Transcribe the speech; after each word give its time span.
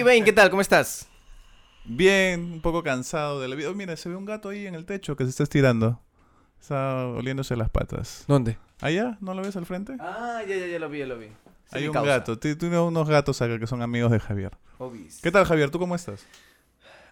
Ricky 0.00 0.08
Bain, 0.08 0.24
¿qué 0.24 0.32
tal? 0.32 0.48
¿Cómo 0.48 0.62
estás? 0.62 1.06
Bien, 1.84 2.40
un 2.54 2.62
poco 2.62 2.82
cansado 2.82 3.38
de 3.38 3.48
la 3.48 3.54
vida. 3.54 3.68
Oh, 3.68 3.74
mira, 3.74 3.94
se 3.98 4.08
ve 4.08 4.16
un 4.16 4.24
gato 4.24 4.48
ahí 4.48 4.66
en 4.66 4.74
el 4.74 4.86
techo 4.86 5.14
que 5.14 5.24
se 5.24 5.30
está 5.30 5.42
estirando. 5.42 6.00
Está 6.58 7.06
oliéndose 7.06 7.54
las 7.54 7.68
patas. 7.68 8.24
¿Dónde? 8.26 8.56
¿Allá? 8.80 9.18
¿No 9.20 9.34
lo 9.34 9.42
ves 9.42 9.56
al 9.56 9.66
frente? 9.66 9.98
Ah, 10.00 10.40
ya, 10.48 10.56
ya, 10.56 10.66
ya 10.68 10.78
lo 10.78 10.88
vi, 10.88 11.00
ya 11.00 11.06
lo 11.06 11.18
vi. 11.18 11.26
Sí, 11.26 11.32
Hay 11.72 11.86
un 11.86 11.92
causa. 11.92 12.08
gato. 12.12 12.38
Tú 12.38 12.56
tienes 12.56 12.78
unos 12.78 13.10
gatos 13.10 13.42
acá 13.42 13.58
que 13.58 13.66
son 13.66 13.82
amigos 13.82 14.10
de 14.10 14.20
Javier. 14.20 14.56
Obis. 14.78 15.20
¿Qué 15.22 15.30
tal, 15.30 15.44
Javier? 15.44 15.70
¿Tú 15.70 15.78
cómo 15.78 15.94
estás? 15.94 16.24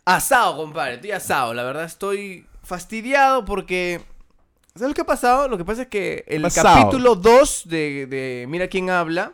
Asado, 0.06 0.56
compadre, 0.56 0.94
estoy 0.94 1.10
asado. 1.10 1.52
La 1.52 1.64
verdad 1.64 1.84
estoy 1.84 2.46
fastidiado 2.62 3.44
porque... 3.44 4.00
¿Sabes 4.74 4.88
lo 4.88 4.94
que 4.94 5.02
ha 5.02 5.06
pasado? 5.06 5.46
Lo 5.48 5.58
que 5.58 5.64
pasa 5.66 5.82
es 5.82 5.88
que 5.88 6.24
el 6.26 6.40
Pasado. 6.40 6.74
capítulo 6.84 7.16
2 7.16 7.64
de, 7.66 8.06
de 8.06 8.46
Mira 8.48 8.68
quién 8.68 8.88
habla, 8.88 9.32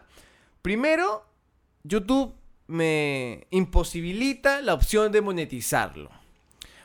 primero, 0.62 1.24
YouTube 1.84 2.34
me 2.66 3.46
imposibilita 3.50 4.62
la 4.62 4.74
opción 4.74 5.12
de 5.12 5.20
monetizarlo. 5.20 6.10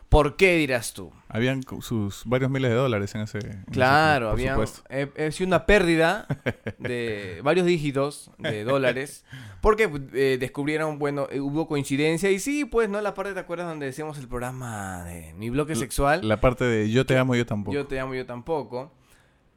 ¿Por 0.10 0.38
qué 0.38 0.56
dirás 0.56 0.94
tú? 0.94 1.12
Habían 1.28 1.62
sus 1.82 2.24
varios 2.26 2.50
miles 2.50 2.72
de 2.72 2.76
dólares 2.76 3.14
en 3.14 3.22
ese. 3.22 3.38
en 3.38 3.64
Claro, 3.72 4.32
había 4.32 4.58
he, 4.90 5.08
he 5.16 5.32
sido 5.32 5.48
una 5.48 5.68
pérdida 5.68 6.26
de 6.80 7.42
varios 7.44 7.68
dígitos 7.68 8.32
de 8.40 8.64
dólares 8.64 9.24
porque 9.62 9.88
eh, 10.14 10.38
descubrieron, 10.40 10.98
bueno, 10.98 11.28
eh, 11.30 11.40
hubo 11.40 11.68
coincidencia 11.68 12.32
y 12.32 12.40
sí, 12.40 12.66
pues, 12.66 12.90
¿no? 12.90 13.00
La 13.02 13.14
parte, 13.14 13.34
¿te 13.34 13.40
acuerdas 13.40 13.68
donde 13.68 13.86
decíamos 13.86 14.18
el 14.18 14.28
programa 14.28 15.04
de 15.04 15.34
mi 15.34 15.52
bloque 15.52 15.76
sexual? 15.76 16.28
La 16.28 16.42
parte 16.42 16.66
de 16.66 16.90
yo 16.90 17.06
te 17.06 17.16
amo, 17.16 17.36
yo 17.36 17.46
tampoco. 17.46 17.76
Yo 17.76 17.86
te 17.86 18.00
amo, 18.00 18.16
yo 18.16 18.26
tampoco. 18.26 18.92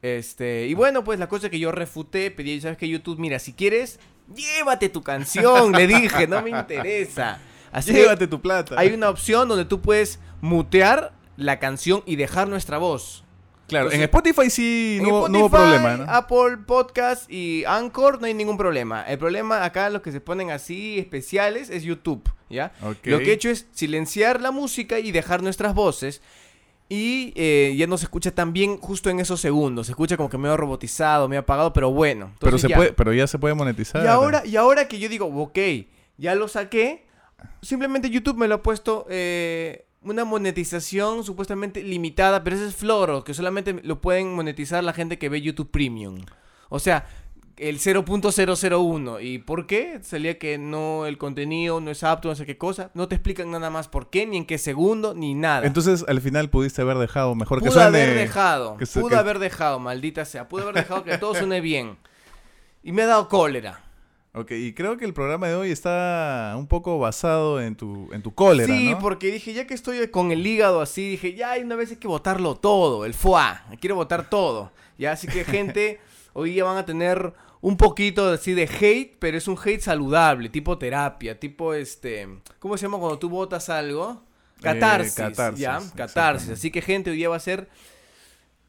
Este, 0.03 0.67
y 0.67 0.75
bueno, 0.75 1.03
pues 1.03 1.17
la 1.17 1.29
cosa 1.29 1.49
que 1.49 1.57
yo 1.57 1.71
refuté, 1.71 2.29
pedí, 2.29 2.61
¿sabes 2.61 2.77
qué? 2.77 2.87
YouTube, 2.87 3.17
mira, 3.17 3.39
si 3.39 3.53
quieres, 3.53 3.99
llévate 4.35 4.89
tu 4.89 5.01
canción, 5.03 5.71
le 5.71 5.87
dije, 5.87 6.27
no 6.27 6.41
me 6.41 6.49
interesa. 6.51 7.39
Así 7.71 7.91
Llévate 7.91 8.27
tu 8.27 8.39
plata. 8.41 8.75
hay 8.77 8.93
una 8.93 9.09
opción 9.09 9.47
donde 9.47 9.65
tú 9.65 9.81
puedes 9.81 10.19
mutear 10.41 11.13
la 11.37 11.57
canción 11.59 12.03
y 12.05 12.15
dejar 12.17 12.47
nuestra 12.47 12.77
voz. 12.77 13.23
Claro, 13.67 13.91
en 13.91 14.01
Spotify 14.01 14.49
sí 14.49 14.97
En 14.99 15.07
no, 15.07 15.09
hubo- 15.09 15.29
no 15.29 15.39
hubo 15.39 15.45
Spotify, 15.47 15.79
problema, 15.79 16.05
¿no? 16.05 16.11
Apple 16.13 16.57
Podcast 16.67 17.31
y 17.31 17.63
Anchor 17.65 18.19
no 18.19 18.27
hay 18.27 18.33
ningún 18.35 18.57
problema. 18.57 19.01
El 19.03 19.17
problema 19.17 19.63
acá, 19.63 19.89
los 19.89 20.01
que 20.03 20.11
se 20.11 20.19
ponen 20.21 20.51
así 20.51 20.99
especiales, 20.99 21.69
es 21.71 21.81
YouTube, 21.83 22.29
¿ya? 22.49 22.73
Lo 22.81 23.19
que 23.19 23.29
he 23.29 23.33
hecho 23.33 23.49
es 23.49 23.65
silenciar 23.71 24.41
la 24.41 24.51
música 24.51 24.99
y 24.99 25.11
dejar 25.11 25.41
nuestras 25.41 25.73
voces. 25.73 26.21
Y 26.93 27.33
eh, 27.35 27.73
ya 27.75 27.87
no 27.87 27.97
se 27.97 28.05
escucha 28.05 28.29
tan 28.29 28.53
bien 28.53 28.77
justo 28.77 29.09
en 29.09 29.19
esos 29.19 29.41
segundos. 29.41 29.87
Se 29.87 29.93
escucha 29.93 30.15
como 30.15 30.29
que 30.29 30.37
medio 30.37 30.55
robotizado, 30.57 31.27
medio 31.27 31.39
apagado, 31.39 31.73
pero 31.73 31.91
bueno. 31.91 32.35
pero, 32.39 32.59
se 32.59 32.67
ya. 32.67 32.75
puede, 32.75 32.93
pero 32.93 33.11
ya 33.11 33.25
se 33.25 33.39
puede 33.39 33.55
monetizar. 33.55 34.03
Y 34.03 34.07
ahora, 34.07 34.45
y 34.45 34.57
ahora 34.57 34.87
que 34.87 34.99
yo 34.99 35.09
digo, 35.09 35.25
ok, 35.25 35.57
ya 36.17 36.35
lo 36.35 36.47
saqué, 36.47 37.07
simplemente 37.63 38.11
YouTube 38.11 38.37
me 38.37 38.47
lo 38.47 38.53
ha 38.55 38.61
puesto 38.61 39.07
eh, 39.09 39.87
una 40.03 40.23
monetización 40.23 41.23
supuestamente 41.23 41.81
limitada, 41.81 42.43
pero 42.43 42.57
ese 42.57 42.67
es 42.67 42.75
floro, 42.75 43.23
que 43.23 43.33
solamente 43.33 43.73
lo 43.81 43.99
pueden 43.99 44.31
monetizar 44.35 44.83
la 44.83 44.93
gente 44.93 45.17
que 45.17 45.29
ve 45.29 45.41
YouTube 45.41 45.71
Premium. 45.71 46.19
O 46.69 46.77
sea, 46.77 47.07
el 47.57 47.79
0.001. 47.79 49.19
¿Y 49.21 49.37
por 49.39 49.67
qué? 49.67 49.99
Salía 50.01 50.37
que 50.39 50.57
no, 50.57 51.05
el 51.05 51.17
contenido 51.17 51.79
no 51.81 51.91
es 51.91 52.03
apto, 52.03 52.29
no 52.29 52.35
sé 52.35 52.45
qué 52.45 52.57
cosa. 52.57 52.91
No 52.93 53.07
te 53.07 53.15
explican 53.15 53.51
nada 53.51 53.69
más 53.69 53.87
por 53.87 54.09
qué, 54.09 54.25
ni 54.25 54.37
en 54.37 54.45
qué 54.45 54.57
segundo, 54.57 55.13
ni 55.13 55.33
nada. 55.33 55.65
Entonces, 55.65 56.05
al 56.07 56.21
final 56.21 56.49
pudiste 56.49 56.81
haber 56.81 56.97
dejado 56.97 57.35
mejor 57.35 57.59
que 57.59 57.69
Pude 57.69 57.81
suene... 57.81 58.01
haber 58.01 58.15
dejado, 58.17 58.77
que 58.77 58.85
se- 58.85 59.03
que- 59.07 59.15
haber 59.15 59.39
dejado, 59.39 59.79
maldita 59.79 60.25
sea. 60.25 60.47
Pude 60.49 60.63
haber 60.63 60.75
dejado 60.75 61.03
que 61.03 61.17
todo 61.17 61.35
suene 61.35 61.61
bien. 61.61 61.97
Y 62.83 62.91
me 62.91 63.03
ha 63.03 63.07
dado 63.07 63.29
cólera. 63.29 63.81
Ok, 64.35 64.49
y 64.51 64.73
creo 64.73 64.97
que 64.97 65.05
el 65.05 65.13
programa 65.13 65.47
de 65.47 65.53
hoy 65.53 65.69
está 65.69 66.55
un 66.57 66.65
poco 66.65 66.97
basado 66.97 67.61
en 67.61 67.75
tu, 67.75 68.09
en 68.11 68.23
tu 68.23 68.33
cólera, 68.33 68.65
Sí, 68.75 68.89
¿no? 68.89 68.97
porque 68.99 69.31
dije, 69.31 69.53
ya 69.53 69.67
que 69.67 69.75
estoy 69.75 70.07
con 70.07 70.31
el 70.31 70.45
hígado 70.45 70.81
así, 70.81 71.07
dije, 71.11 71.35
ya 71.35 71.51
hay 71.51 71.61
una 71.61 71.75
vez 71.75 71.91
hay 71.91 71.97
que 71.97 72.07
botarlo 72.07 72.55
todo, 72.55 73.05
el 73.05 73.13
foie, 73.13 73.43
quiero 73.79 73.95
botar 73.95 74.31
todo. 74.31 74.71
Ya, 74.97 75.11
así 75.11 75.27
que 75.27 75.43
gente, 75.45 75.99
hoy 76.33 76.55
ya 76.55 76.63
van 76.63 76.77
a 76.77 76.85
tener 76.85 77.33
un 77.61 77.77
poquito 77.77 78.29
así 78.29 78.53
de 78.53 78.63
hate, 78.63 79.15
pero 79.19 79.37
es 79.37 79.47
un 79.47 79.57
hate 79.57 79.79
saludable, 79.81 80.49
tipo 80.49 80.77
terapia, 80.77 81.39
tipo 81.39 81.73
este, 81.73 82.27
¿cómo 82.59 82.77
se 82.77 82.83
llama 82.85 82.97
cuando 82.99 83.17
tú 83.19 83.29
botas 83.29 83.69
algo? 83.69 84.21
Catarsis, 84.61 85.17
Eh, 85.19 85.23
catarsis, 85.29 85.59
ya, 85.59 85.81
catarsis. 85.95 86.49
Así 86.51 86.71
que 86.71 86.81
gente, 86.81 87.09
hoy 87.11 87.17
día 87.17 87.29
va 87.29 87.35
a 87.37 87.39
ser 87.39 87.69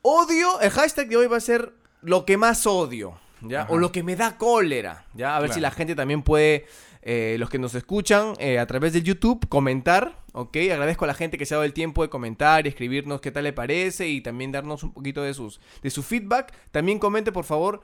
odio, 0.02 0.60
el 0.60 0.70
hashtag 0.70 1.08
de 1.08 1.16
hoy 1.16 1.26
va 1.26 1.38
a 1.38 1.40
ser 1.40 1.72
lo 2.02 2.24
que 2.24 2.36
más 2.36 2.66
odio, 2.66 3.18
¿ya? 3.40 3.62
Ajá. 3.62 3.72
O 3.72 3.78
lo 3.78 3.92
que 3.92 4.02
me 4.02 4.16
da 4.16 4.36
cólera, 4.36 5.04
¿ya? 5.14 5.36
A 5.36 5.40
ver 5.40 5.52
si 5.52 5.60
la 5.60 5.70
gente 5.70 5.94
también 5.94 6.22
puede, 6.22 6.66
eh, 7.06 7.36
los 7.38 7.50
que 7.50 7.58
nos 7.58 7.74
escuchan 7.74 8.32
eh, 8.38 8.58
a 8.58 8.66
través 8.66 8.94
de 8.94 9.02
YouTube, 9.02 9.46
comentar, 9.50 10.22
¿ok? 10.32 10.56
Agradezco 10.72 11.04
a 11.04 11.08
la 11.08 11.12
gente 11.12 11.36
que 11.36 11.44
se 11.44 11.52
ha 11.52 11.58
dado 11.58 11.66
el 11.66 11.74
tiempo 11.74 12.02
de 12.02 12.08
comentar 12.08 12.64
y 12.64 12.70
escribirnos 12.70 13.20
qué 13.20 13.30
tal 13.30 13.44
le 13.44 13.52
parece 13.52 14.08
y 14.08 14.22
también 14.22 14.52
darnos 14.52 14.82
un 14.82 14.94
poquito 14.94 15.22
de, 15.22 15.34
sus, 15.34 15.60
de 15.82 15.90
su 15.90 16.02
feedback. 16.02 16.54
También 16.70 16.98
comente, 16.98 17.30
por 17.30 17.44
favor, 17.44 17.82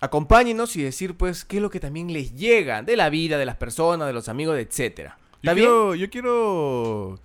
acompáñenos 0.00 0.74
y 0.74 0.82
decir, 0.82 1.16
pues, 1.16 1.44
qué 1.44 1.58
es 1.58 1.62
lo 1.62 1.70
que 1.70 1.78
también 1.78 2.12
les 2.12 2.34
llega 2.34 2.82
de 2.82 2.96
la 2.96 3.08
vida, 3.08 3.38
de 3.38 3.46
las 3.46 3.54
personas, 3.54 4.08
de 4.08 4.14
los 4.14 4.28
amigos, 4.28 4.58
etcétera. 4.58 5.16
Yo 5.94 6.10
quiero 6.10 7.20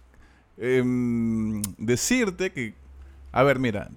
em, 0.60 1.60
decirte 1.80 2.52
que, 2.52 2.76
a 3.32 3.42
ver, 3.42 3.58
mira, 3.58 3.90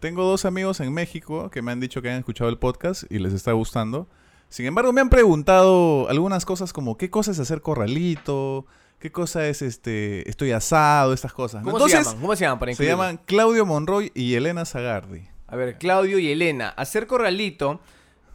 tengo 0.00 0.24
dos 0.24 0.46
amigos 0.46 0.80
en 0.80 0.90
México 0.94 1.50
que 1.50 1.60
me 1.60 1.70
han 1.70 1.80
dicho 1.80 2.00
que 2.00 2.08
han 2.08 2.20
escuchado 2.20 2.48
el 2.48 2.56
podcast 2.56 3.04
y 3.10 3.18
les 3.18 3.34
está 3.34 3.52
gustando. 3.52 4.08
Sin 4.52 4.66
embargo, 4.66 4.92
me 4.92 5.00
han 5.00 5.08
preguntado 5.08 6.10
algunas 6.10 6.44
cosas 6.44 6.74
como 6.74 6.98
qué 6.98 7.08
cosa 7.08 7.30
es 7.30 7.38
hacer 7.38 7.62
corralito, 7.62 8.66
qué 8.98 9.10
cosa 9.10 9.48
es 9.48 9.62
este, 9.62 10.28
estoy 10.28 10.52
asado, 10.52 11.14
estas 11.14 11.32
cosas. 11.32 11.64
¿no? 11.64 11.72
¿Cómo 11.72 11.88
se 11.88 11.96
llaman? 11.96 12.20
¿Cómo 12.20 12.36
se 12.36 12.44
llaman 12.44 12.58
para 12.58 12.74
se 12.74 12.84
llaman 12.84 13.18
Claudio 13.24 13.64
Monroy 13.64 14.12
y 14.14 14.34
Elena 14.34 14.66
Zagardi. 14.66 15.22
A 15.46 15.56
ver, 15.56 15.78
Claudio 15.78 16.18
y 16.18 16.30
Elena, 16.30 16.68
hacer 16.68 17.06
corralito 17.06 17.80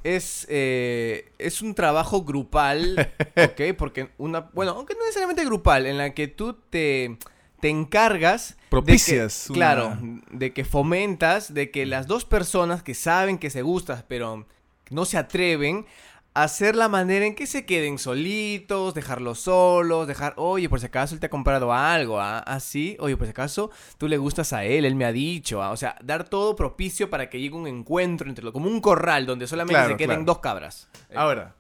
es, 0.03 0.47
eh, 0.49 1.31
es 1.37 1.61
un 1.61 1.75
trabajo 1.75 2.23
grupal, 2.23 3.11
¿ok? 3.37 3.75
Porque 3.77 4.09
una, 4.17 4.49
bueno, 4.55 4.71
aunque 4.71 4.95
no 4.95 5.01
necesariamente 5.01 5.45
grupal, 5.45 5.85
en 5.85 5.99
la 5.99 6.15
que 6.15 6.27
tú 6.27 6.53
te, 6.71 7.15
te 7.59 7.69
encargas... 7.69 8.49
de 8.49 8.55
que- 8.55 8.69
Propicias 8.69 9.49
una- 9.51 9.55
claro, 9.55 9.97
de 10.31 10.51
que 10.51 10.65
fomentas, 10.65 11.53
de 11.53 11.69
que 11.69 11.85
las 11.85 12.07
dos 12.07 12.25
personas 12.25 12.81
que 12.81 12.95
saben 12.95 13.37
que 13.37 13.51
se 13.51 13.61
gustan, 13.61 14.03
pero 14.07 14.47
no 14.89 15.05
se 15.05 15.17
atreven, 15.17 15.85
hacer 16.43 16.75
la 16.75 16.87
manera 16.87 17.25
en 17.25 17.33
que 17.33 17.47
se 17.47 17.65
queden 17.65 17.97
solitos, 17.97 18.93
dejarlos 18.93 19.39
solos, 19.39 20.07
dejar, 20.07 20.33
oye, 20.37 20.69
por 20.69 20.79
si 20.79 20.85
acaso 20.85 21.15
él 21.15 21.19
te 21.19 21.25
ha 21.25 21.29
comprado 21.29 21.73
algo, 21.73 22.19
¿ah? 22.19 22.39
Así, 22.39 22.95
oye, 22.99 23.17
por 23.17 23.25
si 23.25 23.31
acaso 23.31 23.71
tú 23.97 24.07
le 24.07 24.17
gustas 24.17 24.53
a 24.53 24.63
él, 24.63 24.85
él 24.85 24.95
me 24.95 25.05
ha 25.05 25.11
dicho, 25.11 25.63
¿ah? 25.63 25.71
O 25.71 25.77
sea, 25.77 25.95
dar 26.03 26.29
todo 26.29 26.55
propicio 26.55 27.09
para 27.09 27.29
que 27.29 27.39
llegue 27.39 27.55
un 27.55 27.67
encuentro 27.67 28.29
entre 28.29 28.43
los, 28.43 28.53
como 28.53 28.67
un 28.69 28.81
corral 28.81 29.25
donde 29.25 29.47
solamente 29.47 29.73
Claro, 29.73 29.89
se 29.89 29.97
queden 29.97 30.09
claro. 30.09 30.23
dos 30.25 30.39
cabras. 30.39 30.87
Eh, 31.09 31.15
Ahora, 31.15 31.55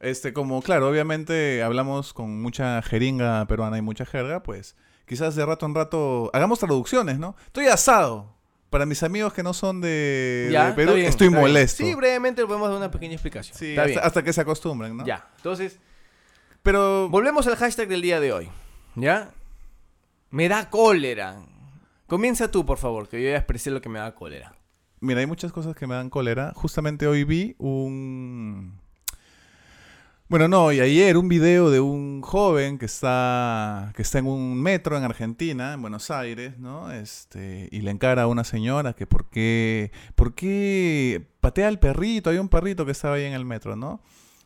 este, 0.00 0.32
como, 0.32 0.60
claro, 0.62 0.88
obviamente 0.88 1.62
hablamos 1.62 2.12
con 2.12 2.42
mucha 2.42 2.82
jeringa 2.82 3.46
peruana 3.46 3.78
y 3.78 3.82
mucha 3.82 4.04
jerga, 4.04 4.42
pues 4.42 4.76
quizás 5.06 5.34
de 5.34 5.44
rato 5.46 5.66
en 5.66 5.74
rato 5.74 6.30
hagamos 6.34 6.58
traducciones, 6.58 7.18
¿no? 7.18 7.36
Estoy 7.46 7.66
asado. 7.66 8.34
Para 8.70 8.86
mis 8.86 9.02
amigos 9.02 9.32
que 9.32 9.42
no 9.42 9.52
son 9.52 9.80
de, 9.80 10.48
ya, 10.52 10.68
de 10.68 10.72
Perú, 10.74 10.94
bien, 10.94 11.06
estoy 11.08 11.28
bien. 11.28 11.40
molesto. 11.40 11.84
Sí, 11.84 11.94
brevemente 11.94 12.46
podemos 12.46 12.68
dar 12.68 12.76
una 12.78 12.90
pequeña 12.90 13.14
explicación. 13.14 13.56
Sí, 13.58 13.70
Está 13.70 13.82
hasta, 13.82 13.90
bien. 13.92 14.00
hasta 14.04 14.22
que 14.22 14.32
se 14.32 14.40
acostumbren, 14.40 14.96
¿no? 14.96 15.04
Ya, 15.04 15.28
entonces... 15.36 15.78
Pero, 16.62 17.08
Volvemos 17.08 17.46
al 17.46 17.56
hashtag 17.56 17.88
del 17.88 18.02
día 18.02 18.20
de 18.20 18.32
hoy. 18.32 18.48
¿Ya? 18.94 19.30
Me 20.30 20.48
da 20.48 20.68
cólera. 20.70 21.40
Comienza 22.06 22.50
tú, 22.50 22.64
por 22.66 22.78
favor, 22.78 23.08
que 23.08 23.22
yo 23.22 23.30
ya 23.30 23.36
expresé 23.36 23.70
lo 23.70 23.80
que 23.80 23.88
me 23.88 23.98
da 23.98 24.14
cólera. 24.14 24.54
mira, 25.00 25.20
hay 25.20 25.26
muchas 25.26 25.52
cosas 25.52 25.74
que 25.74 25.86
me 25.86 25.94
dan 25.94 26.10
cólera. 26.10 26.52
Justamente 26.54 27.06
hoy 27.06 27.24
vi 27.24 27.54
un... 27.58 28.79
Bueno, 30.30 30.46
no, 30.46 30.70
y 30.70 30.78
ayer 30.78 31.16
un 31.16 31.28
video 31.28 31.70
de 31.70 31.80
un 31.80 32.22
joven 32.22 32.78
que 32.78 32.86
está, 32.86 33.92
que 33.96 34.02
está 34.02 34.20
en 34.20 34.28
un 34.28 34.62
metro 34.62 34.96
en 34.96 35.02
Argentina, 35.02 35.72
en 35.72 35.82
Buenos 35.82 36.08
Aires, 36.12 36.56
¿no? 36.56 36.92
Este, 36.92 37.68
y 37.72 37.80
le 37.80 37.90
encara 37.90 38.22
a 38.22 38.26
una 38.28 38.44
señora 38.44 38.92
que 38.92 39.08
por 39.08 39.28
qué, 39.28 39.90
por 40.14 40.36
qué 40.36 41.26
patea 41.40 41.66
al 41.66 41.80
perrito, 41.80 42.30
hay 42.30 42.38
un 42.38 42.48
perrito 42.48 42.86
que 42.86 42.92
estaba 42.92 43.16
ahí 43.16 43.24
en 43.24 43.32
el 43.32 43.44
metro, 43.44 43.74
¿no? 43.74 44.02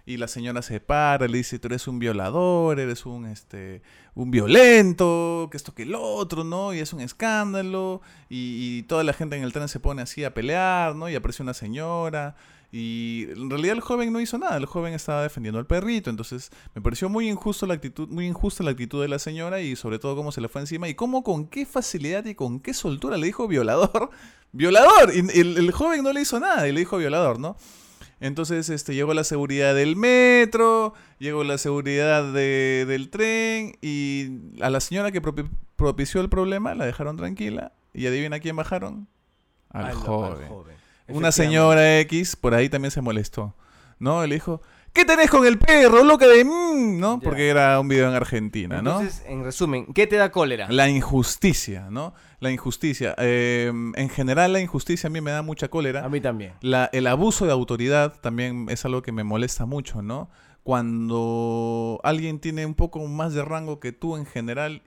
Y 0.06 0.16
la 0.16 0.26
señora 0.26 0.62
se 0.62 0.80
para, 0.80 1.28
le 1.28 1.36
dice, 1.36 1.58
tú 1.58 1.68
eres 1.68 1.86
un 1.86 1.98
violador, 1.98 2.80
eres 2.80 3.04
un, 3.04 3.26
este, 3.26 3.82
un 4.14 4.30
violento, 4.30 5.48
que 5.50 5.58
esto 5.58 5.74
que 5.74 5.82
el 5.82 5.94
otro, 5.94 6.44
¿no? 6.44 6.72
Y 6.72 6.78
es 6.78 6.94
un 6.94 7.02
escándalo, 7.02 8.00
y, 8.30 8.78
y 8.78 8.82
toda 8.84 9.04
la 9.04 9.12
gente 9.12 9.36
en 9.36 9.42
el 9.42 9.52
tren 9.52 9.68
se 9.68 9.80
pone 9.80 10.00
así 10.00 10.24
a 10.24 10.32
pelear, 10.32 10.96
¿no? 10.96 11.10
Y 11.10 11.14
aparece 11.14 11.42
una 11.42 11.52
señora, 11.52 12.36
y 12.76 13.28
en 13.30 13.48
realidad 13.50 13.76
el 13.76 13.80
joven 13.82 14.12
no 14.12 14.20
hizo 14.20 14.36
nada, 14.36 14.56
el 14.56 14.66
joven 14.66 14.94
estaba 14.94 15.22
defendiendo 15.22 15.60
al 15.60 15.66
perrito, 15.66 16.10
entonces 16.10 16.50
me 16.74 16.82
pareció 16.82 17.08
muy 17.08 17.28
injusto 17.30 17.66
la 17.66 17.74
actitud, 17.74 18.08
muy 18.08 18.26
injusta 18.26 18.64
la 18.64 18.72
actitud 18.72 19.00
de 19.00 19.06
la 19.06 19.20
señora 19.20 19.60
y 19.60 19.76
sobre 19.76 20.00
todo 20.00 20.16
cómo 20.16 20.32
se 20.32 20.40
le 20.40 20.48
fue 20.48 20.60
encima 20.62 20.88
y 20.88 20.94
cómo 20.94 21.22
con 21.22 21.46
qué 21.46 21.66
facilidad 21.66 22.24
y 22.24 22.34
con 22.34 22.58
qué 22.58 22.74
soltura 22.74 23.16
le 23.16 23.26
dijo 23.26 23.46
violador, 23.46 24.10
violador, 24.52 25.12
y 25.14 25.20
el, 25.38 25.56
el 25.56 25.70
joven 25.70 26.02
no 26.02 26.12
le 26.12 26.22
hizo 26.22 26.40
nada 26.40 26.66
y 26.66 26.72
le 26.72 26.80
dijo 26.80 26.96
violador, 26.98 27.38
¿no? 27.38 27.56
Entonces, 28.20 28.70
este, 28.70 28.94
llegó 28.94 29.12
la 29.14 29.22
seguridad 29.24 29.74
del 29.74 29.96
metro, 29.96 30.94
llegó 31.18 31.44
la 31.44 31.58
seguridad 31.58 32.32
de- 32.32 32.86
del 32.88 33.10
tren 33.10 33.76
y 33.82 34.30
a 34.62 34.70
la 34.70 34.80
señora 34.80 35.12
que 35.12 35.20
propi- 35.22 35.48
propició 35.76 36.20
el 36.22 36.28
problema 36.28 36.74
la 36.74 36.86
dejaron 36.86 37.16
tranquila 37.16 37.72
y 37.92 38.06
adivina 38.06 38.40
quién 38.40 38.56
bajaron. 38.56 39.08
Al, 39.70 39.84
Al- 39.86 39.90
al 39.90 39.96
joven. 40.48 40.73
Una 41.08 41.32
señora 41.32 41.98
X 42.00 42.36
por 42.36 42.54
ahí 42.54 42.68
también 42.68 42.90
se 42.90 43.00
molestó, 43.00 43.54
¿no? 43.98 44.26
Le 44.26 44.36
dijo, 44.36 44.62
¿qué 44.92 45.04
tenés 45.04 45.28
con 45.30 45.46
el 45.46 45.58
perro, 45.58 46.02
loca 46.04 46.26
de... 46.26 46.44
mm", 46.44 46.98
¿no? 46.98 47.18
Ya. 47.18 47.24
Porque 47.24 47.48
era 47.48 47.78
un 47.80 47.88
video 47.88 48.08
en 48.08 48.14
Argentina, 48.14 48.80
¿no? 48.80 49.00
Entonces, 49.00 49.22
en 49.26 49.44
resumen, 49.44 49.86
¿qué 49.92 50.06
te 50.06 50.16
da 50.16 50.30
cólera? 50.30 50.66
La 50.70 50.88
injusticia, 50.88 51.88
¿no? 51.90 52.14
La 52.40 52.50
injusticia. 52.50 53.14
Eh, 53.18 53.70
en 53.96 54.08
general 54.08 54.52
la 54.52 54.60
injusticia 54.60 55.06
a 55.08 55.10
mí 55.10 55.20
me 55.20 55.30
da 55.30 55.42
mucha 55.42 55.68
cólera. 55.68 56.04
A 56.04 56.08
mí 56.08 56.20
también. 56.20 56.52
La- 56.60 56.88
el 56.92 57.06
abuso 57.06 57.44
de 57.46 57.52
autoridad 57.52 58.20
también 58.20 58.66
es 58.70 58.84
algo 58.84 59.02
que 59.02 59.12
me 59.12 59.24
molesta 59.24 59.66
mucho, 59.66 60.00
¿no? 60.02 60.30
Cuando 60.62 62.00
alguien 62.02 62.38
tiene 62.38 62.64
un 62.66 62.74
poco 62.74 63.06
más 63.06 63.34
de 63.34 63.44
rango 63.44 63.80
que 63.80 63.92
tú 63.92 64.16
en 64.16 64.26
general 64.26 64.82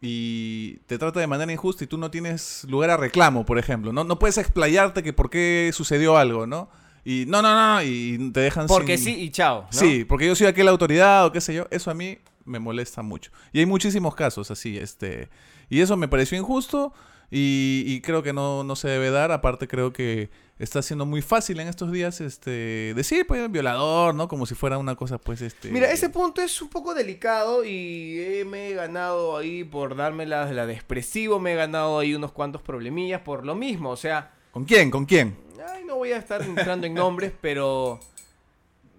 y 0.00 0.76
te 0.86 0.98
trata 0.98 1.20
de 1.20 1.26
manera 1.26 1.52
injusta 1.52 1.84
y 1.84 1.86
tú 1.86 1.98
no 1.98 2.10
tienes 2.10 2.64
lugar 2.68 2.90
a 2.90 2.96
reclamo, 2.96 3.44
por 3.44 3.58
ejemplo, 3.58 3.92
¿no? 3.92 4.04
No 4.04 4.18
puedes 4.18 4.38
explayarte 4.38 5.02
que 5.02 5.12
por 5.12 5.28
qué 5.30 5.70
sucedió 5.74 6.16
algo, 6.16 6.46
¿no? 6.46 6.70
Y 7.04 7.24
no, 7.28 7.42
no, 7.42 7.54
no, 7.54 7.82
y 7.82 8.30
te 8.32 8.40
dejan 8.40 8.66
Porque 8.66 8.96
sin- 8.98 9.14
sí 9.16 9.20
y 9.22 9.30
chao. 9.30 9.62
¿no? 9.72 9.78
Sí, 9.78 10.04
porque 10.04 10.26
yo 10.26 10.34
soy 10.34 10.46
aquella 10.46 10.70
autoridad 10.70 11.26
o 11.26 11.32
qué 11.32 11.40
sé 11.40 11.54
yo, 11.54 11.66
eso 11.70 11.90
a 11.90 11.94
mí 11.94 12.18
me 12.44 12.58
molesta 12.58 13.02
mucho. 13.02 13.30
Y 13.52 13.58
hay 13.60 13.66
muchísimos 13.66 14.14
casos 14.14 14.50
así, 14.50 14.76
este, 14.78 15.28
y 15.68 15.80
eso 15.80 15.96
me 15.96 16.08
pareció 16.08 16.38
injusto 16.38 16.92
y, 17.30 17.84
y 17.86 18.00
creo 18.00 18.22
que 18.22 18.32
no, 18.32 18.64
no 18.64 18.76
se 18.76 18.88
debe 18.88 19.10
dar. 19.10 19.32
Aparte 19.32 19.68
creo 19.68 19.92
que 19.92 20.30
está 20.58 20.82
siendo 20.82 21.06
muy 21.06 21.22
fácil 21.22 21.58
en 21.60 21.68
estos 21.68 21.90
días, 21.90 22.20
este, 22.20 22.92
decir, 22.94 23.26
pues, 23.26 23.50
violador, 23.50 24.14
¿no? 24.14 24.28
Como 24.28 24.44
si 24.46 24.54
fuera 24.54 24.76
una 24.76 24.94
cosa, 24.94 25.18
pues, 25.18 25.40
este... 25.40 25.70
Mira, 25.70 25.90
ese 25.90 26.10
punto 26.10 26.42
es 26.42 26.60
un 26.60 26.68
poco 26.68 26.94
delicado 26.94 27.64
y 27.64 28.42
me 28.46 28.68
he 28.68 28.74
ganado 28.74 29.36
ahí 29.36 29.64
por 29.64 29.96
darme 29.96 30.26
la, 30.26 30.52
la 30.52 30.66
de 30.66 30.74
expresivo, 30.74 31.38
me 31.38 31.52
he 31.52 31.56
ganado 31.56 31.98
ahí 31.98 32.14
unos 32.14 32.32
cuantos 32.32 32.60
problemillas 32.60 33.22
por 33.22 33.46
lo 33.46 33.54
mismo, 33.54 33.90
o 33.90 33.96
sea, 33.96 34.32
¿Con 34.50 34.64
quién? 34.64 34.90
¿Con 34.90 35.06
quién? 35.06 35.36
ay, 35.68 35.84
no 35.84 35.96
voy 35.96 36.12
a 36.12 36.16
estar 36.16 36.42
entrando 36.42 36.86
en 36.86 36.94
nombres, 36.94 37.32
pero 37.40 38.00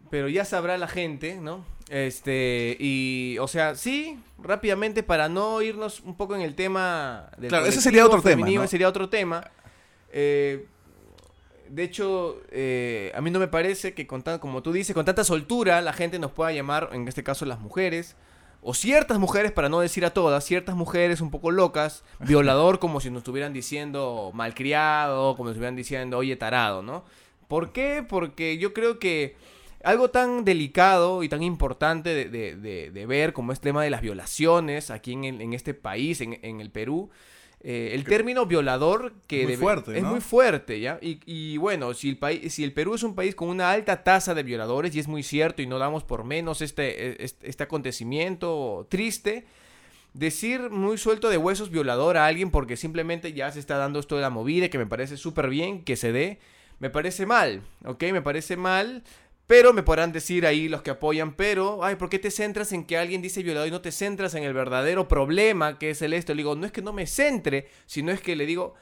pero 0.10 0.28
ya 0.28 0.46
sabrá 0.46 0.78
la 0.78 0.88
gente, 0.88 1.36
¿no? 1.42 1.66
Este, 1.92 2.78
y 2.80 3.38
o 3.42 3.50
sea, 3.50 3.76
sí, 3.76 4.18
rápidamente 4.38 5.04
para 5.04 5.28
no 5.28 5.62
irnos 5.62 6.00
un 6.00 6.16
poco 6.16 6.36
en 6.36 6.42
el 6.42 6.56
tema 6.56 7.30
del 7.38 7.50
Claro, 7.50 7.66
ese 7.66 7.82
sería 7.82 8.06
otro 8.06 8.22
tema, 8.22 8.66
sería 8.66 8.88
otro 8.88 9.10
tema. 9.10 9.52
Eh, 10.14 10.68
de 11.68 11.84
hecho, 11.84 12.42
eh, 12.50 13.12
a 13.14 13.20
mí 13.20 13.30
no 13.30 13.40
me 13.40 13.50
parece 13.50 13.94
que 13.94 14.08
con 14.08 14.22
tan, 14.22 14.40
como 14.40 14.64
tú 14.64 14.72
dices, 14.72 14.94
con 14.94 15.04
tanta 15.04 15.26
soltura 15.26 15.82
la 15.82 15.92
gente 15.92 16.18
nos 16.18 16.32
pueda 16.32 16.54
llamar, 16.54 16.92
en 16.94 17.06
este 17.10 17.24
caso 17.24 17.44
las 17.44 17.60
mujeres, 17.60 18.16
o 18.62 18.74
ciertas 18.74 19.20
mujeres, 19.20 19.52
para 19.52 19.68
no 19.68 19.82
decir 19.82 20.06
a 20.06 20.14
todas, 20.14 20.46
ciertas 20.46 20.78
mujeres 20.78 21.20
un 21.20 21.30
poco 21.30 21.52
locas, 21.52 22.06
violador 22.22 22.80
como 22.80 23.02
si 23.02 23.10
nos 23.10 23.20
estuvieran 23.20 23.52
diciendo 23.52 24.32
malcriado, 24.34 25.36
como 25.36 25.50
si 25.50 25.50
nos 25.50 25.56
estuvieran 25.56 25.76
diciendo, 25.76 26.20
oye, 26.20 26.38
tarado, 26.38 26.84
¿no? 26.84 27.04
¿Por 27.50 27.74
qué? 27.74 28.02
Porque 28.08 28.58
yo 28.58 28.74
creo 28.74 28.98
que 28.98 29.36
algo 29.84 30.10
tan 30.10 30.44
delicado 30.46 31.24
y 31.24 31.30
tan 31.30 31.44
importante 31.44 32.10
de, 32.14 32.26
de- 32.30 32.56
de- 32.56 32.92
de 32.92 33.06
ver 33.06 33.34
como 33.34 33.52
es 33.52 33.60
el 33.60 33.64
tema 33.64 33.84
de 33.84 33.90
las 33.90 34.02
violaciones 34.02 34.90
aquí 34.92 35.14
en, 35.14 35.24
el- 35.26 35.42
en 35.42 35.54
este 35.54 35.74
país, 35.74 36.22
en, 36.22 36.40
en 36.44 36.62
el 36.62 36.70
Perú, 36.72 37.10
eh, 37.64 37.92
el 37.94 38.04
término 38.06 38.46
violador 38.48 39.14
que 39.28 39.44
Muy 39.44 39.54
debe- 39.54 39.58
fuerte, 39.62 39.96
es 39.96 40.02
¿no? 40.04 40.10
muy 40.10 40.20
fuerte, 40.22 40.80
¿ya? 40.80 40.98
Y, 41.02 41.20
y 41.26 41.58
bueno, 41.58 41.94
si 41.94 42.10
el, 42.10 42.18
país, 42.18 42.54
si 42.54 42.64
el 42.64 42.74
Perú 42.74 42.96
es 42.96 43.04
un 43.04 43.14
país 43.14 43.36
con 43.36 43.50
una 43.50 43.72
alta 43.72 44.04
tasa 44.04 44.34
de 44.34 44.42
violadores, 44.44 44.96
y 44.96 45.00
es 45.00 45.08
muy 45.08 45.22
cierto, 45.22 45.62
y 45.62 45.68
no 45.68 45.78
damos 45.78 46.04
por 46.04 46.24
menos 46.24 46.62
este, 46.62 47.24
este, 47.24 47.48
este 47.50 47.64
acontecimiento 47.64 48.88
triste, 48.90 49.46
decir 50.14 50.70
muy 50.72 50.98
suelto 50.98 51.30
de 51.30 51.38
huesos 51.38 51.70
violador 51.70 52.18
a 52.18 52.26
alguien 52.26 52.52
porque 52.52 52.76
simplemente 52.78 53.32
ya 53.34 53.52
se 53.52 53.60
está 53.60 53.78
dando 53.78 54.00
esto 54.00 54.16
de 54.16 54.22
la 54.24 54.30
movida, 54.30 54.70
que 54.70 54.78
me 54.78 54.88
parece 54.88 55.16
súper 55.18 55.48
bien 55.50 55.84
que 55.84 55.96
se 55.96 56.12
dé, 56.12 56.40
me 56.80 56.90
parece 56.90 57.26
mal, 57.26 57.62
¿ok? 57.86 58.04
Me 58.12 58.22
parece 58.22 58.58
mal. 58.58 59.04
Pero 59.52 59.74
me 59.74 59.84
podrán 59.84 60.14
decir 60.14 60.46
ahí 60.46 60.70
los 60.70 60.82
que 60.82 60.92
apoyan, 60.92 61.36
pero, 61.36 61.84
ay, 61.84 61.98
¿por 61.98 62.10
qué 62.10 62.20
te 62.20 62.32
centras 62.32 62.72
en 62.72 62.86
que 62.86 62.98
alguien 62.98 63.22
dice 63.22 63.44
violador 63.44 63.68
y 63.68 63.72
no 63.72 63.82
te 63.82 63.92
centras 63.92 64.34
en 64.34 64.46
el 64.46 64.54
verdadero 64.54 65.10
problema 65.10 65.78
que 65.78 65.90
es 65.90 66.02
el 66.02 66.14
esto? 66.14 66.34
Le 66.34 66.38
digo, 66.38 66.56
no 66.56 66.66
es 66.66 66.72
que 66.72 66.82
no 66.82 66.94
me 66.94 67.06
centre, 67.06 67.68
sino 67.86 68.14
es 68.14 68.22
que 68.22 68.38
le 68.38 68.46
digo, 68.46 68.76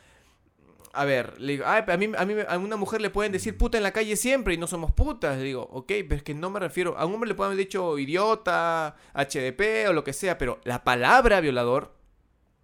a 0.93 1.05
ver, 1.05 1.41
le 1.41 1.53
digo, 1.53 1.65
ay, 1.65 1.81
a 1.87 1.97
mí, 1.97 2.11
a 2.15 2.53
a 2.53 2.57
una 2.59 2.75
mujer 2.75 3.01
le 3.01 3.09
pueden 3.09 3.31
decir 3.31 3.57
puta 3.57 3.77
en 3.77 3.83
la 3.83 3.93
calle 3.93 4.15
siempre 4.15 4.53
y 4.53 4.57
no 4.57 4.67
somos 4.67 4.91
putas. 4.91 5.39
Le 5.39 5.43
digo, 5.43 5.67
ok, 5.71 5.87
pero 5.87 6.17
es 6.17 6.21
que 6.21 6.35
no 6.35 6.51
me 6.51 6.59
refiero, 6.59 6.95
a 6.99 7.05
un 7.07 7.15
hombre 7.15 7.29
le 7.29 7.33
pueden 7.33 7.53
haber 7.53 7.65
dicho 7.65 7.97
idiota, 7.97 8.95
HDP 9.15 9.89
o 9.89 9.93
lo 9.93 10.03
que 10.03 10.13
sea, 10.13 10.37
pero 10.37 10.61
la 10.65 10.83
palabra 10.83 11.41
violador, 11.41 11.95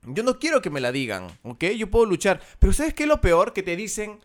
yo 0.04 0.22
no 0.22 0.38
quiero 0.38 0.62
que 0.62 0.70
me 0.70 0.80
la 0.80 0.92
digan, 0.92 1.26
ok, 1.42 1.64
yo 1.76 1.90
puedo 1.90 2.06
luchar. 2.06 2.40
Pero 2.60 2.72
¿sabes 2.72 2.94
qué 2.94 3.02
es 3.02 3.10
lo 3.10 3.20
peor? 3.20 3.52
Que 3.52 3.64
te 3.64 3.76
dicen, 3.76 4.20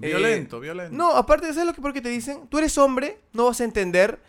eh, 0.00 0.08
Violento, 0.08 0.60
violento. 0.60 0.94
no, 0.96 1.16
aparte, 1.16 1.48
¿sabes 1.52 1.66
lo 1.66 1.74
que 1.74 1.80
porque 1.80 2.00
te 2.00 2.08
dicen? 2.10 2.46
Tú 2.48 2.58
eres 2.58 2.76
hombre, 2.78 3.20
no 3.32 3.46
vas 3.46 3.60
a 3.60 3.64
entender. 3.64 4.20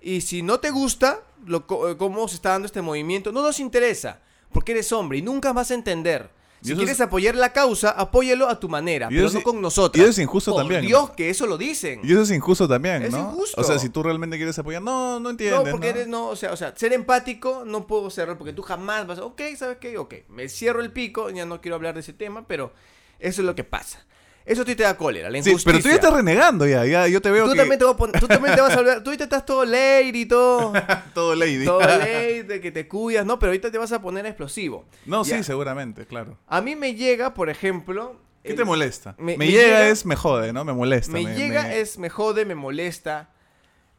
Y 0.00 0.20
si 0.22 0.42
no 0.42 0.58
te 0.58 0.70
gusta 0.70 1.20
lo, 1.46 1.64
eh, 1.88 1.96
cómo 1.96 2.26
se 2.28 2.34
está 2.36 2.50
dando 2.50 2.66
este 2.66 2.82
movimiento, 2.82 3.30
no 3.32 3.42
nos 3.42 3.60
interesa. 3.60 4.20
Porque 4.52 4.72
eres 4.72 4.90
hombre 4.92 5.18
y 5.18 5.22
nunca 5.22 5.52
vas 5.52 5.70
a 5.70 5.74
entender. 5.74 6.28
Si 6.60 6.74
quieres 6.76 6.94
es- 6.94 7.00
apoyar 7.00 7.34
la 7.34 7.52
causa, 7.52 7.90
apóyalo 7.90 8.48
a 8.48 8.60
tu 8.60 8.68
manera, 8.68 9.08
pero 9.08 9.28
no 9.30 9.38
es- 9.38 9.44
con 9.44 9.60
nosotros. 9.60 9.98
y 9.98 10.02
eso 10.02 10.10
es 10.10 10.18
injusto 10.18 10.52
Por 10.52 10.60
también. 10.62 10.82
Dios, 10.82 11.10
que 11.10 11.28
eso 11.30 11.46
lo 11.46 11.58
dicen. 11.58 12.00
Y 12.04 12.12
eso 12.12 12.22
es 12.22 12.30
injusto 12.30 12.68
también, 12.68 13.02
Es 13.02 13.10
¿no? 13.12 13.18
injusto. 13.18 13.60
O 13.60 13.64
sea, 13.64 13.78
si 13.80 13.88
tú 13.88 14.02
realmente 14.04 14.36
quieres 14.36 14.56
apoyar, 14.60 14.80
no, 14.82 15.18
no 15.18 15.30
entiendes, 15.30 15.64
no, 15.64 15.70
porque 15.72 15.88
¿no? 15.88 15.94
eres, 15.94 16.06
no, 16.08 16.28
o 16.28 16.36
sea, 16.36 16.52
o 16.52 16.56
sea, 16.56 16.72
ser 16.76 16.92
empático 16.92 17.64
no 17.66 17.86
puedo 17.88 18.10
serlo 18.10 18.38
porque 18.38 18.52
tú 18.52 18.62
jamás 18.62 19.06
vas 19.08 19.18
a, 19.18 19.24
ok, 19.24 19.40
¿sabes 19.56 19.78
qué? 19.78 19.98
Ok, 19.98 20.14
me 20.28 20.48
cierro 20.48 20.82
el 20.82 20.92
pico, 20.92 21.30
ya 21.30 21.46
no 21.46 21.60
quiero 21.60 21.74
hablar 21.76 21.94
de 21.94 22.00
ese 22.00 22.12
tema, 22.12 22.46
pero 22.46 22.72
eso 23.18 23.40
es 23.42 23.46
lo 23.46 23.54
que 23.56 23.64
pasa. 23.64 24.04
Eso 24.44 24.62
a 24.62 24.64
ti 24.64 24.74
te 24.74 24.82
da 24.82 24.96
cólera, 24.96 25.30
la 25.30 25.42
Sí, 25.42 25.50
injusticia. 25.50 25.72
pero 25.72 25.82
tú 25.82 25.88
ya 25.88 25.94
estás 25.94 26.12
renegando 26.12 26.66
ya, 26.66 26.84
ya 26.84 27.06
yo 27.08 27.22
te 27.22 27.30
veo 27.30 27.44
Tú 27.46 27.52
que... 27.52 27.58
también 27.58 27.78
te 27.78 27.84
vas 27.84 27.94
a 27.94 28.18
tú 28.20 28.26
también 28.26 28.54
te 28.56 28.60
vas 28.60 28.72
a 28.72 28.76
volver, 28.76 29.02
tú 29.02 29.10
ahorita 29.10 29.24
estás 29.24 29.46
todo 29.46 29.64
lady 29.64 30.22
y 30.22 30.26
todo, 30.26 30.72
Todo 31.14 31.34
lady. 31.36 31.64
todo 31.64 31.80
lady, 31.80 32.42
de 32.42 32.60
que 32.60 32.72
te 32.72 32.88
cuidas, 32.88 33.24
no, 33.24 33.38
pero 33.38 33.50
ahorita 33.50 33.70
te 33.70 33.78
vas 33.78 33.92
a 33.92 34.00
poner 34.02 34.26
explosivo. 34.26 34.84
no, 35.06 35.24
Ya. 35.24 35.38
sí, 35.38 35.44
seguramente, 35.44 36.06
claro. 36.06 36.36
A 36.48 36.60
mí 36.60 36.74
me 36.76 36.94
llega, 36.94 37.34
por 37.34 37.50
ejemplo... 37.50 38.16
¿Qué 38.42 38.50
el- 38.50 38.56
te 38.56 38.64
molesta? 38.64 39.14
me- 39.18 39.32
Me, 39.32 39.38
me 39.38 39.46
llega, 39.46 39.62
llega- 39.62 39.88
es 39.88 40.04
me 40.04 40.16
jode, 40.16 40.52
¿no? 40.52 40.64
Me 40.64 40.72
molesta. 40.72 41.12
Me, 41.12 41.24
llega, 41.36 41.62
me- 41.62 41.80
es, 41.80 41.96
me 41.98 42.10
jode, 42.10 42.44
me 42.44 42.56
molesta. 42.56 43.30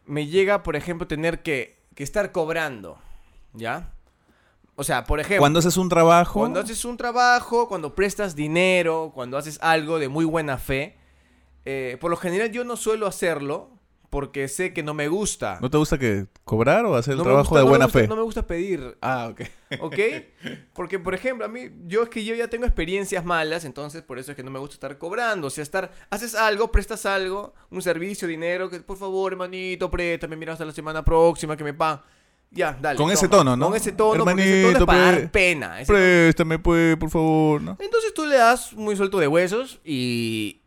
Me 0.05 0.27
llega, 0.27 0.63
por 0.63 0.75
ejemplo, 0.75 1.07
tener 1.07 1.41
que, 1.43 1.77
que 1.95 2.03
estar 2.03 2.33
cobrando, 2.33 2.99
¿ya? 3.53 3.93
O 4.75 4.83
sea, 4.83 5.03
por 5.03 5.19
ejemplo... 5.19 5.39
Cuando 5.41 5.59
haces 5.59 5.77
un 5.77 5.87
trabajo... 5.89 6.39
Cuando 6.39 6.59
haces 6.59 6.83
un 6.85 6.97
trabajo, 6.97 7.67
cuando 7.67 7.93
prestas 7.93 8.35
dinero, 8.35 9.11
cuando 9.13 9.37
haces 9.37 9.59
algo 9.61 9.99
de 9.99 10.09
muy 10.09 10.25
buena 10.25 10.57
fe, 10.57 10.97
eh, 11.65 11.97
por 12.01 12.09
lo 12.09 12.17
general 12.17 12.51
yo 12.51 12.63
no 12.63 12.75
suelo 12.75 13.05
hacerlo 13.07 13.69
porque 14.09 14.47
sé 14.47 14.73
que 14.73 14.83
no 14.83 14.93
me 14.93 15.07
gusta. 15.07 15.57
¿No 15.61 15.69
te 15.71 15.77
gusta 15.77 15.97
que 15.97 16.27
cobrar 16.43 16.85
o 16.85 16.95
hacer 16.95 17.13
el 17.13 17.17
No 17.19 17.23
trabajo 17.23 17.49
gusta- 17.49 17.59
de 17.59 17.63
no 17.65 17.69
buena 17.69 17.85
gusta- 17.85 17.99
fe? 17.99 18.07
No 18.07 18.15
me 18.15 18.21
gusta 18.21 18.45
pedir, 18.45 18.97
Ah, 19.01 19.29
ok. 19.31 19.41
¿ok? 19.81 19.95
Porque, 20.73 20.99
por 20.99 21.15
ejemplo, 21.15 21.45
a 21.45 21.49
mí, 21.49 21.69
yo 21.85 22.03
es 22.03 22.09
que 22.09 22.23
yo 22.23 22.35
ya 22.35 22.47
tengo 22.47 22.65
experiencias 22.65 23.25
malas, 23.25 23.65
entonces 23.65 24.03
por 24.03 24.19
eso 24.19 24.31
es 24.31 24.35
que 24.35 24.43
no 24.43 24.51
me 24.51 24.59
gusta 24.59 24.75
estar 24.75 24.97
cobrando. 24.99 25.47
O 25.47 25.49
sea, 25.49 25.63
estar, 25.63 25.91
haces 26.11 26.35
algo, 26.35 26.71
prestas 26.71 27.05
algo, 27.07 27.53
un 27.71 27.81
servicio, 27.81 28.27
dinero, 28.27 28.69
que 28.69 28.81
por 28.81 28.97
favor, 28.97 29.31
hermanito, 29.33 29.89
préstame, 29.89 30.35
mira 30.35 30.53
hasta 30.53 30.65
la 30.65 30.73
semana 30.73 31.03
próxima 31.03 31.57
que 31.57 31.63
me 31.63 31.73
pagan. 31.73 32.01
Ya, 32.53 32.77
dale. 32.79 32.97
Con 32.97 33.09
ese 33.11 33.27
tono, 33.27 33.55
¿no? 33.57 33.67
Con 33.67 33.75
ese 33.75 33.91
tono, 33.93 34.23
porque 34.23 34.43
ese 34.43 34.51
tono 34.51 34.57
es 34.57 34.63
Hermanito, 34.75 34.85
para 34.85 34.99
dar 34.99 35.31
pena. 35.31 35.81
ese 35.81 35.87
tono- 35.91 35.97
Préstame, 35.99 36.59
pues, 36.59 36.97
por 36.97 37.09
favor, 37.09 37.61
¿no? 37.61 37.77
Entonces 37.79 38.13
tú 38.13 38.25
le 38.27 38.35
das 38.35 38.73
muy 38.73 38.95
suelto 38.95 39.17
de 39.19 39.27
huesos 39.27 39.79
y. 39.83 40.59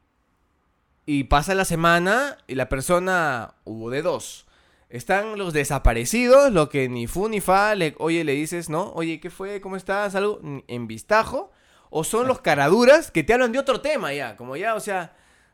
Y 1.09 1.25
pasa 1.25 1.55
la 1.55 1.65
semana 1.65 2.37
y 2.49 2.57
la 2.57 2.69
persona 2.69 3.55
hubo 3.65 3.91
de 3.91 4.03
dos. 4.03 4.47
Están 4.91 5.39
los 5.39 5.53
desaparecidos, 5.53 6.53
lo 6.53 6.69
que 6.69 6.89
ni 6.89 7.07
fu 7.07 7.29
ni 7.29 7.41
fa, 7.41 7.77
le, 7.77 7.95
oye, 7.99 8.25
le 8.25 8.33
dices, 8.33 8.69
¿no? 8.69 8.91
Oye, 8.93 9.21
¿qué 9.21 9.31
fue? 9.31 9.61
¿Cómo 9.61 9.77
estás? 9.77 10.17
Algo 10.17 10.41
en 10.67 10.87
vistajo. 10.89 11.53
O 11.91 12.03
son 12.03 12.27
los 12.27 12.41
caraduras 12.41 13.13
que 13.13 13.23
te 13.23 13.33
hablan 13.33 13.53
de 13.53 13.61
otro 13.61 13.81
tema 13.81 14.13
ya, 14.13 14.37
como 14.37 14.57
ya, 14.57 14.75
o 14.75 14.81
sea, 14.81 15.13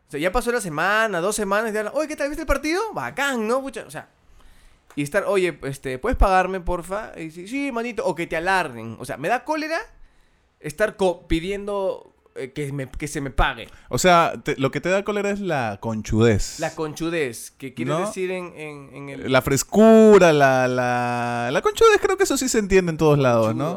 o 0.08 0.10
sea, 0.10 0.18
ya 0.18 0.32
pasó 0.32 0.50
la 0.50 0.60
semana, 0.62 1.20
dos 1.20 1.36
semanas, 1.36 1.68
y 1.70 1.72
te 1.74 1.78
hablan, 1.80 1.92
oye, 1.94 2.08
¿qué 2.08 2.16
tal? 2.16 2.28
¿Viste 2.28 2.42
el 2.42 2.46
partido? 2.46 2.80
Bacán, 2.94 3.46
¿no? 3.46 3.60
Pucha, 3.60 3.84
o 3.86 3.90
sea, 3.90 4.08
y 4.96 5.02
estar, 5.02 5.24
oye, 5.26 5.58
este, 5.64 5.98
¿puedes 5.98 6.16
pagarme, 6.18 6.60
porfa? 6.60 7.12
Y 7.18 7.30
sí, 7.30 7.48
sí, 7.48 7.70
manito, 7.72 8.04
o 8.06 8.14
que 8.14 8.26
te 8.26 8.36
alarden. 8.36 8.96
O 9.00 9.04
sea, 9.04 9.16
me 9.16 9.28
da 9.28 9.44
cólera 9.44 9.78
estar 10.60 10.96
co- 10.96 11.26
pidiendo 11.26 12.14
eh, 12.34 12.52
que, 12.52 12.72
me- 12.72 12.88
que 12.90 13.08
se 13.08 13.20
me 13.20 13.30
pague. 13.30 13.68
O 13.88 13.98
sea, 13.98 14.34
te- 14.42 14.56
lo 14.56 14.70
que 14.70 14.80
te 14.80 14.88
da 14.88 15.02
cólera 15.04 15.30
es 15.30 15.40
la 15.40 15.78
conchudez. 15.80 16.60
La 16.60 16.74
conchudez, 16.74 17.50
que 17.52 17.74
quiere 17.74 17.90
¿No? 17.90 18.00
decir 18.00 18.30
en, 18.30 18.52
en, 18.56 18.90
en 18.94 19.08
el... 19.08 19.32
La 19.32 19.42
frescura, 19.42 20.32
la, 20.32 20.66
la... 20.68 21.50
La 21.52 21.62
conchudez 21.62 21.98
creo 22.00 22.16
que 22.16 22.24
eso 22.24 22.36
sí 22.36 22.48
se 22.48 22.58
entiende 22.58 22.90
en 22.90 22.96
todos 22.98 23.18
lados, 23.18 23.54
¿no? 23.54 23.72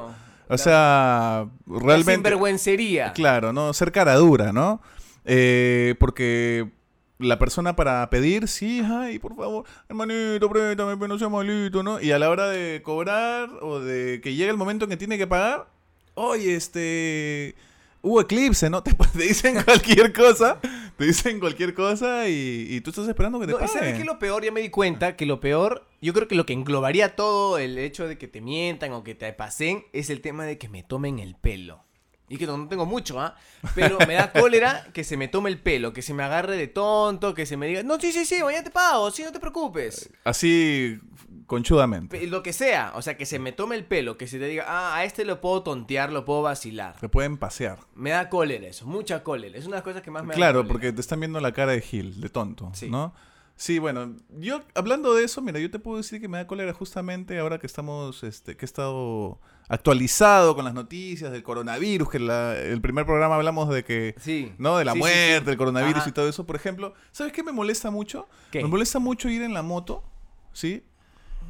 O 0.48 0.52
La- 0.54 0.58
sea, 0.58 1.48
la 1.66 1.80
realmente... 1.80 2.14
sinvergüencería. 2.14 3.14
Claro, 3.14 3.52
¿no? 3.52 3.74
Ser 3.74 3.92
cara 3.92 4.16
dura, 4.16 4.54
¿no? 4.54 4.82
Eh, 5.26 5.96
porque 6.00 6.70
la 7.18 7.40
persona 7.40 7.76
para 7.76 8.10
pedir, 8.10 8.48
sí, 8.48 8.82
ay, 8.84 9.20
por 9.20 9.36
favor, 9.36 9.66
hermanito, 9.88 10.50
préstame, 10.50 10.98
pero 10.98 11.08
no 11.08 11.18
sea 11.18 11.30
malito, 11.30 11.82
¿no? 11.84 12.02
Y 12.02 12.12
a 12.12 12.20
la 12.20 12.30
hora 12.30 12.50
de 12.50 12.82
cobrar 12.84 13.50
o 13.62 13.80
de 13.80 14.20
que 14.22 14.36
llegue 14.36 14.50
el 14.50 14.58
momento 14.58 14.86
en 14.86 14.92
que 14.92 14.98
tiene 14.98 15.18
que 15.18 15.28
pagar, 15.28 15.68
oye, 16.16 16.56
este, 16.56 17.56
hubo 18.02 18.22
eclipse, 18.22 18.70
¿no? 18.70 18.84
Te, 18.84 18.94
te 18.94 19.24
dicen 19.24 19.64
cualquier 19.64 20.12
cosa, 20.12 20.60
te 20.98 21.06
dicen 21.06 21.40
cualquier 21.40 21.74
cosa 21.74 22.28
y, 22.28 22.68
y 22.70 22.82
tú 22.82 22.90
estás 22.90 23.08
esperando 23.08 23.40
que 23.40 23.46
te 23.48 23.54
No, 23.54 23.60
¿y 23.60 23.62
paguen. 23.62 23.80
¿Sabes 23.80 23.98
qué 23.98 24.04
lo 24.04 24.20
peor? 24.20 24.44
Ya 24.44 24.52
me 24.52 24.62
di 24.62 24.70
cuenta 24.70 25.16
que 25.16 25.26
lo 25.26 25.40
peor, 25.40 25.88
yo 26.02 26.14
creo 26.14 26.28
que 26.28 26.36
lo 26.36 26.46
que 26.46 26.54
englobaría 26.54 27.16
todo 27.16 27.58
el 27.58 27.78
hecho 27.78 28.08
de 28.08 28.18
que 28.18 28.28
te 28.28 28.42
mientan 28.42 28.92
o 28.92 29.04
que 29.04 29.16
te 29.16 29.32
pasen 29.32 29.86
es 29.94 30.10
el 30.10 30.20
tema 30.22 30.46
de 30.46 30.58
que 30.58 30.68
me 30.68 30.84
tomen 30.84 31.20
el 31.20 31.36
pelo. 31.36 31.85
Y 32.28 32.38
que 32.38 32.48
no, 32.48 32.68
tengo 32.68 32.86
mucho, 32.86 33.20
¿ah? 33.22 33.36
Pero 33.76 34.00
me 34.08 34.16
da 34.16 34.32
cólera 34.34 34.88
que 34.94 35.04
se 35.04 35.16
me 35.16 35.28
tome 35.28 35.50
el 35.50 35.60
pelo, 35.60 35.94
que 35.94 36.02
se 36.02 36.14
me 36.14 36.24
agarre 36.24 36.58
de 36.58 36.68
tonto, 36.68 37.34
que 37.36 37.46
se 37.46 37.56
me 37.56 37.68
diga, 37.68 37.84
no, 37.84 38.00
sí, 38.00 38.12
sí, 38.12 38.26
sí, 38.26 38.44
mañana 38.44 38.64
te 38.64 38.72
pago, 38.72 39.12
sí, 39.12 39.24
no 39.24 39.32
te 39.32 39.40
preocupes. 39.40 40.10
Así, 40.24 41.00
conchudamente. 41.46 42.26
Lo 42.28 42.42
que 42.44 42.54
sea, 42.54 42.92
o 42.96 43.02
sea, 43.02 43.16
que 43.18 43.26
se 43.26 43.40
me 43.40 43.52
tome 43.52 43.76
el 43.76 43.86
pelo, 43.86 44.18
que 44.18 44.28
se 44.28 44.40
te 44.40 44.46
diga, 44.48 44.66
ah, 44.68 44.96
a 44.98 45.04
este 45.04 45.24
lo 45.26 45.40
puedo 45.42 45.62
tontear, 45.64 46.12
lo 46.12 46.26
puedo 46.26 46.42
vacilar. 46.42 46.96
Te 47.00 47.10
pueden 47.10 47.38
pasear. 47.38 47.80
Me 47.94 48.10
da 48.10 48.30
cólera 48.30 48.68
eso, 48.68 48.86
mucha 48.86 49.24
cólera. 49.24 49.58
Es 49.58 49.66
una 49.66 49.76
de 49.76 49.80
las 49.80 49.84
cosas 49.84 50.02
que 50.02 50.12
más 50.12 50.24
me 50.24 50.30
da 50.30 50.36
Claro, 50.36 50.68
porque 50.68 50.92
te 50.92 51.02
están 51.02 51.20
viendo 51.20 51.40
la 51.40 51.52
cara 51.52 51.74
de 51.74 51.82
Gil, 51.82 52.20
de 52.20 52.30
tonto, 52.30 52.72
Sí. 52.74 52.90
¿no? 52.90 53.14
Sí, 53.58 53.80
bueno, 53.80 54.16
yo 54.38 54.62
hablando 54.74 55.14
de 55.16 55.24
eso, 55.24 55.42
mira, 55.42 55.60
yo 55.60 55.72
te 55.72 55.80
puedo 55.80 55.98
decir 55.98 56.20
que 56.20 56.28
me 56.28 56.38
da 56.38 56.46
cólera 56.46 56.74
justamente 56.74 57.40
ahora 57.40 57.58
que 57.58 57.68
estamos, 57.68 58.24
este, 58.24 58.58
que 58.58 58.66
he 58.66 58.68
estado 58.68 59.40
actualizado 59.70 60.56
con 60.56 60.66
las 60.66 60.74
noticias 60.74 61.32
del 61.32 61.42
coronavirus, 61.42 62.10
que 62.10 62.20
la- 62.20 62.58
el 62.58 62.82
primer 62.82 63.06
programa 63.06 63.36
hablamos 63.36 63.70
de 63.70 63.84
que, 63.86 64.14
Sí. 64.20 64.52
¿no? 64.58 64.78
De 64.78 64.84
la 64.86 64.92
Sí, 64.94 65.00
muerte, 65.00 65.40
sí. 65.40 65.46
del 65.46 65.58
coronavirus 65.58 66.02
Ajá. 66.02 66.10
y 66.10 66.12
todo 66.12 66.28
eso, 66.28 66.46
por 66.46 66.56
ejemplo. 66.58 66.94
¿Sabes 67.12 67.32
qué 67.32 67.44
me 67.44 67.52
molesta 67.54 67.92
mucho? 67.92 68.28
¿Qué? 68.52 68.62
Me 68.62 68.68
molesta 68.68 69.00
mucho 69.00 69.30
ir 69.30 69.42
en 69.42 69.54
la 69.54 69.62
moto, 69.62 70.04
¿sí? 70.52 70.84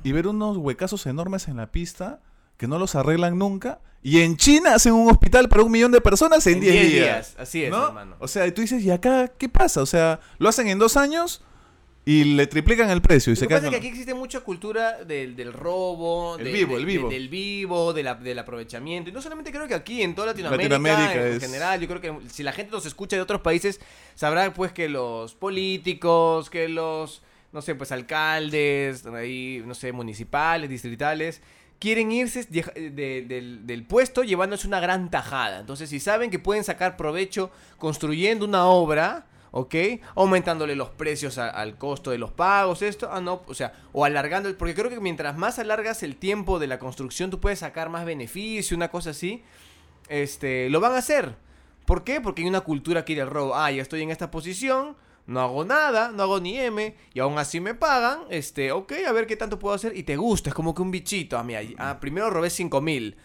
Y 0.03 0.11
ver 0.11 0.27
unos 0.27 0.57
huecazos 0.57 1.05
enormes 1.07 1.47
en 1.47 1.57
la 1.57 1.71
pista 1.71 2.21
que 2.57 2.67
no 2.67 2.77
los 2.77 2.93
arreglan 2.95 3.37
nunca. 3.39 3.79
Y 4.03 4.21
en 4.21 4.37
China 4.37 4.75
hacen 4.75 4.93
un 4.93 5.09
hospital 5.09 5.49
para 5.49 5.63
un 5.63 5.71
millón 5.71 5.91
de 5.91 5.99
personas 6.01 6.45
en 6.45 6.55
En 6.55 6.59
10 6.61 6.73
10 6.73 6.91
días. 6.91 7.03
días, 7.05 7.35
así 7.39 7.63
es, 7.63 7.71
¿no? 7.71 7.87
hermano. 7.87 8.15
O 8.19 8.27
sea, 8.27 8.45
y 8.45 8.51
tú 8.51 8.61
dices, 8.61 8.83
¿y 8.83 8.91
acá 8.91 9.27
qué 9.29 9.49
pasa? 9.49 9.81
O 9.81 9.85
sea, 9.87 10.19
lo 10.37 10.47
hacen 10.47 10.67
en 10.67 10.77
dos 10.77 10.95
años 10.95 11.43
y 12.07 12.23
le 12.35 12.45
triplican 12.45 12.89
el 12.91 13.01
precio 13.01 13.31
y 13.31 13.35
Lo 13.35 13.39
se 13.39 13.47
que 13.47 13.55
pasa 13.55 13.61
quedan 13.61 13.73
es 13.73 13.79
que 13.79 13.87
aquí 13.87 13.87
existe 13.87 14.13
mucha 14.13 14.41
cultura 14.41 15.03
del, 15.03 15.35
del 15.35 15.51
robo, 15.51 16.37
El 16.37 16.45
de- 16.45 16.51
vivo, 16.51 16.77
el 16.77 16.85
vivo. 16.85 17.09
del 17.09 17.29
vivo, 17.29 17.93
de 17.93 18.03
la- 18.03 18.13
del 18.13 18.37
aprovechamiento. 18.37 19.09
Y 19.09 19.13
no 19.13 19.21
solamente 19.23 19.51
creo 19.51 19.67
que 19.67 19.73
aquí, 19.73 20.03
en 20.03 20.13
toda 20.13 20.27
Latinoamérica, 20.27 20.69
Latinoamérica 20.77 21.27
en 21.27 21.33
es- 21.33 21.41
general, 21.43 21.79
yo 21.81 21.87
creo 21.87 22.01
que 22.01 22.29
si 22.29 22.43
la 22.43 22.51
gente 22.51 22.71
nos 22.71 22.85
escucha 22.85 23.15
de 23.15 23.23
otros 23.23 23.41
países, 23.41 23.81
sabrá 24.13 24.53
pues 24.53 24.71
que 24.71 24.87
los 24.87 25.33
políticos, 25.33 26.49
que 26.51 26.69
los, 26.69 27.23
no 27.51 27.61
sé, 27.63 27.73
pues 27.75 27.91
alcaldes, 27.91 29.05
ahí, 29.07 29.63
no 29.65 29.73
sé, 29.73 29.91
municipales, 29.91 30.69
distritales, 30.69 31.41
quieren 31.79 32.11
irse 32.11 32.43
de- 32.43 32.91
de- 32.91 33.21
del, 33.23 33.65
del 33.65 33.83
puesto 33.83 34.23
llevándose 34.23 34.67
una 34.67 34.79
gran 34.79 35.09
tajada. 35.09 35.59
Entonces, 35.59 35.89
si 35.89 35.99
saben 35.99 36.29
que 36.29 36.37
pueden 36.39 36.63
sacar 36.63 36.97
provecho 36.97 37.49
construyendo 37.77 38.45
una 38.45 38.65
obra, 38.67 39.25
¿ok? 39.55 39.73
Aumentándole 40.15 40.75
los 40.75 40.89
precios 40.89 41.37
al 41.37 41.77
costo 41.77 42.11
de 42.11 42.17
los 42.17 42.29
pagos, 42.29 42.81
esto, 42.81 43.07
ah, 43.09 43.21
no, 43.21 43.41
o 43.47 43.53
sea, 43.53 43.71
o 43.93 44.03
alargando, 44.03 44.53
porque 44.57 44.75
creo 44.75 44.89
que 44.89 44.99
mientras 44.99 45.37
más 45.37 45.59
alargas 45.59 46.03
el 46.03 46.17
tiempo 46.17 46.59
de 46.59 46.67
la 46.67 46.77
construcción, 46.77 47.31
tú 47.31 47.39
puedes 47.39 47.59
sacar 47.59 47.87
más 47.87 48.03
beneficio, 48.03 48.75
una 48.75 48.89
cosa 48.89 49.11
así, 49.11 49.43
este, 50.09 50.69
lo 50.69 50.81
van 50.81 50.91
a 50.91 50.97
hacer. 50.97 51.37
¿Por 51.85 52.03
qué? 52.03 52.19
Porque 52.19 52.41
hay 52.41 52.49
una 52.49 52.61
cultura 52.61 52.99
aquí 52.99 53.15
del 53.15 53.29
robo. 53.29 53.55
Ah, 53.55 53.71
ya 53.71 53.81
estoy 53.81 54.01
en 54.01 54.11
esta 54.11 54.29
posición, 54.29 54.97
no 55.25 55.39
hago 55.39 55.63
nada, 55.63 56.11
no 56.11 56.23
hago 56.23 56.41
ni 56.41 56.59
M, 56.59 56.93
y 57.13 57.19
aún 57.21 57.37
así 57.37 57.61
me 57.61 57.75
pagan, 57.75 58.23
este, 58.29 58.73
ok, 58.73 58.91
a 59.07 59.13
ver 59.13 59.25
qué 59.25 59.37
tanto 59.37 59.57
puedo 59.57 59.73
hacer, 59.73 59.95
y 59.95 60.03
te 60.03 60.17
gusta, 60.17 60.49
es 60.49 60.53
como 60.53 60.75
que 60.75 60.81
un 60.81 60.91
bichito, 60.91 61.37
a 61.37 61.43
mí, 61.45 61.53
ah, 61.77 61.97
primero 62.01 62.29
robé 62.29 62.49
5 62.49 62.81
mil. 62.81 63.15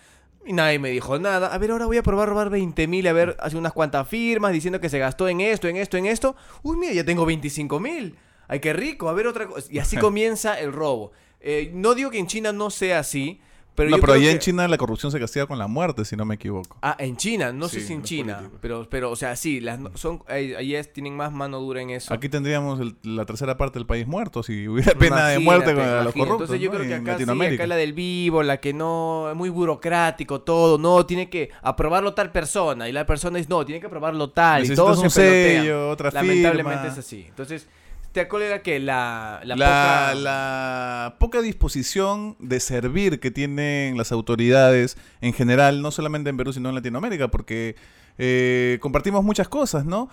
Y 0.46 0.52
nadie 0.52 0.78
me 0.78 0.90
dijo 0.90 1.18
nada. 1.18 1.52
A 1.52 1.58
ver, 1.58 1.70
ahora 1.70 1.86
voy 1.86 1.98
a 1.98 2.02
probar 2.02 2.28
a 2.28 2.30
robar 2.30 2.50
20 2.50 2.86
mil. 2.86 3.06
A 3.06 3.12
ver, 3.12 3.36
hace 3.40 3.56
unas 3.56 3.72
cuantas 3.72 4.08
firmas 4.08 4.52
diciendo 4.52 4.80
que 4.80 4.88
se 4.88 4.98
gastó 4.98 5.28
en 5.28 5.40
esto, 5.40 5.68
en 5.68 5.76
esto, 5.76 5.96
en 5.96 6.06
esto. 6.06 6.34
Uy, 6.62 6.76
mira, 6.76 6.92
ya 6.92 7.04
tengo 7.04 7.26
25 7.26 7.78
mil. 7.78 8.16
Ay, 8.48 8.60
qué 8.60 8.72
rico. 8.72 9.08
A 9.08 9.12
ver, 9.12 9.26
otra 9.26 9.46
cosa. 9.46 9.68
Y 9.70 9.78
así 9.78 9.96
comienza 9.98 10.58
el 10.58 10.72
robo. 10.72 11.12
Eh, 11.40 11.70
no 11.74 11.94
digo 11.94 12.10
que 12.10 12.18
en 12.18 12.26
China 12.26 12.52
no 12.52 12.70
sea 12.70 12.98
así, 12.98 13.40
pero 13.74 13.90
no, 13.90 13.98
pero 13.98 14.12
allá 14.14 14.30
en 14.30 14.38
China 14.38 14.66
la 14.68 14.76
corrupción 14.76 15.10
se 15.12 15.18
castiga 15.18 15.46
con 15.46 15.58
la 15.58 15.66
muerte, 15.66 16.04
si 16.04 16.16
no 16.16 16.24
me 16.24 16.34
equivoco. 16.34 16.76
Ah, 16.82 16.96
en 16.98 17.16
China, 17.16 17.52
no 17.52 17.68
sé 17.68 17.80
si 17.80 17.92
en 17.92 18.02
China, 18.02 18.34
políticos. 18.36 18.58
pero, 18.62 18.88
pero, 18.90 19.10
o 19.10 19.16
sea, 19.16 19.36
sí, 19.36 19.60
las 19.60 19.78
no- 19.78 19.90
son, 19.96 20.22
es- 20.28 20.92
tienen 20.92 21.16
más 21.16 21.32
mano 21.32 21.60
dura 21.60 21.80
en 21.82 21.90
eso. 21.90 22.12
Aquí 22.12 22.28
tendríamos 22.28 22.80
el- 22.80 22.96
la 23.02 23.24
tercera 23.24 23.56
parte 23.56 23.78
del 23.78 23.86
país 23.86 24.06
muerto 24.06 24.42
si 24.42 24.68
hubiera 24.68 24.92
pena 24.94 25.28
de 25.28 25.38
muerte 25.38 25.66
con 25.74 25.82
Imagínate, 25.82 26.04
los 26.04 26.14
corruptos. 26.14 26.40
Entonces 26.50 26.60
yo 26.60 26.70
¿no? 26.70 26.76
creo 26.76 26.88
que 26.88 26.94
en 26.94 27.02
acá 27.02 27.18
sí, 27.18 27.54
acá 27.54 27.66
la 27.66 27.76
del 27.76 27.92
vivo, 27.92 28.42
la 28.42 28.58
que 28.60 28.72
no, 28.72 29.28
es 29.30 29.36
muy 29.36 29.48
burocrático 29.48 30.40
todo, 30.42 30.78
no, 30.78 31.06
tiene 31.06 31.30
que 31.30 31.50
aprobarlo 31.62 32.14
tal 32.14 32.32
persona, 32.32 32.88
y 32.88 32.92
la 32.92 33.06
persona 33.06 33.38
dice, 33.38 33.48
no, 33.48 33.64
tiene 33.64 33.80
que 33.80 33.86
aprobarlo 33.86 34.30
tal, 34.30 34.60
y 34.60 34.62
Necesitas 34.68 34.84
todos 34.84 34.98
un 34.98 35.10
se 35.10 35.20
sello, 35.60 35.90
otra 35.90 36.10
Lamentablemente 36.12 36.78
firma. 36.80 36.92
es 36.92 36.98
así. 36.98 37.24
Entonces, 37.28 37.68
te 38.12 38.20
acuerdas 38.20 38.60
que 38.62 38.80
la, 38.80 39.40
la, 39.44 39.56
La, 39.56 39.66
poca- 39.66 40.14
la 40.14 41.16
poca 41.18 41.40
disposición 41.42 42.36
de 42.40 42.58
servir 42.60 43.20
que 43.20 43.30
tienen 43.30 43.96
las 43.96 44.12
autoridades 44.12 44.96
en 45.20 45.32
general, 45.32 45.80
no 45.82 45.90
solamente 45.90 46.30
en 46.30 46.36
Perú, 46.36 46.52
sino 46.52 46.68
en 46.68 46.74
Latinoamérica, 46.74 47.28
porque 47.28 47.76
eh, 48.18 48.78
compartimos 48.80 49.22
muchas 49.24 49.48
cosas, 49.48 49.84
¿no? 49.84 50.08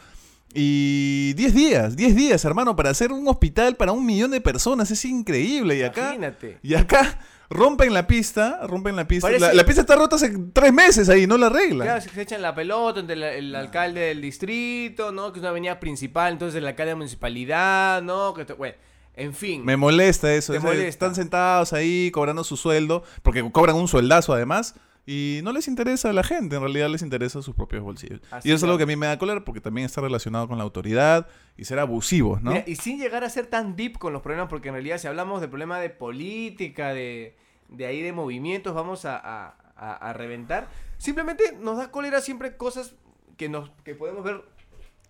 Y 0.54 1.34
10 1.34 1.54
días, 1.54 1.96
10 1.98 2.16
días, 2.16 2.46
hermano, 2.46 2.76
para 2.76 2.90
hacer 2.90 3.12
un 3.12 3.28
hospital 3.28 3.76
para 3.76 3.92
un 3.92 4.06
millón 4.06 4.32
de 4.32 4.40
personas, 4.42 4.90
es 4.92 5.04
increíble. 5.06 5.78
Y 5.78 5.84
acá, 5.84 6.06
Imagínate. 6.16 6.58
y 6.64 6.74
acá 6.76 7.20
rompen 7.50 7.94
la 7.94 8.08
pista, 8.08 8.60
rompen 8.68 8.96
la 8.96 9.08
pista. 9.08 9.28
Parece- 9.28 9.48
La, 9.48 9.54
la 9.54 9.66
pista 9.66 9.82
está 9.82 9.96
rota 9.96 10.16
hace 10.18 10.34
tres 10.54 10.74
meses 10.74 11.10
ahí, 11.10 11.28
no 11.28 11.38
la 11.38 11.48
arreglan. 11.48 11.88
Claro, 11.88 12.02
se 12.02 12.22
echan 12.22 12.42
la 12.42 12.54
pelota 12.56 13.00
entre 13.00 13.16
la- 13.16 13.34
el 13.34 13.56
alcalde 13.56 14.02
del 14.02 14.22
distrito, 14.22 15.12
¿no? 15.12 15.32
Que 15.32 15.40
es 15.40 15.42
una 15.42 15.50
avenida 15.52 15.80
principal, 15.80 16.34
entonces 16.34 16.58
el 16.58 16.68
alcalde 16.68 16.90
de 16.90 16.94
la 16.94 16.98
municipalidad, 16.98 18.02
¿no? 18.02 18.34
Que, 18.34 18.44
bueno, 18.54 18.76
en 19.16 19.34
fin. 19.34 19.64
Me 19.66 19.78
molesta 19.78 20.34
eso. 20.34 20.54
Te 20.54 20.60
o 20.60 20.62
sea, 20.62 20.70
molesta. 20.70 20.88
Están 20.90 21.16
sentados 21.16 21.74
ahí 21.74 22.12
cobrando 22.12 22.44
su 22.44 22.58
sueldo, 22.58 23.04
porque 23.24 23.50
cobran 23.52 23.76
un 23.76 23.88
sueldazo 23.88 24.34
además, 24.34 24.76
y 25.08 25.40
no 25.42 25.54
les 25.54 25.68
interesa 25.70 26.10
a 26.10 26.14
la 26.14 26.22
gente, 26.24 26.58
en 26.58 26.62
realidad 26.62 26.90
les 26.90 27.02
interesa 27.02 27.42
sus 27.42 27.56
propios 27.56 27.82
bolsillos. 27.82 28.20
Así 28.30 28.50
y 28.50 28.52
eso 28.52 28.58
es 28.58 28.64
algo 28.66 28.78
que 28.78 28.84
a 28.84 28.88
mí 28.88 28.96
me 28.98 29.08
da 29.08 29.18
cólera 29.18 29.44
porque 29.46 29.62
también 29.62 29.86
está 29.86 30.02
relacionado 30.02 30.48
con 30.50 30.58
la 30.58 30.66
autoridad 30.66 31.28
y 31.58 31.64
ser 31.66 31.80
abusivos, 31.80 32.42
¿no? 32.44 32.52
Mira, 32.52 32.66
y 32.68 32.76
sin 32.76 33.00
llegar 33.00 33.24
a 33.24 33.30
ser 33.30 33.48
tan 33.48 33.76
deep 33.78 33.98
con 33.98 34.12
los 34.12 34.22
problemas, 34.22 34.50
porque 34.50 34.68
en 34.68 34.74
realidad 34.76 34.98
si 34.98 35.08
hablamos 35.08 35.40
de 35.42 35.48
problema 35.48 35.80
de 35.80 35.90
política, 35.90 36.94
de, 36.94 37.36
de 37.70 37.86
ahí 37.86 38.02
de 38.02 38.12
movimientos, 38.12 38.76
vamos 38.76 39.06
a, 39.06 39.16
a- 39.18 39.56
a- 39.78 39.94
a 39.96 40.14
reventar. 40.14 40.68
Simplemente 40.98 41.56
nos 41.60 41.78
da 41.78 41.90
cólera 41.90 42.20
siempre 42.20 42.58
cosas 42.58 42.94
que, 43.38 43.48
nos, 43.48 43.70
que 43.86 43.96
podemos 43.96 44.24
ver 44.26 44.42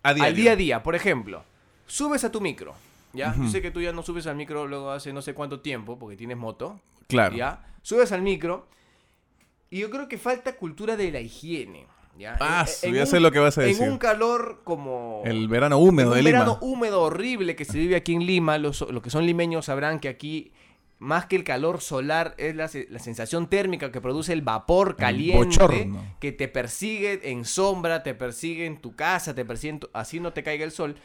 al 0.04 0.36
día 0.36 0.52
a 0.52 0.56
día. 0.56 0.84
Por 0.84 0.94
ejemplo, 0.94 1.44
subes 1.88 2.24
a 2.24 2.32
tu 2.32 2.40
micro, 2.40 2.76
¿ya? 3.14 3.34
Yo 3.34 3.42
Ujú. 3.42 3.50
sé 3.52 3.62
que 3.64 3.72
tú 3.72 3.82
ya 3.82 3.94
no 3.94 4.04
subes 4.04 4.28
al 4.28 4.36
micro 4.36 4.68
luego 4.68 4.92
hace 4.92 5.12
no 5.12 5.22
sé 5.24 5.34
cuánto 5.34 5.62
tiempo, 5.62 5.98
porque 5.98 6.16
tienes 6.18 6.38
moto, 6.38 6.80
Claro. 7.08 7.36
¿ya? 7.36 7.66
Subes 7.82 8.12
al 8.12 8.22
micro 8.22 8.68
y 9.70 9.80
yo 9.80 9.90
creo 9.90 10.08
que 10.08 10.18
falta 10.18 10.56
cultura 10.56 10.96
de 10.98 11.12
la 11.12 11.20
higiene, 11.20 11.86
¿ya? 12.18 12.38
Ah, 12.40 12.66
En- 12.84 12.90
en 12.90 12.96
ya 12.96 13.02
un- 13.02 13.08
sé 13.08 13.20
lo 13.20 13.32
que 13.32 13.40
vas 13.40 13.58
a 13.58 13.62
decir. 13.62 13.84
En 13.84 13.92
un 13.92 13.98
calor 13.98 14.62
como... 14.64 15.22
El 15.26 15.48
verano 15.48 15.78
húmedo 15.78 16.12
de 16.12 16.22
Lima. 16.22 16.40
verano 16.40 16.58
húmedo 16.62 17.02
horrible 17.02 17.56
que 17.56 17.66
se 17.66 17.78
vive 17.78 17.96
aquí 17.96 18.14
en 18.14 18.26
Lima, 18.26 18.58
los, 18.58 18.82
los 18.90 19.02
que 19.04 19.10
son 19.10 19.26
limeños 19.26 19.66
sabrán 19.66 20.00
que 20.00 20.08
aquí, 20.10 20.52
más 21.00 21.26
que 21.28 21.36
el 21.36 21.44
calor 21.44 21.82
solar, 21.82 22.34
es 22.38 22.56
la, 22.56 22.70
la 22.90 23.00
sensación 23.00 23.50
térmica 23.50 23.92
que 23.92 24.02
produce 24.02 24.34
el 24.34 24.42
vapor 24.42 24.96
caliente 24.96 25.38
bochorno. 25.46 26.04
que 26.20 26.32
te 26.32 26.48
persigue 26.48 27.30
en 27.32 27.46
sombra, 27.46 28.02
te 28.04 28.16
persigue 28.16 28.66
en 28.66 28.78
tu 28.82 28.96
casa, 28.96 29.36
te 29.36 29.46
persigue 29.46 29.74
en 29.74 29.80
tu- 29.82 29.90
así 29.94 30.20
no 30.20 30.34
te 30.34 30.42
caiga 30.44 30.64
el 30.66 30.72
sol. 30.72 30.96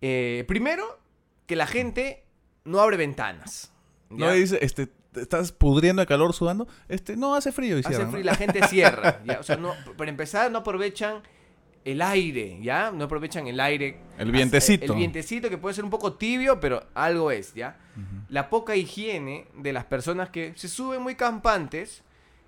Eh, 0.00 0.44
primero, 0.48 0.98
que 1.46 1.56
la 1.56 1.66
gente 1.66 2.24
no 2.64 2.80
abre 2.80 2.96
ventanas. 2.96 3.72
No 4.08 4.26
¿ya? 4.26 4.32
dice, 4.32 4.58
este, 4.62 4.86
te 4.86 4.92
estás 5.14 5.52
pudriendo 5.52 6.00
de 6.00 6.06
calor 6.06 6.32
sudando. 6.32 6.68
Este, 6.88 7.16
no, 7.16 7.34
hace 7.34 7.52
frío 7.52 7.76
y 7.78 7.80
Hace 7.84 8.06
frío 8.06 8.24
la 8.24 8.34
gente 8.34 8.66
cierra. 8.68 9.20
¿ya? 9.24 9.38
O 9.40 9.42
sea, 9.42 9.56
no, 9.56 9.72
para 9.96 10.10
empezar, 10.10 10.50
no 10.50 10.58
aprovechan 10.58 11.22
el 11.84 12.02
aire, 12.02 12.58
¿ya? 12.62 12.90
No 12.90 13.04
aprovechan 13.04 13.46
el 13.46 13.58
aire. 13.58 13.98
El 14.18 14.30
vientecito. 14.32 14.92
El, 14.92 14.98
vientecito 14.98 15.48
que 15.48 15.56
puede 15.58 15.74
ser 15.74 15.84
un 15.84 15.90
poco 15.90 16.12
tibio, 16.14 16.60
pero 16.60 16.84
algo 16.94 17.30
es, 17.30 17.54
¿ya? 17.54 17.78
La 18.28 18.48
poca 18.50 18.76
higiene 18.76 19.46
de 19.56 19.72
las 19.72 19.84
personas 19.86 20.28
que 20.30 20.52
se 20.56 20.68
suben 20.68 21.02
muy 21.02 21.14
campantes 21.16 22.02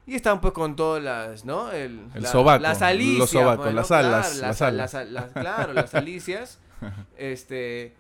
y 0.07 0.15
están 0.15 0.41
pues 0.41 0.53
con 0.53 0.77
todas 0.77 1.03
las, 1.03 1.45
¿no? 1.45 1.71
El, 1.73 2.01
El 2.15 2.23
la- 2.23 2.29
sobaco, 2.31 2.63
Las 2.63 2.83
alicias. 2.83 3.19
los 3.19 3.31
sobacos, 3.31 3.65
pues, 3.65 3.75
las 3.75 3.91
alas, 3.91 4.11
Claro, 4.11 4.23
las 4.29 4.41
las, 4.41 4.63
alas. 4.63 4.93
las- 4.95 5.11
las- 5.11 5.31
claro, 5.33 5.73
las 5.73 5.95
alicias. 5.95 6.59
este... 7.17 7.95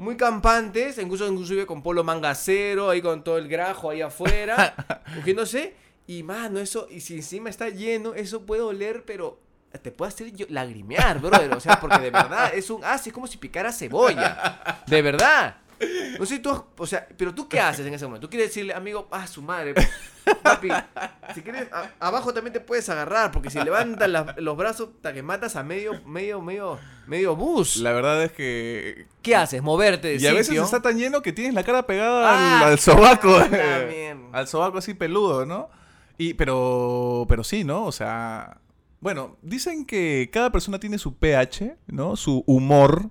Muy 0.00 0.16
campantes, 0.16 0.96
incluso 0.98 1.26
inclusive 1.26 1.66
con 1.66 1.82
polo 1.82 2.02
mangacero, 2.02 2.88
ahí 2.88 3.02
con 3.02 3.22
todo 3.22 3.36
el 3.36 3.48
grajo 3.48 3.90
ahí 3.90 4.00
afuera, 4.00 4.74
cogiéndose. 5.14 5.74
Y 6.06 6.22
mano, 6.22 6.58
eso, 6.58 6.88
y 6.90 7.00
si 7.00 7.16
encima 7.16 7.50
está 7.50 7.68
lleno, 7.68 8.14
eso 8.14 8.46
puede 8.46 8.62
oler, 8.62 9.04
pero 9.04 9.38
te 9.82 9.92
puede 9.92 10.08
hacer 10.08 10.32
yo- 10.32 10.46
lagrimear, 10.48 11.20
brother. 11.20 11.52
O 11.54 11.60
sea, 11.60 11.78
porque 11.78 11.98
de 11.98 12.10
verdad 12.10 12.50
es 12.54 12.70
un 12.70 12.82
as, 12.82 13.06
es 13.06 13.12
como 13.12 13.26
si 13.26 13.36
picara 13.36 13.72
cebolla. 13.72 14.82
De 14.86 15.02
verdad. 15.02 15.56
No 16.18 16.26
sé, 16.26 16.38
tú, 16.40 16.64
o 16.76 16.86
sea, 16.86 17.06
pero 17.16 17.34
tú 17.34 17.48
qué 17.48 17.58
haces 17.60 17.86
en 17.86 17.94
ese 17.94 18.04
momento? 18.04 18.26
Tú 18.26 18.30
quieres 18.30 18.48
decirle, 18.50 18.74
amigo, 18.74 19.08
ah, 19.10 19.26
su 19.26 19.40
madre, 19.42 19.74
papi, 20.42 20.68
si 21.34 21.42
quieres, 21.42 21.68
a- 21.72 21.90
abajo 22.06 22.34
también 22.34 22.52
te 22.52 22.60
puedes 22.60 22.88
agarrar, 22.90 23.30
porque 23.32 23.48
si 23.50 23.58
levantas 23.62 24.08
la- 24.08 24.34
los 24.38 24.56
brazos, 24.56 24.90
hasta 24.96 25.12
que 25.14 25.22
matas 25.22 25.56
a 25.56 25.62
medio, 25.62 26.00
medio, 26.04 26.40
medio, 26.42 26.78
medio 27.06 27.34
bus. 27.36 27.76
La 27.78 27.92
verdad 27.92 28.22
es 28.22 28.32
que... 28.32 29.06
¿Qué 29.22 29.34
haces? 29.34 29.62
Moverte 29.62 30.08
de 30.08 30.16
Y 30.16 30.26
a 30.26 30.32
veces 30.34 30.58
está 30.58 30.82
tan 30.82 30.98
lleno 30.98 31.22
que 31.22 31.32
tienes 31.32 31.54
la 31.54 31.62
cara 31.64 31.86
pegada 31.86 32.30
Ah, 32.30 32.60
al, 32.66 32.72
al 32.72 32.78
sobaco. 32.78 33.28
mierda. 33.50 34.20
al 34.32 34.46
sobaco 34.48 34.78
así 34.78 34.94
peludo, 34.94 35.46
¿no? 35.46 35.70
Y, 36.18 36.34
pero, 36.34 37.24
pero 37.28 37.42
sí, 37.42 37.64
¿no? 37.64 37.86
O 37.86 37.92
sea, 37.92 38.58
bueno, 39.00 39.38
dicen 39.40 39.86
que 39.86 40.28
cada 40.30 40.52
persona 40.52 40.78
tiene 40.78 40.98
su 40.98 41.16
pH, 41.16 41.78
¿no? 41.86 42.16
Su 42.16 42.44
humor, 42.46 43.08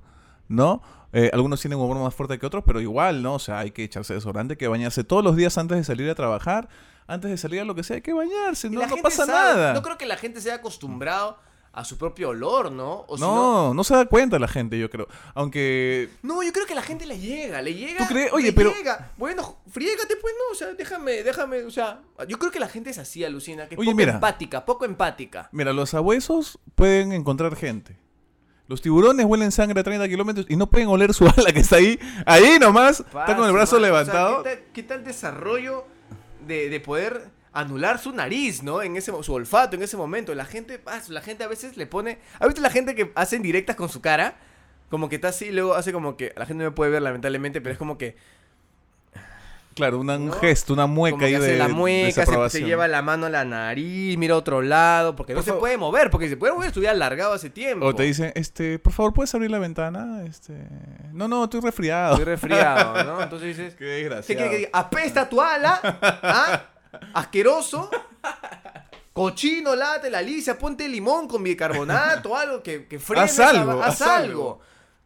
¿no? 0.48 0.84
Eh, 1.12 1.30
algunos 1.34 1.60
tienen 1.62 1.80
un 1.80 1.86
humor 1.86 1.98
más 2.04 2.14
fuerte 2.14 2.38
que 2.38 2.46
otros, 2.46 2.64
pero 2.66 2.80
igual, 2.82 3.24
¿no? 3.24 3.36
O 3.36 3.40
sea, 3.40 3.60
hay 3.60 3.72
que 3.72 3.84
echarse 3.84 4.14
desodorante, 4.14 4.54
hay 4.54 4.58
que 4.58 4.68
bañarse 4.68 5.04
todos 5.04 5.24
los 5.24 5.36
días 5.36 5.58
antes 5.58 5.78
de 5.78 5.84
salir 5.84 6.10
a 6.10 6.16
trabajar, 6.16 6.70
antes 7.08 7.32
de 7.32 7.38
salir 7.38 7.62
a 7.62 7.66
lo 7.66 7.74
que 7.76 7.84
sea, 7.84 7.96
hay 7.96 8.02
que 8.04 8.14
bañarse, 8.14 8.70
no, 8.70 8.86
no 8.86 8.98
pasa 8.98 9.26
sabe, 9.26 9.32
nada. 9.56 9.74
No 9.74 9.82
creo 9.82 9.98
que 9.98 10.06
la 10.06 10.18
gente 10.18 10.40
se 10.42 10.50
haya 10.52 10.60
acostumbrado 10.60 11.38
a 11.72 11.84
su 11.86 11.98
propio 11.98 12.30
olor, 12.30 12.72
¿no? 12.72 13.06
O 13.08 13.16
si 13.18 13.22
no, 13.24 13.74
no 13.74 13.84
se 13.84 13.96
da 13.96 14.06
cuenta 14.06 14.38
la 14.40 14.48
gente, 14.48 14.78
yo 14.78 14.90
creo. 14.90 15.08
Aunque 15.36 16.10
No, 16.24 16.44
yo 16.44 16.52
creo 16.52 16.66
que 16.66 16.76
la 16.76 16.82
gente 16.82 17.06
le 17.06 17.18
llega, 17.20 17.62
le 17.62 17.74
llega. 17.74 18.00
¿Tú 18.00 18.06
crees? 18.08 18.32
Oye, 18.34 18.48
le 18.48 18.54
pero- 18.54 18.74
llega. 18.74 19.12
Bueno, 19.18 19.58
friégate, 19.72 20.16
pues 20.16 20.34
no, 20.38 20.52
o 20.52 20.56
sea, 20.56 20.74
déjame, 20.74 21.24
déjame, 21.24 21.64
o 21.64 21.72
sea, 21.72 22.02
yo 22.28 22.38
creo 22.38 22.52
que 22.52 22.60
la 22.60 22.68
gente 22.68 22.90
es 22.90 22.98
así, 22.98 23.24
alucina, 23.24 23.68
que 23.68 23.76
es 23.76 23.80
Oye, 23.80 23.92
poco 23.92 23.98
mira. 23.98 24.14
empática, 24.14 24.66
poco 24.66 24.86
empática. 24.86 25.50
Mira, 25.52 25.72
los 25.74 25.92
sabuesos 25.92 26.60
pueden 26.76 27.14
encontrar 27.14 27.56
gente. 27.56 27.98
Los 28.70 28.84
tiburones 28.84 29.26
huelen 29.26 29.52
sangre 29.52 29.80
a 29.82 29.84
30 29.84 30.08
kilómetros 30.08 30.46
y 30.48 30.56
no 30.56 30.70
pueden 30.70 30.90
oler 30.90 31.12
su 31.12 31.26
ala 31.38 31.52
que 31.52 31.60
está 31.60 31.78
ahí. 31.78 32.00
Ahí 32.24 32.60
nomás. 32.60 33.00
está 33.00 33.36
con 33.36 33.48
el 33.48 33.52
brazo. 33.52 33.78
O 33.78 33.80
sea, 33.80 33.88
levantado. 33.88 34.44
¿qué, 34.44 34.50
tal, 34.50 34.64
qué 34.72 34.84
tal 34.84 35.04
desarrollo 35.04 35.86
de, 36.46 36.70
de 36.70 36.80
poder 36.80 37.32
anular 37.52 37.98
su 37.98 38.12
nariz, 38.12 38.62
¿no? 38.62 38.84
En 38.84 38.96
ese 38.96 39.12
su 39.24 39.34
olfato 39.34 39.76
en 39.76 39.82
ese 39.82 39.98
momento. 39.98 40.36
La 40.36 40.46
gente, 40.46 40.80
la 41.08 41.22
gente 41.22 41.44
a 41.44 41.48
veces 41.48 41.78
le 41.78 41.88
pone, 41.88 42.20
a 42.40 42.46
veces 42.46 42.62
la 42.62 42.70
gente 42.70 42.94
que 42.94 43.12
hace 43.16 43.40
directas 43.40 43.76
con 43.76 43.90
su 43.90 44.02
cara, 44.02 44.38
como 44.92 45.10
que 45.10 45.16
está 45.16 45.30
así, 45.30 45.46
y 45.46 45.52
luego 45.52 45.74
hace 45.74 45.92
como 45.92 46.16
que 46.16 46.32
la 46.38 46.46
gente 46.46 46.64
no 46.64 46.70
me 46.70 46.76
puede 46.76 46.92
ver 46.92 47.02
lamentablemente, 47.02 47.62
pero 47.62 47.74
es 47.74 47.80
como 47.80 47.98
que 47.98 48.18
Claro, 49.80 49.98
una- 50.00 50.18
un 50.18 50.28
¿no? 50.28 50.34
gesto, 50.34 50.74
una 50.74 50.86
mueca 50.88 51.14
como 51.16 51.20
que 51.28 51.36
ahí 51.36 51.42
de, 51.42 51.58
la 51.58 51.68
mueca, 51.70 52.26
se- 52.26 52.50
se, 52.50 52.64
lleva 52.66 52.88
la 52.88 53.02
mano 53.02 53.26
a 53.26 53.30
la 53.30 53.46
nariz, 53.46 54.18
mira 54.18 54.34
a 54.34 54.38
otro 54.38 54.62
lado, 54.62 55.16
porque 55.16 55.34
Por 55.34 55.48
no 55.48 55.54
se 55.54 55.58
puede 55.58 55.78
mover, 55.78 56.10
porque 56.10 56.26
si 56.26 56.32
se 56.32 56.38
puede 56.38 56.52
mover 56.54 56.68
estuviera 56.68 56.94
largado 56.94 57.34
hace 57.34 57.50
tiempo. 57.50 57.86
O 57.86 57.96
te 57.96 58.04
dicen, 58.04 58.32
este, 58.36 58.78
por 58.78 58.92
favor, 58.94 59.14
¿puedes 59.14 59.34
abrir 59.34 59.50
la 59.50 59.60
ventana? 59.60 60.24
Este, 60.26 60.54
no, 61.14 61.28
no, 61.30 61.46
estoy 61.46 61.62
resfriado. 61.62 62.12
Estoy 62.16 62.26
resfriado, 62.26 63.04
¿no? 63.06 63.24
Entonces 63.24 63.56
dices, 63.58 63.74
Qué 63.76 63.86
¿qué 63.86 63.92
desgraciado. 63.92 64.50
que 64.52 64.58
diga? 64.58 64.70
¿Apesta 64.74 65.30
tu 65.30 65.42
ala? 65.42 65.80
¿Ah? 66.22 66.62
¿Asqueroso? 67.14 67.90
Cochino, 69.14 69.76
late, 69.76 70.10
la 70.10 70.22
lisa, 70.22 70.58
ponte 70.58 70.88
limón 70.88 71.28
con 71.28 71.44
bicarbonato, 71.44 72.36
algo 72.38 72.64
que, 72.64 72.86
que 72.88 73.00
frene 73.00 73.24
Haz 73.24 73.32
esa- 73.34 73.50
algo, 73.50 73.82
haz 73.84 74.02
haz 74.02 74.08
algo. 74.08 74.20
algo. 74.24 74.60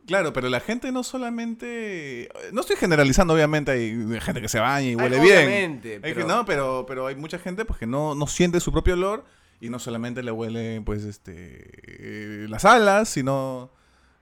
Claro, 0.05 0.33
pero 0.33 0.49
la 0.49 0.59
gente 0.59 0.91
no 0.91 1.03
solamente... 1.03 2.29
No 2.51 2.61
estoy 2.61 2.75
generalizando, 2.75 3.33
obviamente, 3.33 3.71
hay 3.71 4.19
gente 4.21 4.41
que 4.41 4.49
se 4.49 4.59
baña 4.59 4.85
y 4.87 4.89
Ay, 4.89 4.95
huele 4.95 5.19
bien. 5.19 5.37
obviamente, 5.47 5.93
Hay 5.95 5.99
pero- 6.01 6.15
que- 6.15 6.23
no, 6.25 6.45
pero, 6.45 6.85
pero 6.87 7.07
hay 7.07 7.15
mucha 7.15 7.39
gente 7.39 7.63
pues, 7.65 7.79
que 7.79 7.85
no, 7.87 8.13
no 8.15 8.27
siente 8.27 8.59
su 8.59 8.71
propio 8.71 8.95
olor 8.95 9.23
y 9.61 9.69
no 9.69 9.79
solamente 9.79 10.21
le 10.23 10.31
huele 10.31 10.81
pues 10.85 11.03
este 11.05 11.69
eh, 11.87 12.47
las 12.49 12.65
alas, 12.65 13.07
sino 13.07 13.71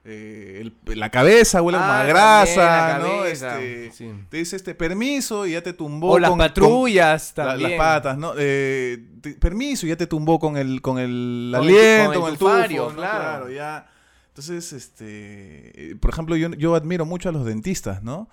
eh, 0.04 0.58
el- 0.86 0.98
la 0.98 1.10
cabeza 1.10 1.62
huele 1.62 1.78
como 1.78 1.90
a 1.90 2.00
Ah, 2.02 2.04
grasa, 2.04 2.54
también 3.00 3.10
la 3.10 3.16
¿no? 3.18 3.24
Este, 3.24 3.90
sí. 3.92 4.10
Te 4.28 4.36
dice 4.36 4.54
este 4.56 4.74
permiso 4.76 5.46
y 5.46 5.52
ya 5.52 5.62
te 5.62 5.72
tumbó 5.72 6.12
O 6.12 6.18
las 6.20 6.30
con- 6.30 6.38
con- 6.38 6.46
patrullas 6.48 7.32
la- 7.36 7.44
también. 7.46 7.70
las 7.70 7.78
patas, 7.78 8.18
¿no? 8.18 8.34
Eh, 8.38 8.98
te- 9.20 9.34
permiso, 9.34 9.86
ya 9.86 9.96
te 9.96 10.06
tumbó 10.06 10.38
con 10.38 10.56
el, 10.56 10.80
con 10.80 10.98
el 11.00 11.52
Con 11.56 11.64
el- 11.64 11.70
aliento, 11.76 12.04
con 12.04 12.14
el 12.14 12.20
con 12.20 12.30
el, 12.30 12.38
tufario, 12.38 12.90
¿no? 12.90 12.96
claro. 12.96 13.50
ya. 13.50 13.88
Entonces, 14.34 14.72
este, 14.72 15.90
eh, 15.90 15.96
por 16.00 16.10
ejemplo, 16.10 16.36
yo, 16.36 16.48
yo 16.54 16.74
admiro 16.74 17.04
mucho 17.04 17.28
a 17.28 17.32
los 17.32 17.44
dentistas, 17.44 18.02
¿no? 18.02 18.28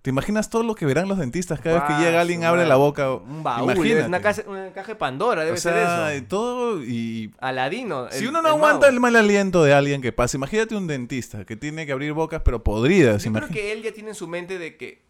¿Te 0.00 0.10
imaginas 0.10 0.48
todo 0.50 0.62
lo 0.64 0.74
que 0.74 0.84
verán 0.86 1.06
los 1.08 1.18
dentistas 1.18 1.60
cada 1.60 1.78
vez 1.78 1.84
que 1.96 2.02
llega 2.04 2.20
alguien 2.22 2.42
abre 2.42 2.66
la 2.66 2.74
boca? 2.76 3.12
Un 3.12 3.42
baúl, 3.44 3.70
Imagínate. 3.76 4.06
una 4.08 4.20
caja, 4.20 4.42
una 4.48 4.72
caja 4.72 4.88
de 4.88 4.94
Pandora, 4.96 5.44
debe 5.44 5.56
o 5.56 5.60
sea, 5.60 5.72
ser 6.08 6.16
eso. 6.16 6.26
todo 6.28 6.82
y 6.82 7.32
Aladino. 7.38 8.08
si 8.10 8.24
el- 8.24 8.30
uno 8.30 8.42
no 8.42 8.48
el 8.48 8.54
aguanta 8.54 8.86
mago. 8.86 8.92
el 8.94 8.98
mal 9.00 9.14
aliento 9.14 9.62
de 9.62 9.74
alguien 9.74 10.02
que 10.02 10.10
pasa, 10.10 10.36
imagínate 10.38 10.74
un 10.74 10.88
dentista 10.88 11.44
que 11.44 11.54
tiene 11.54 11.86
que 11.86 11.92
abrir 11.92 12.14
bocas 12.14 12.42
pero 12.44 12.64
podridas, 12.64 13.22
Yo 13.22 13.30
creo 13.30 13.42
imagínate. 13.44 13.54
que 13.60 13.72
él 13.72 13.82
ya 13.82 13.92
tiene 13.92 14.08
en 14.08 14.14
su 14.16 14.26
mente 14.26 14.58
de 14.58 14.76
que 14.76 15.02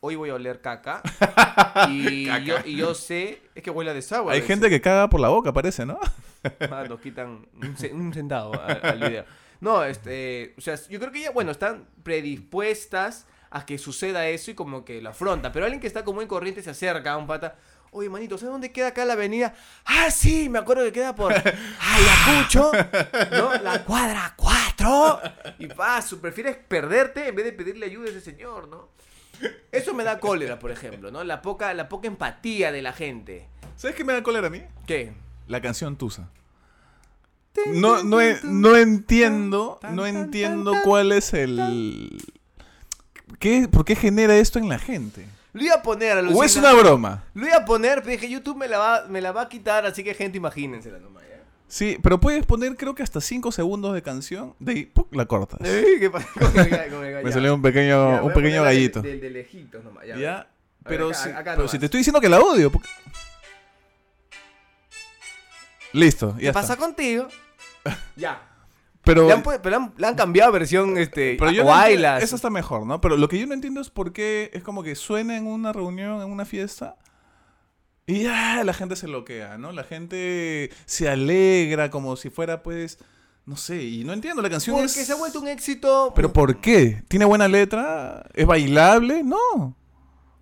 hoy 0.00 0.14
voy 0.16 0.30
a 0.30 0.34
oler 0.36 0.60
caca. 0.62 1.02
y, 1.90 2.24
Yo, 2.44 2.54
y 2.64 2.76
yo 2.76 2.94
sé, 2.94 3.42
es 3.54 3.62
que 3.62 3.70
huele 3.70 3.90
a 3.90 3.94
desagüe. 3.94 4.32
Hay 4.32 4.40
gente 4.42 4.70
que 4.70 4.80
caga 4.80 5.10
por 5.10 5.20
la 5.20 5.28
boca, 5.28 5.52
parece, 5.52 5.84
¿no? 5.84 5.98
Ah, 6.70 6.84
nos 6.88 7.00
quitan 7.00 7.44
un, 7.60 7.76
un 8.00 8.14
centavo 8.14 8.54
al 8.58 8.98
video. 8.98 9.24
No, 9.60 9.84
este, 9.84 10.54
o 10.56 10.60
sea, 10.60 10.76
yo 10.88 10.98
creo 11.00 11.12
que 11.12 11.20
ya, 11.22 11.30
bueno, 11.30 11.50
están 11.50 11.86
predispuestas 12.02 13.26
a 13.50 13.66
que 13.66 13.78
suceda 13.78 14.28
eso 14.28 14.50
y 14.50 14.54
como 14.54 14.84
que 14.84 15.00
lo 15.02 15.10
afronta. 15.10 15.52
Pero 15.52 15.64
alguien 15.64 15.80
que 15.80 15.86
está 15.86 16.04
como 16.04 16.22
en 16.22 16.28
corriente 16.28 16.62
se 16.62 16.70
acerca 16.70 17.12
a 17.12 17.16
un 17.16 17.26
pata. 17.26 17.56
Oye, 17.90 18.10
manito, 18.10 18.36
¿sabes 18.36 18.52
dónde 18.52 18.70
queda 18.70 18.88
acá 18.88 19.04
la 19.04 19.14
avenida? 19.14 19.54
Ah, 19.86 20.10
sí, 20.10 20.48
me 20.48 20.58
acuerdo 20.58 20.84
que 20.84 20.92
queda 20.92 21.14
por 21.14 21.32
Ayacucho, 21.32 22.70
¿no? 23.32 23.54
La 23.62 23.82
cuadra 23.84 24.34
4. 24.36 25.20
Y 25.58 25.66
paso, 25.68 26.20
prefieres 26.20 26.56
perderte 26.56 27.28
en 27.28 27.34
vez 27.34 27.46
de 27.46 27.52
pedirle 27.52 27.86
ayuda 27.86 28.08
a 28.08 28.10
ese 28.10 28.20
señor, 28.20 28.68
¿no? 28.68 28.90
Eso 29.72 29.94
me 29.94 30.04
da 30.04 30.20
cólera, 30.20 30.58
por 30.58 30.70
ejemplo, 30.70 31.10
¿no? 31.10 31.24
La 31.24 31.40
poca, 31.40 31.72
la 31.72 31.88
poca 31.88 32.08
empatía 32.08 32.72
de 32.72 32.82
la 32.82 32.92
gente. 32.92 33.48
¿Sabes 33.76 33.96
qué 33.96 34.04
me 34.04 34.12
da 34.12 34.22
cólera 34.22 34.48
a 34.48 34.50
mí? 34.50 34.62
¿Qué? 34.86 35.12
La 35.46 35.62
canción 35.62 35.96
Tusa. 35.96 36.28
No, 37.74 38.02
no, 38.04 38.18
no 38.44 38.76
entiendo, 38.76 39.80
no 39.92 40.06
entiendo 40.06 40.74
cuál 40.84 41.12
es 41.12 41.32
el... 41.34 42.22
¿Qué, 43.38 43.68
¿Por 43.68 43.84
qué 43.84 43.94
genera 43.96 44.36
esto 44.36 44.58
en 44.58 44.68
la 44.68 44.78
gente? 44.78 45.26
Lo 45.52 45.62
iba 45.64 45.74
a 45.76 45.82
poner, 45.82 46.16
¿O 46.18 46.20
es 46.20 46.26
alucina. 46.56 46.70
una 46.72 46.80
broma? 46.82 47.24
Lo 47.34 47.46
iba 47.46 47.56
a 47.56 47.64
poner, 47.64 47.98
pero 48.02 48.12
dije, 48.12 48.28
YouTube 48.28 48.56
me 48.56 48.68
la 48.68 48.78
va, 48.78 49.04
me 49.08 49.20
la 49.20 49.32
va 49.32 49.42
a 49.42 49.48
quitar, 49.48 49.86
así 49.86 50.04
que 50.04 50.14
gente, 50.14 50.36
imagínensela 50.38 50.98
nomás. 50.98 51.24
¿ya? 51.24 51.42
Sí, 51.66 51.98
pero 52.02 52.20
puedes 52.20 52.46
poner 52.46 52.76
creo 52.76 52.94
que 52.94 53.02
hasta 53.02 53.20
5 53.20 53.50
segundos 53.52 53.92
de 53.94 54.02
canción, 54.02 54.54
de 54.58 54.72
ahí 54.72 54.86
¡puc! 54.86 55.12
la 55.14 55.26
cortas. 55.26 55.60
Ey, 55.66 55.98
¿Qué 55.98 56.10
pasa 56.10 56.28
con 56.38 56.58
el 56.58 56.70
ga- 56.70 56.90
con 56.90 57.04
el 57.04 57.24
Me 57.24 57.32
salió 57.32 57.54
un 57.54 57.62
pequeño, 57.62 58.16
Ya, 58.16 58.22
un 58.22 58.32
pequeño 58.32 58.62
gallito. 58.62 59.02
De 59.02 59.30
lejitos 59.30 59.82
nomás, 59.84 60.06
ya. 60.06 60.16
¿Ya? 60.16 60.34
A 60.34 60.38
ver, 60.40 60.46
Pero, 60.84 61.08
acá- 61.08 61.18
si, 61.18 61.28
acá 61.30 61.42
pero 61.44 61.56
nomás. 61.56 61.70
si 61.72 61.78
te 61.78 61.84
estoy 61.86 61.98
diciendo 61.98 62.20
que 62.20 62.28
la 62.28 62.40
odio. 62.40 62.70
Listo, 65.92 66.32
ya 66.34 66.38
¿Qué 66.38 66.46
está. 66.48 66.60
pasa 66.60 66.76
contigo? 66.76 67.28
ya. 68.16 68.42
Pero, 69.04 69.26
Le 69.26 69.32
han, 69.32 69.42
pero 69.42 69.70
le 69.70 69.76
han, 69.76 69.94
le 69.96 70.06
han 70.06 70.14
cambiado 70.16 70.52
versión, 70.52 70.98
este, 70.98 71.36
pero 71.38 71.50
yo 71.50 71.62
o 71.64 71.70
no 71.74 71.82
entiendo- 71.82 72.16
eso 72.18 72.36
está 72.36 72.50
mejor, 72.50 72.84
¿no? 72.84 73.00
Pero 73.00 73.16
lo 73.16 73.28
que 73.28 73.38
yo 73.38 73.46
no 73.46 73.54
entiendo 73.54 73.80
es 73.80 73.88
por 73.88 74.12
qué 74.12 74.50
es 74.52 74.62
como 74.62 74.82
que 74.82 74.94
suena 74.94 75.36
en 75.36 75.46
una 75.46 75.72
reunión, 75.72 76.20
en 76.20 76.30
una 76.30 76.44
fiesta. 76.44 76.96
Y 78.06 78.24
ya 78.24 78.62
la 78.64 78.74
gente 78.74 78.96
se 78.96 79.06
bloquea, 79.06 79.56
¿no? 79.56 79.72
La 79.72 79.84
gente 79.84 80.70
se 80.84 81.08
alegra 81.08 81.90
como 81.90 82.16
si 82.16 82.28
fuera, 82.28 82.62
pues, 82.62 82.98
no 83.46 83.56
sé, 83.56 83.82
y 83.82 84.04
no 84.04 84.12
entiendo, 84.12 84.42
la 84.42 84.50
canción 84.50 84.76
Porque 84.76 84.86
es... 85.00 85.06
se 85.06 85.12
ha 85.12 85.16
vuelto 85.16 85.40
un 85.40 85.48
éxito. 85.48 86.12
¿Pero 86.14 86.30
por 86.32 86.60
qué? 86.60 87.02
¿Tiene 87.08 87.24
buena 87.24 87.48
letra? 87.48 88.28
¿Es 88.34 88.46
bailable? 88.46 89.22
No. 89.22 89.74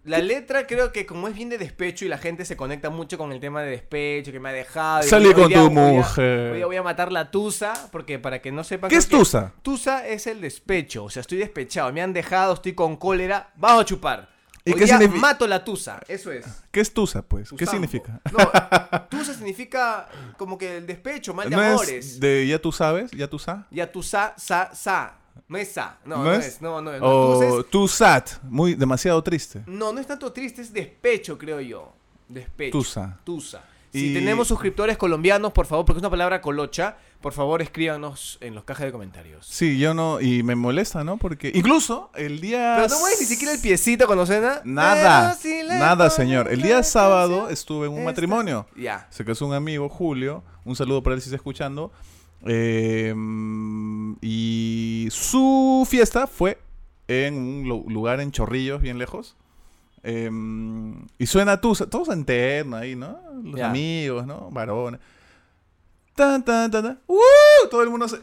La 0.07 0.19
letra 0.19 0.69
creo 0.69 0.93
que 0.93 1.05
como 1.05 1.27
es 1.27 1.35
bien 1.35 1.49
de 1.49 1.59
despecho 1.59 2.05
y 2.05 2.09
la 2.09 2.17
gente 2.19 2.45
se 2.45 2.57
conecta 2.57 2.91
mucho 2.91 3.19
con 3.19 3.33
el 3.33 3.41
tema 3.41 3.61
de 3.63 3.71
despecho, 3.71 4.31
que 4.31 4.39
me 4.39 4.49
ha 4.51 4.53
dejado. 4.53 5.03
Salí 5.03 5.33
con 5.35 5.49
día- 5.49 5.59
tu 5.59 5.71
mujer. 5.71 6.51
Hoy 6.53 6.57
día 6.59 6.67
voy 6.67 6.77
a 6.77 6.83
matar 6.85 7.11
la 7.11 7.31
tusa, 7.33 7.75
porque 7.91 8.19
para 8.21 8.41
que 8.41 8.53
no 8.53 8.63
sepan... 8.63 8.89
¿Qué 8.89 8.97
es 8.97 9.07
que- 9.07 9.17
Tusa? 9.17 9.53
Tusa 9.63 10.07
es 10.07 10.29
el 10.29 10.41
despecho, 10.41 11.05
o 11.05 11.11
sea, 11.11 11.23
estoy 11.23 11.39
despechado, 11.39 11.93
me 11.93 12.03
han 12.03 12.13
dejado, 12.13 12.55
estoy 12.55 12.75
con 12.75 12.97
cólera, 12.97 13.51
vamos 13.57 13.83
a 13.83 13.85
chupar. 13.85 14.29
¿Y 14.65 14.73
Hoy 14.73 14.79
qué 14.81 14.85
día 14.87 14.99
mato 15.09 15.47
la 15.47 15.65
tusa, 15.65 16.01
eso 16.09 16.33
es. 16.33 16.45
¿Qué 16.73 16.81
es 16.81 16.93
Tusa, 16.93 17.23
pues? 17.23 17.51
¿Qué 17.57 17.67
significa? 17.67 18.21
No, 18.33 19.09
tusa 19.11 19.33
significa 19.33 20.09
como 20.37 20.59
que 20.59 20.79
el 20.79 20.87
despecho, 20.87 21.35
mal 21.35 21.49
de 21.51 21.55
¿No 21.57 21.63
amores. 21.63 21.89
es 22.15 22.21
de 22.21 22.47
ya 22.49 22.61
tú 22.61 22.73
sabes? 22.73 23.11
¿Ya 23.13 23.29
tú 23.29 23.39
sabes? 23.39 23.65
Ya 23.71 23.91
tusa, 23.93 24.35
sa, 24.37 24.71
sa. 24.75 24.75
Sa. 24.75 25.15
No, 25.49 26.17
¿No 26.19 26.25
no, 26.25 26.33
es? 26.33 26.61
No, 26.61 26.81
no, 26.81 26.99
no. 26.99 27.07
O 27.07 27.65
tú 27.65 27.87
sat, 27.89 28.31
muy 28.45 28.75
demasiado 28.75 29.23
triste. 29.23 29.63
no, 29.67 29.93
no 29.93 30.01
es 30.01 30.07
tanto 30.07 30.33
triste, 30.33 30.63
es 30.63 30.73
despecho, 30.73 31.37
creo 31.39 31.61
yo. 31.61 31.93
Despecho. 32.29 32.73
Tusa. 32.79 33.19
Tusa. 33.25 33.63
Si 33.93 34.11
Y- 34.11 34.15
tenemos 34.15 34.49
suscriptores 34.49 34.97
colombianos, 34.99 35.53
por 35.53 35.65
favor, 35.67 35.87
porque 35.87 35.99
es 35.99 36.03
una 36.03 36.11
palabra 36.11 36.41
colocha, 36.41 36.97
por 37.23 37.33
favor 37.33 37.63
escríbanos 37.63 38.37
en 38.41 38.55
los 38.55 38.65
cajas 38.65 38.87
de 38.87 38.93
comentarios. 38.93 39.47
Sí, 39.47 39.79
yo 39.79 39.95
no, 39.95 40.21
y 40.21 40.43
me 40.43 40.55
molesta, 40.55 41.03
¿no? 41.05 41.17
Porque 41.17 41.51
incluso 41.55 42.11
el 42.15 42.41
día... 42.41 42.75
Pero 42.77 42.89
no 42.89 42.99
mueves 43.01 43.21
ni 43.21 43.27
siquiera 43.27 43.55
el 43.55 43.61
piecito 43.61 44.07
cuando 44.07 44.27
suena. 44.27 44.61
Nada, 44.65 45.35
si 45.35 45.63
nada, 45.63 46.11
señor. 46.11 46.53
El 46.53 46.61
día 46.61 46.83
sábado 46.83 47.49
estuve 47.49 47.87
en 47.87 47.93
un 47.95 48.05
matrimonio. 48.05 48.67
Ya. 48.77 49.07
Se 49.11 49.25
casó 49.25 49.47
un 49.47 49.55
amigo, 49.55 49.89
Julio. 49.89 50.43
Un 50.65 50.77
saludo 50.77 51.03
para 51.03 51.15
él 51.15 51.23
si 51.23 51.29
está 51.29 51.37
escuchando. 51.37 51.91
Eh, 52.45 53.15
y 54.21 55.09
su 55.11 55.87
fiesta 55.89 56.27
fue 56.27 56.59
en 57.09 57.35
un 57.35 57.69
lu- 57.69 57.85
lugar 57.89 58.21
en 58.21 58.31
Chorrillos, 58.33 58.81
bien 58.83 58.99
lejos. 58.99 59.37
Eh, 60.03 60.31
y 61.19 61.27
suena 61.27 61.61
tú, 61.61 61.75
todos 61.75 62.09
enternos 62.11 62.81
ahí, 62.81 62.95
¿no? 62.95 63.19
Los 63.43 63.61
amigos, 63.61 64.27
¿no? 64.27 64.51
Varones. 64.51 65.01
Tan, 66.15 66.45
tan, 66.45 66.71
tan, 66.71 66.83
tan. 66.83 67.01
¡Uh! 67.07 67.69
Todo 67.71 67.83
el 67.83 67.91
mundo 67.91 68.09
se... 68.09 68.19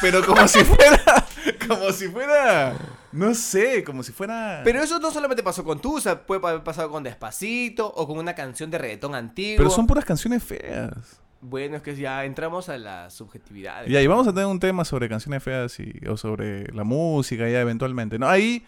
Pero 0.00 0.24
como 0.26 0.46
si 0.48 0.64
fuera... 0.64 1.26
Como 1.66 1.90
si 1.92 2.06
fuera... 2.08 2.76
No 3.12 3.34
sé, 3.34 3.82
como 3.82 4.02
si 4.02 4.12
fuera... 4.12 4.60
Pero 4.64 4.80
eso 4.82 4.98
no 5.00 5.10
solamente 5.10 5.42
pasó 5.42 5.64
con 5.64 5.80
Tusa, 5.80 6.22
puede 6.24 6.40
haber 6.46 6.62
pasado 6.62 6.90
con 6.90 7.02
Despacito 7.02 7.86
o 7.86 8.06
con 8.06 8.18
una 8.18 8.34
canción 8.34 8.70
de 8.70 8.78
reggaetón 8.78 9.14
antiguo. 9.14 9.56
Pero 9.58 9.70
son 9.70 9.86
puras 9.86 10.04
canciones 10.04 10.42
feas. 10.42 11.20
Bueno, 11.42 11.76
es 11.76 11.82
que 11.82 11.94
ya 11.96 12.24
entramos 12.24 12.68
a 12.68 12.78
la 12.78 13.10
subjetividad. 13.10 13.86
Y 13.86 13.96
ahí 13.96 14.06
vamos 14.06 14.26
a 14.28 14.32
tener 14.32 14.46
un 14.46 14.60
tema 14.60 14.84
sobre 14.84 15.08
canciones 15.08 15.42
feas 15.42 15.78
y, 15.80 15.92
o 16.08 16.16
sobre 16.16 16.72
la 16.72 16.84
música 16.84 17.48
ya 17.48 17.60
eventualmente. 17.60 18.18
¿no? 18.18 18.28
Ahí 18.28 18.64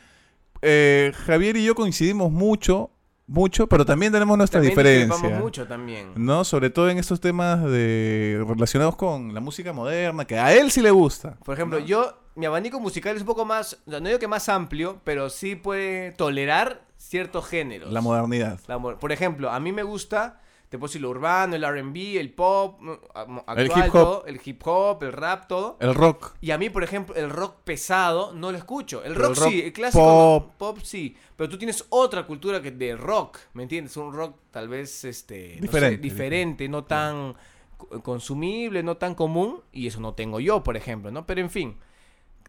eh, 0.66 1.12
Javier 1.26 1.56
y 1.56 1.64
yo 1.64 1.74
coincidimos 1.74 2.32
mucho, 2.32 2.90
mucho, 3.26 3.66
pero 3.66 3.84
también 3.84 4.12
tenemos 4.12 4.36
nuestra 4.36 4.60
También 4.60 4.76
diferencia. 4.76 5.38
mucho 5.38 5.66
también. 5.66 6.12
¿No? 6.16 6.42
Sobre 6.42 6.70
todo 6.70 6.88
en 6.88 6.98
estos 6.98 7.20
temas 7.20 7.62
de 7.62 8.42
relacionados 8.48 8.96
con 8.96 9.34
la 9.34 9.40
música 9.40 9.72
moderna, 9.72 10.24
que 10.24 10.38
a 10.38 10.54
él 10.54 10.70
sí 10.70 10.80
le 10.80 10.90
gusta. 10.90 11.36
Por 11.44 11.54
ejemplo, 11.54 11.78
yo, 11.78 12.18
mi 12.34 12.46
abanico 12.46 12.80
musical 12.80 13.14
es 13.14 13.22
un 13.22 13.26
poco 13.26 13.44
más, 13.44 13.78
no 13.86 14.00
digo 14.00 14.18
que 14.18 14.26
más 14.28 14.48
amplio, 14.48 15.00
pero 15.04 15.28
sí 15.28 15.54
puede 15.54 16.12
tolerar 16.12 16.82
ciertos 16.96 17.46
géneros. 17.46 17.92
La 17.92 18.00
modernidad. 18.00 18.58
La 18.66 18.80
por 18.80 19.12
ejemplo, 19.12 19.50
a 19.50 19.60
mí 19.60 19.70
me 19.70 19.82
gusta, 19.82 20.40
te 20.74 20.78
puedo 20.78 20.88
decir 20.88 21.02
lo 21.02 21.10
urbano, 21.10 21.54
el 21.54 21.62
R&B, 21.62 22.18
el 22.18 22.32
pop, 22.32 22.80
mm, 22.80 22.90
a- 23.14 23.20
actual, 23.46 23.58
El 23.58 23.66
hip 23.66 23.76
hop. 23.76 23.92
todo, 23.92 24.24
el 24.26 24.40
hip 24.44 24.62
hop, 24.66 25.02
el 25.04 25.12
rap, 25.12 25.46
todo. 25.46 25.76
El 25.78 25.94
rock. 25.94 26.34
Y 26.40 26.50
a 26.50 26.58
mí, 26.58 26.68
por 26.68 26.82
ejemplo, 26.82 27.14
el 27.14 27.30
rock 27.30 27.58
pesado 27.62 28.32
no 28.32 28.50
lo 28.50 28.58
escucho. 28.58 29.04
El 29.04 29.14
rock, 29.14 29.30
el 29.30 29.36
rock 29.36 29.48
sí, 29.50 29.62
el 29.62 29.72
clásico 29.72 30.04
pop. 30.04 30.52
pop 30.58 30.78
sí. 30.82 31.16
Pero 31.36 31.48
tú 31.48 31.58
tienes 31.58 31.84
otra 31.90 32.26
cultura 32.26 32.60
que 32.60 32.72
de 32.72 32.96
rock, 32.96 33.38
¿me 33.52 33.62
entiendes? 33.62 33.96
Un 33.96 34.12
rock 34.12 34.34
tal 34.50 34.66
vez 34.66 35.04
este, 35.04 35.50
no 35.50 35.54
sé, 35.54 35.60
Diferente, 35.62 35.96
diferente, 36.02 36.68
no 36.68 36.82
tan 36.82 37.36
co- 37.76 38.02
consumible, 38.02 38.82
no 38.82 38.96
tan 38.96 39.14
común. 39.14 39.60
Y 39.70 39.86
eso 39.86 40.00
no 40.00 40.14
tengo 40.14 40.40
yo, 40.40 40.64
por 40.64 40.76
ejemplo, 40.76 41.12
¿no? 41.12 41.24
Pero 41.24 41.40
en 41.40 41.50
fin, 41.50 41.78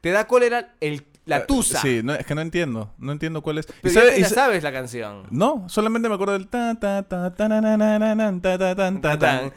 te 0.01 0.09
da 0.09 0.25
cólera 0.25 0.73
el, 0.81 1.05
la 1.25 1.37
Eh, 1.37 1.45
tusa. 1.47 1.79
Sí, 1.81 2.01
no, 2.03 2.13
es 2.13 2.25
que 2.25 2.35
no 2.35 2.41
entiendo. 2.41 2.93
No 2.97 3.11
entiendo 3.11 3.41
cuál 3.41 3.57
es. 3.57 3.65
Pero 3.65 3.91
¿Y 3.91 3.93
ya 3.93 3.99
sabe- 4.01 4.11
te 4.11 4.17
y 4.19 4.21
la 4.21 4.29
sa- 4.29 4.35
sabes 4.35 4.63
la 4.63 4.71
canción. 4.71 5.23
No, 5.31 5.67
solamente 5.69 6.07
me 6.07 6.15
acuerdo 6.15 6.33
del 6.33 6.47
ta 6.47 6.75
ta 6.75 7.03
ta 7.03 7.33
ta 7.33 7.47
na 7.49 7.61
na 7.61 7.75
na 7.77 7.97
na 8.15 8.41
ta 8.41 8.57
ta 8.57 8.75
tan 8.75 9.01
ta 9.01 9.17
tan. 9.17 9.51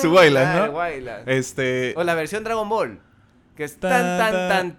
Su 0.00 0.12
Wailas, 0.12 0.46
Ah, 0.46 0.66
¿no? 0.68 0.84
Este. 1.26 1.94
O 1.96 2.02
la 2.04 2.14
versión 2.14 2.44
Dragon 2.44 2.68
Ball. 2.68 3.00
Que 3.56 3.64
es 3.64 3.78
Ta, 3.78 3.88
tan 3.90 4.18
tan 4.18 4.38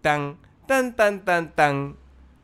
tan 0.00 0.34
tan 0.66 0.94
tan 0.94 1.22
tan 1.24 1.54
tan 1.54 1.54
tan 1.54 1.96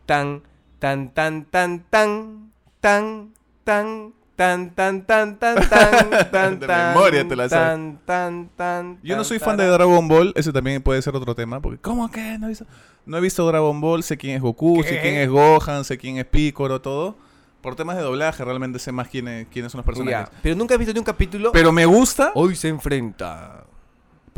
tan 0.06 0.42
tan 0.78 1.10
tan 1.10 1.10
tan 1.10 1.44
tan 1.50 1.84
tan 1.90 2.52
tan 2.80 3.32
tan 3.64 4.14
tan 4.40 4.70
tan 4.74 5.04
tan 5.04 5.38
tan 5.38 5.68
tan 5.68 6.10
tan 6.30 6.60
De 6.60 6.66
memoria 6.66 7.28
te 7.28 7.36
la 7.36 7.46
sabes. 7.46 7.68
tan 7.68 7.98
tan 8.06 8.48
tan 8.56 8.98
Yo 9.02 9.14
no 9.16 9.22
soy 9.24 9.38
fan 9.38 9.58
de. 9.58 9.66
Dragon 9.66 10.08
Ball, 10.08 10.32
ese 10.34 10.50
también 10.50 10.80
puede 10.82 11.02
ser 11.02 11.14
otro 11.14 11.34
tema, 11.34 11.60
porque 11.60 11.78
¿cómo 11.78 12.10
que 12.10 12.38
no 12.38 12.46
he 12.46 12.48
visto? 12.48 12.64
No 13.04 13.18
he 13.18 13.20
visto 13.20 13.46
Dragon 13.46 13.78
Ball, 13.82 14.02
sé 14.02 14.16
quién 14.16 14.36
es 14.36 14.40
Goku, 14.42 14.82
sé 14.82 14.88
¿Qué? 14.96 15.00
quién 15.02 15.14
es 15.16 15.28
Gohan, 15.28 15.84
sé 15.84 15.98
quién 15.98 16.16
es 16.16 16.24
Piccolo, 16.24 16.80
todo. 16.80 17.16
Por 17.60 17.76
temas 17.76 17.96
de 17.96 18.02
doblaje 18.02 18.42
realmente 18.42 18.78
sé 18.78 18.92
más 18.92 19.08
quiénes, 19.08 19.46
quiénes 19.52 19.70
son 19.72 19.80
los 19.80 19.84
personajes. 19.86 20.30
Ya, 20.30 20.38
Pero 20.42 20.56
nunca 20.56 20.74
has 20.74 20.78
visto 20.78 20.94
ni 20.94 21.00
un 21.00 21.04
capítulo. 21.04 21.52
Pero 21.52 21.70
me 21.72 21.84
gusta, 21.84 22.32
Hoy 22.34 22.56
se 22.56 22.68
enfrenta. 22.68 23.64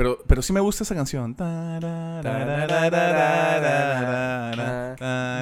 Pero, 0.03 0.19
pero 0.27 0.43
sí 0.43 0.53
me 0.53 0.59
gusta 0.59 0.83
esa 0.83 0.97
canción. 0.97 1.37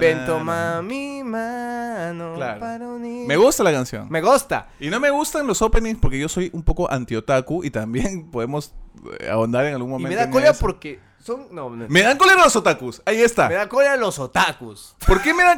Ven, 0.00 0.26
toma 0.26 0.82
mi 0.82 1.24
mano. 1.24 2.34
Claro. 2.34 2.60
para 2.60 2.86
unir- 2.86 3.26
Me 3.26 3.36
gusta 3.38 3.62
la 3.64 3.72
canción. 3.72 4.06
Me 4.10 4.20
gusta. 4.20 4.68
Y 4.78 4.88
no 4.90 5.00
me 5.00 5.08
gustan 5.08 5.46
los 5.46 5.62
openings 5.62 5.98
porque 5.98 6.18
yo 6.18 6.28
soy 6.28 6.50
un 6.52 6.62
poco 6.62 6.90
anti-otaku 6.92 7.64
y 7.64 7.70
también 7.70 8.30
podemos 8.30 8.74
eh, 9.18 9.30
ahondar 9.30 9.64
en 9.64 9.74
algún 9.74 9.88
Y 9.88 9.92
momento. 9.92 10.10
me 10.10 10.16
da 10.16 10.30
cólera 10.30 10.52
porque 10.52 11.00
son. 11.20 11.46
No, 11.52 11.70
no. 11.70 11.86
Me 11.88 12.02
dan 12.02 12.18
cólera 12.18 12.44
los 12.44 12.54
otakus. 12.54 13.00
Ahí 13.06 13.22
está. 13.22 13.48
Me 13.48 13.54
da 13.54 13.66
cólera 13.66 13.96
los 13.96 14.18
otakus. 14.18 14.94
¿Por 15.06 15.22
qué 15.22 15.32
me 15.32 15.42
dan 15.42 15.56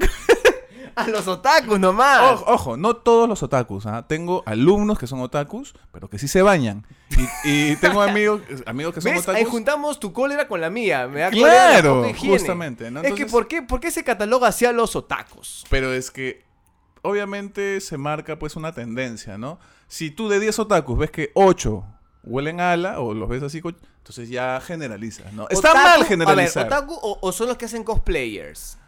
A 0.96 1.08
los 1.08 1.26
otakus 1.28 1.78
nomás. 1.80 2.32
Ojo, 2.32 2.44
ojo, 2.52 2.76
no 2.76 2.96
todos 2.96 3.28
los 3.28 3.42
otakus. 3.42 3.86
¿ah? 3.86 4.04
Tengo 4.08 4.42
alumnos 4.46 4.98
que 4.98 5.06
son 5.06 5.20
otakus, 5.20 5.74
pero 5.92 6.08
que 6.08 6.18
sí 6.18 6.28
se 6.28 6.42
bañan. 6.42 6.86
Y, 7.44 7.72
y 7.72 7.76
tengo 7.76 8.02
amigos, 8.02 8.40
amigos 8.66 8.94
que 8.94 9.00
son 9.00 9.12
¿Ves? 9.12 9.22
otakus. 9.22 9.36
Ahí 9.38 9.44
juntamos 9.44 10.00
tu 10.00 10.12
cólera 10.12 10.48
con 10.48 10.60
la 10.60 10.70
mía. 10.70 11.08
Me 11.08 11.20
da 11.20 11.30
cólera 11.30 11.48
la 11.48 11.80
Claro, 11.80 12.08
higiene. 12.08 12.38
justamente. 12.38 12.90
¿no? 12.90 13.00
Es 13.00 13.02
que 13.04 13.08
Entonces- 13.10 13.32
¿por 13.32 13.48
qué, 13.48 13.62
¿por 13.62 13.80
qué 13.80 13.90
se 13.90 14.04
cataloga 14.04 14.48
hacia 14.48 14.72
los 14.72 14.94
otakus? 14.96 15.64
Pero 15.70 15.92
es 15.92 16.10
que 16.10 16.44
obviamente 17.02 17.80
se 17.80 17.98
marca 17.98 18.38
pues 18.38 18.56
una 18.56 18.72
tendencia, 18.72 19.38
¿no? 19.38 19.58
Si 19.88 20.10
tú 20.10 20.28
de 20.28 20.40
10 20.40 20.58
otakus 20.60 20.98
ves 20.98 21.10
que 21.10 21.30
8 21.34 21.84
huelen 22.24 22.60
a 22.60 22.72
ala 22.72 23.00
o 23.00 23.14
los 23.14 23.28
ves 23.28 23.42
así, 23.42 23.60
co- 23.60 23.70
entonces 23.98 24.28
ya 24.28 24.60
generalizas, 24.60 25.32
¿no? 25.32 25.48
Está 25.48 25.72
Otaku- 25.72 25.82
mal 25.82 26.04
generalizar. 26.04 26.66
A 26.66 26.68
ver, 26.68 26.78
otaku 26.78 26.94
o, 27.02 27.18
o 27.20 27.32
son 27.32 27.48
los 27.48 27.56
que 27.56 27.64
hacen 27.66 27.84
cosplayers. 27.84 28.78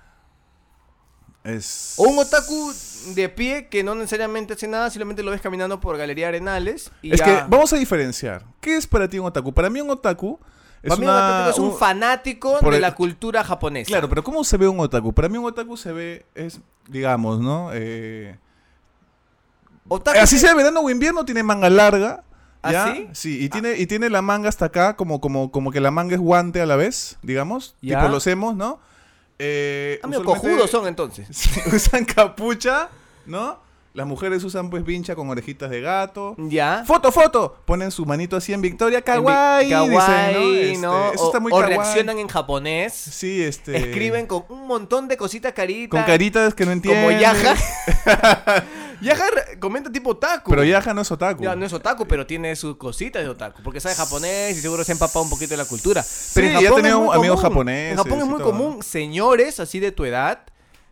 Es... 1.45 1.95
O 1.99 2.05
un 2.09 2.19
otaku 2.19 2.73
de 3.15 3.29
pie 3.29 3.69
que 3.69 3.85
no 3.85 3.95
necesariamente 3.95 4.55
hace 4.55 4.67
nada, 4.67 4.89
simplemente 4.91 5.23
lo 5.23 5.31
ves 5.31 5.41
caminando 5.43 5.79
por 5.79 5.97
Galería 5.99 6.29
Arenales. 6.29 6.91
Y 7.03 7.13
Es 7.13 7.19
ya. 7.21 7.25
que 7.25 7.45
vamos 7.49 7.73
a 7.73 7.77
diferenciar. 7.77 8.45
¿Qué 8.61 8.77
es 8.77 8.87
para 8.87 9.09
ti 9.09 9.19
un 9.19 9.27
otaku? 9.27 9.53
Para 9.53 9.69
mí 9.69 9.81
un 9.81 9.91
otaku 9.91 10.39
es 10.83 10.89
Para 10.89 11.01
mí 11.01 11.07
una- 11.07 11.15
un 11.15 11.33
otaku 11.43 11.51
es 11.51 11.59
un 11.59 11.79
fanático 11.79 12.59
por 12.61 12.71
de 12.71 12.77
el- 12.77 12.83
la 12.83 12.95
cultura 12.95 13.45
japonesa. 13.45 13.89
Claro, 13.89 14.09
pero 14.09 14.25
¿cómo 14.25 14.43
se 14.43 14.57
ve 14.57 14.67
un 14.69 14.81
otaku? 14.81 15.13
Para 15.13 15.29
mí 15.29 15.37
un 15.37 15.45
otaku 15.45 15.77
se 15.77 15.93
ve, 15.93 16.25
es, 16.35 16.61
digamos, 16.89 17.41
¿no? 17.41 17.71
Eh, 17.75 18.39
Otaku 19.89 20.19
así 20.19 20.37
se- 20.39 20.47
sea 20.47 20.55
verano 20.55 20.81
o 20.81 20.89
invierno, 20.91 21.25
tiene 21.27 21.43
manga 21.43 21.69
larga. 21.69 22.25
¿Ah, 22.63 22.73
¿ya? 22.73 22.95
sí? 23.13 23.45
y 23.45 23.51
tiene, 23.51 23.77
y 23.77 23.87
tiene 23.87 24.09
la 24.09 24.23
manga 24.23 24.49
hasta 24.49 24.65
acá, 24.65 24.97
como, 24.97 25.21
como, 25.21 25.51
como 25.53 25.71
que 25.71 25.81
la 25.83 25.91
manga 25.91 26.15
es 26.15 26.21
guante 26.23 26.63
a 26.63 26.67
la 26.67 26.77
vez, 26.77 27.19
digamos. 27.21 27.77
Ya. 27.83 27.99
Tipo 27.99 28.11
los 28.11 28.27
hemos, 28.27 28.57
¿no? 28.57 28.81
Eh, 29.47 30.01
Ah, 30.03 30.09
usualmente 30.09 30.25
cojudos 30.25 30.71
son 30.71 30.87
entonces. 30.87 31.29
usan 31.73 32.05
capucha, 32.05 32.89
¿no? 33.27 33.59
Las 33.95 34.09
mujeres 34.09 34.43
usan 34.43 34.71
pues 34.71 34.85
vincha 34.85 35.15
con 35.15 35.31
orejitas 35.31 35.71
de 35.71 35.81
gato. 35.81 36.35
Ya. 36.37 36.83
¡Foto, 36.85 37.13
foto! 37.13 37.59
Ponen 37.65 37.93
su 37.93 38.05
manito 38.05 38.37
así 38.37 38.53
en 38.53 38.61
Victoria, 38.61 39.01
kawaii, 39.03 39.73
En 39.73 39.89
vi- 39.89 39.95
kawaii, 39.97 40.63
dicen, 40.65 40.81
¿no? 40.81 40.91
¿no? 40.93 41.05
Este, 41.05 41.15
eso 41.15 41.25
O, 41.25 41.27
está 41.29 41.39
muy 41.39 41.53
o 41.53 41.55
kawaii. 41.61 41.77
reaccionan 41.77 42.19
en 42.19 42.27
japonés. 42.27 42.93
Sí, 42.93 43.41
este... 43.41 43.77
Escriben 43.77 44.27
con 44.27 44.47
un 44.49 44.67
montón 44.67 45.07
de 45.07 45.17
cositas 45.17 45.53
caritas. 45.53 45.91
Con 45.97 46.03
caritas 46.03 46.55
que 46.55 46.67
no 46.67 46.73
entienden. 46.73 47.05
Como 47.05 47.21
Yaja. 47.21 47.55
Yaja 49.01 49.25
comenta 49.61 49.93
tipo 49.93 50.11
otaku. 50.11 50.51
Pero 50.51 50.65
Yaja 50.65 50.93
no 50.93 51.03
es 51.03 51.13
otaku. 51.13 51.45
Ya, 51.45 51.55
no 51.55 51.65
es 51.65 51.73
otaku, 51.73 52.05
pero 52.09 52.27
tiene 52.27 52.57
sus 52.57 52.77
cositas 52.77 53.23
de 53.23 53.29
otaku. 53.29 53.63
Porque 53.63 53.79
sabe 53.79 53.95
japonés 53.95 54.57
y 54.59 54.61
seguro 54.61 54.83
se 54.83 54.91
ha 54.91 54.95
empapado 54.95 55.23
un 55.23 55.31
poquito 55.31 55.51
de 55.51 55.59
la 55.59 55.67
cultura. 55.67 56.03
Sí, 56.03 56.33
Pero 56.35 56.47
en 56.49 56.61
ya 56.65 56.75
tenía 56.75 56.95
amigos 56.95 57.41
japoneses 57.41 57.93
En 57.93 57.97
Japón 57.99 58.19
es 58.19 58.27
muy 58.27 58.41
común 58.43 58.83
señores 58.83 59.61
así 59.61 59.79
de 59.79 59.93
tu 59.93 60.05
edad, 60.05 60.41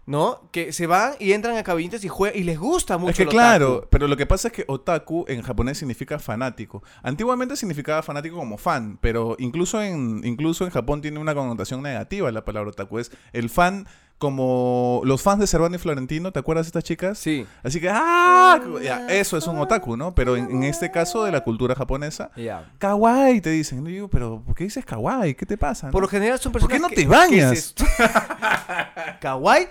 ¿no? 0.04 0.48
Que 0.50 0.72
se 0.72 0.86
van 0.86 1.14
y 1.20 1.32
entran 1.32 1.56
a 1.56 1.62
cabinitas 1.62 2.04
y 2.04 2.08
juegan 2.08 2.38
y 2.38 2.42
les 2.42 2.58
gusta 2.58 2.98
mucho 2.98 3.10
Es 3.10 3.16
que 3.16 3.22
el 3.22 3.28
claro, 3.28 3.86
pero 3.90 4.08
lo 4.08 4.16
que 4.16 4.26
pasa 4.26 4.48
es 4.48 4.54
que 4.54 4.64
otaku 4.66 5.24
en 5.28 5.42
japonés 5.42 5.78
significa 5.78 6.18
fanático. 6.18 6.82
Antiguamente 7.02 7.56
significaba 7.56 8.02
fanático 8.02 8.36
como 8.36 8.58
fan, 8.58 8.98
pero 9.00 9.36
incluso 9.38 9.82
en, 9.82 10.20
incluso 10.24 10.64
en 10.64 10.70
Japón 10.70 11.02
tiene 11.02 11.18
una 11.18 11.34
connotación 11.34 11.82
negativa 11.82 12.32
la 12.32 12.44
palabra 12.44 12.70
otaku. 12.70 12.98
Es 12.98 13.12
el 13.32 13.48
fan 13.48 13.86
como 14.22 15.00
los 15.04 15.20
fans 15.20 15.40
de 15.40 15.48
Cervano 15.48 15.74
y 15.74 15.78
Florentino, 15.80 16.30
¿te 16.30 16.38
acuerdas 16.38 16.66
de 16.66 16.68
estas 16.68 16.84
chicas? 16.84 17.18
Sí. 17.18 17.44
Así 17.64 17.80
que, 17.80 17.90
¡ah! 17.90 18.56
Ya, 18.80 19.04
eso 19.08 19.36
es 19.36 19.48
un 19.48 19.58
otaku, 19.58 19.96
¿no? 19.96 20.14
Pero 20.14 20.36
en, 20.36 20.48
en 20.48 20.62
este 20.62 20.92
caso 20.92 21.24
de 21.24 21.32
la 21.32 21.40
cultura 21.40 21.74
japonesa, 21.74 22.30
Ya. 22.36 22.70
kawaii 22.78 23.40
te 23.40 23.50
dicen. 23.50 23.84
Y 23.84 23.90
digo, 23.90 24.06
pero 24.06 24.40
¿por 24.46 24.54
qué 24.54 24.62
dices 24.62 24.84
kawaii? 24.84 25.34
¿Qué 25.34 25.44
te 25.44 25.58
pasa? 25.58 25.86
no? 25.88 25.92
Por 25.92 26.02
lo 26.02 26.08
general 26.08 26.38
son 26.38 26.52
¿Por 26.52 26.60
personas 26.62 26.76
qué 26.76 26.80
no 26.82 26.88
que- 26.88 26.94
te 26.94 27.06
bañas? 27.08 27.74
Kawaii, 29.20 29.66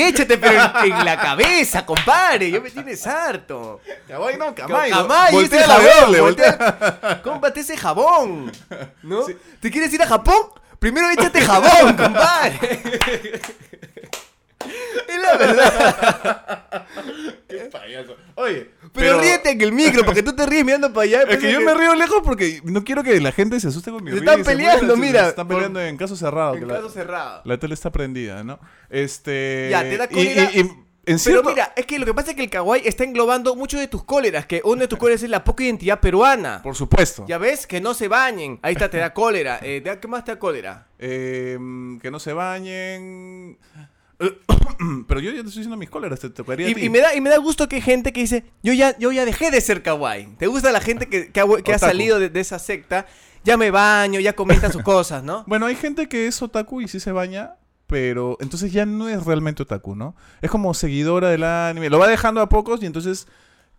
échate 0.00 0.36
pero 0.38 0.60
en, 0.84 0.92
en 0.92 1.04
la 1.04 1.18
cabeza, 1.18 1.84
compadre. 1.84 2.50
Yo 2.50 2.60
me 2.62 2.70
tienes 2.70 3.06
harto. 3.06 3.80
Kawaii 4.06 4.36
no, 4.38 4.54
Kamai, 4.54 4.90
Kamai. 4.90 5.32
Voltea 5.32 5.66
la 5.66 5.74
jabón, 5.74 6.18
voltea. 6.20 7.20
Cómprate 7.22 7.60
ese 7.60 7.76
jabón. 7.76 8.50
¿No? 9.02 9.24
¿Te 9.60 9.70
quieres 9.70 9.92
ir 9.92 10.02
a 10.02 10.06
Japón? 10.06 10.36
Primero 10.78 11.10
échate 11.10 11.40
jabón, 11.40 11.96
compadre. 11.96 12.58
es 15.08 15.22
la 15.22 15.36
verdad. 15.36 16.86
Oye, 18.36 18.70
Pero, 18.92 19.20
ríete 19.20 19.50
en 19.50 19.60
el 19.60 19.72
micro, 19.72 20.04
porque 20.04 20.22
tú 20.22 20.34
te 20.34 20.46
ríes 20.46 20.64
mirando 20.64 20.92
para 20.92 21.04
allá. 21.04 21.22
Es 21.22 21.38
que 21.38 21.52
yo 21.52 21.60
me 21.60 21.74
río 21.74 21.94
lejos 21.94 22.20
porque 22.24 22.60
no 22.64 22.84
quiero 22.84 23.02
que 23.02 23.20
la 23.20 23.32
gente 23.32 23.58
se 23.60 23.68
asuste 23.68 23.90
con 23.90 24.04
mi 24.04 24.10
Se 24.12 24.20
risa. 24.20 24.32
están 24.32 24.44
peleando, 24.44 24.94
Se 24.94 25.00
mira, 25.00 25.28
están 25.28 25.46
por- 25.48 25.56
peleando 25.56 25.80
en 25.80 25.96
caso 25.96 26.16
cerrado. 26.16 26.54
En 26.54 26.68
la, 26.68 26.74
caso 26.74 26.90
cerrado. 26.90 27.42
la 27.44 27.58
tele 27.58 27.74
está 27.74 27.90
prendida, 27.90 28.44
¿no? 28.44 28.60
Este. 28.90 29.68
Ya, 29.70 29.82
te 29.82 29.96
da 29.96 30.08
y- 30.10 30.60
y 30.60 30.70
en 31.08 31.18
Pero 31.24 31.42
mira, 31.42 31.72
es 31.76 31.86
que 31.86 31.98
lo 31.98 32.06
que 32.06 32.14
pasa 32.14 32.30
es 32.30 32.36
que 32.36 32.42
el 32.44 32.50
kawaii 32.50 32.82
está 32.86 33.04
englobando 33.04 33.54
mucho 33.56 33.78
de 33.78 33.88
tus 33.88 34.04
cóleras, 34.04 34.46
que 34.46 34.60
una 34.64 34.82
de 34.82 34.88
tus 34.88 34.98
cóleras 34.98 35.22
es 35.22 35.30
la 35.30 35.42
poca 35.44 35.64
identidad 35.64 36.00
peruana. 36.00 36.60
Por 36.62 36.74
supuesto. 36.76 37.24
Ya 37.26 37.38
ves, 37.38 37.66
que 37.66 37.80
no 37.80 37.94
se 37.94 38.08
bañen. 38.08 38.58
Ahí 38.62 38.74
está, 38.74 38.88
te 38.90 38.98
da 38.98 39.12
cólera. 39.12 39.58
Eh, 39.62 39.80
¿te 39.82 39.88
da- 39.90 40.00
¿Qué 40.00 40.06
más 40.08 40.24
te 40.24 40.32
da 40.32 40.38
cólera? 40.38 40.86
Eh, 40.98 41.58
que 42.00 42.10
no 42.10 42.20
se 42.20 42.32
bañen. 42.32 43.58
Pero 45.06 45.20
yo 45.20 45.30
ya 45.30 45.42
te 45.42 45.48
estoy 45.48 45.60
diciendo 45.60 45.76
mis 45.76 45.90
cóleras, 45.90 46.20
te 46.20 46.42
a. 46.42 46.70
Y, 46.70 46.88
me 46.88 46.98
da, 47.00 47.14
y 47.14 47.20
me 47.20 47.30
da 47.30 47.38
gusto 47.38 47.68
que 47.68 47.76
hay 47.76 47.82
gente 47.82 48.12
que 48.12 48.20
dice, 48.20 48.44
yo 48.62 48.72
ya, 48.72 48.96
yo 48.98 49.12
ya 49.12 49.24
dejé 49.24 49.50
de 49.50 49.60
ser 49.60 49.82
kawaii. 49.82 50.26
¿Te 50.38 50.46
gusta 50.48 50.72
la 50.72 50.80
gente 50.80 51.06
que, 51.08 51.30
que 51.32 51.40
ha, 51.40 51.44
que 51.44 51.72
ha 51.72 51.76
Otaku. 51.76 51.78
salido 51.78 52.18
de, 52.18 52.28
de 52.28 52.40
esa 52.40 52.58
secta? 52.58 53.06
Ya 53.44 53.56
me 53.56 53.70
baño, 53.70 54.18
ya 54.20 54.34
comenta 54.34 54.70
sus 54.72 54.82
cosas, 54.84 55.22
¿no? 55.22 55.44
Bueno, 55.46 55.66
hay 55.66 55.76
gente 55.76 56.08
que 56.08 56.26
es 56.26 56.42
otaku 56.42 56.80
y 56.80 56.88
sí 56.88 56.98
se 57.00 57.12
baña, 57.12 57.54
pero 57.88 58.36
entonces 58.40 58.70
ya 58.72 58.86
no 58.86 59.08
es 59.08 59.24
realmente 59.24 59.64
otaku, 59.64 59.96
¿no? 59.96 60.14
Es 60.42 60.50
como 60.50 60.72
seguidora 60.74 61.30
del 61.30 61.42
anime. 61.42 61.90
Lo 61.90 61.98
va 61.98 62.06
dejando 62.06 62.40
a 62.40 62.48
pocos 62.48 62.80
y 62.82 62.86
entonces 62.86 63.26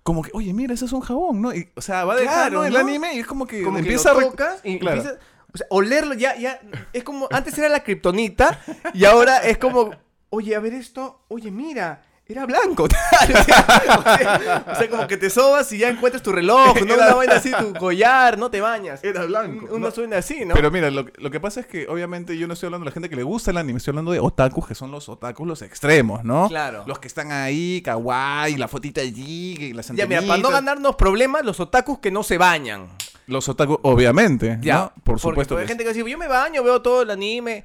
como 0.03 0.23
que, 0.23 0.31
oye, 0.33 0.51
mira, 0.53 0.73
ese 0.73 0.85
es 0.85 0.91
un 0.93 1.01
jabón, 1.01 1.41
¿no? 1.41 1.53
Y, 1.53 1.69
o 1.75 1.81
sea, 1.81 2.03
va 2.05 2.15
dejando 2.15 2.61
Claro, 2.61 2.65
el 2.65 2.73
¿no? 2.73 2.79
anime 2.79 3.13
y 3.13 3.19
es 3.19 3.27
como 3.27 3.45
que 3.45 3.61
Como 3.63 3.77
empieza 3.77 4.09
que 4.11 4.15
lo 4.15 4.21
a... 4.21 4.23
rec- 4.23 4.31
tocas 4.31 4.61
y 4.63 4.79
Claro. 4.79 4.97
empiezas- 5.01 5.19
o 5.53 5.57
sea, 5.57 5.67
olerlo 5.69 6.13
ya, 6.15 6.35
ya, 6.37 6.59
es 6.93 7.03
como, 7.03 7.27
antes 7.31 7.57
era 7.57 7.69
la 7.69 7.83
kriptonita 7.83 8.59
y 8.93 9.05
ahora 9.05 9.37
es 9.39 9.57
como, 9.57 9.91
oye, 10.29 10.55
a 10.55 10.59
ver 10.59 10.73
esto, 10.73 11.21
oye, 11.27 11.49
mira, 11.51 12.03
era 12.29 12.45
blanco. 12.45 12.83
o, 12.83 12.87
sea, 12.89 14.63
o 14.71 14.75
sea, 14.75 14.89
como 14.89 15.07
que 15.07 15.17
te 15.17 15.29
sobas 15.29 15.71
y 15.71 15.79
ya 15.79 15.89
encuentras 15.89 16.21
tu 16.21 16.31
reloj, 16.31 16.79
¿no? 16.85 16.93
Era- 16.93 17.05
Una 17.07 17.15
vaina 17.15 17.35
así, 17.35 17.51
tu 17.57 17.73
collar, 17.73 18.37
no 18.37 18.51
te 18.51 18.61
bañas. 18.61 19.03
Era 19.03 19.25
blanco, 19.25 19.65
Uno 19.71 19.87
¿no? 19.87 19.91
suena 19.91 20.17
así, 20.17 20.45
¿no? 20.45 20.53
Pero 20.53 20.69
mira, 20.71 20.91
lo, 20.91 21.05
lo 21.17 21.31
que 21.31 21.39
pasa 21.39 21.59
es 21.61 21.65
que 21.67 21.87
obviamente 21.87 22.37
yo 22.37 22.47
no 22.47 22.53
estoy 22.53 22.67
hablando 22.67 22.85
de 22.85 22.89
la 22.91 22.93
gente 22.93 23.09
que 23.09 23.15
le 23.15 23.23
gusta 23.23 23.51
el 23.51 23.57
anime, 23.57 23.77
estoy 23.77 23.91
hablando 23.91 24.11
de 24.11 24.19
otakus, 24.19 24.67
que 24.67 24.75
son 24.75 24.91
los 24.91 25.09
otakus 25.09 25.47
los 25.47 25.61
extremos, 25.61 26.23
¿no? 26.23 26.47
Claro. 26.49 26.83
Los 26.87 26.99
que 26.99 27.07
están 27.07 27.31
ahí, 27.31 27.81
kawaii, 27.83 28.57
la 28.57 28.67
fotita 28.67 29.01
allí, 29.01 29.73
las 29.73 29.87
ya, 29.87 30.05
mira, 30.05 30.21
para 30.21 30.27
no 30.27 30.33
antenitas. 30.33 30.51
ganarnos 30.51 30.95
problemas, 30.95 31.43
los 31.43 31.59
otakus 31.59 31.99
que 31.99 32.11
no 32.11 32.23
se 32.23 32.37
bañan. 32.37 32.89
Los 33.27 33.47
otakus, 33.49 33.77
obviamente, 33.83 34.57
Ya, 34.61 34.75
¿no? 34.75 34.87
Por 34.89 35.03
porque 35.03 35.21
supuesto 35.21 35.57
Hay 35.57 35.63
que 35.63 35.67
gente 35.69 35.83
que 35.83 35.93
dice, 35.93 36.09
yo 36.09 36.17
me 36.17 36.27
baño, 36.27 36.63
veo 36.63 36.81
todo 36.81 37.01
el 37.03 37.09
anime. 37.11 37.63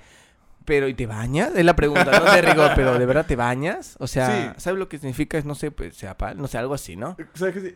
Pero, 0.65 0.89
¿y 0.89 0.95
te 0.95 1.07
bañas? 1.07 1.51
Es 1.55 1.63
la 1.65 1.77
pregunta, 1.77 2.07
no 2.19 2.25
te 2.33 2.41
rigor, 2.41 2.71
pero 2.75 2.99
¿de 2.99 3.05
verdad 3.05 3.27
te 3.27 3.37
bañas? 3.37 3.97
O 3.99 4.07
sea, 4.07 4.55
Sí. 4.55 4.61
¿sabes 4.63 4.79
lo 4.79 4.89
que 4.89 4.97
significa? 4.99 5.37
Es, 5.37 5.45
no 5.45 5.55
sé, 5.55 5.71
pues, 5.71 5.95
sea 5.95 6.17
pal, 6.17 6.39
no 6.39 6.47
sé, 6.49 6.57
algo 6.57 6.73
así, 6.73 6.97
¿no? 6.97 7.17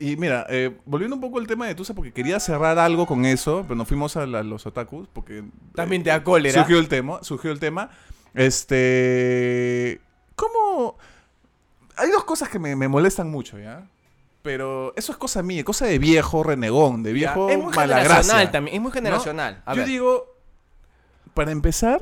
Y 0.00 0.16
mira, 0.16 0.46
eh, 0.48 0.74
volviendo 0.86 1.14
un 1.14 1.20
poco 1.20 1.38
al 1.38 1.46
tema 1.46 1.66
de 1.66 1.74
Tusa, 1.74 1.92
porque 1.92 2.12
quería 2.12 2.40
cerrar 2.40 2.78
algo 2.78 3.04
con 3.06 3.26
eso, 3.26 3.62
pero 3.64 3.74
nos 3.74 3.86
fuimos 3.88 4.16
a 4.16 4.24
la- 4.26 4.42
los 4.42 4.64
otakus, 4.66 5.06
porque... 5.12 5.44
También 5.74 6.00
eh, 6.00 6.04
te 6.04 6.10
da 6.10 6.24
cólera. 6.24 6.60
Surgió 6.62 6.78
el 6.78 6.88
tema, 6.88 7.18
surgió 7.22 7.52
el 7.52 7.60
tema. 7.60 7.90
Este... 8.78 10.00
¿Cómo...? 10.34 10.96
Hay 11.96 12.10
dos 12.10 12.24
cosas 12.24 12.48
que 12.48 12.58
me, 12.58 12.76
me 12.76 12.86
molestan 12.88 13.28
mucho, 13.30 13.58
¿ya? 13.58 13.86
Pero 14.42 14.94
eso 14.96 15.10
es 15.12 15.18
cosa 15.18 15.42
mía, 15.42 15.64
cosa 15.64 15.84
de 15.86 15.98
viejo 15.98 16.42
renegón, 16.44 17.02
de 17.02 17.10
Ya, 17.10 17.14
viejo 17.34 17.50
es 17.50 17.58
muy 17.58 17.74
malagracia. 17.74 18.04
generacional 18.08 18.50
también, 18.52 18.76
es 18.76 18.82
muy 18.82 18.92
generacional. 18.92 19.62
Yo 19.66 19.74
ver. 19.74 19.86
digo, 19.86 20.34
para 21.34 21.50
empezar, 21.50 22.00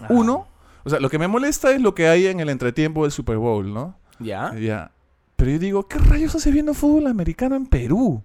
Ajá. 0.00 0.12
uno, 0.12 0.48
o 0.84 0.90
sea, 0.90 1.00
lo 1.00 1.08
que 1.08 1.18
me 1.18 1.28
molesta 1.28 1.72
es 1.72 1.80
lo 1.80 1.94
que 1.94 2.08
hay 2.08 2.26
en 2.26 2.40
el 2.40 2.48
entretiempo 2.48 3.02
del 3.02 3.12
Super 3.12 3.38
Bowl, 3.38 3.72
¿no? 3.72 3.96
¿Ya? 4.18 4.54
Ya. 4.54 4.90
Pero 5.36 5.50
yo 5.52 5.58
digo, 5.58 5.88
¿qué 5.88 5.98
rayos 5.98 6.34
hace 6.34 6.50
viendo 6.50 6.74
fútbol 6.74 7.06
americano 7.06 7.56
en 7.56 7.66
Perú? 7.66 8.22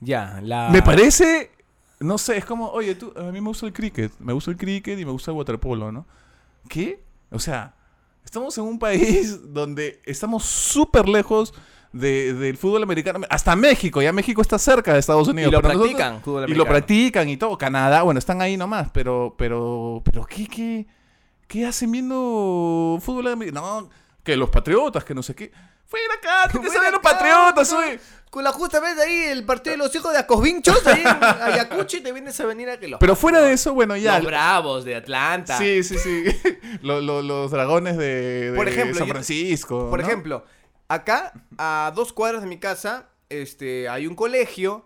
Ya, 0.00 0.40
la... 0.42 0.68
Me 0.70 0.82
parece, 0.82 1.50
no 2.00 2.18
sé, 2.18 2.36
es 2.36 2.44
como, 2.44 2.68
oye, 2.70 2.94
tú, 2.94 3.12
a 3.16 3.24
mí 3.32 3.40
me 3.40 3.48
gusta 3.48 3.66
el 3.66 3.72
cricket, 3.72 4.12
me 4.18 4.32
gusta 4.32 4.50
el 4.50 4.56
cricket 4.56 4.98
y 4.98 5.04
me 5.04 5.12
gusta 5.12 5.30
el 5.30 5.36
waterpolo, 5.36 5.90
¿no? 5.90 6.06
¿Qué? 6.68 7.02
O 7.30 7.38
sea, 7.38 7.74
estamos 8.24 8.56
en 8.58 8.64
un 8.64 8.78
país 8.78 9.38
donde 9.52 10.00
estamos 10.04 10.44
súper 10.44 11.08
lejos 11.08 11.54
de- 11.92 12.32
del 12.34 12.56
fútbol 12.56 12.82
americano, 12.82 13.20
hasta 13.28 13.54
México, 13.56 14.00
ya 14.02 14.12
México 14.12 14.40
está 14.42 14.58
cerca 14.58 14.92
de 14.94 14.98
Estados 15.00 15.28
Y 15.28 15.30
Unidos. 15.32 15.52
lo 15.52 15.60
pero 15.62 15.74
nosotros- 15.74 15.96
practican, 15.96 16.48
y 16.50 16.54
lo 16.54 16.64
practican 16.66 17.28
y 17.28 17.36
todo. 17.36 17.58
Canadá, 17.58 18.02
bueno, 18.02 18.18
están 18.18 18.40
ahí 18.42 18.56
nomás, 18.56 18.88
pero, 18.92 19.34
pero, 19.36 20.00
pero, 20.04 20.24
¿qué, 20.24 20.46
qué, 20.48 20.86
qué 21.46 21.66
hacen 21.66 21.90
viendo 21.92 22.98
fútbol 23.02 23.28
americano? 23.28 23.82
No, 23.82 23.90
que 24.24 24.36
los 24.36 24.50
patriotas, 24.50 25.04
que 25.04 25.14
no 25.14 25.22
sé 25.22 25.34
qué. 25.34 25.52
Fuera 25.86 26.14
acá, 26.14 26.50
que 26.50 26.58
los 26.64 26.74
acá, 26.74 27.00
patriotas, 27.02 27.72
oye. 27.72 28.00
Con 28.30 28.42
la 28.44 28.50
justamente 28.52 29.02
ahí 29.02 29.24
el 29.24 29.44
partido 29.44 29.72
de 29.72 29.76
los 29.76 29.94
hijos 29.94 30.10
de 30.10 30.18
Acosvinchos, 30.20 30.86
ahí 30.86 31.02
en 31.02 31.22
Ayacucho, 31.22 31.98
y 31.98 32.00
te 32.00 32.12
vienes 32.12 32.40
a 32.40 32.46
venir 32.46 32.70
a 32.70 32.80
que 32.80 32.88
los... 32.88 32.98
Pero 32.98 33.14
fuera 33.14 33.42
de 33.42 33.52
eso, 33.52 33.74
bueno, 33.74 33.94
ya. 33.94 34.16
Los 34.20 34.26
bravos 34.28 34.84
de 34.86 34.96
Atlanta. 34.96 35.58
Sí, 35.58 35.82
sí, 35.82 35.98
sí. 35.98 36.24
Lo- 36.80 37.02
lo- 37.02 37.20
los 37.20 37.50
dragones 37.50 37.98
de, 37.98 38.52
de 38.52 38.56
Por 38.56 38.68
ejemplo, 38.70 38.96
San 38.96 39.06
yo- 39.06 39.12
Francisco. 39.12 39.90
Por 39.90 40.00
¿no? 40.00 40.06
ejemplo, 40.06 40.46
acá, 40.94 41.32
a 41.58 41.92
dos 41.94 42.12
cuadras 42.12 42.42
de 42.42 42.48
mi 42.48 42.58
casa, 42.58 43.10
este, 43.28 43.88
hay 43.88 44.06
un 44.06 44.14
colegio 44.14 44.84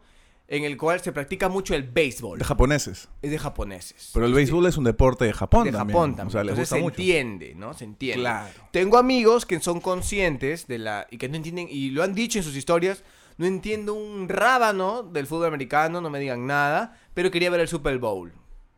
en 0.49 0.65
el 0.65 0.77
cual 0.77 1.01
se 1.01 1.13
practica 1.13 1.49
mucho 1.49 1.75
el 1.75 1.83
béisbol. 1.83 2.39
De 2.39 2.45
japoneses. 2.45 3.09
Es 3.23 3.31
de 3.31 3.39
japoneses. 3.39 4.11
Pero 4.15 4.27
el 4.27 4.33
béisbol 4.33 4.67
es 4.67 4.77
un 4.77 4.85
deporte 4.85 5.25
de 5.25 5.33
Japón 5.33 5.65
de 5.65 5.73
también. 5.73 5.97
Japón 5.97 6.11
también. 6.11 6.29
O 6.29 6.31
sea, 6.31 6.45
les 6.45 6.53
Entonces 6.53 6.71
gusta 6.71 6.77
se 6.77 6.83
mucho. 6.83 7.01
entiende, 7.01 7.55
¿no? 7.57 7.75
Se 7.75 7.85
entiende. 7.85 8.21
Claro. 8.23 8.55
Tengo 8.71 8.99
amigos 8.99 9.45
que 9.45 9.59
son 9.61 9.81
conscientes 9.81 10.67
de 10.69 10.79
la. 10.79 11.07
y 11.11 11.19
que 11.19 11.29
no 11.29 11.37
entienden, 11.37 11.67
y 11.71 11.91
lo 11.91 12.03
han 12.03 12.15
dicho 12.15 12.39
en 12.39 12.45
sus 12.45 12.57
historias. 12.57 13.03
No 13.39 13.45
entiendo 13.45 13.93
un 13.93 14.31
rábano 14.31 15.03
del 15.03 15.27
fútbol 15.27 15.49
americano, 15.49 16.01
no 16.01 16.09
me 16.09 16.19
digan 16.19 16.47
nada, 16.47 16.99
pero 17.13 17.31
quería 17.31 17.51
ver 17.51 17.61
el 17.61 17.69
Super 17.69 17.99
Bowl. 17.99 18.33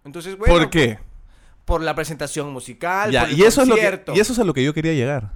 Entonces, 0.04 0.36
bueno. 0.36 0.54
¿Por 0.54 0.70
qué? 0.70 0.98
Por 1.64 1.82
la 1.82 1.94
presentación 1.94 2.50
musical, 2.50 3.12
Ya, 3.12 3.20
por 3.20 3.30
el 3.30 3.38
y, 3.38 3.44
eso 3.44 3.62
es 3.62 3.68
lo 3.68 3.76
que, 3.76 4.02
y 4.14 4.20
eso 4.20 4.32
es 4.32 4.38
a 4.38 4.44
lo 4.44 4.54
que 4.54 4.64
yo 4.64 4.72
quería 4.72 4.94
llegar. 4.94 5.32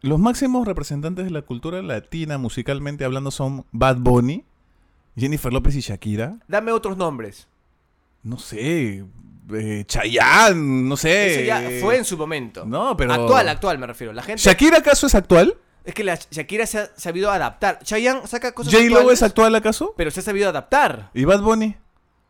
Los 0.00 0.18
máximos 0.18 0.66
representantes 0.66 1.24
de 1.24 1.30
la 1.30 1.42
cultura 1.42 1.82
latina, 1.82 2.38
musicalmente 2.38 3.04
hablando, 3.04 3.30
son 3.30 3.64
Bad 3.72 3.96
Bunny, 3.98 4.44
Jennifer 5.16 5.52
López 5.52 5.74
y 5.74 5.80
Shakira. 5.80 6.36
Dame 6.46 6.70
otros 6.72 6.96
nombres. 6.96 7.48
No 8.22 8.38
sé, 8.38 9.04
eh, 9.54 9.84
Chayanne, 9.86 10.88
no 10.88 10.96
sé. 10.96 11.34
Eso 11.34 11.40
ya 11.46 11.80
fue 11.80 11.96
en 11.96 12.04
su 12.04 12.16
momento. 12.16 12.64
No, 12.64 12.96
pero- 12.96 13.12
Actual, 13.12 13.48
actual 13.48 13.78
me 13.78 13.86
refiero. 13.86 14.12
La 14.12 14.22
gente. 14.22 14.42
¿Shakira 14.42 14.78
acaso 14.78 15.06
es 15.06 15.14
actual? 15.14 15.56
Es 15.84 15.94
que 15.94 16.04
la 16.04 16.16
Shakira 16.30 16.66
se 16.66 16.78
ha 16.78 16.90
sabido 16.96 17.30
adaptar. 17.32 17.78
Chayanne 17.82 18.26
saca 18.26 18.52
cosas 18.52 18.72
¿J-Lo 18.72 19.10
es 19.10 19.22
actual 19.22 19.54
acaso? 19.54 19.94
pero 19.96 20.10
se 20.10 20.20
ha 20.20 20.22
sabido 20.22 20.48
adaptar. 20.48 21.10
¿Y 21.14 21.24
Bad 21.24 21.40
Bunny? 21.40 21.76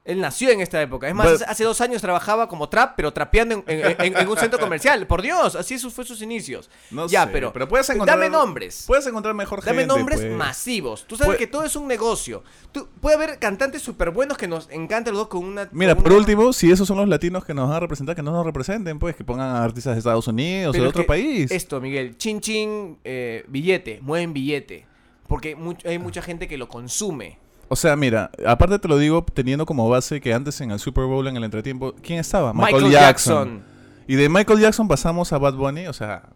Él 0.08 0.20
nació 0.22 0.48
en 0.50 0.60
esta 0.62 0.80
época. 0.80 1.06
Es 1.06 1.14
más, 1.14 1.30
But- 1.30 1.42
hace- 1.46 1.64
dos 1.64 1.80
años 1.82 2.00
trabajaba 2.00 2.48
como 2.48 2.68
trap, 2.70 2.94
pero 2.96 3.12
trapeando 3.12 3.56
en, 3.56 3.64
en- 3.66 3.96
en- 4.00 4.16
en 4.16 4.28
un 4.28 4.36
centro 4.38 4.58
comercial. 4.58 5.06
Por 5.06 5.20
Dios, 5.20 5.54
así 5.54 5.74
esos 5.74 5.92
fue 5.92 6.04
sus 6.06 6.22
inicios. 6.22 6.70
No 6.90 7.06
ya, 7.08 7.26
sé, 7.26 7.30
pero, 7.32 7.52
pero 7.52 7.68
puedes 7.68 7.90
encontrar- 7.90 8.18
dame 8.18 8.30
nombres. 8.30 8.84
Puedes 8.86 9.06
encontrar 9.06 9.34
mejor 9.34 9.62
Dame 9.62 9.80
gente. 9.82 9.94
nombres 9.94 10.20
pues. 10.20 10.32
masivos. 10.32 11.04
Tú 11.06 11.16
sabes 11.18 11.36
que 11.36 11.46
todo 11.46 11.62
es 11.64 11.76
un 11.76 11.86
negocio. 11.86 12.42
Tú, 12.72 12.88
puede 13.02 13.16
haber 13.16 13.38
cantantes 13.38 13.82
súper 13.82 14.10
buenos 14.10 14.38
que 14.38 14.48
nos 14.48 14.68
encantan 14.70 15.12
los 15.12 15.24
dos 15.24 15.28
con 15.28 15.44
una. 15.44 15.68
Mira, 15.72 15.94
con 15.94 16.04
por 16.04 16.12
una- 16.12 16.20
último, 16.20 16.52
si 16.54 16.70
esos 16.70 16.88
son 16.88 16.96
los 16.96 17.08
latinos 17.08 17.44
que 17.44 17.52
nos 17.52 17.68
van 17.68 17.76
a 17.76 17.80
representar, 17.80 18.16
que 18.16 18.22
no 18.22 18.32
nos 18.32 18.46
representen, 18.46 18.98
pues 18.98 19.14
que 19.14 19.24
pongan 19.24 19.48
a 19.56 19.62
artistas 19.62 19.92
de 19.94 19.98
Estados 19.98 20.26
Unidos 20.26 20.72
Pero 20.72 20.84
o 20.84 20.86
de 20.86 20.88
otro 20.88 21.04
país. 21.06 21.50
Esto, 21.50 21.82
Miguel. 21.82 22.16
Chin 22.16 22.40
chin, 22.40 22.98
eh, 23.04 23.44
billete. 23.46 23.98
Mueven 24.00 24.32
billete. 24.32 24.86
Porque 25.28 25.54
much- 25.54 25.84
hay 25.84 25.98
mucha 25.98 26.22
gente 26.22 26.48
que 26.48 26.56
lo 26.56 26.66
consume. 26.68 27.38
O 27.68 27.76
sea, 27.76 27.96
mira, 27.96 28.30
aparte 28.46 28.78
te 28.78 28.88
lo 28.88 28.96
digo 28.96 29.24
teniendo 29.34 29.66
como 29.66 29.88
base 29.88 30.20
que 30.20 30.32
antes 30.32 30.60
en 30.60 30.70
el 30.70 30.78
Super 30.78 31.04
Bowl, 31.04 31.26
en 31.28 31.36
el 31.36 31.44
entretiempo, 31.44 31.94
¿quién 32.02 32.18
estaba? 32.18 32.54
Michael, 32.54 32.90
Jackson. 32.90 33.62
Y 34.06 34.14
de 34.14 34.28
Michael 34.28 34.60
Jackson 34.60 34.88
pasamos 34.88 35.32
a 35.32 35.38
Bad 35.38 35.54
Bunny, 35.54 35.86
o 35.86 35.92
sea, 35.92 36.30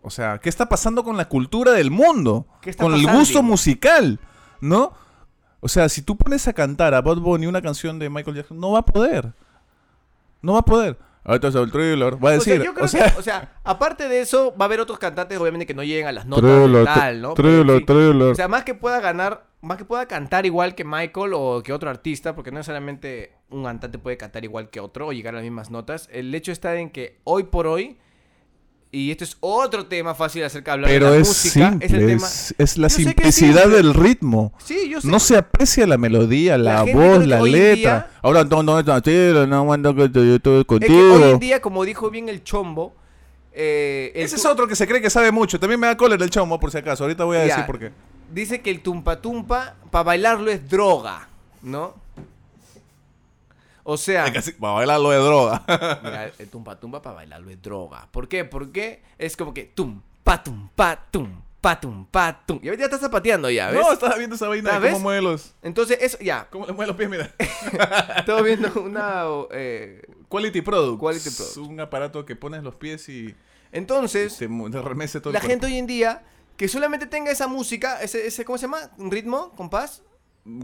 o 0.00 0.10
sea, 0.10 0.38
¿qué 0.38 0.48
está 0.48 0.68
pasando 0.68 1.02
con 1.02 1.16
la 1.16 1.28
cultura 1.28 1.72
del 1.72 1.90
mundo? 1.90 2.46
¿Qué 2.60 2.70
está 2.70 2.84
Con 2.84 2.94
el 2.94 3.04
gusto 3.04 3.42
musical, 3.42 4.20
¿no? 4.60 4.92
O 5.58 5.68
sea, 5.68 5.88
si 5.88 6.02
tú 6.02 6.16
pones 6.16 6.46
a 6.46 6.52
cantar 6.52 6.94
a 6.94 7.00
Bad 7.00 7.16
Bunny 7.16 7.46
una 7.46 7.60
canción 7.60 7.98
de 7.98 8.08
Michael 8.08 8.36
Jackson, 8.36 8.60
no 8.60 8.70
va 8.70 8.78
a 8.78 8.84
poder. 8.86 9.32
No 10.40 10.52
va 10.52 10.60
a 10.60 10.64
poder. 10.64 10.96
Ahorita 11.26 11.48
es 11.48 11.56
el 11.56 11.72
thriller, 11.72 12.14
va 12.24 12.30
a 12.30 12.36
O 12.36 12.40
sea, 12.40 12.54
decir. 12.54 12.62
yo 12.62 12.72
creo 12.72 12.84
o 12.84 12.88
sea, 12.88 13.10
que, 13.12 13.18
o 13.18 13.22
sea, 13.22 13.52
aparte 13.64 14.08
de 14.08 14.20
eso, 14.20 14.54
va 14.56 14.64
a 14.64 14.66
haber 14.66 14.78
otros 14.78 14.96
cantantes, 15.00 15.36
obviamente, 15.40 15.66
que 15.66 15.74
no 15.74 15.82
lleguen 15.82 16.06
a 16.06 16.12
las 16.12 16.24
notas 16.24 16.48
Thriller, 16.48 16.84
tal, 16.84 17.20
¿no? 17.20 17.34
En 17.36 17.36
fin, 17.36 18.22
O 18.22 18.34
sea, 18.36 18.46
más 18.46 18.62
que 18.62 18.74
pueda 18.74 19.00
ganar, 19.00 19.48
más 19.60 19.76
que 19.76 19.84
pueda 19.84 20.06
cantar 20.06 20.46
igual 20.46 20.76
que 20.76 20.84
Michael 20.84 21.32
o 21.34 21.64
que 21.64 21.72
otro 21.72 21.90
artista, 21.90 22.36
porque 22.36 22.52
no 22.52 22.58
necesariamente 22.58 23.32
un 23.50 23.64
cantante 23.64 23.98
puede 23.98 24.16
cantar 24.16 24.44
igual 24.44 24.70
que 24.70 24.78
otro 24.78 25.08
o 25.08 25.12
llegar 25.12 25.34
a 25.34 25.38
las 25.38 25.44
mismas 25.44 25.68
notas. 25.68 26.08
El 26.12 26.32
hecho 26.32 26.52
está 26.52 26.76
en 26.76 26.90
que 26.90 27.18
hoy 27.24 27.42
por 27.42 27.66
hoy, 27.66 27.98
y 28.92 29.10
esto 29.10 29.24
es 29.24 29.36
otro 29.40 29.86
tema 29.86 30.14
fácil 30.14 30.42
acerca 30.44 30.70
de 30.70 30.74
hablar 30.74 30.90
pero 30.90 31.06
de 31.10 31.16
la 31.16 31.22
es 31.22 31.28
música, 31.28 31.70
simple, 31.70 31.86
es 31.86 31.92
el 31.92 32.06
tema. 32.06 32.26
es, 32.26 32.54
es 32.58 32.78
la 32.78 32.88
Yo 32.88 32.96
simplicidad 32.96 33.68
del 33.68 33.92
ritmo. 33.94 34.52
Sí, 34.64 34.88
yo 34.88 35.00
sé. 35.00 35.08
No 35.08 35.20
se 35.20 35.36
aprecia 35.36 35.86
la 35.86 35.98
melodía, 35.98 36.56
la, 36.56 36.84
La 36.84 36.92
voz, 36.94 37.26
la 37.26 37.42
letra. 37.42 38.10
Ahora 38.22 38.44
no, 38.44 38.62
no, 38.62 38.82
no, 38.82 38.92
no, 39.46 39.74
es 39.74 40.10
que 40.10 40.64
contigo. 40.66 41.14
hoy 41.14 41.22
en 41.32 41.38
día, 41.38 41.60
como 41.60 41.84
dijo 41.84 42.10
bien 42.10 42.28
el 42.28 42.42
chombo, 42.44 42.94
eh, 43.52 44.12
el 44.14 44.22
Ese 44.24 44.36
es 44.36 44.44
otro 44.46 44.66
que 44.68 44.76
se 44.76 44.86
cree 44.86 45.00
que 45.02 45.10
sabe 45.10 45.30
mucho. 45.32 45.58
También 45.60 45.80
me 45.80 45.86
da 45.86 45.96
cólera 45.96 46.22
el 46.24 46.30
chomo, 46.30 46.58
por 46.60 46.70
si 46.70 46.78
acaso. 46.78 47.04
Ahorita 47.04 47.24
voy 47.24 47.36
a 47.38 47.40
Ya. 47.40 47.46
decir 47.48 47.66
por 47.66 47.78
qué. 47.78 47.90
dice 48.32 48.60
que 48.60 48.70
el 48.70 48.80
tumpa 48.80 49.20
tumpa 49.20 49.74
para 49.90 50.02
bailarlo 50.04 50.50
es 50.50 50.68
droga, 50.68 51.28
¿no? 51.62 51.94
O 53.88 53.96
sea, 53.96 54.32
Para 54.58 54.72
bailar 54.72 54.98
lo 55.00 55.10
de 55.10 55.18
droga. 55.18 55.62
Mira, 56.02 56.32
el 56.38 56.48
tumpa 56.48 56.80
tumpa 56.80 57.00
para 57.00 57.14
bailarlo 57.16 57.50
es 57.50 57.62
droga. 57.62 58.08
¿Por 58.10 58.26
qué? 58.28 58.44
Porque 58.44 59.00
es 59.16 59.36
como 59.36 59.54
que 59.54 59.62
tum, 59.64 60.00
patum, 60.24 60.68
patum, 60.74 61.40
patum, 61.60 62.04
patum. 62.06 62.58
Y 62.62 62.66
ahorita 62.66 62.80
ya 62.80 62.84
estás 62.86 63.00
zapateando 63.00 63.48
ya, 63.48 63.70
¿ves? 63.70 63.80
No, 63.80 63.92
estaba 63.92 64.16
viendo 64.16 64.34
esa 64.34 64.48
vaina 64.48 64.80
de 64.80 64.88
cómo 64.90 65.02
mueve 65.04 65.22
los... 65.22 65.54
Entonces, 65.62 65.98
eso, 66.00 66.18
ya. 66.20 66.48
¿Cómo 66.50 66.66
le 66.66 66.72
mueve 66.72 66.88
los 66.88 66.96
pies? 66.96 67.08
Mira. 67.08 67.32
Estaba 68.18 68.42
viendo 68.42 68.72
una... 68.82 69.22
eh, 69.52 70.02
Quality 70.28 70.62
Product. 70.62 70.98
Quality 71.00 71.28
Es 71.28 71.36
Products. 71.36 71.56
un 71.58 71.78
aparato 71.78 72.26
que 72.26 72.34
pones 72.34 72.64
los 72.64 72.74
pies 72.74 73.08
y 73.08 73.36
entonces, 73.70 74.36
te 74.36 74.82
remece 74.82 75.20
todo 75.20 75.32
la 75.32 75.38
el 75.38 75.46
gente 75.46 75.66
hoy 75.66 75.76
en 75.76 75.86
día 75.86 76.24
que 76.56 76.66
solamente 76.66 77.06
tenga 77.06 77.30
esa 77.30 77.46
música, 77.46 78.00
ese, 78.02 78.26
ese 78.26 78.44
¿cómo 78.44 78.58
se 78.58 78.62
llama? 78.62 78.78
¿Un 78.98 79.10
ritmo? 79.12 79.52
¿Compás? 79.54 80.02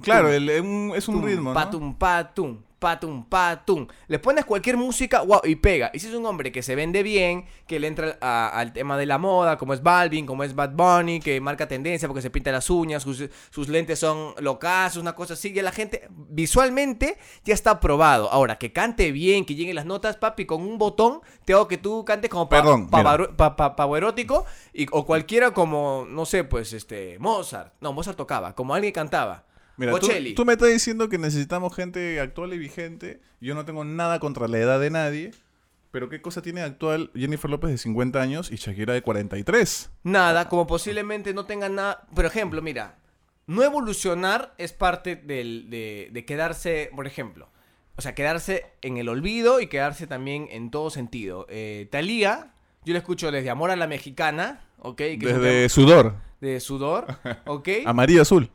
Claro, 0.02 0.26
Tum, 0.28 0.34
el- 0.34 0.50
es 0.50 0.60
un, 0.60 0.92
es 0.96 1.08
un 1.08 1.14
Tum, 1.16 1.24
ritmo, 1.24 1.50
¿no? 1.50 1.54
Patum, 1.54 2.62
patum, 2.82 3.24
patum. 3.24 3.86
Le 4.08 4.18
pones 4.18 4.44
cualquier 4.44 4.76
música, 4.76 5.22
wow, 5.22 5.40
y 5.44 5.54
pega. 5.54 5.90
Y 5.94 6.00
si 6.00 6.08
es 6.08 6.14
un 6.14 6.26
hombre 6.26 6.50
que 6.50 6.62
se 6.62 6.74
vende 6.74 7.04
bien, 7.04 7.44
que 7.68 7.78
le 7.78 7.86
entra 7.86 8.18
a- 8.20 8.48
al 8.48 8.72
tema 8.72 8.98
de 8.98 9.06
la 9.06 9.18
moda, 9.18 9.56
como 9.56 9.72
es 9.72 9.82
Balvin, 9.84 10.26
como 10.26 10.42
es 10.42 10.54
Bad 10.56 10.72
Bunny, 10.72 11.20
que 11.20 11.40
marca 11.40 11.68
tendencia 11.68 12.08
porque 12.08 12.20
se 12.22 12.30
pinta 12.30 12.50
las 12.50 12.68
uñas, 12.70 13.04
sus, 13.04 13.24
sus 13.50 13.68
lentes 13.68 14.00
son 14.00 14.34
locazos, 14.40 15.00
una 15.00 15.14
cosa 15.14 15.34
así, 15.34 15.52
ya 15.52 15.62
la 15.62 15.70
gente 15.70 16.08
visualmente 16.10 17.16
ya 17.44 17.54
está 17.54 17.78
probado. 17.80 18.30
Ahora, 18.32 18.58
que 18.58 18.72
cante 18.72 19.12
bien, 19.12 19.44
que 19.44 19.54
lleguen 19.54 19.76
las 19.76 19.86
notas, 19.86 20.16
papi, 20.16 20.44
con 20.44 20.60
un 20.62 20.76
botón, 20.76 21.20
te 21.44 21.52
hago 21.52 21.68
que 21.68 21.78
tú 21.78 22.04
cantes 22.04 22.28
como 22.30 22.48
pa- 22.48 22.56
Perdón, 22.62 22.88
pa- 23.36 23.56
pa- 23.56 23.76
pavoerótico, 23.76 24.44
y, 24.74 24.86
o 24.90 25.06
cualquiera 25.06 25.52
como, 25.52 26.04
no 26.08 26.26
sé, 26.26 26.42
pues, 26.44 26.72
este, 26.72 27.18
Mozart. 27.20 27.74
No, 27.80 27.92
Mozart 27.92 28.16
tocaba, 28.16 28.54
como 28.54 28.74
alguien 28.74 28.92
cantaba. 28.92 29.44
Mira, 29.86 30.34
tú, 30.34 30.44
me 30.44 30.52
estás 30.52 30.68
diciendo 30.68 31.08
que 31.08 31.18
necesitamos 31.18 31.74
gente 31.74 32.20
actual 32.20 32.54
y 32.54 32.58
vigente. 32.58 33.20
Yo 33.40 33.54
no 33.54 33.64
tengo 33.64 33.84
nada 33.84 34.20
contra 34.20 34.48
la 34.48 34.58
edad 34.58 34.80
de 34.80 34.90
nadie. 34.90 35.30
Pero 35.90 36.08
¿qué 36.08 36.22
cosa 36.22 36.40
tiene 36.40 36.62
actual 36.62 37.10
Jennifer 37.14 37.50
López 37.50 37.70
de 37.70 37.78
50 37.78 38.20
años 38.20 38.50
y 38.50 38.56
Shakira 38.56 38.94
de 38.94 39.02
43? 39.02 39.90
Nada, 40.04 40.48
como 40.48 40.66
posiblemente 40.66 41.34
no 41.34 41.44
tengan 41.44 41.74
nada. 41.74 42.06
Por 42.14 42.24
ejemplo, 42.24 42.62
mira, 42.62 42.96
no 43.46 43.62
evolucionar 43.62 44.54
es 44.56 44.72
parte 44.72 45.16
del, 45.16 45.68
de, 45.68 46.08
de 46.10 46.24
quedarse, 46.24 46.90
por 46.96 47.06
ejemplo, 47.06 47.50
o 47.96 48.00
sea, 48.00 48.14
quedarse 48.14 48.66
en 48.80 48.96
el 48.96 49.08
olvido 49.08 49.60
y 49.60 49.66
quedarse 49.66 50.06
también 50.06 50.48
en 50.50 50.70
todo 50.70 50.90
sentido. 50.90 51.46
Eh, 51.50 51.88
Talía, 51.90 52.54
yo 52.84 52.92
la 52.92 52.98
escucho 52.98 53.30
desde 53.30 53.50
Amor 53.50 53.70
a 53.70 53.76
la 53.76 53.86
Mexicana, 53.86 54.64
¿ok? 54.78 54.96
Que 54.96 55.18
Desde 55.18 55.40
tema 55.40 55.68
sudor, 55.68 56.14
de 56.40 56.60
sudor, 56.60 57.06
¿ok? 57.46 57.68
amarillo 57.84 58.22
azul. 58.22 58.50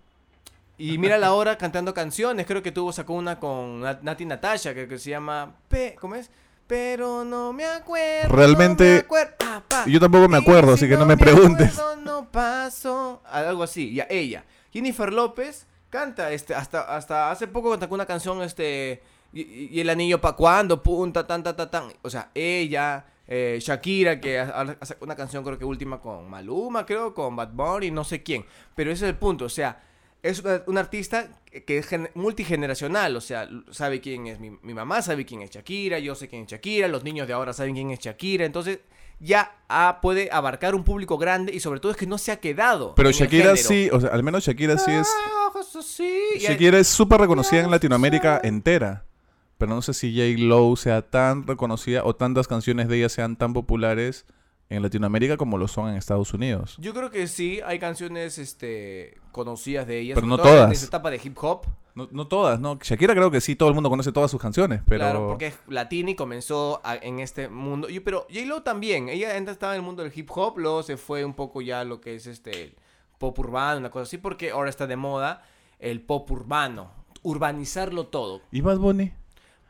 Y 0.78 0.98
mira 1.00 1.18
la 1.18 1.34
hora 1.34 1.58
cantando 1.58 1.94
canciones. 1.94 2.46
Creo 2.46 2.62
que 2.62 2.72
tuvo, 2.72 2.92
sacó 2.94 3.14
una 3.14 3.40
con 3.40 3.82
Nat- 3.82 4.02
Nati 4.02 4.26
Natasha, 4.26 4.74
que, 4.74 4.88
que 4.88 5.00
se 5.00 5.10
llama. 5.10 5.56
Pe, 5.68 5.96
¿Cómo 6.00 6.16
es? 6.16 6.30
Pero 6.68 7.24
no 7.24 7.54
me 7.54 7.66
acuerdo. 7.66 8.36
Realmente, 8.36 8.84
no 8.86 8.94
me 8.94 9.00
acuerdo. 9.00 9.34
Pa, 9.40 9.64
pa. 9.68 9.86
yo 9.88 10.00
tampoco 10.00 10.28
me 10.28 10.38
acuerdo, 10.38 10.76
si 10.78 10.86
así 10.86 10.90
que 10.90 10.98
no 10.98 11.06
me 11.06 11.18
preguntes. 11.18 11.78
acuerdo, 11.80 11.96
no 12.02 12.30
paso. 12.32 13.22
Algo 13.26 13.64
así, 13.64 13.94
ya, 13.94 14.06
ella. 14.10 14.44
Jennifer 14.72 15.12
López 15.14 15.66
canta, 15.90 16.32
este, 16.32 16.54
hasta, 16.54 16.82
hasta 16.96 17.32
hace 17.32 17.48
poco 17.48 17.78
sacó 17.80 17.96
una 17.96 18.06
canción, 18.06 18.42
este. 18.42 19.02
Y, 19.34 19.80
el 19.80 19.90
anillo 19.90 20.20
pa' 20.22 20.36
cuando, 20.36 20.82
punta, 20.84 21.26
tan, 21.26 21.42
tan, 21.44 21.56
tan, 21.56 21.72
tan. 21.72 21.84
O 22.02 22.10
sea, 22.10 22.30
ella. 22.36 23.06
eh, 23.30 23.58
Shakira, 23.62 24.22
que 24.22 24.40
ha- 24.40 24.54
ha- 24.62 24.78
hace 24.80 24.96
una 25.02 25.16
canción 25.16 25.44
creo 25.44 25.58
que 25.58 25.66
última 25.66 26.00
con 26.00 26.30
Maluma, 26.30 26.86
creo, 26.86 27.14
con 27.14 27.36
Bad 27.36 27.50
Bunny, 27.52 27.92
no 27.92 28.04
sé 28.06 28.24
quién. 28.24 28.46
Pero 28.76 28.90
ese 28.92 29.06
es 29.06 29.10
el 29.10 29.18
punto, 29.18 29.46
o 29.46 29.50
sea, 29.50 29.82
es 30.30 30.44
un 30.66 30.78
artista 30.78 31.28
que 31.66 31.78
es 31.80 31.88
gen- 31.88 32.10
multigeneracional, 32.14 33.16
o 33.16 33.22
sea, 33.22 33.50
sabe 33.72 34.02
quién 34.02 34.28
es 34.28 34.40
mi, 34.40 34.52
mi 34.62 34.74
mamá, 34.74 35.02
sabe 35.02 35.26
quién 35.26 35.42
es 35.42 35.50
Shakira, 35.50 36.00
yo 36.00 36.16
sé 36.16 36.28
quién 36.28 36.44
es 36.44 36.48
Shakira, 36.50 36.88
los 36.88 37.04
niños 37.04 37.28
de 37.28 37.34
ahora 37.34 37.54
saben 37.54 37.74
quién 37.74 37.92
es 37.92 38.00
Shakira, 38.00 38.46
entonces 38.46 38.80
ya 39.20 39.56
ah, 39.68 40.00
puede 40.02 40.30
abarcar 40.32 40.76
un 40.76 40.84
público 40.84 41.18
grande 41.18 41.54
y 41.54 41.60
sobre 41.60 41.80
todo 41.80 41.92
es 41.92 41.98
que 41.98 42.06
no 42.06 42.18
se 42.18 42.32
ha 42.32 42.40
quedado. 42.40 42.94
Pero 42.96 43.10
Shakira 43.12 43.56
sí, 43.58 43.90
o 43.92 44.00
sea, 44.00 44.10
al 44.12 44.22
menos 44.24 44.46
Shakira 44.46 44.78
sí 44.78 44.92
es... 44.92 45.08
Ah, 45.26 45.52
Shakira 46.40 46.78
es 46.78 46.88
súper 46.88 47.20
reconocida 47.22 47.62
en 47.62 47.72
Latinoamérica 47.72 48.40
entera. 48.44 49.06
Pero 49.58 49.74
no 49.74 49.82
sé 49.82 49.96
si 49.96 50.14
J. 50.16 50.40
Lowe 50.44 50.78
sea 50.78 51.02
tan 51.02 51.48
reconocida 51.48 52.04
o 52.04 52.16
tantas 52.16 52.48
canciones 52.48 52.88
de 52.88 52.98
ella 52.98 53.10
sean 53.10 53.36
tan 53.38 53.54
populares 53.54 54.28
en 54.70 54.82
Latinoamérica 54.82 55.38
como 55.38 55.58
lo 55.58 55.68
son 55.68 55.90
en 55.90 55.96
Estados 55.96 56.34
Unidos. 56.34 56.76
Yo 56.80 56.94
creo 56.94 57.10
que 57.10 57.28
sí, 57.28 57.62
hay 57.66 57.80
canciones 57.80 58.38
este, 58.38 59.18
conocidas 59.32 59.88
de 59.88 60.00
ella. 60.00 60.16
Pero 60.16 60.28
no 60.28 60.38
todo 60.38 60.48
en 60.50 60.56
todas. 60.56 60.72
esa 60.74 60.86
etapa 60.88 61.10
de 61.12 61.22
hip 61.24 61.38
hop. 61.42 61.66
No, 61.96 62.08
no 62.12 62.28
todas, 62.28 62.60
¿no? 62.60 62.78
Shakira 62.80 63.16
creo 63.16 63.32
que 63.32 63.42
sí, 63.42 63.56
todo 63.56 63.70
el 63.70 63.76
mundo 63.76 63.90
conoce 63.90 64.12
todas 64.12 64.30
sus 64.30 64.40
canciones, 64.40 64.82
pero... 64.86 65.00
Claro, 65.00 65.28
porque 65.30 65.48
es 65.48 65.60
latina 65.68 66.12
y 66.12 66.16
comenzó 66.16 66.80
a- 66.84 66.96
en 66.96 67.20
este 67.20 67.48
mundo. 67.50 67.90
Y, 67.90 68.02
pero 68.02 68.28
J-Lo 68.32 68.62
también. 68.62 69.10
Ella 69.10 69.36
estaba 69.36 69.74
en 69.74 69.80
el 69.80 69.86
mundo 69.86 70.04
del 70.04 70.12
hip 70.16 70.30
hop, 70.36 70.60
luego 70.60 70.84
se 70.84 70.96
fue 70.98 71.26
un 71.26 71.34
poco 71.34 71.62
ya 71.62 71.80
a 71.80 71.84
lo 71.86 72.00
que 72.00 72.14
es 72.16 72.28
este 72.28 72.76
pop 73.18 73.40
urbano, 73.40 73.80
una 73.80 73.90
cosa 73.90 74.04
así, 74.04 74.20
porque 74.20 74.52
ahora 74.52 74.70
está 74.70 74.86
de 74.86 74.96
moda 74.96 75.42
el 75.80 76.02
pop 76.02 76.30
urbano. 76.30 76.92
Urbanizarlo 77.24 78.08
todo. 78.08 78.42
¿Y 78.52 78.62
Bad 78.62 78.78
Bunny? 78.78 79.12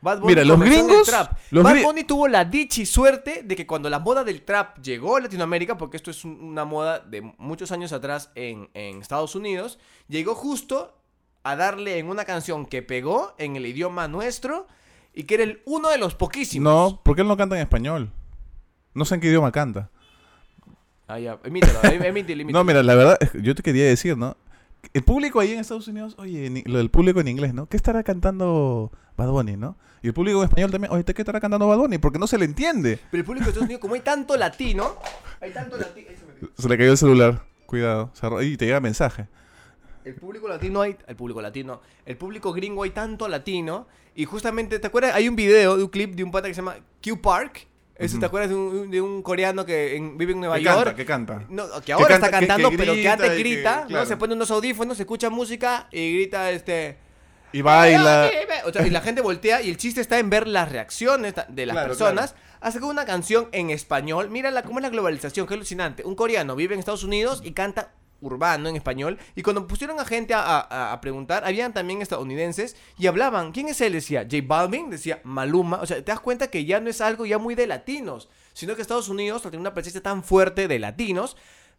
Bad 0.00 0.20
Mira, 0.22 0.44
los 0.44 0.60
gringos- 0.60 1.10
los 1.50 1.64
Bad 1.64 1.82
Bunny 1.82 2.04
tuvo 2.04 2.28
la 2.28 2.44
dicha 2.44 2.80
y 2.82 2.86
suerte 2.86 3.42
de 3.44 3.56
que 3.56 3.66
cuando 3.66 3.90
la 3.90 3.98
moda 3.98 4.22
del 4.22 4.42
trap 4.42 4.78
llegó 4.80 5.16
a 5.16 5.20
Latinoamérica, 5.20 5.76
porque 5.76 5.96
esto 5.96 6.10
es 6.10 6.24
un- 6.24 6.38
una 6.40 6.64
moda 6.64 7.00
de 7.00 7.20
muchos 7.38 7.72
años 7.72 7.92
atrás 7.92 8.30
en, 8.36 8.70
en 8.74 9.00
Estados 9.02 9.34
Unidos, 9.34 9.78
llegó 10.06 10.34
justo 10.36 10.94
a 11.42 11.56
darle 11.56 11.98
en 11.98 12.08
una 12.08 12.24
canción 12.24 12.64
que 12.66 12.82
pegó 12.82 13.34
en 13.38 13.56
el 13.56 13.66
idioma 13.66 14.06
nuestro 14.06 14.66
y 15.14 15.24
que 15.24 15.34
era 15.34 15.42
el 15.44 15.62
uno 15.66 15.88
de 15.88 15.98
los 15.98 16.14
poquísimos. 16.14 16.92
No, 16.92 17.00
porque 17.02 17.22
él 17.22 17.28
no 17.28 17.36
canta 17.36 17.56
en 17.56 17.62
español. 17.62 18.12
No 18.94 19.04
sé 19.04 19.16
en 19.16 19.20
qué 19.20 19.28
idioma 19.28 19.50
canta. 19.50 19.90
Ah, 21.08 21.18
ya, 21.18 21.38
emítelo, 21.42 21.78
em- 21.84 22.02
emítelo, 22.04 22.42
emítelo. 22.42 22.52
No, 22.58 22.64
mira, 22.64 22.82
la 22.82 22.94
verdad, 22.94 23.18
yo 23.34 23.54
te 23.54 23.62
quería 23.62 23.84
decir, 23.86 24.16
¿no? 24.16 24.36
El 24.92 25.02
público 25.02 25.40
ahí 25.40 25.52
en 25.52 25.58
Estados 25.60 25.88
Unidos, 25.88 26.14
oye, 26.18 26.46
en- 26.46 26.62
lo 26.66 26.78
del 26.78 26.90
público 26.90 27.20
en 27.20 27.28
inglés, 27.28 27.52
¿no? 27.54 27.66
¿Qué 27.68 27.76
estará 27.76 28.02
cantando 28.02 28.92
Bad 29.16 29.30
Bunny, 29.30 29.56
no? 29.56 29.76
Y 30.02 30.08
el 30.08 30.14
público 30.14 30.38
en 30.42 30.48
español 30.48 30.70
también, 30.70 30.92
oye, 30.92 31.04
¿qué 31.04 31.20
estará 31.22 31.40
cantando 31.40 31.66
Bad 31.66 31.78
Bunny? 31.78 31.98
Porque 31.98 32.18
no 32.18 32.26
se 32.26 32.38
le 32.38 32.44
entiende. 32.44 32.98
Pero 33.10 33.20
el 33.20 33.24
público 33.24 33.44
de 33.44 33.50
Estados 33.50 33.66
Unidos, 33.66 33.80
como 33.80 33.94
hay 33.94 34.00
tanto 34.00 34.36
latino, 34.36 34.94
hay 35.40 35.52
tanto 35.52 35.76
latino. 35.76 36.08
Se 36.56 36.68
le 36.68 36.78
cayó 36.78 36.92
el 36.92 36.98
celular. 36.98 37.44
Cuidado. 37.66 38.10
se 38.14 38.26
Y 38.46 38.56
te 38.56 38.64
llega 38.66 38.80
mensaje. 38.80 39.28
El 40.04 40.14
público 40.14 40.48
latino 40.48 40.80
hay, 40.80 40.96
el 41.06 41.16
público 41.16 41.42
latino, 41.42 41.82
el 42.06 42.16
público 42.16 42.52
gringo 42.54 42.82
hay 42.82 42.90
tanto 42.90 43.28
latino 43.28 43.86
y 44.14 44.24
justamente, 44.24 44.78
¿te 44.78 44.86
acuerdas? 44.86 45.14
Hay 45.14 45.28
un 45.28 45.36
video 45.36 45.76
de 45.76 45.82
un 45.82 45.90
clip 45.90 46.14
de 46.14 46.24
un 46.24 46.30
pata 46.30 46.48
que 46.48 46.54
se 46.54 46.62
llama 46.62 46.76
Q 47.04 47.20
Park. 47.20 47.66
Eso. 47.98 48.18
¿te 48.20 48.26
acuerdas 48.26 48.50
de 48.50 48.54
un, 48.56 48.90
de 48.90 49.00
un 49.00 49.22
coreano 49.22 49.66
que 49.66 49.96
en- 49.96 50.16
vive 50.16 50.32
en 50.32 50.40
Nueva 50.40 50.56
¿Qué 50.56 50.62
York? 50.64 50.76
canta? 50.76 50.94
¿Qué 50.94 51.04
canta? 51.04 51.42
No, 51.48 51.64
que 51.84 51.92
ahora 51.92 52.06
canta- 52.08 52.26
está 52.26 52.38
que- 52.40 52.46
cantando, 52.46 52.70
que 52.70 52.78
pero 52.78 52.94
que 52.94 53.08
antes 53.08 53.30
que- 53.30 53.38
grita, 53.38 53.80
¿no? 53.82 53.86
claro. 53.88 54.06
Se 54.06 54.16
pone 54.16 54.34
unos 54.34 54.50
audífonos, 54.52 54.96
se 54.96 55.02
escucha 55.02 55.30
música 55.30 55.88
y 55.90 56.14
grita 56.14 56.50
este... 56.52 56.96
Y 57.52 57.62
baila. 57.62 58.30
O 58.66 58.72
sea, 58.72 58.86
y 58.86 58.90
la 58.90 59.00
gente 59.00 59.20
voltea 59.22 59.62
y 59.62 59.70
el 59.70 59.76
chiste 59.78 60.00
está 60.00 60.18
en 60.18 60.28
ver 60.30 60.46
las 60.46 60.70
reacciones 60.70 61.34
de 61.48 61.66
las 61.66 61.74
Claro, 61.74 61.88
personas. 61.88 62.34
Ha 62.60 62.70
sacado 62.70 62.90
una 62.90 63.04
canción 63.06 63.48
en 63.52 63.70
español. 63.70 64.28
Mira 64.30 64.50
la, 64.50 64.62
cómo 64.62 64.78
es 64.80 64.82
la 64.82 64.90
globalización, 64.90 65.46
qué 65.46 65.54
alucinante. 65.54 66.04
Un 66.04 66.14
coreano 66.14 66.54
vive 66.56 66.74
en 66.74 66.80
Estados 66.80 67.04
Unidos 67.04 67.40
y 67.42 67.52
canta 67.52 67.92
urbano 68.20 68.68
en 68.68 68.76
español. 68.76 69.18
Y 69.34 69.42
cuando 69.42 69.66
pusieron 69.66 69.98
a 70.00 70.04
gente 70.04 70.34
a, 70.34 70.40
a- 70.60 70.92
a 70.92 71.00
preguntar, 71.00 71.44
habían 71.44 71.72
también 71.72 72.02
estadounidenses 72.02 72.76
y 72.98 73.06
hablaban. 73.06 73.52
¿Quién 73.52 73.68
es 73.68 73.80
él? 73.80 73.92
Decía 73.92 74.22
J 74.22 74.38
Balvin, 74.46 74.90
decía 74.90 75.20
Maluma. 75.24 75.78
O 75.80 75.86
sea, 75.86 75.96
te 75.98 76.02
das 76.10 76.20
cuenta 76.20 76.48
que 76.48 76.64
ya 76.64 76.80
no 76.80 76.90
es 76.90 77.00
algo 77.00 77.26
ya 77.26 77.38
muy 77.38 77.54
de 77.54 77.66
latinos, 77.66 78.28
sino 78.52 78.74
que 78.74 78.82
Estados 78.82 79.08
Unidos, 79.08 79.44
al 79.44 79.50
tener 79.52 79.60
una 79.60 79.74
presencia 79.74 80.02
tan 80.02 80.22
fuerte 80.24 80.66
de 80.68 80.78
latinos, 80.78 81.36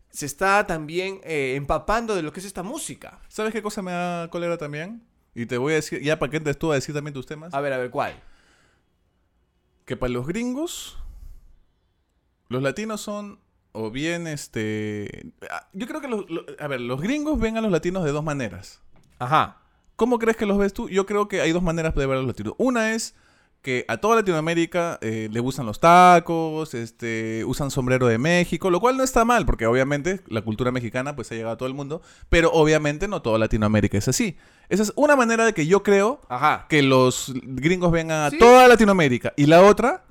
se 0.09 0.25
está 0.25 0.65
también 0.65 1.21
eh, 1.23 1.53
empapando 1.55 2.15
de 2.15 2.23
lo 2.23 2.33
que 2.33 2.39
es 2.39 2.45
esta 2.45 2.63
música. 2.63 3.19
¿Sabes 3.27 3.53
qué 3.53 3.61
cosa 3.61 3.81
me 3.81 3.91
da 3.91 4.29
cólera 4.29 4.57
también? 4.57 5.03
Y 5.35 5.45
te 5.45 5.57
voy 5.57 5.73
a 5.73 5.75
decir, 5.75 6.01
ya 6.01 6.17
para 6.17 6.31
que 6.31 6.37
entres 6.37 6.57
tú 6.57 6.71
a 6.71 6.75
decir 6.75 6.95
también 6.95 7.13
tus 7.13 7.25
temas. 7.27 7.53
A 7.53 7.61
ver, 7.61 7.73
a 7.73 7.77
ver, 7.77 7.91
¿cuál? 7.91 8.13
Que 9.85 9.95
para 9.95 10.11
los 10.11 10.25
gringos, 10.27 10.97
los 12.47 12.61
latinos 12.63 13.01
son 13.01 13.39
o 13.79 13.91
bien 13.91 14.27
este... 14.27 15.31
ah, 15.49 15.67
Yo 15.73 15.87
creo 15.87 16.01
que 16.01 16.07
los, 16.07 16.29
lo- 16.29 16.45
a 16.59 16.67
ver, 16.67 16.81
los 16.81 17.01
gringos 17.01 17.39
ven 17.39 17.57
a 17.57 17.61
los 17.61 17.71
latinos 17.71 18.03
de 18.03 18.11
dos 18.11 18.23
maneras. 18.23 18.81
Ajá. 19.19 19.57
¿Cómo 19.95 20.17
crees 20.19 20.37
que 20.37 20.45
los 20.45 20.57
ves 20.57 20.73
tú? 20.73 20.89
Yo 20.89 21.05
creo 21.05 21.27
que 21.27 21.41
hay 21.41 21.51
dos 21.51 21.63
maneras 21.63 21.93
de 21.95 22.05
ver 22.05 22.17
a 22.17 22.19
los 22.19 22.27
latinos. 22.27 22.53
Una 22.57 22.93
es 22.93 23.15
que 23.61 23.83
a 23.89 23.97
toda 23.97 24.15
Latinoamérica 24.15 24.97
eh, 25.01 25.27
le 25.29 25.39
gustan 25.41 25.65
los 25.65 25.81
tacos, 25.81 26.73
este, 26.73 27.43
usan 27.45 27.69
sombrero 27.71 28.07
de 28.07 28.17
México, 28.17 28.69
lo 28.69 28.79
cual 28.79 28.95
no 28.95 29.03
está 29.03 29.25
mal, 29.25 29.45
porque 29.45 29.65
obviamente 29.65 30.21
la 30.27 30.41
cultura 30.41 30.71
mexicana 30.71 31.13
pues 31.17 31.29
ha 31.31 31.35
llegado 31.35 31.55
a 31.55 31.57
todo 31.57 31.67
el 31.67 31.75
mundo, 31.75 32.01
pero 32.29 32.49
obviamente 32.53 33.09
no 33.09 33.21
toda 33.21 33.37
Latinoamérica 33.37 33.97
es 33.97 34.07
así. 34.07 34.37
Esa 34.69 34.83
es 34.83 34.93
una 34.95 35.17
manera 35.17 35.43
de 35.45 35.53
que 35.53 35.67
yo 35.67 35.83
creo 35.83 36.21
Ajá. 36.29 36.67
que 36.69 36.81
los 36.81 37.33
gringos 37.43 37.91
ven 37.91 38.11
a 38.11 38.29
Sí. 38.29 38.37
toda 38.37 38.65
Latinoamérica. 38.69 39.33
Y 39.35 39.47
la 39.47 39.61
otra, 39.63 40.05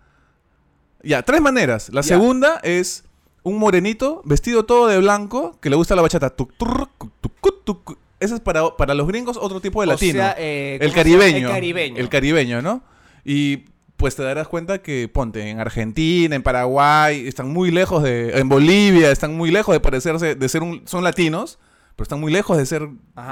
ya, 1.02 1.22
tres 1.22 1.40
maneras. 1.40 1.88
La 1.90 2.02
Ya. 2.02 2.08
segunda 2.18 2.60
es 2.62 3.04
un 3.42 3.58
morenito 3.58 4.22
vestido 4.24 4.64
todo 4.64 4.86
de 4.88 4.98
blanco 4.98 5.58
que 5.60 5.70
le 5.70 5.76
gusta 5.76 5.94
la 5.96 6.02
bachata. 6.02 6.30
Tuc, 6.30 6.52
turr, 6.56 6.88
cuc, 6.98 7.12
tuc, 7.20 7.32
cuc, 7.40 7.64
tuc. 7.64 7.98
Ese 8.20 8.34
es 8.34 8.40
para, 8.40 8.76
para 8.76 8.94
los 8.94 9.06
gringos 9.06 9.36
otro 9.36 9.60
tipo 9.60 9.80
de 9.80 9.88
O 9.88 9.92
latino. 9.92 10.14
sea, 10.14 10.34
eh, 10.38 10.78
el 10.80 10.92
caribeño. 10.92 11.48
El 11.48 11.54
caribeño. 11.54 11.96
El 11.96 12.08
caribeño, 12.08 12.62
¿no? 12.62 12.82
Y 13.24 13.64
pues 13.96 14.14
te 14.14 14.22
darás 14.22 14.46
cuenta 14.48 14.80
que, 14.80 15.08
ponte, 15.08 15.48
en 15.50 15.58
Argentina, 15.60 16.34
en 16.36 16.42
Paraguay, 16.42 17.26
están 17.26 17.48
muy 17.52 17.70
lejos 17.72 18.02
de, 18.02 18.38
en 18.38 18.48
Bolivia, 18.48 19.10
están 19.10 19.36
muy 19.36 19.50
lejos 19.50 19.72
de 19.74 19.80
parecerse, 19.80 20.36
de 20.36 20.48
ser 20.48 20.62
un, 20.62 20.82
son 20.86 21.02
latinos, 21.02 21.58
pero 21.96 22.04
están 22.04 22.20
muy 22.20 22.32
lejos 22.32 22.56
de 22.56 22.64
ser 22.64 22.88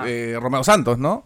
eh, 0.07 0.37
Romeo 0.41 0.65
Santos, 0.65 0.99
¿no? 0.99 1.25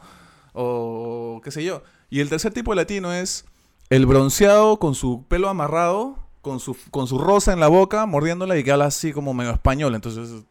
O 0.52 1.40
qué 1.42 1.50
sé 1.50 1.64
yo. 1.64 1.82
Y 2.10 2.20
el 2.20 2.28
tercer 2.28 2.52
tipo 2.52 2.72
de 2.72 2.76
latino 2.76 3.14
es 3.14 3.46
el 3.88 4.04
bronceado 4.04 4.78
con 4.78 4.94
su 4.94 5.24
pelo 5.26 5.48
amarrado, 5.48 6.18
con 6.40 6.60
su, 6.60 6.76
con 6.90 7.06
su 7.06 7.18
rosa 7.18 7.52
en 7.52 7.60
la 7.60 7.68
boca, 7.68 8.06
mordiéndola 8.06 8.56
y 8.56 8.64
que 8.64 8.72
habla 8.72 8.86
así 8.86 9.12
como 9.12 9.34
medio 9.34 9.50
español. 9.52 9.94
Entonces, 9.94 10.42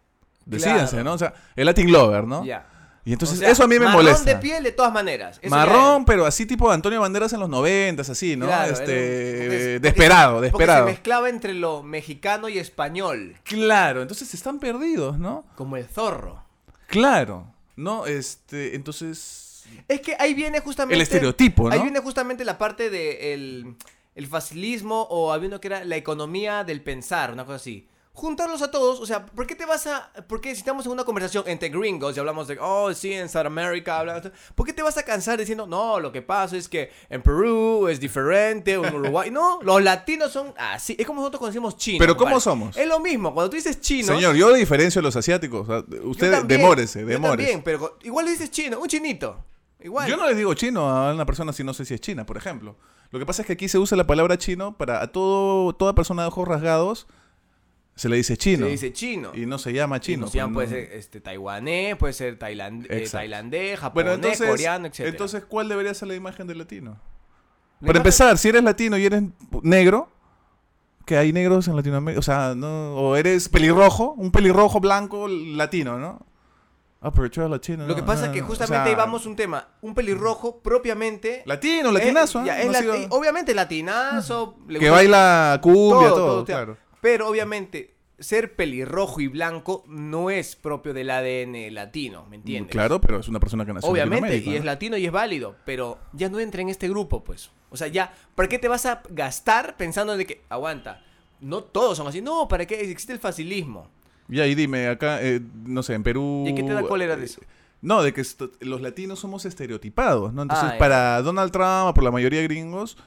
decídense, 0.46 0.92
Claro. 0.92 1.04
¿no? 1.04 1.14
O 1.14 1.18
sea, 1.18 1.34
el 1.56 1.66
Latin 1.66 1.92
Lover, 1.92 2.26
¿no? 2.26 2.44
Ya. 2.46 2.68
Y 3.06 3.14
entonces, 3.14 3.38
O 3.38 3.40
sea, 3.40 3.50
eso 3.50 3.64
a 3.64 3.68
mí 3.68 3.80
me 3.80 3.86
marrón 3.86 4.04
molesta. 4.04 4.24
de 4.34 4.36
piel 4.36 4.62
de 4.62 4.72
todas 4.72 4.92
maneras. 4.94 5.40
Eso 5.42 5.50
Marrón, 5.50 6.06
pero 6.06 6.26
así 6.28 6.46
tipo 6.46 6.70
Antonio 6.70 7.00
Banderas 7.02 7.34
en 7.34 7.40
los 7.40 7.50
noventas, 7.50 8.10
así, 8.10 8.36
¿no? 8.36 8.46
Claro, 8.46 8.74
este, 8.74 8.84
porque- 8.84 9.80
desesperado, 9.82 10.34
porque- 10.34 10.42
desesperado. 10.48 10.80
Porque 10.82 10.92
se 10.92 10.98
mezclaba 10.98 11.30
entre 11.30 11.54
lo 11.56 11.82
mexicano 11.82 12.50
y 12.50 12.60
español, 12.60 13.36
Claro, 13.44 14.02
entonces 14.04 14.32
están 14.34 14.60
perdidos, 14.60 15.18
¿no? 15.18 15.46
como 15.56 15.78
el 15.78 15.86
zorro. 15.86 16.44
Claro, 16.88 17.48
¿no? 17.76 18.06
Este, 18.06 18.76
entonces... 18.76 19.64
Es 19.88 20.02
que 20.02 20.16
ahí 20.20 20.34
viene 20.34 20.60
justamente... 20.60 20.96
El 20.96 21.02
estereotipo, 21.02 21.70
¿no? 21.70 21.74
Ahí 21.76 21.82
viene 21.82 22.00
justamente 22.02 22.44
la 22.44 22.58
parte 22.58 22.90
de 22.90 23.34
el, 23.34 23.76
el 24.20 24.28
facilismo 24.28 25.07
o 25.09 25.32
había 25.32 25.47
uno 25.47 25.61
que 25.61 25.67
era 25.70 25.86
la 25.86 25.95
economía 25.95 26.65
del 26.65 26.82
pensar, 26.82 27.32
una 27.32 27.45
cosa 27.45 27.55
así. 27.55 27.88
Juntarlos 28.11 28.61
a 28.61 28.70
todos, 28.70 28.99
o 28.99 29.05
sea, 29.05 29.26
¿por 29.26 29.47
qué 29.47 29.55
te 29.55 29.65
vas 29.65 29.88
a... 29.88 30.11
¿Por 30.28 30.41
qué 30.41 30.53
si 30.53 30.59
estamos 30.59 30.86
en 30.86 30.91
una 30.91 31.05
conversación 31.05 31.45
entre 31.47 31.70
gringos 31.70 32.17
y 32.17 32.20
hablamos 32.20 32.49
de, 32.49 32.57
oh, 32.59 32.93
sí, 32.93 33.13
en 33.13 33.30
Sudamérica 33.30 33.97
hablan... 33.97 34.34
¿Por 34.55 34.65
qué 34.65 34.74
te 34.74 34.82
vas 34.82 34.97
a 34.97 35.03
cansar 35.03 35.39
diciendo, 35.39 35.65
no, 35.65 36.01
lo 36.01 36.11
que 36.11 36.22
pasa 36.22 36.57
es 36.57 36.67
que 36.67 36.91
en 37.09 37.22
Perú 37.22 37.88
es 37.88 37.97
diferente, 38.01 38.76
o 38.76 38.84
en 38.86 38.93
Uruguay... 38.93 39.32
No, 39.39 39.59
los 39.61 39.82
latinos 39.82 40.34
son 40.34 40.53
así. 40.57 40.97
Es 40.99 41.07
como 41.07 41.22
nosotros 41.22 41.39
conocemos 41.39 41.78
chino. 41.78 41.99
Pero 41.99 42.17
¿cómo 42.17 42.32
compadre. 42.32 42.43
somos? 42.43 42.76
Es 42.76 42.88
lo 42.89 42.99
mismo, 42.99 43.34
cuando 43.34 43.51
tú 43.51 43.55
dices 43.55 43.80
chino... 43.80 44.07
Señor, 44.07 44.36
yo 44.36 44.51
diferencio 44.53 44.99
a 44.99 45.03
los 45.03 45.15
asiáticos. 45.15 45.65
yo 45.65 46.09
Usted 46.09 46.32
también, 46.32 46.59
demórese, 46.59 47.01
yo 47.01 47.07
demórese. 47.07 47.51
también, 47.53 47.63
pero 47.63 47.97
igual 48.03 48.26
le 48.26 48.32
dices 48.32 48.51
chino, 48.51 48.82
un 48.82 48.88
chinito. 48.89 49.45
Igual. 49.82 50.10
Yo 50.10 50.18
no 50.18 50.28
les 50.28 50.36
digo 50.38 50.54
chino 50.54 50.90
a 50.90 51.14
una 51.14 51.26
persona 51.26 51.54
si 51.54 51.64
no 51.64 51.74
sé 51.74 51.86
si 51.86 51.94
es 51.94 52.02
china, 52.02 52.26
por 52.26 52.38
ejemplo. 52.38 52.76
Lo 53.12 53.20
que 53.20 53.26
pasa 53.26 53.42
es 53.42 53.46
que 53.48 53.54
aquí 53.54 53.68
se 53.68 53.78
usa 53.78 53.98
la 53.98 54.06
palabra 54.06 54.38
chino 54.38 54.78
para 54.78 55.02
a 55.02 55.08
todo, 55.08 55.74
toda 55.74 55.96
persona 55.96 56.24
de 56.24 56.28
ojos 56.28 56.48
rasgados 56.48 57.08
se 57.96 58.08
le 58.08 58.18
dice 58.18 58.38
chino. 58.38 58.66
Se 58.66 58.72
dice 58.72 58.94
chino. 58.94 59.32
Y 59.34 59.46
no 59.46 59.58
se 59.58 59.74
llama 59.74 60.00
chino. 60.00 60.28
Chino, 60.28 60.32
se 60.32 60.38
llama, 60.38 60.54
pues, 60.54 60.70
puede 60.70 60.86
ser 60.86 60.98
este, 60.98 61.22
taiwanés, 61.22 61.96
puede 61.98 62.14
ser 62.14 62.40
tailand- 62.40 62.86
eh, 62.90 63.08
tailandés, 63.12 63.80
japonés, 63.80 63.94
Bueno, 64.06 64.14
entonces, 64.16 64.48
coreano, 64.50 64.88
etc. 64.88 65.00
entonces, 65.02 65.44
¿cuál 65.46 65.68
debería 65.68 65.94
ser 65.94 66.08
la 66.08 66.16
imagen 66.16 66.48
del 66.48 66.60
latino? 66.60 66.98
La 67.82 67.88
Para 67.88 68.00
empezar, 68.00 68.38
si 68.38 68.50
eres 68.50 68.64
latino 68.64 68.98
y 68.98 69.06
eres 69.06 69.24
negro, 69.64 70.10
que 71.06 71.18
hay 71.18 71.34
negros 71.34 71.68
en 71.68 71.76
Latinoamérica, 71.76 72.20
o 72.20 72.24
sea, 72.24 72.54
no, 72.56 72.96
o 72.96 73.16
eres 73.16 73.50
pelirrojo, 73.50 74.14
un 74.14 74.32
pelirrojo 74.32 74.80
blanco 74.80 75.28
latino, 75.28 75.98
¿no? 75.98 76.26
Ah, 77.02 77.12
pero 77.12 77.26
eres 77.26 77.50
latino. 77.50 77.88
Lo 77.88 77.95
que 77.95 78.04
pasa 78.04 78.26
no, 78.26 78.34
es 78.34 78.38
que 78.38 78.41
o 78.43 78.45
justamente 78.47 78.84
sea, 78.84 78.91
ahí 78.91 78.95
vamos 78.95 79.26
a 79.26 79.30
un 79.30 79.36
tema. 79.38 79.68
Un 79.82 79.93
pelirrojo 79.95 80.60
propiamente. 80.60 81.43
Latino, 81.45 81.91
latinazo, 81.91 82.39
eh, 82.39 82.43
¿eh? 82.43 82.45
ya, 82.47 82.60
es 82.60 82.66
No 82.66 82.72
ha 82.72 82.82
lati- 82.82 83.04
sido- 83.04 83.16
Obviamente 83.18 83.54
latinazo. 83.56 84.58
le 84.68 84.80
que 84.80 84.89
baila 84.89 85.60
cumbia, 85.62 86.10
todo, 86.10 86.16
todo, 86.16 86.26
todo, 86.28 86.43
o 86.43 86.45
sea, 86.45 86.56
claro. 86.58 86.78
Pero 87.02 87.30
obviamente, 87.30 87.95
ser 88.20 88.58
pelirrojo 88.58 89.22
y 89.22 89.28
blanco 89.28 89.86
no 89.88 90.30
es 90.30 90.58
propio 90.58 90.93
del 90.93 91.10
ADN 91.10 91.72
latino, 91.74 92.26
¿me 92.30 92.36
entiendes? 92.36 92.74
Claro, 92.74 93.00
pero 93.00 93.20
es 93.22 93.30
una 93.30 93.39
persona 93.39 93.66
que 93.66 93.72
nació 93.72 93.88
en 93.88 93.93
Obviamente, 93.93 94.28
Latinoamérica, 94.28 94.52
y 94.52 94.56
es 94.56 94.60
¿no? 94.62 94.66
latino 94.66 94.97
y 94.97 95.06
es 95.06 95.12
válido, 95.14 95.56
pero 95.66 96.00
ya 96.12 96.28
no 96.28 96.39
entra 96.41 96.62
en 96.62 96.68
este 96.68 96.89
grupo, 96.89 97.24
pues. 97.24 97.50
O 97.70 97.78
sea, 97.78 97.88
ya, 97.88 98.14
¿para 98.36 98.50
qué 98.50 98.60
te 98.60 98.68
vas 98.68 98.86
a 98.86 99.04
gastar 99.10 99.78
pensando 99.78 100.18
de 100.18 100.26
que, 100.26 100.41
aguanta, 100.50 101.02
no 101.39 101.64
todos 101.64 101.95
son 101.97 102.08
así? 102.08 102.22
No, 102.22 102.50
¿para 102.50 102.66
qué? 102.66 102.82
Existe 102.82 103.14
el 103.14 103.20
facilismo. 103.20 103.88
Ya, 104.30 104.46
y 104.48 104.56
dime, 104.56 104.88
acá, 104.88 105.22
eh, 105.22 105.42
no 105.66 105.84
sé, 105.84 105.94
en 105.96 106.04
Perú... 106.04 106.46
¿Y 106.48 106.54
qué 106.56 106.64
te 106.64 106.72
da 106.74 106.84
cólera 106.84 107.16
de 107.16 107.24
eh, 107.24 107.26
eso? 107.26 107.42
No, 107.82 108.02
de 108.04 108.14
que 108.14 108.24
los 108.62 108.82
latinos 108.82 109.20
somos 109.20 109.46
estereotipados, 109.46 110.34
¿no? 110.34 110.44
Entonces, 110.44 110.70
Ah, 110.74 110.78
para 110.78 111.22
Donald 111.22 111.52
Trump, 111.52 111.96
por 111.96 112.04
la 112.04 112.12
mayoría 112.12 112.40
de 112.40 112.48
gringos, 112.48 112.98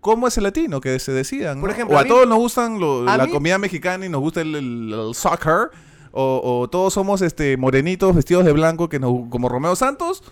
¿cómo 0.00 0.28
es 0.28 0.36
el 0.36 0.44
latino? 0.44 0.80
Que 0.80 0.98
se 0.98 1.12
decían, 1.12 1.60
Por 1.60 1.70
¿no? 1.70 1.74
ejemplo, 1.74 1.96
o 1.96 1.98
a 1.98 2.02
a, 2.02 2.04
mí- 2.04 2.10
todos 2.10 2.28
nos 2.28 2.38
gustan 2.38 2.78
lo- 2.78 3.08
a 3.08 3.16
la 3.16 3.26
mí- 3.26 3.32
comida 3.32 3.58
mexicana 3.58 4.06
y 4.06 4.08
nos 4.08 4.20
gusta 4.20 4.40
el, 4.42 4.54
el- 4.54 4.92
el 5.08 5.14
soccer, 5.14 5.70
o, 6.12 6.40
o 6.62 6.68
todos 6.68 6.94
somos 6.94 7.22
este 7.22 7.56
morenitos 7.56 8.14
vestidos 8.14 8.44
de 8.44 8.52
blanco 8.52 8.88
que 8.88 8.98
nos, 8.98 9.12
como 9.30 9.48
Romeo 9.48 9.74
Santos, 9.76 10.22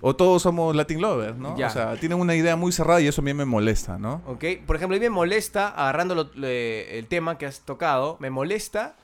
o 0.00 0.16
todos 0.16 0.42
somos 0.42 0.74
Latin 0.74 1.00
lovers, 1.00 1.36
¿no? 1.38 1.56
Ya. 1.56 1.68
O 1.68 1.70
sea, 1.70 1.94
tienen 1.96 2.18
una 2.18 2.34
idea 2.34 2.56
muy 2.56 2.72
cerrada 2.72 3.00
y 3.00 3.06
eso 3.06 3.20
a 3.20 3.24
mí 3.24 3.32
me 3.34 3.44
molesta, 3.44 3.98
¿no? 3.98 4.20
¿Ok? 4.26 4.44
Por 4.66 4.74
ejemplo, 4.76 4.96
a 4.96 4.98
mí 4.98 5.04
me 5.04 5.10
molesta, 5.10 5.68
agarrando 5.68 6.14
lo- 6.16 6.30
le- 6.34 6.98
el 6.98 7.06
tema 7.06 7.38
que 7.38 7.46
has 7.46 7.60
tocado, 7.60 8.16
me 8.20 8.28
molesta 8.30 8.96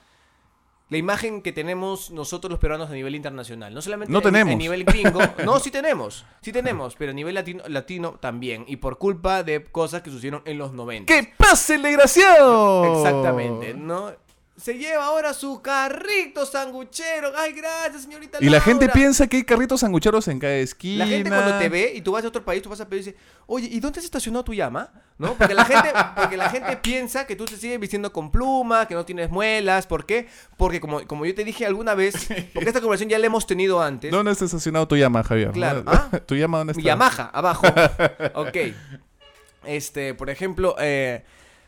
la 0.89 0.97
imagen 0.97 1.41
que 1.41 1.51
tenemos 1.51 2.09
nosotros 2.11 2.49
los 2.49 2.59
peruanos 2.59 2.89
a 2.89 2.93
nivel 2.93 3.13
internacional. 3.15 3.73
No 3.73 3.81
solamente 3.81 4.11
No 4.11 4.19
a- 4.19 4.21
tenemos. 4.23 4.53
a 4.53 4.57
nivel 4.57 4.83
gringo. 4.83 5.19
no, 5.45 5.59
sí 5.59 5.69
tenemos. 5.71 6.25
Sí 6.41 6.51
tenemos, 6.51 6.95
pero 6.95 7.11
a 7.11 7.13
nivel 7.13 7.35
latino, 7.35 7.63
latino 7.67 8.17
también. 8.19 8.65
Y 8.67 8.77
por 8.77 8.97
culpa 8.97 9.43
de 9.43 9.63
cosas 9.63 10.01
que 10.01 10.09
sucedieron 10.09 10.41
en 10.45 10.57
los 10.57 10.73
90. 10.73 11.13
¡Que 11.13 11.31
pase 11.37 11.75
el 11.75 11.83
desgraciado! 11.83 12.95
Exactamente, 12.97 13.73
¿no? 13.75 14.11
Se 14.59 14.77
lleva 14.77 15.05
ahora 15.05 15.33
su 15.33 15.61
carrito 15.61 16.45
sanguchero. 16.45 17.31
Ay, 17.37 17.53
gracias, 17.53 18.03
señorita. 18.03 18.39
Y 18.41 18.49
la 18.49 18.59
gente 18.59 18.89
piensa 18.89 19.27
que 19.27 19.37
hay 19.37 19.43
carritos 19.43 19.79
sangucheros 19.79 20.27
en 20.27 20.39
cada 20.39 20.55
esquina. 20.55 21.05
La 21.05 21.11
gente 21.11 21.29
cuando 21.29 21.57
te 21.57 21.69
ve 21.69 21.93
y 21.95 22.01
tú 22.01 22.11
vas 22.11 22.25
a 22.25 22.27
otro 22.27 22.43
país, 22.43 22.61
tú 22.61 22.69
vas 22.69 22.81
a 22.81 22.89
pedir 22.89 23.03
y 23.03 23.05
dice, 23.05 23.17
oye, 23.47 23.69
¿y 23.71 23.79
dónde 23.79 23.99
has 23.99 24.05
estacionado 24.05 24.43
tu 24.43 24.53
llama? 24.53 24.91
¿No? 25.17 25.35
Porque 25.35 25.53
la 25.53 25.63
gente, 25.63 25.93
porque 26.15 26.35
la 26.35 26.49
gente 26.49 26.75
piensa 26.77 27.25
que 27.25 27.37
tú 27.37 27.45
te 27.45 27.55
sigues 27.55 27.79
vistiendo 27.79 28.11
con 28.11 28.31
pluma, 28.31 28.85
que 28.85 28.95
no 28.95 29.05
tienes 29.05 29.29
muelas. 29.29 29.87
¿Por 29.87 30.05
qué? 30.05 30.27
Porque 30.57 30.81
como, 30.81 31.07
como 31.07 31.25
yo 31.25 31.33
te 31.33 31.45
dije 31.45 31.65
alguna 31.65 31.95
vez, 31.95 32.27
porque 32.53 32.67
esta 32.67 32.81
conversación 32.81 33.09
ya 33.09 33.17
la 33.17 33.27
hemos 33.27 33.47
tenido 33.47 33.81
antes. 33.81 34.11
¿Dónde 34.11 34.33
está 34.33 34.43
estacionado 34.43 34.89
tu 34.89 34.97
llama, 34.97 35.23
Javier? 35.23 35.51
Claro. 35.51 35.83
¿Ah? 35.85 36.09
¿Tu 36.25 36.35
llama 36.35 36.57
dónde 36.57 36.71
está? 36.71 36.81
Mi 36.81 36.85
Yamaha, 36.85 37.29
abajo. 37.33 37.65
ok. 38.33 38.57
Este, 39.63 40.13
por 40.13 40.29
ejemplo, 40.29 40.75
eh, 40.79 41.23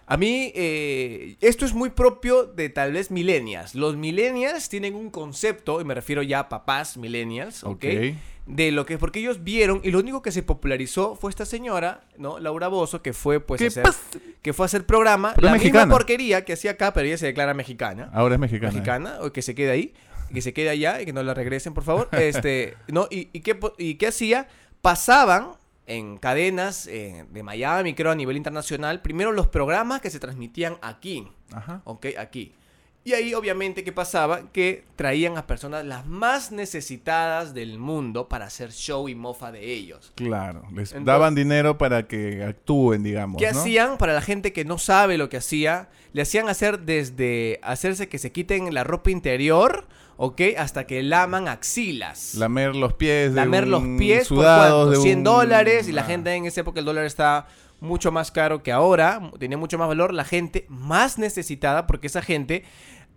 a 0.07 0.17
mí 0.17 0.51
eh, 0.55 1.37
esto 1.41 1.65
es 1.65 1.73
muy 1.73 1.89
propio 1.89 2.45
de 2.45 2.69
tal 2.69 2.91
vez 2.93 3.11
millennials. 3.11 3.75
Los 3.75 3.95
millennials 3.95 4.67
tienen 4.69 4.95
un 4.95 5.09
concepto, 5.09 5.79
y 5.81 5.85
me 5.85 5.93
refiero 5.93 6.21
ya 6.23 6.39
a 6.39 6.49
papás 6.49 6.97
millennials, 6.97 7.63
¿ok? 7.63 7.85
De 8.47 8.71
lo 8.71 8.85
que 8.85 8.97
porque 8.97 9.19
ellos 9.19 9.43
vieron 9.43 9.79
y 9.83 9.91
lo 9.91 9.99
único 9.99 10.21
que 10.23 10.31
se 10.31 10.41
popularizó 10.43 11.15
fue 11.15 11.29
esta 11.29 11.45
señora, 11.45 12.01
¿no? 12.17 12.39
Laura 12.39 12.67
Bozo, 12.67 13.01
que 13.01 13.13
fue 13.13 13.39
pues 13.39 13.61
a 13.61 13.63
¿Qué 13.63 13.67
hacer, 13.79 13.85
que 14.41 14.51
fue 14.51 14.65
a 14.65 14.67
hacer 14.67 14.85
programa, 14.85 15.33
Pero 15.35 15.45
la 15.45 15.55
es 15.55 15.61
misma 15.61 15.73
mexicana. 15.79 15.91
porquería 15.93 16.43
que 16.43 16.53
hacía 16.53 16.71
acá, 16.71 16.91
pero 16.91 17.07
ella 17.07 17.17
se 17.19 17.27
declara 17.27 17.53
mexicana 17.53 18.09
Ahora 18.11 18.35
es 18.35 18.41
mexicana. 18.41 18.71
mexicana, 18.73 19.17
o 19.21 19.31
que 19.31 19.41
se 19.43 19.53
quede 19.55 19.69
ahí, 19.71 19.93
que 20.33 20.41
se 20.41 20.53
quede 20.53 20.69
allá 20.69 20.99
y 21.01 21.05
que 21.05 21.13
no 21.13 21.21
la 21.23 21.33
regresen, 21.35 21.73
por 21.73 21.83
favor. 21.83 22.09
Este, 22.13 22.75
¿no? 22.87 23.07
¿Y, 23.11 23.29
y 23.31 23.41
qué, 23.41 23.57
y 23.77 23.95
qué 23.95 24.07
hacía? 24.07 24.47
Pasaban 24.81 25.51
en 25.87 26.17
cadenas 26.17 26.87
eh, 26.87 27.25
de 27.29 27.43
Miami, 27.43 27.93
creo, 27.93 28.11
a 28.11 28.15
nivel 28.15 28.37
internacional, 28.37 29.01
primero 29.01 29.31
los 29.31 29.47
programas 29.47 30.01
que 30.01 30.09
se 30.09 30.19
transmitían 30.19 30.77
aquí, 30.81 31.27
Ajá. 31.51 31.81
¿ok? 31.85 32.07
Aquí. 32.17 32.53
Y 33.03 33.13
ahí, 33.13 33.33
obviamente, 33.33 33.83
¿qué 33.83 33.91
pasaba? 33.91 34.51
Que 34.51 34.85
traían 34.95 35.35
a 35.35 35.47
personas 35.47 35.83
las 35.83 36.05
más 36.05 36.51
necesitadas 36.51 37.55
del 37.55 37.79
mundo 37.79 38.29
para 38.29 38.45
hacer 38.45 38.71
show 38.71 39.09
y 39.09 39.15
mofa 39.15 39.51
de 39.51 39.73
ellos. 39.73 40.13
Claro. 40.15 40.61
Les 40.73 40.91
Entonces- 40.91 41.05
daban 41.05 41.33
dinero 41.33 41.79
para 41.79 42.07
que 42.07 42.43
actúen, 42.43 43.01
digamos. 43.01 43.41
¿Qué 43.41 43.51
¿no? 43.51 43.59
hacían 43.59 43.97
para 43.97 44.13
la 44.13 44.21
gente 44.21 44.53
que 44.53 44.65
no 44.65 44.77
sabe 44.77 45.17
lo 45.17 45.29
que 45.29 45.37
hacía? 45.37 45.89
Le 46.13 46.21
hacían 46.21 46.47
hacer 46.47 46.81
desde 46.81 47.59
hacerse 47.63 48.07
que 48.07 48.19
se 48.19 48.31
quiten 48.31 48.71
la 48.71 48.83
ropa 48.83 49.09
interior, 49.09 49.87
¿ok? 50.23 50.39
Hasta 50.55 50.85
que 50.85 51.01
laman 51.01 51.47
axilas. 51.47 52.35
Lamer 52.35 52.75
los 52.75 52.93
pies. 52.93 53.33
de 53.33 53.41
Lamer 53.41 53.67
los 53.67 53.81
pies 53.97 54.27
sudado, 54.27 54.81
por 54.85 54.87
cuánto? 54.89 55.01
100 55.01 55.17
un- 55.17 55.23
dólares 55.23 55.87
y 55.87 55.91
la 55.93 56.01
Ah. 56.01 56.05
gente 56.05 56.31
en 56.35 56.45
esa 56.45 56.61
época 56.61 56.79
el 56.79 56.85
dólar 56.85 57.05
está 57.05 57.47
mucho 57.79 58.11
más 58.11 58.29
caro 58.31 58.61
que 58.61 58.71
ahora, 58.71 59.19
tenía 59.39 59.57
mucho 59.57 59.79
más 59.79 59.87
valor, 59.87 60.13
la 60.13 60.23
gente 60.23 60.67
más 60.69 61.17
necesitada 61.17 61.87
porque 61.87 62.05
esa 62.05 62.21
gente 62.21 62.63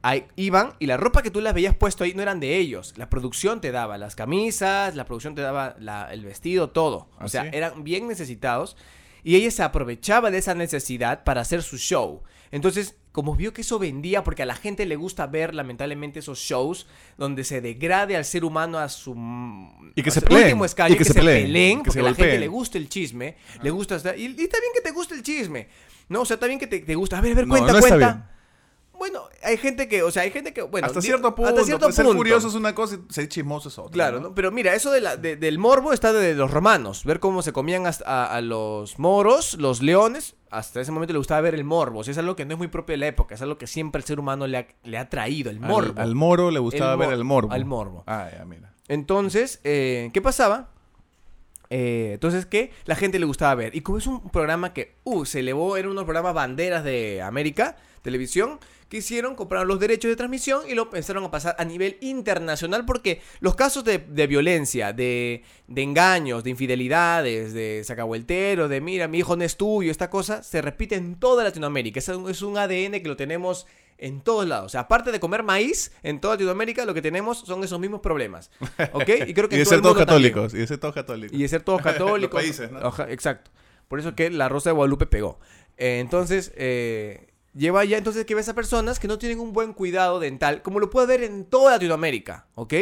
ahí 0.00 0.24
iban 0.36 0.72
y 0.78 0.86
la 0.86 0.96
ropa 0.96 1.22
que 1.22 1.30
tú 1.30 1.42
las 1.42 1.52
veías 1.52 1.74
puesto 1.74 2.04
ahí 2.04 2.14
no 2.14 2.22
eran 2.22 2.40
de 2.40 2.56
ellos, 2.56 2.94
la 2.96 3.10
producción 3.10 3.60
te 3.60 3.70
daba 3.70 3.98
las 3.98 4.16
camisas, 4.16 4.94
la 4.96 5.04
producción 5.04 5.34
te 5.34 5.42
daba 5.42 5.76
la- 5.78 6.10
el 6.10 6.24
vestido, 6.24 6.70
todo, 6.70 6.96
o 6.96 7.24
¿Ah, 7.24 7.28
sea, 7.28 7.42
sí? 7.42 7.48
eran 7.52 7.84
bien 7.84 8.08
necesitados 8.08 8.78
y 9.22 9.36
ella 9.36 9.50
se 9.50 9.62
aprovechaba 9.62 10.30
de 10.30 10.38
esa 10.38 10.54
necesidad 10.54 11.22
para 11.24 11.42
hacer 11.42 11.62
su 11.62 11.76
show. 11.76 12.22
Entonces, 12.50 12.96
como 13.14 13.36
vio 13.36 13.52
que 13.52 13.60
eso 13.60 13.78
vendía, 13.78 14.24
porque 14.24 14.42
a 14.42 14.46
la 14.46 14.56
gente 14.56 14.84
le 14.86 14.96
gusta 14.96 15.28
ver 15.28 15.54
lamentablemente 15.54 16.18
esos 16.18 16.40
shows 16.40 16.88
donde 17.16 17.44
se 17.44 17.60
degrade 17.60 18.16
al 18.16 18.24
ser 18.24 18.44
humano 18.44 18.76
a 18.80 18.88
su 18.88 19.14
Y 19.94 20.02
que 20.02 20.10
a 20.10 20.12
se 20.12 20.18
su 20.20 20.26
peleen, 20.26 20.44
último 20.46 20.64
escalón, 20.64 20.92
y 20.92 20.94
que 20.96 20.98
que, 20.98 21.04
se 21.04 21.12
se 21.12 21.20
peleen, 21.20 21.44
peleen, 21.46 21.78
que 21.78 21.84
porque 21.84 21.92
se 21.92 22.00
a 22.00 22.02
la 22.10 22.14
gente 22.16 22.38
le 22.40 22.48
gusta 22.48 22.76
el 22.76 22.88
chisme, 22.88 23.36
le 23.62 23.70
gusta 23.70 23.94
estar- 23.96 24.18
y, 24.18 24.24
y 24.26 24.42
está 24.42 24.58
bien 24.58 24.72
que 24.74 24.80
te 24.82 24.90
guste 24.90 25.14
el 25.14 25.22
chisme, 25.22 25.68
no, 26.08 26.22
o 26.22 26.24
sea, 26.24 26.34
está 26.34 26.48
bien 26.48 26.58
que 26.58 26.66
te, 26.66 26.80
te 26.80 26.94
gusta, 26.96 27.16
a 27.18 27.20
ver, 27.20 27.32
a 27.32 27.34
ver, 27.36 27.46
No, 27.46 27.54
cuenta, 27.54 27.72
no 27.72 27.78
cuenta. 27.80 27.96
bien. 27.96 28.34
Bueno, 28.96 29.22
hay 29.42 29.58
gente 29.58 29.88
que, 29.88 30.02
o 30.02 30.10
sea, 30.10 30.22
hay 30.22 30.30
gente 30.30 30.52
que, 30.54 30.62
bueno, 30.62 30.86
hasta 30.86 31.02
cierto 31.02 31.34
punto. 31.34 31.50
hasta 31.50 31.64
cierto 31.64 31.86
pues, 31.86 31.94
ser 31.96 32.04
punto. 32.04 32.16
curioso 32.18 32.48
es 32.48 32.54
una 32.54 32.74
cosa 32.74 32.94
y 32.96 33.12
ser 33.12 33.28
chismoso 33.28 33.68
es 33.68 33.78
otra. 33.78 33.92
Claro, 33.92 34.20
¿no? 34.20 34.28
¿no? 34.28 34.34
pero 34.34 34.50
mira, 34.52 34.74
eso 34.74 34.90
de 34.92 35.00
la- 35.00 35.16
de- 35.16 35.36
del 35.36 35.58
morbo 35.58 35.92
está 35.92 36.12
de 36.12 36.34
los 36.34 36.50
romanos. 36.50 37.04
Ver 37.04 37.18
cómo 37.20 37.42
se 37.42 37.52
comían 37.52 37.86
hasta 37.86 38.04
a, 38.06 38.36
a 38.36 38.40
los 38.40 38.98
moros, 38.98 39.54
los 39.54 39.82
leones. 39.82 40.36
Hasta 40.58 40.80
ese 40.80 40.92
momento 40.92 41.12
le 41.12 41.18
gustaba 41.18 41.40
ver 41.40 41.54
el 41.54 41.64
morbo. 41.64 42.00
O 42.00 42.04
sea, 42.04 42.12
es 42.12 42.18
algo 42.18 42.36
que 42.36 42.44
no 42.44 42.52
es 42.54 42.58
muy 42.58 42.68
propio 42.68 42.94
de 42.94 42.98
la 42.98 43.06
época. 43.08 43.34
Es 43.34 43.42
algo 43.42 43.58
que 43.58 43.66
siempre 43.66 43.98
el 44.00 44.04
ser 44.04 44.18
humano 44.20 44.46
le 44.46 44.58
ha, 44.58 44.66
le 44.84 44.98
ha 44.98 45.08
traído, 45.08 45.50
el 45.50 45.60
morbo. 45.60 46.00
Al, 46.00 46.14
moro 46.14 46.50
le 46.50 46.58
gustaba 46.60 46.92
El 46.92 46.98
ver 46.98 47.08
mor- 47.08 47.14
el 47.18 47.24
morbo. 47.24 47.52
al 47.52 47.64
morbo. 47.64 48.04
Ah, 48.06 48.28
ya, 48.36 48.44
mira. 48.44 48.72
Entonces, 48.88 49.60
eh, 49.64 50.10
¿qué 50.12 50.20
pasaba? 50.22 50.70
Eh, 51.70 52.12
entonces, 52.14 52.46
que 52.46 52.72
la 52.84 52.94
gente 52.94 53.18
le 53.18 53.26
gustaba 53.26 53.54
ver. 53.54 53.74
Y 53.74 53.80
como 53.80 53.98
es 53.98 54.06
un 54.06 54.28
programa 54.30 54.72
que, 54.72 54.96
uh, 55.04 55.24
se 55.24 55.40
elevó, 55.40 55.76
era 55.76 55.88
uno 55.88 55.94
de 55.94 56.00
los 56.02 56.04
programas 56.04 56.34
banderas 56.34 56.84
de 56.84 57.22
América, 57.22 57.76
televisión, 58.02 58.60
que 58.94 58.98
hicieron, 58.98 59.34
compraron 59.34 59.66
los 59.66 59.80
derechos 59.80 60.08
de 60.08 60.14
transmisión 60.14 60.62
y 60.70 60.74
lo 60.76 60.88
pensaron 60.88 61.24
a 61.24 61.30
pasar 61.32 61.56
a 61.58 61.64
nivel 61.64 61.98
internacional 62.00 62.84
porque 62.84 63.20
los 63.40 63.56
casos 63.56 63.82
de, 63.82 63.98
de 63.98 64.28
violencia, 64.28 64.92
de, 64.92 65.42
de 65.66 65.82
engaños, 65.82 66.44
de 66.44 66.50
infidelidades, 66.50 67.52
de 67.52 67.82
sacavuelteros, 67.84 68.70
de 68.70 68.80
mira, 68.80 69.08
mi 69.08 69.18
hijo 69.18 69.34
no 69.34 69.42
es 69.42 69.56
tuyo, 69.56 69.90
esta 69.90 70.10
cosa, 70.10 70.44
se 70.44 70.62
repite 70.62 70.94
en 70.94 71.16
toda 71.16 71.42
Latinoamérica. 71.42 71.98
Es 71.98 72.06
un, 72.06 72.30
es 72.30 72.40
un 72.42 72.56
ADN 72.56 73.02
que 73.02 73.08
lo 73.08 73.16
tenemos 73.16 73.66
en 73.98 74.20
todos 74.20 74.46
lados. 74.46 74.66
O 74.66 74.68
sea, 74.68 74.82
aparte 74.82 75.10
de 75.10 75.18
comer 75.18 75.42
maíz, 75.42 75.90
en 76.04 76.20
toda 76.20 76.34
Latinoamérica 76.34 76.84
lo 76.84 76.94
que 76.94 77.02
tenemos 77.02 77.38
son 77.38 77.64
esos 77.64 77.80
mismos 77.80 78.00
problemas. 78.00 78.52
¿Ok? 78.92 79.08
Y 79.26 79.34
creo 79.34 79.48
que 79.48 79.56
Y 79.56 79.58
de 79.58 79.64
ser 79.64 79.80
todos 79.80 79.96
también. 79.96 80.06
católicos. 80.06 80.54
Y 80.54 80.58
de 80.58 80.66
ser 80.68 80.78
todos 80.78 80.94
católicos. 80.94 81.36
Y 81.36 81.42
de 81.42 81.48
ser 81.48 81.62
todos 81.62 81.82
católicos. 81.90 82.32
Los 82.32 82.56
países, 82.58 82.70
¿no? 82.70 82.94
Exacto. 83.08 83.50
Por 83.88 83.98
eso 83.98 84.14
que 84.14 84.30
la 84.30 84.48
Rosa 84.48 84.70
de 84.70 84.74
Guadalupe 84.74 85.06
pegó. 85.06 85.40
Eh, 85.78 85.98
entonces, 85.98 86.52
eh, 86.54 87.33
lleva 87.54 87.84
ya 87.84 87.96
entonces 87.98 88.24
que 88.26 88.34
ves 88.34 88.48
a 88.48 88.54
personas 88.54 88.98
que 88.98 89.08
no 89.08 89.18
tienen 89.18 89.40
un 89.40 89.52
buen 89.52 89.72
cuidado 89.72 90.20
dental, 90.20 90.62
como 90.62 90.80
lo 90.80 90.90
puede 90.90 91.06
ver 91.06 91.22
en 91.22 91.44
toda 91.44 91.72
Latinoamérica, 91.72 92.46
¿ok? 92.54 92.72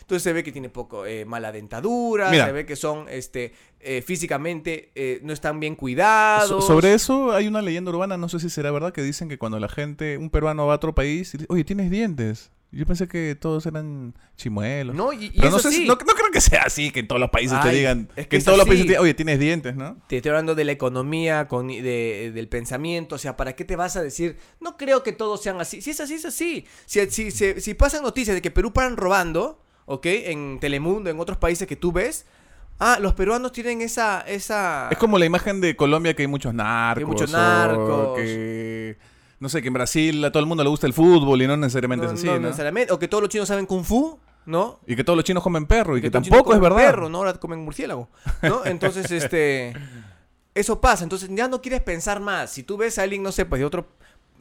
Entonces 0.00 0.22
se 0.22 0.32
ve 0.34 0.44
que 0.44 0.52
tiene 0.52 0.68
poco 0.68 1.06
eh, 1.06 1.24
mala 1.24 1.50
dentadura, 1.50 2.30
Mira. 2.30 2.44
se 2.46 2.52
ve 2.52 2.66
que 2.66 2.76
son 2.76 3.06
este 3.08 3.54
eh, 3.80 4.02
físicamente 4.02 4.90
eh, 4.94 5.20
no 5.22 5.32
están 5.32 5.60
bien 5.60 5.76
cuidados. 5.76 6.48
So- 6.48 6.60
sobre 6.60 6.92
eso 6.92 7.32
hay 7.32 7.46
una 7.48 7.62
leyenda 7.62 7.90
urbana, 7.90 8.16
no 8.18 8.28
sé 8.28 8.38
si 8.38 8.50
será 8.50 8.70
verdad, 8.70 8.92
que 8.92 9.02
dicen 9.02 9.28
que 9.30 9.38
cuando 9.38 9.58
la 9.58 9.68
gente, 9.68 10.18
un 10.18 10.28
peruano 10.28 10.66
va 10.66 10.74
a 10.74 10.76
otro 10.76 10.94
país, 10.94 11.32
y 11.34 11.38
dice, 11.38 11.46
oye, 11.48 11.64
tienes 11.64 11.90
dientes. 11.90 12.50
Yo 12.74 12.86
pensé 12.86 13.06
que 13.08 13.34
todos 13.34 13.64
eran 13.66 14.14
chimuelos. 14.36 14.94
No, 14.96 15.12
y, 15.12 15.26
y 15.26 15.30
Pero 15.36 15.50
no, 15.50 15.58
sé 15.58 15.70
si- 15.70 15.76
sí. 15.78 15.86
no, 15.86 15.94
no 15.94 16.14
creo 16.14 16.30
que 16.32 16.40
sea 16.40 16.62
así, 16.66 16.90
que 16.90 17.00
en 17.00 17.06
todos 17.08 17.20
los 17.20 17.30
países 17.30 17.60
te 17.60 17.70
digan, 17.70 18.08
es 18.16 18.24
que 18.24 18.28
que 18.30 18.36
en 18.38 18.44
todos 18.44 18.58
los 18.58 18.66
países 18.66 18.84
te 18.86 18.92
digan, 18.92 19.02
oye, 19.04 19.14
tienes 19.14 19.38
dientes, 19.38 19.76
¿no? 19.76 19.96
Te 20.08 20.16
estoy 20.16 20.30
hablando 20.30 20.54
de 20.54 20.64
la 20.64 20.72
economía, 20.72 21.46
con, 21.48 21.68
de- 21.68 22.32
del 22.34 22.48
pensamiento, 22.48 23.14
o 23.14 23.18
sea, 23.18 23.36
¿para 23.36 23.54
qué 23.54 23.64
te 23.64 23.76
vas 23.76 23.96
a 23.96 24.02
decir? 24.02 24.36
No 24.60 24.76
creo 24.76 25.02
que 25.02 25.12
todos 25.12 25.42
sean 25.42 25.60
así. 25.60 25.80
Si 25.80 25.90
es 25.90 26.00
así, 26.00 26.14
es 26.14 26.24
así. 26.24 26.66
Si, 26.86 27.04
si, 27.10 27.30
si, 27.30 27.60
si 27.60 27.74
pasan 27.74 28.02
noticias 28.02 28.34
de 28.34 28.42
que 28.42 28.50
Perú 28.50 28.72
paran 28.72 28.96
robando, 28.96 29.62
¿ok? 29.86 30.06
En 30.06 30.58
Telemundo, 30.60 31.10
en 31.10 31.20
otros 31.20 31.38
países 31.38 31.68
que 31.68 31.76
tú 31.76 31.92
ves, 31.92 32.26
ah, 32.80 32.98
los 33.00 33.12
peruanos 33.14 33.52
tienen 33.52 33.82
esa... 33.82 34.22
esa... 34.22 34.88
Es 34.90 34.98
como 34.98 35.18
la 35.18 35.26
imagen 35.26 35.60
de 35.60 35.76
Colombia 35.76 36.14
que 36.14 36.22
hay 36.22 36.28
muchos 36.28 36.52
narcos. 36.52 37.02
hay 37.02 37.04
muchos 37.06 37.30
narcos. 37.30 38.16
que, 38.18 38.96
no 39.44 39.50
sé, 39.50 39.60
que 39.60 39.68
en 39.68 39.74
Brasil 39.74 40.24
a 40.24 40.32
todo 40.32 40.40
el 40.40 40.46
mundo 40.46 40.64
le 40.64 40.70
gusta 40.70 40.86
el 40.86 40.94
fútbol 40.94 41.42
y 41.42 41.46
no 41.46 41.54
necesariamente 41.54 42.06
no, 42.06 42.12
es 42.12 42.18
así, 42.18 42.26
no 42.26 42.32
¿no? 42.36 42.40
necesariamente. 42.40 42.94
O 42.94 42.98
que 42.98 43.08
todos 43.08 43.20
los 43.20 43.28
chinos 43.28 43.46
saben 43.46 43.66
Kung 43.66 43.84
Fu, 43.84 44.18
¿no? 44.46 44.80
Y 44.86 44.96
que 44.96 45.04
todos 45.04 45.18
los 45.18 45.24
chinos 45.24 45.42
comen 45.42 45.66
perro 45.66 45.98
y 45.98 46.00
que, 46.00 46.10
tampoco 46.10 46.54
es 46.54 46.60
verdad. 46.60 46.78
Perro, 46.78 47.10
¿no? 47.10 47.18
Ahora 47.18 47.34
comen 47.34 47.60
murciélago, 47.60 48.08
¿no? 48.42 48.62
Entonces, 48.64 49.10
este... 49.10 49.74
Eso 50.54 50.80
pasa, 50.80 51.02
entonces 51.02 51.28
ya 51.32 51.48
no 51.48 51.60
quieres 51.60 51.82
pensar 51.82 52.20
más. 52.20 52.48
Si 52.48 52.62
tú 52.62 52.76
ves 52.76 52.96
a 53.00 53.02
alguien, 53.02 53.24
no 53.24 53.32
sé, 53.32 53.44
pues 53.44 53.58
de 53.58 53.64
otro, 53.64 53.88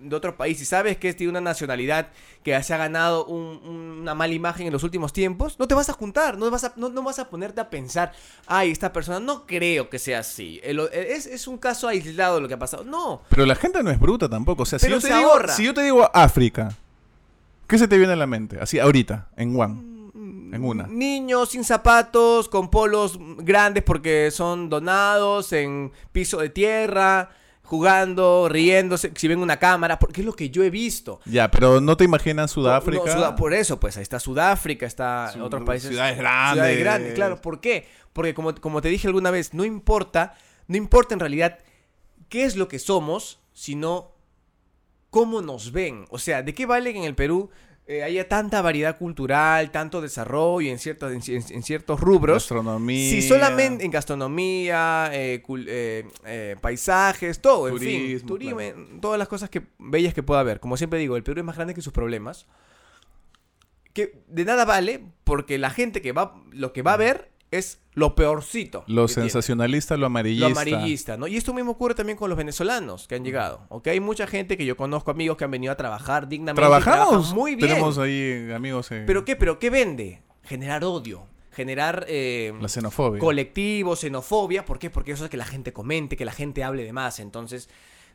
de 0.10 0.16
otro 0.16 0.36
país 0.38 0.62
y 0.62 0.66
sabes 0.66 0.98
que 0.98 1.10
es 1.10 1.18
de 1.18 1.28
una 1.28 1.42
nacionalidad 1.42 2.10
que 2.44 2.62
se 2.64 2.74
ha 2.74 2.78
ganado 2.78 3.26
un- 3.26 4.00
una 4.02 4.14
mala 4.14 4.34
imagen 4.34 4.68
en 4.68 4.74
los 4.74 4.84
últimos 4.84 5.14
tiempos, 5.14 5.58
no 5.60 5.68
te 5.68 5.76
vas 5.76 5.90
a 5.90 5.94
juntar, 5.94 6.38
no 6.38 6.50
vas 6.52 6.64
a, 6.66 6.74
no, 6.76 6.90
no 6.90 7.02
vas 7.04 7.20
a 7.20 7.30
ponerte 7.30 7.62
a 7.62 7.70
pensar, 7.70 8.12
ay, 8.48 8.72
esta 8.72 8.92
persona 8.94 9.20
no 9.20 9.46
creo 9.46 9.90
que 9.90 10.00
sea 10.00 10.20
así. 10.20 10.60
El- 10.64 10.80
es, 10.92 11.26
es 11.26 11.48
un 11.48 11.58
caso 11.58 11.88
aislado 11.88 12.40
lo 12.42 12.48
que 12.48 12.54
ha 12.56 12.60
pasado. 12.60 12.84
No, 12.84 13.22
Pero 13.30 13.46
la 13.46 13.56
gente 13.56 13.82
no 13.82 13.90
es 13.92 14.00
bruta 14.00 14.28
tampoco. 14.30 14.64
O 14.64 14.66
sea, 14.66 14.78
si 14.80 14.90
yo, 14.90 15.00
te 15.00 15.08
digo, 15.14 15.32
si 15.50 15.66
yo 15.66 15.74
te 15.74 15.82
digo 15.84 16.10
África, 16.14 16.76
¿qué 17.68 17.78
se 17.78 17.88
te 17.88 17.98
viene 17.98 18.14
a 18.14 18.18
la 18.18 18.28
mente? 18.28 18.58
Así, 18.62 18.80
ahorita, 18.80 19.30
en 19.38 19.60
One. 19.60 19.94
En 20.54 20.64
una. 20.64 20.86
Niños 20.86 21.50
sin 21.50 21.64
zapatos, 21.64 22.48
con 22.48 22.70
polos 22.70 23.18
grandes 23.40 23.82
porque 23.84 24.30
son 24.30 24.70
donados, 24.70 25.52
en 25.52 25.92
piso 26.12 26.38
de 26.38 26.50
tierra, 26.50 27.32
jugando, 27.64 28.48
riéndose, 28.50 29.12
si 29.16 29.28
ven 29.28 29.40
una 29.40 29.58
cámara, 29.58 29.98
porque 30.00 30.22
es 30.22 30.26
lo 30.26 30.34
que 30.34 30.50
yo 30.50 30.64
he 30.64 30.70
visto. 30.70 31.20
Ya, 31.26 31.50
pero 31.50 31.82
no 31.82 31.98
te 31.98 32.04
imaginas 32.04 32.52
Sudáfrica. 32.52 33.04
No, 33.06 33.12
Sudá- 33.12 33.36
por 33.36 33.54
eso, 33.54 33.80
pues 33.80 33.98
ahí 33.98 34.04
está 34.04 34.20
Sudáfrica, 34.20 34.86
está 34.86 35.32
Su- 35.34 35.44
otros 35.44 35.64
países. 35.64 35.90
ciudades 35.90 36.18
grandes. 36.18 36.54
Ciudades 36.54 36.80
grandes, 36.80 37.14
claro. 37.14 37.42
¿Por 37.42 37.60
qué? 37.62 37.88
Porque 38.12 38.34
como, 38.34 38.54
como 38.56 38.82
te 38.82 38.90
dije 38.90 39.08
alguna 39.08 39.32
vez, 39.32 39.54
no 39.54 39.66
importa, 39.66 40.36
no 40.68 40.78
importa 40.78 41.14
en 41.16 41.20
realidad 41.20 41.60
qué 42.30 42.44
es 42.46 42.56
lo 42.56 42.68
que 42.68 42.80
somos, 42.80 43.40
sino 43.54 44.12
cómo 45.10 45.42
nos 45.42 45.72
ven. 45.72 46.06
O 46.10 46.20
sea, 46.20 46.44
¿de 46.44 46.54
qué 46.54 46.66
vale 46.66 46.92
que 46.94 47.00
en 47.00 47.06
el 47.06 47.16
Perú 47.16 47.50
eh, 47.86 48.02
haya 48.04 48.30
tanta 48.30 48.62
variedad 48.62 48.98
cultural, 48.98 49.70
tanto 49.72 50.00
desarrollo 50.00 50.72
en, 50.72 50.80
ciertos, 50.80 51.12
en, 51.12 51.22
ci- 51.22 51.52
en 51.52 51.64
ciertos 51.64 52.00
rubros? 52.00 52.36
Gastronomía. 52.36 53.10
Si 53.10 53.22
solamente 53.22 53.84
en 53.84 53.92
gastronomía, 53.92 55.10
eh, 55.12 55.44
cul- 55.46 55.66
eh, 55.68 56.56
paisajes, 56.62 57.42
todo, 57.42 57.68
en 57.68 57.78
fin, 57.80 58.22
Turismo, 58.26 58.58
claro. 58.58 58.80
en 58.80 59.02
todas 59.02 59.20
las 59.20 59.28
cosas 59.28 59.50
que 59.50 59.64
bellas 59.80 60.14
que 60.14 60.24
pueda 60.24 60.40
haber. 60.40 60.60
Como 60.62 60.78
siempre 60.78 60.98
digo, 61.00 61.18
el 61.18 61.24
Perú 61.24 61.40
es 61.42 61.46
más 61.46 61.56
grande 61.58 61.74
que 61.74 61.82
sus 61.82 61.92
problemas. 61.94 62.48
Que 63.94 64.24
de 64.28 64.46
nada 64.46 64.66
vale 64.66 65.04
porque 65.24 65.58
la 65.58 65.70
gente 65.70 66.02
que 66.02 66.14
va, 66.14 66.42
lo 66.52 66.74
que 66.74 66.82
va 66.82 66.94
a 66.94 66.98
ver 66.98 67.30
es 67.58 67.80
lo 67.94 68.16
peorcito. 68.16 68.84
Lo 68.88 69.06
que 69.08 69.14
tiene. 69.14 69.30
sensacionalista, 69.30 69.96
lo 69.96 70.02
Lo 70.02 70.06
amarillista. 70.08 70.48
amarillista, 70.48 71.18
¿no? 71.18 71.28
Y 71.28 71.38
esto 71.38 71.54
mismo 71.54 71.72
ocurre 71.72 71.94
también 71.96 72.18
con 72.18 72.30
los 72.30 72.38
venezolanos 72.38 73.08
que 73.08 73.16
han 73.16 73.24
llegado, 73.24 73.66
¿ok? 73.70 73.88
Hay 73.88 74.00
mucha 74.00 74.26
gente 74.28 74.58
que 74.58 74.66
yo 74.66 74.76
conozco, 74.78 75.12
amigos 75.12 75.38
que 75.38 75.44
han 75.46 75.52
venido 75.52 75.72
a 75.74 75.78
trabajar 75.78 76.28
dignamente. 76.28 76.60
¿Trabajamos? 76.62 77.34
muy 77.34 77.56
bien. 77.56 77.70
Tenemos 77.70 77.98
ahí 77.98 78.52
amigos. 78.52 78.92
eh, 78.92 79.04
¿Pero 79.06 79.24
qué? 79.26 79.36
¿Pero 79.36 79.60
qué 79.60 79.70
vende? 79.70 80.22
Generar 80.44 80.84
odio, 80.84 81.26
generar... 81.52 82.06
eh, 82.08 82.52
La 82.60 82.68
xenofobia. 82.68 83.20
colectivo, 83.20 83.96
xenofobia. 83.96 84.66
¿Por 84.66 84.80
qué? 84.80 84.90
Porque 84.90 85.12
eso 85.12 85.26
es 85.26 85.30
que 85.30 85.38
la 85.38 85.46
gente 85.46 85.72
comente, 85.74 86.18
que 86.18 86.26
la 86.26 86.34
gente 86.34 86.64
hable 86.64 86.84
de 86.84 86.94
más. 86.94 87.20
Entonces 87.20 87.70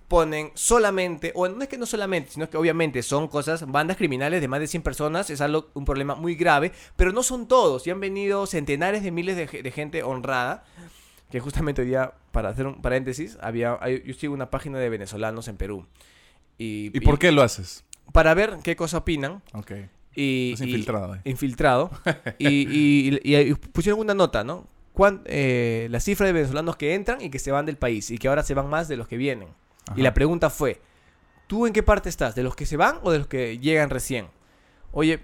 ponen 0.09 0.51
solamente, 0.55 1.33
o 1.35 1.47
no 1.49 1.63
es 1.63 1.69
que 1.69 1.77
no 1.79 1.85
solamente, 1.87 2.31
sino 2.31 2.49
que 2.49 2.57
obviamente 2.57 3.03
son 3.03 3.29
cosas, 3.29 3.71
bandas 3.71 3.97
criminales 3.99 4.41
de 4.41 4.49
más 4.49 4.59
de 4.61 4.67
100 4.67 4.83
personas, 4.83 5.29
es 5.31 5.41
algo, 5.43 5.69
un 5.75 5.85
problema 5.85 6.15
muy 6.15 6.35
grave, 6.35 6.73
pero 6.97 7.13
no 7.13 7.23
son 7.23 7.47
todos, 7.47 7.87
y 7.87 7.91
han 7.91 8.01
venido 8.01 8.47
centenares 8.47 9.03
de 9.03 9.11
miles 9.11 9.37
de, 9.37 9.47
ge- 9.47 9.63
de 9.63 9.71
gente 9.71 10.03
honrada, 10.03 10.65
que 11.31 11.41
justamente 11.41 11.83
hoy 11.83 11.89
día, 11.89 12.15
para 12.33 12.49
hacer 12.49 12.67
un 12.67 12.81
paréntesis, 12.81 13.37
había, 13.43 13.77
hay- 13.83 14.03
yo 14.07 14.15
sigo 14.15 14.33
una 14.33 14.49
página 14.51 14.79
de 14.79 14.89
venezolanos 14.89 15.47
en 15.49 15.57
Perú. 15.59 15.87
Y, 16.57 16.91
¿Y 16.97 17.01
por 17.01 17.19
qué 17.19 17.31
lo 17.31 17.43
haces? 17.43 17.85
Para 18.13 18.33
ver 18.35 18.57
qué 18.63 18.75
cosa 18.77 18.99
opinan. 18.99 19.43
Ok. 19.53 19.73
Y, 20.15 20.55
y- 20.59 20.63
infiltrado 20.63 21.13
ahí. 21.13 21.21
infiltrado. 21.25 21.91
y, 22.39 22.49
y- 22.49 23.21
y- 23.23 23.37
y 23.37 23.55
pusieron 23.55 24.01
una 24.01 24.15
nota, 24.15 24.43
¿no? 24.43 24.67
Cuán- 24.95 25.21
eh, 25.27 25.87
la 25.91 26.01
cifra 26.01 26.27
de 26.27 26.33
venezolanos 26.33 26.77
que 26.77 26.95
entran 26.95 27.21
y 27.21 27.29
que 27.31 27.39
se 27.39 27.53
van 27.53 27.67
del 27.67 27.77
país 27.77 28.11
y 28.11 28.17
que 28.19 28.27
ahora 28.29 28.43
se 28.43 28.55
van 28.55 28.69
más 28.71 28.89
de 28.89 28.97
los 28.97 29.07
que 29.07 29.17
vienen. 29.19 29.49
Y 29.97 30.03
la 30.03 30.15
pregunta 30.15 30.51
fue, 30.51 30.81
¿tú 31.47 31.67
en 31.67 31.73
qué 31.73 31.83
parte 31.83 32.09
estás? 32.09 32.35
¿De 32.35 32.43
los 32.43 32.55
que 32.57 32.67
se 32.67 32.77
van 32.77 32.99
o 33.03 33.11
de 33.11 33.19
los 33.19 33.27
que 33.27 33.59
llegan 33.59 33.91
recién? 33.91 34.29
Oye, 34.93 35.21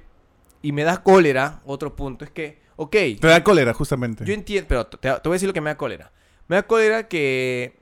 y 0.63 0.73
me 0.73 0.85
da 0.85 1.03
cólera, 1.03 1.61
otro 1.65 1.95
punto, 1.97 2.25
es 2.25 2.31
que, 2.31 2.61
ok, 2.77 2.91
Te 3.21 3.29
da 3.29 3.43
cólera, 3.45 3.75
justamente. 3.75 4.25
yo 4.25 4.33
entiendo, 4.35 4.67
pero 4.69 4.87
te, 4.87 4.97
te 4.99 5.09
voy 5.09 5.33
a 5.33 5.33
decir 5.33 5.49
lo 5.49 5.53
que 5.55 5.61
me 5.61 5.71
da 5.71 5.77
cólera. 5.77 6.13
Me 6.49 6.57
da 6.57 6.63
cólera 6.65 7.09
que 7.09 7.79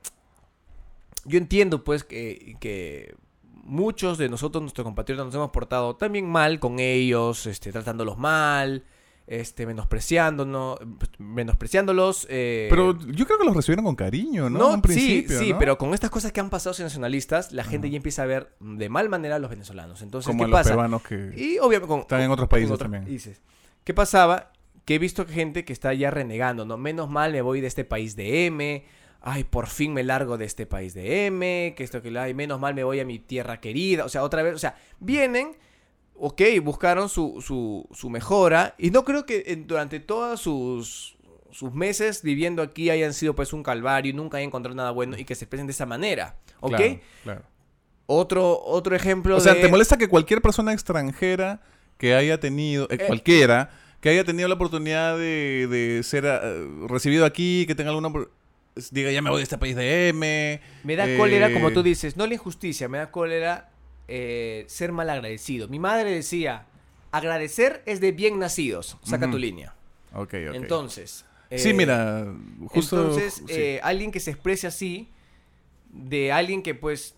yo 1.24 1.38
entiendo 1.38 1.84
pues 1.84 2.04
que, 2.04 2.56
que 2.60 3.14
muchos 3.64 4.18
de 4.18 4.28
nosotros, 4.28 4.62
nuestros 4.62 4.84
compatriotas, 4.84 5.26
nos 5.26 5.34
hemos 5.34 5.50
portado 5.50 5.96
también 5.96 6.28
mal 6.28 6.58
con 6.58 6.78
ellos, 6.80 7.46
este, 7.46 7.70
tratándolos 7.72 8.18
mal, 8.18 8.84
este, 9.26 9.66
menospreciándonos, 9.66 10.78
menospreciándolos. 11.18 12.26
eh, 12.30 12.66
Pero 12.70 12.98
yo 12.98 13.26
creo 13.26 13.38
que 13.38 13.44
los 13.44 13.56
recibieron 13.56 13.84
con 13.84 13.96
cariño, 13.96 14.50
¿no? 14.50 14.58
no, 14.58 14.68
En 14.74 14.76
sí, 14.76 14.82
principio, 14.82 15.38
sí, 15.38 15.52
¿no? 15.52 15.58
pero 15.58 15.78
con 15.78 15.94
estas 15.94 16.10
cosas 16.10 16.32
que 16.32 16.40
han 16.40 16.50
pasado 16.50 16.74
nacionalistas, 16.82 17.52
la 17.52 17.64
gente 17.64 17.90
ya 17.90 17.96
empieza 17.96 18.22
a 18.22 18.26
ver 18.26 18.54
de 18.60 18.88
mal 18.88 19.08
manera 19.08 19.36
a 19.36 19.38
los 19.38 19.50
venezolanos. 19.50 20.02
Entonces, 20.02 20.26
Como 20.26 20.40
¿qué 20.40 20.44
a 20.44 20.48
los 20.48 20.58
pasa? 20.58 20.70
peruanos 20.70 21.02
que... 21.02 21.32
Y 21.36 21.58
obviamente 21.58 21.88
con, 21.88 22.00
Están 22.00 22.20
en 22.22 22.30
otros 22.30 22.46
en 22.46 22.48
países 22.50 22.70
otros 22.70 22.84
también. 22.86 23.04
países. 23.04 23.42
¿Qué 23.84 23.94
pasaba? 23.94 24.52
Que 24.84 24.96
he 24.96 24.98
visto 24.98 25.26
que 25.26 25.32
gente 25.32 25.64
que 25.64 25.72
está 25.72 25.94
ya 25.94 26.10
renegando, 26.10 26.64
¿no? 26.64 26.76
Menos 26.76 27.08
mal 27.08 27.32
me 27.32 27.42
voy 27.42 27.60
de 27.60 27.66
este 27.68 27.84
país 27.84 28.16
de 28.16 28.46
M. 28.46 28.84
Ay, 29.20 29.44
por 29.44 29.68
fin 29.68 29.92
me 29.94 30.02
largo 30.02 30.36
de 30.38 30.44
este 30.44 30.66
país 30.66 30.94
de 30.94 31.26
M. 31.26 31.74
Que 31.76 31.84
esto 31.84 32.02
que 32.02 32.16
ay, 32.18 32.34
menos 32.34 32.58
mal 32.58 32.74
me 32.74 32.82
voy 32.82 32.98
a 32.98 33.04
mi 33.04 33.18
tierra 33.20 33.60
querida. 33.60 34.04
O 34.04 34.08
sea, 34.08 34.24
otra 34.24 34.42
vez, 34.42 34.54
o 34.54 34.58
sea, 34.58 34.74
vienen, 34.98 35.56
ok, 36.24 36.40
buscaron 36.62 37.08
su, 37.08 37.42
su, 37.44 37.84
su 37.92 38.08
mejora. 38.10 38.74
Y 38.78 38.90
no 38.92 39.02
creo 39.04 39.26
que 39.26 39.42
en- 39.48 39.66
durante 39.66 39.98
todos 39.98 40.40
sus, 40.40 41.16
sus 41.50 41.74
meses 41.74 42.22
viviendo 42.22 42.62
aquí 42.62 42.90
hayan 42.90 43.12
sido 43.12 43.34
pues 43.34 43.52
un 43.52 43.64
calvario 43.64 44.10
y 44.10 44.14
nunca 44.14 44.36
hayan 44.36 44.46
encontrado 44.48 44.76
nada 44.76 44.92
bueno 44.92 45.18
y 45.18 45.24
que 45.24 45.34
se 45.34 45.44
expresen 45.46 45.66
de 45.66 45.72
esa 45.72 45.84
manera. 45.84 46.36
¿Ok? 46.60 46.76
Claro, 46.76 47.00
claro. 47.24 47.42
Otro, 48.06 48.60
otro 48.64 48.94
ejemplo 48.94 49.36
O 49.36 49.40
sea. 49.40 49.60
¿te 49.60 49.66
molesta 49.68 49.96
que 49.96 50.06
cualquier 50.08 50.40
persona 50.42 50.72
extranjera 50.72 51.60
que 51.98 52.14
haya 52.14 52.38
tenido, 52.38 52.84
eh, 52.90 52.98
Eh. 53.00 53.04
cualquiera, 53.08 53.70
que 54.00 54.08
haya 54.10 54.22
tenido 54.24 54.48
la 54.48 54.54
oportunidad 54.54 55.16
de, 55.18 55.66
de 55.68 56.02
ser 56.04 56.24
eh, 56.26 56.68
recibido 56.88 57.24
aquí, 57.24 57.64
que 57.66 57.74
tenga 57.74 57.90
alguna... 57.90 58.12
diga, 58.90 59.10
ya 59.10 59.22
me 59.22 59.30
voy 59.30 59.38
de 59.38 59.44
este 59.44 59.58
país 59.58 59.74
de 59.76 60.08
M. 60.10 60.60
Me 60.84 60.96
da 60.96 61.08
eh, 61.08 61.16
cólera, 61.16 61.52
como 61.52 61.72
tú 61.72 61.82
dices, 61.82 62.16
no 62.16 62.26
la 62.28 62.34
injusticia, 62.34 62.88
me 62.88 62.98
da 62.98 63.10
cólera 63.10 63.70
eh, 64.14 64.64
ser 64.68 64.92
mal 64.92 65.08
agradecido. 65.08 65.68
Mi 65.68 65.78
madre 65.78 66.10
decía, 66.10 66.66
agradecer 67.12 67.82
es 67.86 67.98
de 67.98 68.12
bien 68.12 68.38
nacidos. 68.38 68.98
Saca 69.02 69.30
tu 69.30 69.38
línea. 69.38 69.74
Ok, 70.12 70.34
ok. 70.50 70.54
Entonces... 70.54 71.24
sí, 71.56 71.70
eh, 71.70 71.72
mira, 71.72 72.26
justo... 72.66 73.00
Entonces, 73.00 73.42
sí. 73.46 73.54
eh, 73.54 73.80
alguien 73.82 74.12
que 74.12 74.20
se 74.20 74.30
exprese 74.30 74.66
así, 74.66 75.08
de 75.88 76.30
alguien 76.30 76.62
que 76.62 76.74
pues 76.74 77.16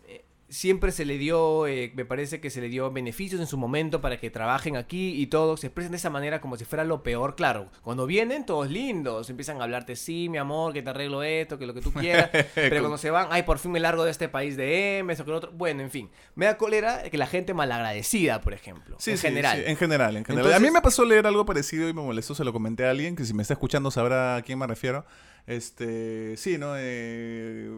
siempre 0.55 0.93
se 0.93 1.05
le 1.05 1.19
dio, 1.19 1.67
eh, 1.67 1.93
me 1.97 2.05
parece 2.05 2.41
que 2.41 2.49
se 2.49 2.61
le 2.61 2.69
dio 2.69 2.91
beneficios 2.93 3.41
en 3.41 3.47
su 3.47 3.59
momento 3.59 4.01
para 4.01 4.21
que 4.21 4.31
trabajen 4.31 4.77
aquí 4.77 5.21
y 5.21 5.27
todo, 5.27 5.57
se 5.57 5.67
expresan 5.67 5.91
de 5.91 5.97
esa 5.97 6.11
manera 6.11 6.41
como 6.41 6.57
si 6.57 6.65
fuera 6.65 6.85
lo 6.85 7.03
peor, 7.03 7.35
claro. 7.35 7.71
Cuando 7.83 8.07
vienen, 8.07 8.47
todos 8.47 8.71
lindos, 8.71 9.29
empiezan 9.31 9.61
a 9.61 9.65
hablarte, 9.65 9.97
sí, 9.97 10.29
mi 10.29 10.39
amor, 10.39 10.73
que 10.73 10.83
te 10.83 10.91
arreglo 10.91 11.23
esto, 11.25 11.59
que 11.59 11.67
lo 11.67 11.75
que 11.75 11.81
tú 11.81 11.93
quieras, 11.93 12.31
pero 12.55 12.81
cuando 12.81 12.99
se 12.99 13.11
van, 13.11 13.27
ay, 13.31 13.43
por 13.43 13.59
fin 13.59 13.73
me 13.73 13.81
largo 13.81 14.05
de 14.05 14.13
este 14.13 14.29
país 14.29 14.57
de 14.57 14.99
M, 14.99 15.13
eso 15.13 15.25
que 15.25 15.33
lo 15.33 15.39
otro, 15.39 15.51
bueno, 15.53 15.83
en 15.83 15.91
fin. 15.91 16.09
Me 16.37 16.47
da 16.47 16.57
cólera 16.57 17.03
que 17.11 17.19
la 17.19 17.27
gente 17.27 17.53
malagradecida, 17.53 18.41
por 18.41 18.55
ejemplo, 18.55 18.97
Sí, 19.01 19.11
en 19.11 19.19
sí, 19.19 19.27
general. 19.27 19.59
sí, 19.59 19.65
en 19.67 19.77
general, 19.77 20.17
en 20.17 20.25
general. 20.25 20.53
a 20.53 20.61
mí 20.61 20.71
me 20.71 20.81
pasó 20.81 21.05
leer 21.05 21.27
algo 21.27 21.45
parecido 21.45 21.89
y 21.89 21.93
me 21.93 22.03
molestó, 22.03 22.35
se 22.35 22.45
lo 22.45 22.53
comenté 22.53 22.87
a 22.87 22.91
alguien, 22.91 23.17
que 23.17 23.25
si 23.25 23.35
me 23.35 23.43
está 23.43 23.55
escuchando 23.55 23.91
sabrá 23.91 24.37
a 24.37 24.43
quién 24.43 24.59
me 24.59 24.67
refiero. 24.69 25.05
Este, 25.47 26.37
sí, 26.37 26.59
¿no? 26.59 26.75
Eh, 26.77 27.69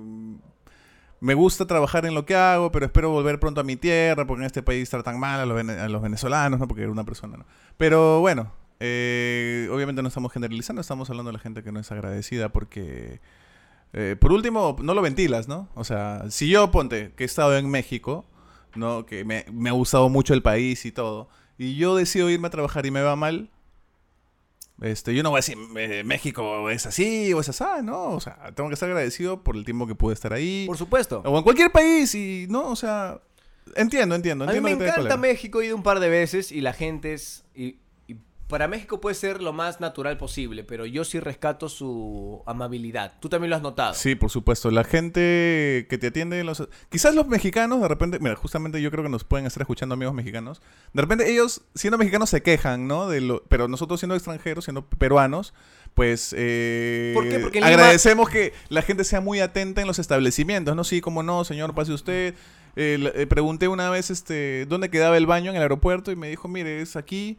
me 1.20 1.34
gusta 1.34 1.66
trabajar 1.66 2.06
en 2.06 2.14
lo 2.14 2.26
que 2.26 2.34
hago, 2.34 2.70
pero 2.72 2.86
espero 2.86 3.10
volver 3.10 3.40
pronto 3.40 3.60
a 3.60 3.64
mi 3.64 3.76
tierra, 3.76 4.26
porque 4.26 4.42
en 4.42 4.46
este 4.46 4.62
país 4.62 4.88
tratan 4.90 5.18
mal 5.18 5.40
a 5.40 5.46
los, 5.46 5.68
a 5.68 5.88
los 5.88 6.02
venezolanos, 6.02 6.60
¿no? 6.60 6.68
Porque 6.68 6.82
era 6.82 6.92
una 6.92 7.04
persona, 7.04 7.36
¿no? 7.36 7.44
Pero 7.76 8.20
bueno, 8.20 8.52
eh, 8.80 9.68
obviamente 9.72 10.02
no 10.02 10.08
estamos 10.08 10.32
generalizando, 10.32 10.80
estamos 10.80 11.08
hablando 11.10 11.30
de 11.30 11.34
la 11.34 11.42
gente 11.42 11.62
que 11.62 11.72
no 11.72 11.80
es 11.80 11.90
agradecida 11.92 12.50
porque... 12.50 13.20
eh, 13.92 14.16
por 14.20 14.32
último, 14.32 14.76
no 14.82 14.94
lo 14.94 15.00
ventilas, 15.02 15.48
¿no? 15.48 15.68
O 15.74 15.84
sea, 15.84 16.24
si 16.30 16.48
yo, 16.50 16.70
ponte, 16.70 17.12
que 17.16 17.24
he 17.24 17.26
estado 17.26 17.56
en 17.56 17.70
México, 17.70 18.26
¿no? 18.74 19.06
Que 19.06 19.24
me, 19.24 19.46
me 19.50 19.70
ha 19.70 19.72
gustado 19.72 20.08
mucho 20.10 20.34
el 20.34 20.42
país 20.42 20.84
y 20.84 20.92
todo, 20.92 21.28
y 21.56 21.76
yo 21.76 21.96
decido 21.96 22.28
irme 22.28 22.48
a 22.48 22.50
trabajar 22.50 22.84
y 22.84 22.90
me 22.90 23.00
va 23.00 23.16
mal, 23.16 23.48
este, 24.82 25.14
yo 25.14 25.22
no 25.22 25.30
voy 25.30 25.38
a 25.38 25.40
decir, 25.40 25.56
eh, 25.76 26.04
México 26.04 26.68
es 26.68 26.86
así 26.86 27.32
o 27.32 27.40
es 27.40 27.48
así, 27.48 27.64
¿no? 27.82 28.10
O 28.10 28.20
sea, 28.20 28.52
tengo 28.54 28.68
que 28.68 28.74
estar 28.74 28.88
agradecido 28.88 29.42
por 29.42 29.56
el 29.56 29.64
tiempo 29.64 29.86
que 29.86 29.94
pude 29.94 30.12
estar 30.12 30.32
ahí. 30.32 30.64
Por 30.66 30.76
supuesto. 30.76 31.22
O 31.24 31.38
en 31.38 31.44
cualquier 31.44 31.72
país 31.72 32.14
y, 32.14 32.46
¿no? 32.50 32.68
O 32.68 32.76
sea, 32.76 33.20
entiendo, 33.74 34.14
entiendo. 34.14 34.44
A 34.44 34.48
mí 34.48 34.58
entiendo 34.58 34.84
me 34.84 34.90
encanta. 34.90 35.16
México, 35.16 35.62
he 35.62 35.66
ido 35.66 35.76
un 35.76 35.82
par 35.82 36.00
de 36.00 36.08
veces 36.08 36.52
y 36.52 36.60
la 36.60 36.72
gente 36.72 37.14
es... 37.14 37.44
Y 37.54 37.78
para 38.48 38.68
México 38.68 39.00
puede 39.00 39.14
ser 39.16 39.42
lo 39.42 39.52
más 39.52 39.80
natural 39.80 40.16
posible, 40.18 40.62
pero 40.62 40.86
yo 40.86 41.04
sí 41.04 41.18
rescato 41.18 41.68
su 41.68 42.42
amabilidad. 42.46 43.14
Tú 43.20 43.28
también 43.28 43.50
lo 43.50 43.56
has 43.56 43.62
notado. 43.62 43.94
Sí, 43.94 44.14
por 44.14 44.30
supuesto. 44.30 44.70
La 44.70 44.84
gente 44.84 45.86
que 45.90 45.98
te 45.98 46.08
atiende, 46.08 46.38
en 46.40 46.46
los... 46.46 46.68
quizás 46.88 47.14
los 47.14 47.26
mexicanos, 47.26 47.80
de 47.80 47.88
repente, 47.88 48.18
mira, 48.20 48.36
justamente 48.36 48.80
yo 48.80 48.90
creo 48.90 49.02
que 49.02 49.10
nos 49.10 49.24
pueden 49.24 49.46
estar 49.46 49.62
escuchando 49.62 49.94
amigos 49.94 50.14
mexicanos. 50.14 50.62
De 50.92 51.02
repente 51.02 51.30
ellos, 51.30 51.62
siendo 51.74 51.98
mexicanos, 51.98 52.30
se 52.30 52.42
quejan, 52.42 52.86
¿no? 52.86 53.08
De 53.08 53.20
lo... 53.20 53.42
Pero 53.48 53.66
nosotros 53.68 53.98
siendo 54.00 54.14
extranjeros, 54.14 54.64
siendo 54.64 54.86
peruanos, 54.86 55.52
pues 55.94 56.34
eh, 56.36 57.12
¿Por 57.14 57.28
qué? 57.28 57.38
Porque 57.40 57.58
Lima- 57.58 57.68
agradecemos 57.68 58.28
que 58.28 58.52
la 58.68 58.82
gente 58.82 59.02
sea 59.04 59.20
muy 59.20 59.40
atenta 59.40 59.80
en 59.80 59.86
los 59.88 59.98
establecimientos, 59.98 60.76
¿no? 60.76 60.84
Sí, 60.84 61.00
como 61.00 61.22
no, 61.22 61.42
señor, 61.44 61.74
pase 61.74 61.92
usted. 61.92 62.34
Eh, 62.76 62.98
le- 63.00 63.22
eh, 63.22 63.26
pregunté 63.26 63.66
una 63.68 63.88
vez 63.90 64.10
este, 64.10 64.66
dónde 64.66 64.90
quedaba 64.90 65.16
el 65.16 65.26
baño 65.26 65.50
en 65.50 65.56
el 65.56 65.62
aeropuerto 65.62 66.12
y 66.12 66.16
me 66.16 66.28
dijo, 66.28 66.46
mire, 66.46 66.80
es 66.80 66.94
aquí. 66.96 67.38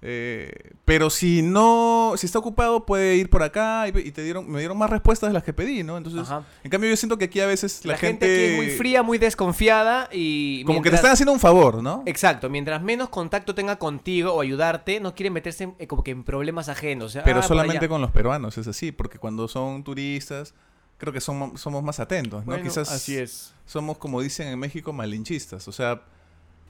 Eh, 0.00 0.74
pero 0.84 1.10
si 1.10 1.42
no, 1.42 2.12
si 2.16 2.26
está 2.26 2.38
ocupado 2.38 2.86
puede 2.86 3.16
ir 3.16 3.30
por 3.30 3.42
acá 3.42 3.88
y, 3.88 3.98
y 3.98 4.12
te 4.12 4.22
dieron, 4.22 4.48
me 4.48 4.60
dieron 4.60 4.78
más 4.78 4.88
respuestas 4.90 5.30
de 5.30 5.34
las 5.34 5.42
que 5.42 5.52
pedí, 5.52 5.82
¿no? 5.82 5.96
Entonces, 5.96 6.22
Ajá. 6.22 6.44
en 6.62 6.70
cambio 6.70 6.88
yo 6.88 6.96
siento 6.96 7.18
que 7.18 7.24
aquí 7.24 7.40
a 7.40 7.46
veces 7.46 7.84
la, 7.84 7.92
La, 7.92 7.98
gente, 7.98 8.26
aquí 8.26 8.44
es 8.52 8.56
muy 8.56 8.70
fría, 8.70 9.02
muy 9.02 9.18
desconfiada 9.18 10.08
y... 10.12 10.62
como 10.64 10.82
que 10.82 10.90
te 10.90 10.96
están 10.96 11.10
haciendo 11.10 11.32
un 11.32 11.40
favor, 11.40 11.82
¿no? 11.82 12.04
Exacto, 12.06 12.48
mientras 12.48 12.80
menos 12.80 13.08
contacto 13.08 13.56
tenga 13.56 13.76
contigo 13.76 14.32
o 14.32 14.40
ayudarte, 14.40 15.00
no 15.00 15.16
quiere 15.16 15.30
meterse 15.30 15.64
en, 15.64 15.74
eh, 15.80 15.88
como 15.88 16.04
que 16.04 16.12
en 16.12 16.22
problemas 16.22 16.68
ajenos. 16.68 17.06
o 17.06 17.08
sea, 17.08 17.24
Pero 17.24 17.40
ah, 17.40 17.42
solamente 17.42 17.88
con 17.88 18.00
los 18.00 18.12
peruanos 18.12 18.56
es 18.56 18.68
así, 18.68 18.92
porque 18.92 19.18
cuando 19.18 19.48
son 19.48 19.82
turistas, 19.82 20.54
creo 20.96 21.12
que 21.12 21.20
somos, 21.20 21.60
somos 21.60 21.82
más 21.82 21.98
atentos, 21.98 22.40
¿no? 22.40 22.52
Bueno, 22.52 22.62
Quizás 22.62 22.90
así 22.92 23.16
es. 23.16 23.52
somos, 23.66 23.98
como 23.98 24.20
dicen 24.20 24.46
en 24.46 24.60
México, 24.60 24.92
malinchistas. 24.92 25.66
O 25.66 25.72
sea, 25.72 26.02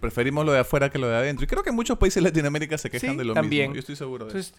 preferimos 0.00 0.44
lo 0.46 0.52
de 0.52 0.60
afuera 0.60 0.90
que 0.90 0.98
lo 0.98 1.08
de 1.08 1.16
adentro. 1.16 1.44
Y 1.44 1.46
creo 1.46 1.62
que 1.62 1.72
muchos 1.72 1.98
países 1.98 2.22
de 2.22 2.28
Latinoamérica 2.30 2.78
se 2.78 2.90
quejan 2.90 3.10
Sí, 3.12 3.16
de 3.16 3.24
lo 3.24 3.34
también. 3.34 3.64
mismo. 3.70 3.74
Yo 3.74 3.80
estoy 3.80 3.96
seguro 3.96 4.26
de 4.26 4.38
eso. 4.40 4.54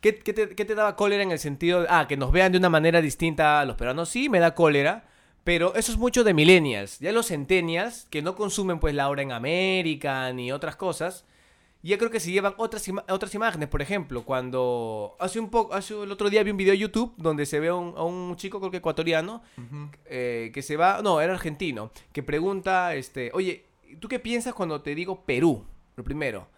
¿qué, 0.00 0.18
qué 0.18 0.32
te, 0.32 0.48
qué 0.54 0.64
te 0.64 0.74
daba 0.74 0.96
cólera 0.96 1.22
en 1.22 1.30
el 1.32 1.38
sentido 1.38 1.82
de, 1.82 1.86
ah, 1.90 2.06
que 2.08 2.16
nos 2.16 2.32
vean 2.32 2.52
de 2.52 2.58
una 2.58 2.70
manera 2.70 3.00
distinta 3.02 3.60
a 3.60 3.64
los 3.64 3.76
peruanos? 3.76 4.08
Sí, 4.08 4.28
me 4.28 4.38
da 4.40 4.54
cólera, 4.54 5.04
pero 5.44 5.74
eso 5.74 5.92
es 5.92 5.98
mucho 5.98 6.24
de 6.24 6.32
millennials. 6.34 6.98
Ya 7.00 7.12
los 7.12 7.28
centennials, 7.28 8.06
que 8.10 8.22
no 8.22 8.34
consumen 8.34 8.78
pues 8.80 8.94
la 8.94 9.08
hora 9.08 9.22
en 9.22 9.32
América 9.32 10.32
ni 10.32 10.52
otras 10.52 10.76
cosas, 10.76 11.24
ya 11.82 11.96
creo 11.96 12.10
que 12.10 12.20
se 12.20 12.30
llevan 12.30 12.52
otras, 12.58 12.86
ima- 12.88 13.04
otras 13.08 13.34
imágenes. 13.34 13.68
Por 13.68 13.80
ejemplo, 13.80 14.22
cuando 14.24 15.16
hace 15.18 15.40
un 15.40 15.48
poco, 15.50 15.72
hace 15.74 15.94
el 16.02 16.12
otro 16.12 16.28
día 16.28 16.42
vi 16.42 16.50
un 16.50 16.58
video 16.58 16.72
de 16.72 16.78
YouTube 16.78 17.14
donde 17.16 17.46
se 17.46 17.58
ve 17.58 17.68
a 17.68 17.74
un, 17.74 17.94
a 17.96 18.02
un 18.02 18.36
chico, 18.36 18.58
creo 18.60 18.70
que 18.70 18.76
ecuatoriano, 18.78 19.42
eh, 20.04 20.50
que 20.52 20.60
se 20.62 20.76
va, 20.76 21.00
no, 21.02 21.20
era 21.22 21.32
argentino, 21.32 21.90
que 22.12 22.22
pregunta, 22.22 22.94
este, 22.94 23.30
oye, 23.32 23.64
¿tú 23.96 24.08
qué 24.08 24.18
piensas 24.18 24.54
cuando 24.54 24.82
te 24.82 24.94
digo 24.94 25.24
Perú? 25.24 25.64
Lo 25.96 26.04
primero. 26.04 26.48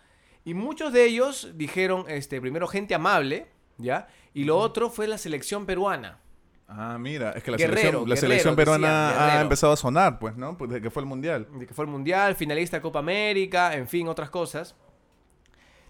Y 0.45 0.55
muchos 0.55 0.93
de 0.93 1.05
ellos 1.05 1.53
dijeron, 1.55 2.05
este, 2.09 2.41
primero 2.41 2.67
gente 2.67 2.95
amable, 2.95 3.47
¿ya? 3.79 4.09
Y 4.35 4.45
lo 4.45 4.59
otro 4.59 4.91
fue 4.91 5.07
la 5.07 5.19
selección 5.19 5.67
peruana. 5.67 6.19
Ah, 6.67 6.97
mira, 6.99 7.33
es 7.33 7.43
que 7.43 7.51
la 7.51 7.57
Guerrero, 7.59 7.77
selección, 7.77 8.09
la 8.09 8.15
Guerrero, 8.15 8.21
selección 8.21 8.57
peruana 8.57 9.37
ha 9.37 9.41
empezado 9.43 9.75
a 9.75 9.77
sonar, 9.77 10.19
pues, 10.19 10.37
¿no? 10.37 10.57
Pues 10.57 10.71
desde 10.71 10.83
que 10.83 10.91
fue 10.91 11.03
el 11.03 11.07
Mundial. 11.07 11.47
de 11.59 11.67
que 11.67 11.75
fue 11.75 11.85
el 11.85 11.91
Mundial, 11.91 12.35
finalista 12.35 12.79
de 12.79 12.83
Copa 12.83 13.01
América, 13.01 13.75
en 13.75 13.87
fin, 13.87 14.09
otras 14.09 14.31
cosas. 14.31 14.75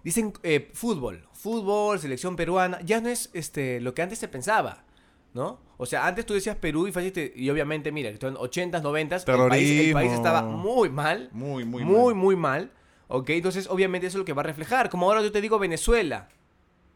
Dicen 0.03 0.33
eh, 0.43 0.71
fútbol, 0.75 1.29
fútbol, 1.33 2.01
selección 2.01 2.35
peruana, 2.35 2.81
ya 2.83 3.01
no 3.01 3.09
es 3.09 3.31
este, 3.33 3.81
lo 3.81 3.95
que 3.95 4.03
antes 4.03 4.19
se 4.19 4.27
pensaba, 4.27 4.85
¿no? 5.35 5.61
O 5.79 5.87
sea, 5.87 6.07
antes 6.07 6.25
tú 6.27 6.35
decías 6.35 6.57
Perú 6.57 6.87
y, 6.87 6.93
fácil, 6.93 7.33
y 7.35 7.51
obviamente, 7.51 7.91
mira, 7.91 8.13
que 8.13 8.27
en 8.27 8.35
80s, 8.35 8.83
90s, 8.83 9.25
el 9.43 9.49
país, 9.49 9.71
el 9.71 9.93
país 9.93 10.11
Terrorismo. 10.11 10.15
estaba 10.15 10.43
muy 10.43 10.89
mal, 10.91 11.29
Muy, 11.33 11.65
muy, 11.65 11.85
muy, 11.85 12.05
mal. 12.07 12.15
muy 12.15 12.37
mal, 12.37 12.71
¿ok? 13.09 13.31
Entonces, 13.31 13.67
obviamente 13.69 14.07
eso 14.07 14.19
es 14.19 14.21
lo 14.21 14.25
que 14.25 14.33
va 14.33 14.43
a 14.43 14.45
reflejar. 14.45 14.91
Como 14.91 15.07
ahora 15.07 15.23
yo 15.23 15.33
te 15.33 15.41
digo 15.41 15.59
Venezuela, 15.59 16.29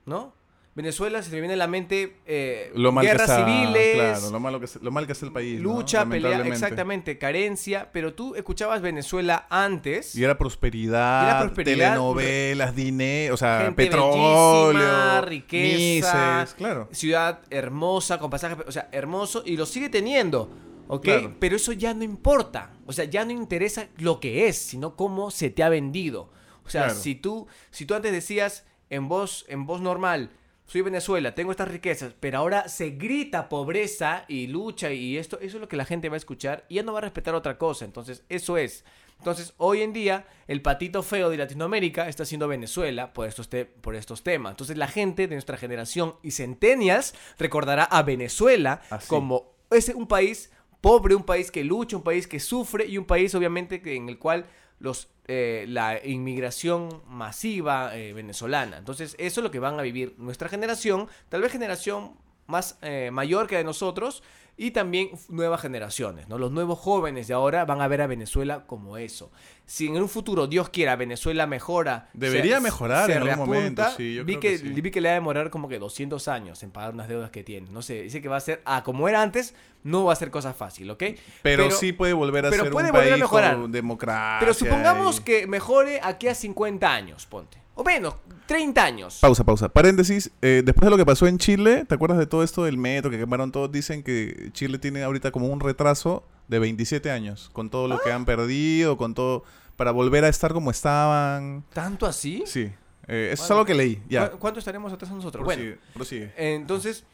¿no? 0.05 0.35
Venezuela 0.77 1.23
se 1.23 1.31
te 1.31 1.39
viene 1.41 1.55
a 1.55 1.57
la 1.57 1.67
mente 1.67 2.19
eh, 2.27 2.71
Lo 2.75 2.93
mal 2.93 3.05
guerras 3.05 3.27
que 3.27 3.33
está, 3.33 3.47
civiles, 3.47 3.95
Claro, 3.95 4.31
lo, 4.31 4.41
malo 4.41 4.59
que, 4.61 4.67
es- 4.67 4.77
lo 4.83 4.91
mal 4.91 5.07
que 5.07 5.13
es 5.13 5.23
el 5.23 5.33
país. 5.33 5.59
¿no? 5.61 5.73
lucha, 5.73 6.01
pelea, 6.05 6.33
Lamentablemente. 6.33 6.55
exactamente, 6.55 7.19
carencia, 7.19 7.89
pero 7.93 8.13
tú 8.13 8.35
escuchabas 8.35 8.83
Venezuela 8.83 9.47
antes. 9.49 10.15
Y 10.15 10.23
era 10.23 10.37
prosperidad, 10.37 11.25
Era 11.31 11.41
prosperidad, 11.41 11.77
telenovelas, 11.95 12.77
dinero, 12.77 13.35
o 13.35 13.37
sea, 13.39 13.61
Gente 13.65 13.85
petróleo, 13.87 15.21
riqueza, 15.23 16.41
Mises, 16.41 16.55
claro. 16.55 16.89
ciudad 16.93 17.41
hermosa, 17.51 18.19
con 18.19 18.31
pasajes, 18.31 18.59
o 18.67 18.73
sea, 18.73 18.89
hermoso, 18.93 19.43
y 19.47 19.57
lo 19.57 19.67
sigue 19.67 19.89
teniendo, 19.89 20.51
¿ok? 20.89 21.03
Claro. 21.05 21.35
Pero 21.41 21.57
eso 21.57 21.73
ya 21.73 21.95
no 21.95 22.05
importa, 22.05 22.73
o 22.87 22.93
sea, 22.93 23.05
ya 23.07 23.25
no 23.25 23.33
interesa 23.33 23.89
lo 23.97 24.21
que 24.21 24.49
es, 24.49 24.57
sino 24.59 24.95
cómo 24.97 25.31
se 25.31 25.51
te 25.51 25.63
ha 25.63 25.69
vendido. 25.69 26.31
O 26.65 26.69
sea, 26.69 26.85
Claro. 26.87 26.99
si 27.01 27.15
tú, 27.15 27.47
si 27.71 27.87
tú 27.87 27.95
antes 27.95 28.13
decías 28.13 28.65
en 28.91 29.09
voz, 29.09 29.45
en 29.49 29.67
voz 29.67 29.81
normal, 29.81 30.31
soy 30.67 30.83
Venezuela, 30.83 31.35
tengo 31.35 31.51
estas 31.53 31.69
riquezas, 31.69 32.13
pero 32.19 32.39
ahora 32.39 32.69
se 32.69 32.91
grita 32.91 33.49
pobreza 33.49 34.25
y 34.29 34.49
lucha 34.49 34.91
y 34.93 35.17
esto, 35.17 35.39
eso 35.41 35.57
es 35.57 35.61
lo 35.61 35.69
que 35.69 35.77
la 35.77 35.85
gente 35.85 36.09
va 36.09 36.15
a 36.15 36.19
escuchar 36.19 36.65
y 36.69 36.75
ya 36.77 36.83
no 36.83 36.93
va 36.93 36.99
a 36.99 37.03
respetar 37.03 37.35
otra 37.35 37.57
cosa. 37.57 37.85
Entonces, 37.85 38.25
eso 38.29 38.57
es. 38.59 38.85
Entonces, 39.19 39.55
hoy 39.57 39.81
en 39.81 39.93
día, 39.95 40.27
el 40.47 40.61
patito 40.61 41.03
feo 41.03 41.31
de 41.31 41.39
Latinoamérica 41.39 42.07
está 42.09 42.25
siendo 42.27 42.49
Venezuela 42.49 43.13
por 43.15 43.27
estos, 43.27 43.49
te- 43.49 43.65
por 43.65 43.95
estos 43.95 44.23
temas. 44.23 44.51
Entonces, 44.51 44.77
la 44.77 44.89
gente 44.89 45.27
de 45.27 45.35
nuestra 45.37 45.57
generación 45.57 46.17
y 46.23 46.33
centenias 46.33 47.15
recordará 47.39 47.85
a 47.85 48.03
Venezuela 48.03 48.83
Así. 48.91 49.09
como 49.09 49.55
ese, 49.71 49.95
un 49.95 50.07
país 50.07 50.51
pobre, 50.87 51.17
un 51.17 51.25
país 51.25 51.51
que 51.51 51.65
lucha, 51.65 51.97
un 51.97 52.05
país 52.05 52.29
que 52.29 52.39
sufre 52.39 52.87
y 52.87 52.97
un 52.97 53.07
país, 53.07 53.35
obviamente, 53.35 53.83
que- 53.83 53.97
en 53.97 54.09
el 54.09 54.19
cual 54.19 54.47
los, 54.79 55.09
eh, 55.27 55.65
la 55.69 55.99
inmigración 56.07 57.03
masiva 57.09 57.97
eh, 57.97 58.13
venezolana. 58.13 58.77
Entonces, 58.79 59.17
eso 59.19 59.41
es 59.41 59.45
lo 59.45 59.51
que 59.51 59.59
van 59.59 59.81
a 59.81 59.83
vivir 59.83 60.15
nuestra 60.19 60.49
generación, 60.49 61.09
tal 61.29 61.41
vez 61.43 61.51
generación 61.51 62.13
más 62.47 62.79
eh, 62.83 63.11
mayor 63.13 63.49
que 63.49 63.57
de 63.57 63.65
nosotros, 63.65 64.23
y 64.59 64.71
también 64.71 65.11
nuevas 65.29 65.61
generaciones, 65.61 66.29
¿no? 66.29 66.39
Los 66.39 66.51
nuevos 66.51 66.79
jóvenes 66.79 67.29
de 67.29 67.35
ahora 67.35 67.65
van 67.67 67.83
a 67.83 67.89
ver 67.89 68.01
a 68.01 68.07
Venezuela 68.07 68.65
como 68.67 68.97
eso. 68.97 69.31
Si 69.67 69.87
en 69.89 69.97
un 70.01 70.09
futuro, 70.09 70.47
Dios 70.47 70.71
quiera, 70.71 70.97
Venezuela 70.97 71.47
mejora... 71.47 72.09
Debería 72.15 72.59
mejorar 72.61 73.11
en 73.11 73.19
algún 73.29 73.47
momento, 73.49 73.85
sí, 73.97 74.15
yo 74.15 74.25
vi, 74.25 74.37
creo 74.37 74.41
que, 74.41 74.51
que 74.63 74.75
sí. 74.75 74.81
vi 74.81 74.91
que 74.91 75.01
le 75.03 75.09
va 75.09 75.13
a 75.13 75.15
demorar 75.17 75.51
como 75.51 75.69
que 75.69 75.79
200 75.79 76.27
años 76.29 76.63
en 76.63 76.71
pagar 76.71 76.95
unas 76.95 77.09
deudas 77.09 77.31
que 77.31 77.45
tiene. 77.45 77.69
No 77.71 77.83
sé, 77.83 78.03
dice 78.03 78.23
que 78.23 78.29
va 78.29 78.37
a 78.39 78.41
ser, 78.41 78.63
ah, 78.65 78.83
como 78.83 79.09
era 79.09 79.21
antes, 79.21 79.55
no 79.83 80.05
va 80.05 80.15
a 80.15 80.17
ser 80.17 80.31
cosa 80.31 80.55
fácil, 80.55 80.91
¿ok? 80.91 81.03
Pero, 81.43 81.71
sí 81.71 81.93
puede 81.93 82.15
volver 82.15 82.47
a 82.47 82.51
pero 82.51 82.63
ser 82.65 82.73
puede 82.73 82.87
un 82.87 82.93
volver 82.93 83.09
a 83.09 83.11
país 83.13 83.21
mejorar. 83.23 83.57
con 83.61 83.73
democracia. 83.73 84.37
Pero 84.41 84.55
supongamos 84.55 85.19
y- 85.19 85.23
que 85.23 85.47
mejore 85.47 86.01
aquí 86.03 86.29
a 86.29 86.35
50 86.35 86.91
años, 86.95 87.27
ponte. 87.27 87.59
O 87.79 87.85
menos, 87.85 88.15
30 88.47 88.83
años. 88.83 89.19
Pausa, 89.21 89.45
pausa. 89.45 89.69
Paréntesis. 89.69 90.31
eh, 90.43 90.63
después 90.65 90.87
de 90.87 90.91
lo 90.91 90.97
que 90.97 91.05
pasó 91.07 91.27
en 91.27 91.37
Chile, 91.39 91.85
¿te 91.87 91.95
acuerdas 91.95 92.19
de 92.19 92.27
todo 92.27 92.43
esto 92.43 92.65
del 92.65 92.79
metro 92.79 93.11
que 93.11 93.19
quemaron 93.19 93.53
todos? 93.53 93.71
Dicen 93.71 94.03
que 94.03 94.49
Chile 94.53 94.79
tiene 94.79 95.03
ahorita 95.03 95.31
como 95.31 95.47
un 95.49 95.61
retraso 95.61 96.25
de 96.49 96.59
27 96.59 97.11
años. 97.11 97.51
Con 97.53 97.69
todo 97.71 97.87
lo 97.87 97.99
que 98.01 98.11
han 98.13 98.25
perdido, 98.25 98.97
con 98.97 99.15
todo... 99.15 99.45
Para 99.77 99.91
volver 99.91 100.25
a 100.25 100.29
estar 100.29 100.55
como 100.55 100.71
estaban. 100.71 101.63
¿Tanto 101.75 102.07
así? 102.07 102.43
Sí. 102.47 102.73
eh, 103.09 103.29
eso 103.33 103.43
es 103.43 103.49
Bueno, 103.51 103.55
algo 103.57 103.67
que 103.67 103.75
leí. 103.75 104.03
Ya. 104.09 104.31
¿Cu- 104.31 104.39
¿Cuánto 104.39 104.59
estaremos 104.59 104.91
atrás 104.91 105.11
nosotros? 105.11 105.45
Bueno, 105.45 105.77
prosigue. 105.93 106.33
Entonces, 106.39 107.05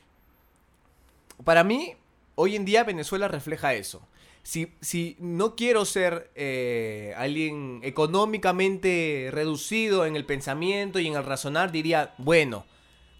para 1.44 1.64
mí, 1.64 1.94
hoy 2.36 2.54
en 2.56 2.64
día 2.64 2.84
Venezuela 2.84 3.26
refleja 3.26 3.74
eso. 3.74 4.00
Si, 4.42 4.72
si 4.80 5.16
no 5.20 5.54
quiero 5.54 5.84
ser 5.84 6.30
eh, 6.34 7.14
alguien 7.16 7.80
económicamente 7.82 9.28
reducido 9.30 10.04
en 10.04 10.16
el 10.16 10.24
pensamiento 10.24 10.98
y 10.98 11.06
en 11.06 11.14
el 11.14 11.24
razonar, 11.24 11.70
diría, 11.70 12.14
bueno, 12.18 12.64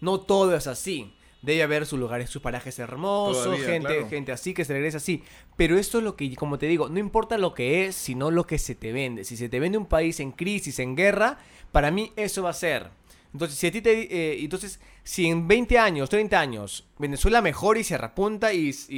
no 0.01 0.19
todo 0.19 0.55
es 0.55 0.67
así. 0.67 1.13
Debe 1.41 1.63
haber 1.63 1.85
sus 1.85 1.99
lugares, 1.99 2.29
sus 2.29 2.41
parajes 2.41 2.79
hermosos, 2.79 3.43
Todavía, 3.43 3.65
gente, 3.65 3.87
claro. 3.95 4.09
gente 4.09 4.31
así 4.31 4.53
que 4.53 4.63
se 4.63 4.73
regresa 4.73 4.97
así. 4.97 5.23
Pero 5.57 5.77
esto 5.77 5.97
es 5.97 6.03
lo 6.03 6.15
que, 6.15 6.33
como 6.35 6.57
te 6.57 6.67
digo, 6.67 6.87
no 6.87 6.99
importa 6.99 7.37
lo 7.37 7.53
que 7.53 7.85
es, 7.85 7.95
sino 7.95 8.31
lo 8.31 8.47
que 8.47 8.57
se 8.57 8.75
te 8.75 8.93
vende. 8.93 9.25
Si 9.25 9.35
se 9.35 9.49
te 9.49 9.59
vende 9.59 9.77
un 9.77 9.85
país 9.85 10.21
en 10.21 10.31
crisis, 10.31 10.79
en 10.79 10.95
guerra, 10.95 11.39
para 11.73 11.91
mí 11.91 12.13
eso 12.15 12.43
va 12.43 12.51
a 12.51 12.53
ser. 12.53 12.89
Entonces, 13.33 13.57
si 13.57 13.67
a 13.67 13.71
ti 13.71 13.81
te, 13.81 13.91
eh, 14.15 14.43
entonces, 14.43 14.79
si 15.03 15.25
en 15.27 15.47
20 15.47 15.77
años, 15.79 16.09
30 16.09 16.39
años, 16.39 16.87
Venezuela 16.99 17.41
mejora 17.41 17.79
y 17.79 17.83
se 17.83 17.97
repunta 17.97 18.53
y, 18.53 18.69
y- 18.89 18.95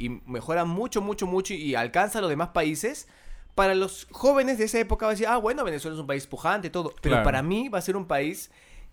y- 0.00 0.04
y 0.06 0.08
mejora 0.26 0.64
mucho, 0.64 1.02
mucho, 1.02 1.26
mucho 1.26 1.52
y 1.54 1.74
alcanza 1.74 2.18
a 2.18 2.22
los 2.22 2.30
demás 2.30 2.48
países, 2.48 3.06
para 3.54 3.74
los 3.74 4.08
jóvenes 4.10 4.58
de 4.58 4.64
esa 4.64 4.80
época 4.80 5.06
va 5.06 5.10
a 5.12 5.14
decir, 5.14 5.26
ah, 5.28 5.36
bueno, 5.36 5.62
Venezuela 5.64 5.94
es 5.94 6.00
un 6.00 6.06
país 6.06 6.26
pujante, 6.26 6.70
todo. 6.70 6.94
Pero 7.02 7.14
Claro. 7.16 7.24
para 7.24 7.42
mí 7.42 7.68
va 7.68 7.78
a 7.78 7.82
ser 7.82 7.96
un 7.96 8.06
país 8.06 8.50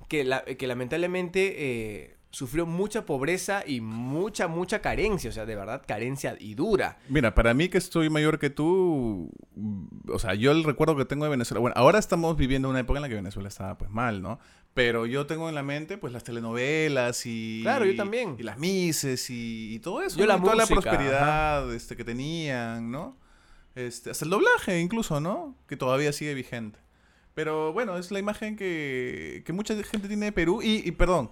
que, 0.08 0.24
la- 0.24 0.44
que 0.44 0.68
lamentablemente 0.68 1.56
eh, 1.58 2.18
sufrió 2.30 2.66
mucha 2.66 3.06
pobreza 3.06 3.64
y 3.66 3.82
mucha, 3.82 4.48
mucha 4.48 4.80
carencia. 4.82 5.30
O 5.30 5.34
sea, 5.34 5.46
de 5.46 5.56
verdad, 5.56 5.82
carencia 5.88 6.36
y 6.40 6.54
dura. 6.54 6.98
Mira, 7.10 7.34
para 7.34 7.54
mí 7.54 7.70
que 7.70 7.78
estoy 7.78 8.10
mayor 8.10 8.40
que 8.40 8.50
tú, 8.50 9.32
o 10.08 10.20
sea, 10.20 10.34
yo 10.36 10.52
el 10.52 10.64
recuerdo 10.64 10.96
que 10.96 11.06
tengo 11.06 11.24
de 11.26 11.32
Venezuela, 11.32 11.60
bueno, 11.60 11.74
ahora 11.78 11.98
estamos 12.00 12.38
viviendo 12.38 12.70
una 12.70 12.80
época 12.82 13.00
en 13.00 13.02
la 13.04 13.10
que 13.10 13.16
Venezuela 13.16 13.48
estaba 13.50 13.78
pues 13.78 13.90
mal, 13.90 14.22
¿no? 14.22 14.40
Pero 14.74 15.06
yo 15.06 15.26
tengo 15.26 15.50
en 15.50 15.56
la 15.56 15.64
mente 15.64 15.98
pues 15.98 16.14
las 16.14 16.24
telenovelas 16.24 17.26
y... 17.26 17.60
Claro, 17.62 17.86
yo 17.86 17.96
también. 17.96 18.36
Y 18.40 18.44
las 18.44 18.58
mises 18.58 19.30
y, 19.30 19.76
y 19.76 19.80
todo 19.80 20.02
eso. 20.02 20.18
Yo 20.18 20.26
¿no? 20.26 20.34
la 20.34 20.38
Y 20.38 20.42
toda 20.42 20.56
la 20.56 20.66
prosperidad 20.68 21.74
este, 21.74 21.98
que 21.98 22.06
tenían, 22.06 22.90
¿no? 22.90 23.18
Este, 23.76 24.12
hasta 24.12 24.26
el 24.26 24.32
doblaje 24.32 24.80
incluso, 24.80 25.20
¿no? 25.20 25.56
Que 25.68 25.76
todavía 25.76 26.14
sigue 26.14 26.34
vigente. 26.34 26.80
Pero 27.34 27.74
bueno, 27.74 27.98
es 27.98 28.12
la 28.12 28.20
imagen 28.20 28.56
que, 28.56 29.44
que 29.46 29.54
mucha 29.54 29.76
gente 29.84 30.08
tiene 30.08 30.28
de 30.28 30.32
Perú 30.32 30.62
y, 30.62 30.88
y 30.88 30.92
perdón, 30.92 31.30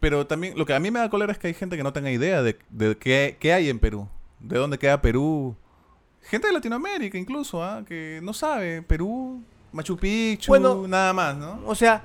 pero 0.00 0.26
también 0.26 0.58
lo 0.58 0.66
que 0.66 0.74
a 0.74 0.80
mí 0.80 0.90
me 0.90 1.00
da 1.00 1.08
cólera 1.08 1.32
es 1.32 1.38
que 1.38 1.46
hay 1.46 1.54
gente 1.54 1.76
que 1.78 1.82
no 1.82 1.92
tenga 1.92 2.10
idea 2.10 2.42
de, 2.42 2.58
de 2.68 2.96
qué, 2.98 3.38
qué 3.40 3.54
hay 3.54 3.70
en 3.70 3.78
Perú, 3.78 4.06
de 4.38 4.58
dónde 4.58 4.78
queda 4.78 5.00
Perú. 5.00 5.56
Gente 6.20 6.46
de 6.46 6.52
Latinoamérica 6.52 7.16
incluso, 7.16 7.64
¿ah? 7.64 7.82
que 7.86 8.20
no 8.22 8.34
sabe. 8.34 8.82
Perú, 8.82 9.42
Machu 9.72 9.96
Picchu, 9.96 10.50
Bueno, 10.50 10.86
nada 10.86 11.12
más, 11.14 11.36
¿no? 11.36 11.62
O 11.64 11.74
sea, 11.74 12.04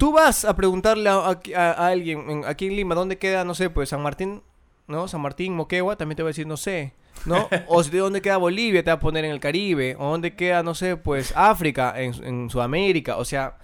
tú 0.00 0.12
vas 0.12 0.44
a 0.44 0.56
preguntarle 0.56 1.08
a, 1.10 1.16
a- 1.16 1.36
a 1.72 1.86
alguien 1.88 2.28
en- 2.30 2.44
aquí 2.46 2.66
en 2.66 2.74
Lima, 2.76 2.94
¿dónde 2.94 3.18
queda, 3.18 3.44
no 3.44 3.54
sé, 3.54 3.68
pues 3.70 3.90
San 3.90 4.02
Martín, 4.02 4.42
¿no? 4.88 5.06
San 5.06 5.20
Martín, 5.20 5.54
Moquegua, 5.54 5.96
también 5.96 6.16
te 6.16 6.22
va 6.22 6.28
a 6.28 6.34
decir, 6.34 6.46
no 6.46 6.56
sé, 6.56 6.94
¿no? 7.26 7.48
O 7.68 7.82
si 7.84 7.90
de 7.90 7.98
dónde 7.98 8.22
queda 8.22 8.38
Bolivia, 8.38 8.82
te 8.82 8.90
va 8.90 8.94
a 8.94 9.00
poner 9.00 9.24
en 9.26 9.30
el 9.30 9.38
Caribe. 9.40 9.94
O 9.98 10.10
dónde 10.10 10.34
queda, 10.34 10.62
no 10.62 10.74
sé, 10.74 10.96
pues 10.96 11.32
África, 11.36 11.94
en, 12.00 12.14
en 12.24 12.50
Sudamérica. 12.50 13.18
O 13.18 13.24
sea, 13.24 13.58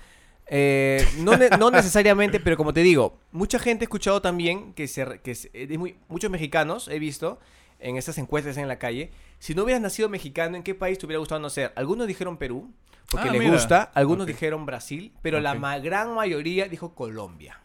eh, 0.48 1.04
no, 1.18 1.36
ne- 1.36 1.50
no 1.58 1.70
necesariamente, 1.70 2.38
pero 2.38 2.56
como 2.56 2.72
te 2.72 2.82
digo, 2.82 3.18
mucha 3.32 3.58
gente 3.58 3.84
ha 3.84 3.86
escuchado 3.86 4.20
también 4.22 4.74
que, 4.74 4.86
se, 4.86 5.20
que 5.24 5.34
se- 5.34 5.50
eh, 5.54 5.76
muy- 5.78 5.96
muchos 6.08 6.30
mexicanos 6.30 6.86
he 6.88 6.98
visto 7.00 7.40
en 7.78 7.96
estas 7.96 8.18
encuestas 8.18 8.56
en 8.56 8.68
la 8.68 8.78
calle, 8.78 9.10
si 9.38 9.54
no 9.54 9.64
hubieras 9.64 9.82
nacido 9.82 10.08
mexicano, 10.08 10.56
¿en 10.56 10.62
qué 10.62 10.74
país 10.74 10.98
te 10.98 11.06
hubiera 11.06 11.18
gustado 11.18 11.40
nacer? 11.40 11.72
Algunos 11.76 12.06
dijeron 12.06 12.36
Perú, 12.38 12.70
porque 13.10 13.28
Ah, 13.28 13.32
mira. 13.32 13.50
gusta, 13.52 13.82
algunos 13.94 14.26
dijeron 14.26 14.66
Brasil, 14.66 15.12
pero 15.22 15.40
la 15.40 15.52
Ok. 15.52 15.58
ma- 15.58 15.78
gran 15.78 16.14
mayoría 16.14 16.68
dijo 16.68 16.94
Colombia. 16.94 17.60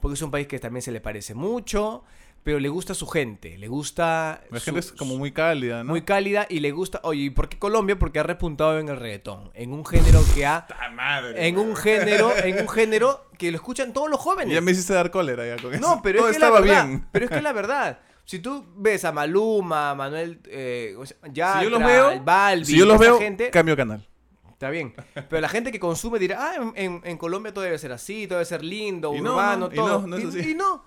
Porque 0.00 0.14
es 0.14 0.22
un 0.22 0.30
país 0.30 0.46
que 0.46 0.58
también 0.58 0.82
se 0.82 0.92
le 0.92 1.00
parece 1.00 1.34
mucho, 1.34 2.04
pero 2.42 2.60
le 2.60 2.68
gusta 2.68 2.92
su 2.94 3.06
gente, 3.06 3.56
le 3.58 3.66
gusta... 3.66 4.42
La 4.50 4.58
su- 4.60 4.66
gente 4.66 4.80
es 4.80 4.92
como 4.92 5.16
muy 5.16 5.32
cálida, 5.32 5.82
¿no? 5.82 5.90
muy 5.92 6.02
cálida 6.02 6.46
y 6.48 6.60
le 6.60 6.70
gusta... 6.70 7.00
Oye, 7.02 7.22
¿y 7.22 7.30
por 7.30 7.48
qué 7.48 7.58
Colombia? 7.58 7.98
Porque 7.98 8.18
ha 8.18 8.22
repuntado 8.22 8.78
en 8.78 8.88
el 8.88 8.98
reggaetón, 8.98 9.50
en 9.54 9.72
un 9.72 9.84
género 9.86 10.20
que 10.34 10.44
ha... 10.46 10.66
¡Ta 10.66 10.90
madre! 10.90 11.48
En 11.48 11.58
un 11.58 11.74
género, 11.74 12.36
en 12.36 12.60
un 12.60 12.68
género 12.68 13.24
que 13.38 13.50
lo 13.50 13.56
escuchan 13.56 13.92
todos 13.92 14.10
los 14.10 14.20
jóvenes. 14.20 14.54
Ya 14.54 14.60
me 14.60 14.72
hiciste 14.72 14.92
dar 14.92 15.10
cólera 15.10 15.46
ya 15.46 15.60
con 15.60 15.72
eso. 15.74 15.80
No, 15.80 16.02
pero 16.02 16.18
Todo 16.20 16.28
es 16.28 16.34
que 16.36 16.40
la 16.40 16.46
estaba 16.46 16.60
verdad. 16.60 16.86
bien. 16.86 17.06
Pero 17.10 17.24
es 17.24 17.30
que 17.30 17.42
la 17.42 17.52
verdad. 17.52 17.98
Si 18.26 18.40
tú 18.40 18.64
ves 18.76 19.04
a 19.06 19.12
Maluma, 19.12 19.92
a 19.92 19.94
Manuel, 19.94 20.40
eh, 20.46 20.94
Yatra, 21.32 21.60
si 21.60 21.64
yo 21.64 21.70
los 21.70 21.80
veo, 21.82 22.20
Balvin, 22.22 22.64
si 22.66 22.76
yo 22.76 22.84
los 22.84 22.98
veo, 22.98 23.18
gente, 23.18 23.50
cambio 23.50 23.76
canal. 23.76 24.06
está 24.50 24.68
bien. 24.68 24.94
Pero 25.14 25.40
la 25.40 25.48
gente 25.48 25.70
que 25.72 25.78
consume 25.80 26.18
dirá, 26.18 26.52
ah, 26.58 26.72
en, 26.74 27.16
Colombia 27.18 27.54
todo 27.54 27.64
debe 27.64 27.78
ser 27.78 27.92
así, 27.92 28.26
todo 28.26 28.38
debe 28.38 28.44
ser 28.46 28.62
lindo, 28.64 29.14
Y 29.14 29.20
no, 29.20 29.32
urbano, 29.32 29.68
no, 29.68 29.72
y 29.72 29.76
todo. 29.76 30.00
no, 30.02 30.06
no 30.08 30.16
es 30.16 30.24
y, 30.34 30.40
así. 30.40 30.50
y 30.50 30.54
no. 30.54 30.84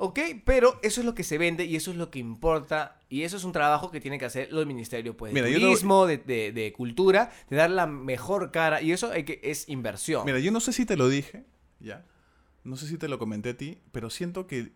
Ok, 0.00 0.18
pero 0.44 0.78
eso 0.82 1.00
es 1.00 1.04
lo 1.04 1.14
que 1.14 1.24
se 1.24 1.38
vende 1.38 1.64
y 1.64 1.76
eso 1.76 1.90
es 1.90 1.96
lo 1.98 2.08
que 2.10 2.20
importa. 2.20 3.00
Y 3.10 3.24
eso 3.24 3.36
es 3.36 3.44
un 3.44 3.52
trabajo 3.52 3.90
que 3.90 4.00
tiene 4.00 4.18
que 4.18 4.24
hacer 4.24 4.50
los 4.52 4.64
ministerios 4.64 5.14
pues, 5.16 5.34
de 5.34 5.42
no- 5.42 5.48
turismo, 5.48 6.06
de, 6.06 6.18
de- 6.18 6.52
de 6.52 6.72
cultura, 6.72 7.30
de 7.50 7.56
dar 7.56 7.68
la 7.70 7.86
mejor 7.86 8.50
cara. 8.52 8.80
Y 8.80 8.92
eso 8.92 9.10
hay 9.10 9.24
que, 9.24 9.40
es 9.42 9.68
inversión. 9.68 10.24
Mira, 10.24 10.38
yo 10.38 10.52
no 10.52 10.60
sé 10.60 10.72
si 10.72 10.86
te 10.86 10.96
lo 10.96 11.08
dije, 11.08 11.44
ya. 11.80 12.06
No 12.64 12.76
sé 12.76 12.86
si 12.86 12.96
te 12.96 13.08
lo 13.08 13.18
comenté 13.18 13.50
a 13.50 13.56
ti, 13.58 13.78
pero 13.92 14.08
siento 14.08 14.46
que. 14.46 14.72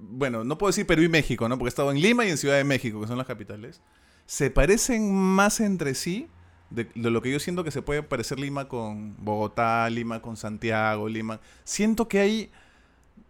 Bueno, 0.00 0.44
no 0.44 0.58
puedo 0.58 0.70
decir 0.70 0.86
Perú 0.86 1.02
y 1.02 1.08
México, 1.08 1.48
¿no? 1.48 1.58
Porque 1.58 1.68
he 1.68 1.70
estado 1.70 1.90
en 1.90 2.00
Lima 2.00 2.24
y 2.24 2.30
en 2.30 2.38
Ciudad 2.38 2.56
de 2.56 2.64
México, 2.64 3.00
que 3.00 3.06
son 3.06 3.18
las 3.18 3.26
capitales. 3.26 3.80
Se 4.26 4.50
parecen 4.50 5.12
más 5.12 5.60
entre 5.60 5.94
sí 5.94 6.28
de, 6.70 6.88
lo 6.94 7.20
que 7.20 7.30
yo 7.30 7.40
siento 7.40 7.64
que 7.64 7.70
se 7.70 7.82
puede 7.82 8.02
parecer 8.02 8.38
Lima 8.38 8.68
con 8.68 9.16
Bogotá, 9.22 9.90
Lima 9.90 10.22
con 10.22 10.36
Santiago, 10.36 11.08
Lima. 11.08 11.40
Siento 11.64 12.08
que 12.08 12.20
hay. 12.20 12.50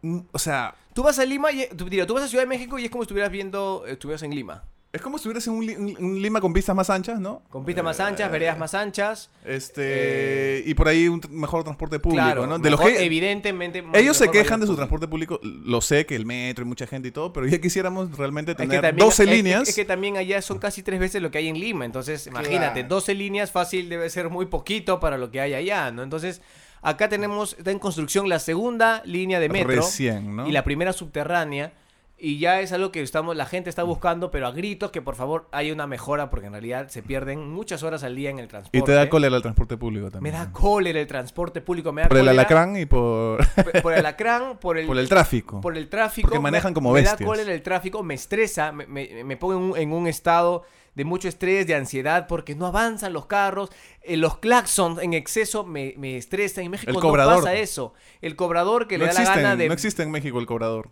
mm, 0.03 0.21
O 0.33 0.39
sea, 0.39 0.75
Tú 0.93 1.05
vas 1.05 1.19
a 1.19 1.25
Lima 1.25 1.53
y 1.53 1.69
tú, 1.69 1.85
diría, 1.85 2.07
tú 2.07 2.15
vas 2.15 2.25
a 2.25 2.29
Ciudad 2.29 2.43
de 2.43 2.49
México 2.49 2.79
y 2.79 2.85
es 2.85 2.91
como 2.91 3.03
si 3.03 3.05
estuvieras 3.05 3.31
viendo, 3.31 3.85
estuvieras 3.87 4.23
en 4.23 4.35
Lima. 4.35 4.65
Es 4.93 5.01
como 5.01 5.19
si 5.19 5.21
estuvieras 5.29 5.47
en 5.47 5.53
un, 5.55 5.69
un- 5.99 6.05
un 6.05 6.21
Lima 6.23 6.41
con 6.41 6.53
pistas 6.53 6.75
más 6.75 6.91
anchas, 6.91 7.21
¿no? 7.21 7.43
Con 7.49 7.65
pistas 7.65 7.85
más 7.85 8.01
Eh, 8.01 8.03
anchas, 8.03 8.31
veredas 8.31 8.59
más 8.59 8.75
anchas. 8.75 9.31
Este. 9.45 10.63
y 10.67 10.75
por 10.75 10.89
ahí 10.89 11.09
un 11.09 11.21
mejor 11.31 11.63
transporte 11.63 11.99
público, 11.99 12.23
claro, 12.25 12.47
¿no? 12.47 12.59
De 12.59 12.71
lo 12.71 12.77
mejor, 12.77 12.93
que- 12.93 13.05
evidentemente. 13.05 13.85
Ellos 13.95 14.17
se 14.17 14.31
quejan 14.31 14.61
de 14.61 14.67
su 14.67 14.75
transporte 14.77 15.07
público. 15.09 15.39
Lo 15.43 15.81
sé 15.81 16.07
que 16.07 16.17
el 16.17 16.27
metro 16.27 16.65
y 16.65 16.69
mucha 16.69 16.87
gente 16.87 17.09
y 17.09 17.11
todo, 17.13 17.33
pero 17.33 17.47
ya 17.47 17.61
quisiéramos 17.61 18.17
realmente 18.17 18.53
Es 18.53 18.57
que 18.57 18.63
tener 18.67 18.81
también- 18.83 19.07
12 19.07 19.23
es- 19.25 19.29
es- 19.29 19.35
líneas. 19.37 19.69
Es, 19.69 19.75
que 19.77 19.85
también 19.85 20.17
allá 20.17 20.43
son 20.43 20.59
casi 20.59 20.83
tres 20.83 20.99
veces 21.01 21.23
lo 21.23 21.31
que 21.31 21.39
hay 21.39 21.49
en 21.49 21.59
Lima. 21.61 21.85
Entonces, 21.85 22.27
imagínate, 22.27 22.81
Claro. 22.81 22.89
12 22.89 23.15
líneas 23.15 23.51
fácil 23.53 23.89
debe 23.89 24.11
ser 24.11 24.29
muy 24.31 24.47
poquito 24.47 24.99
para 25.01 25.19
lo 25.19 25.31
que 25.31 25.41
hay 25.41 25.55
allá, 25.55 25.91
¿no? 25.93 26.03
Entonces, 26.03 26.43
acá 26.83 27.09
tenemos, 27.09 27.55
está 27.59 27.71
en 27.71 27.79
construcción 27.79 28.29
la 28.29 28.39
segunda 28.39 29.03
línea 29.05 29.39
de 29.41 29.49
metro. 29.49 29.69
Recién, 29.69 30.35
¿no? 30.35 30.49
Y 30.49 30.53
la 30.53 30.65
primera 30.65 30.93
subterránea. 30.93 31.75
Y 32.23 32.39
ya 32.39 32.61
es 32.61 32.71
algo 32.73 32.93
que 32.93 33.01
estamos, 33.01 33.35
la 33.35 33.47
gente 33.47 33.71
está 33.71 33.83
buscando, 33.83 34.31
pero 34.31 34.47
a 34.47 34.51
gritos 34.51 34.91
que 34.91 35.01
por 35.01 35.15
favor 35.15 35.49
haya 35.53 35.73
una 35.73 35.87
mejora, 35.87 36.29
porque 36.29 36.49
en 36.49 36.53
realidad 36.53 36.89
se 36.89 37.03
pierden 37.03 37.51
muchas 37.51 37.83
horas 37.83 38.05
al 38.05 38.15
día 38.15 38.29
en 38.29 38.39
el 38.39 38.47
transporte. 38.47 38.77
Y 38.77 38.83
te 38.83 38.93
da 38.93 39.09
cólera 39.09 39.37
el 39.37 39.41
transporte 39.43 39.79
público 39.79 40.05
Me 40.07 40.11
también. 40.11 40.35
da 40.35 40.45
¿no? 40.45 40.53
cólera 40.53 41.01
el 41.01 41.07
transporte 41.07 41.63
público, 41.63 41.93
me 41.93 42.03
da 42.03 42.09
Por 42.09 42.19
el 42.19 42.29
alacrán 42.29 42.77
y 42.77 42.85
por, 42.85 43.41
por 43.83 43.93
el 43.95 43.99
alacrán, 44.05 44.59
por 44.59 44.77
el, 44.77 44.87
por 44.87 44.99
el 44.99 45.09
tráfico. 45.09 45.63
por 45.63 45.77
el 45.79 45.89
tráfico. 45.89 46.29
Porque 46.29 46.41
manejan 46.41 46.73
me- 46.73 46.75
como 46.75 46.93
Me 46.93 47.01
da 47.03 47.13
bestias. 47.13 47.27
cólera 47.27 47.55
el 47.55 47.63
tráfico, 47.63 48.03
me 48.03 48.13
estresa, 48.15 48.71
me, 48.71 48.87
me, 48.87 49.25
me 49.25 49.37
pongo 49.39 49.55
en 49.55 49.59
un, 49.73 49.79
en 49.79 49.93
un 49.95 50.07
estado 50.07 50.65
de 50.95 51.05
mucho 51.07 51.27
estrés, 51.27 51.67
de 51.67 51.75
ansiedad, 51.75 52.27
porque 52.27 52.55
no 52.55 52.67
avanzan 52.67 53.15
los 53.15 53.25
carros, 53.27 53.71
eh, 54.03 54.19
los 54.19 54.37
claxons 54.39 55.01
en 55.03 55.15
exceso 55.15 55.65
me, 55.65 55.95
me 55.97 56.19
estresan. 56.19 56.65
En 56.65 56.73
México 56.73 56.91
El 56.91 56.97
no 56.97 57.01
cobrador. 57.01 57.37
pasa 57.37 57.55
eso. 57.55 57.95
El 58.21 58.37
cobrador 58.37 58.89
que 58.89 58.99
no, 58.99 59.07
le 59.07 59.13
da 59.15 59.23
la 59.23 59.35
gana 59.37 59.57
de... 59.57 59.69
no 59.69 59.73
existe 59.73 60.03
en 60.03 60.11
México 60.11 60.39
el 60.39 60.45
cobrador. 60.45 60.91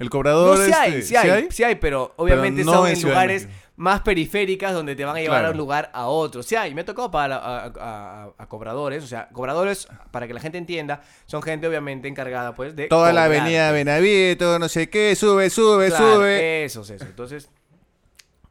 El 0.00 0.06
No, 0.06 0.10
cobrador 0.10 0.58
sí 0.58 0.72
hay, 0.72 0.94
este, 0.94 1.02
sí 1.02 1.16
hay, 1.16 1.46
sí 1.50 1.62
hay, 1.62 1.76
pero 1.76 2.12
obviamente 2.16 2.64
no 2.64 2.72
son 2.72 2.88
en 2.88 3.00
lugares 3.02 3.46
más 3.76 4.00
periféricas 4.00 4.72
donde 4.74 4.96
te 4.96 5.04
van 5.04 5.14
a 5.16 5.20
llevar 5.20 5.38
Claro. 5.40 5.48
a 5.48 5.50
un 5.52 5.56
lugar 5.58 5.90
a 5.94 6.06
otro. 6.06 6.42
Sí, 6.42 6.56
hay, 6.56 6.74
me 6.74 6.80
ha 6.80 6.84
tocado 6.84 7.10
para 7.10 7.36
a, 7.36 7.58
a- 7.66 8.24
a- 8.24 8.30
a 8.36 8.46
cobradores, 8.48 9.04
o 9.04 9.06
sea, 9.06 9.28
cobradores, 9.28 9.86
para 10.10 10.26
que 10.26 10.34
la 10.34 10.40
gente 10.40 10.58
entienda, 10.58 11.02
son 11.26 11.40
gente 11.42 11.68
obviamente 11.68 12.08
encargada 12.08 12.54
pues 12.54 12.74
de... 12.74 12.88
Toda 12.88 13.12
la 13.12 13.24
avenida 13.24 13.70
Benavieto, 13.72 14.58
no 14.58 14.68
sé 14.68 14.88
qué, 14.90 15.14
sube, 15.14 15.48
sube, 15.50 15.88
Claro, 15.88 16.16
sube. 16.16 16.64
Eso, 16.64 16.80
eso. 16.82 16.94
Entonces, 17.04 17.48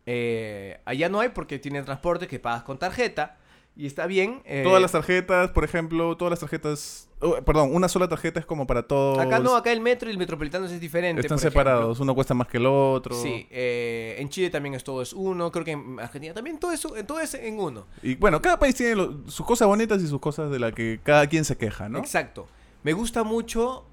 eh, 0.06 0.80
allá 0.86 1.10
no 1.10 1.20
hay 1.20 1.30
porque 1.30 1.60
tienen 1.60 1.86
transporte 1.86 2.28
que 2.28 2.40
pagas 2.40 2.64
con 2.64 2.78
tarjeta 2.80 3.38
y 3.76 3.86
está 3.86 4.08
bien. 4.08 4.42
eh, 4.46 4.62
Todas 4.64 4.82
las 4.82 4.92
tarjetas, 4.92 5.52
por 5.52 5.64
ejemplo, 5.64 6.16
todas 6.18 6.32
las 6.32 6.40
tarjetas... 6.40 7.09
oh, 7.22 7.42
perdón, 7.44 7.74
una 7.74 7.88
sola 7.88 8.08
tarjeta 8.08 8.40
es 8.40 8.46
como 8.46 8.66
para 8.68 8.84
todos. 8.84 9.20
Acá 9.20 9.40
no, 9.40 9.56
acá 9.56 9.72
el 9.72 9.82
metro 9.82 10.10
y 10.10 10.12
el 10.12 10.18
metropolitano 10.18 10.66
es 10.66 10.80
diferente. 10.80 11.22
Están 11.22 11.38
por 11.38 11.42
separados, 11.44 12.00
uno 12.00 12.16
cuesta 12.16 12.34
más 12.34 12.48
que 12.48 12.58
el 12.58 12.66
otro. 12.66 13.16
Sí, 13.16 13.48
eh, 13.50 14.16
en 14.20 14.30
Chile 14.30 14.50
también 14.50 14.76
es 14.76 14.84
todo 14.84 15.02
es 15.02 15.14
uno, 15.14 15.52
creo 15.52 15.66
que 15.66 15.72
en 15.72 16.00
Argentina 16.00 16.34
también 16.34 16.60
todo 16.60 16.72
eso, 16.72 16.94
todo 17.06 17.20
es 17.20 17.34
en 17.34 17.60
uno. 17.60 17.86
Y 18.04 18.16
bueno, 18.16 18.42
cada 18.42 18.58
país 18.60 18.76
tiene 18.76 18.96
lo- 18.96 19.30
sus 19.30 19.46
cosas 19.46 19.68
bonitas 19.68 20.02
y 20.02 20.08
sus 20.08 20.20
cosas 20.20 20.50
de 20.52 20.60
las 20.60 20.74
que 20.74 21.00
cada 21.04 21.28
quien 21.28 21.46
se 21.46 21.58
queja, 21.58 21.90
¿no? 21.90 22.00
Exacto. 22.00 22.48
Me 22.84 22.94
gusta 22.94 23.24
mucho, 23.24 23.86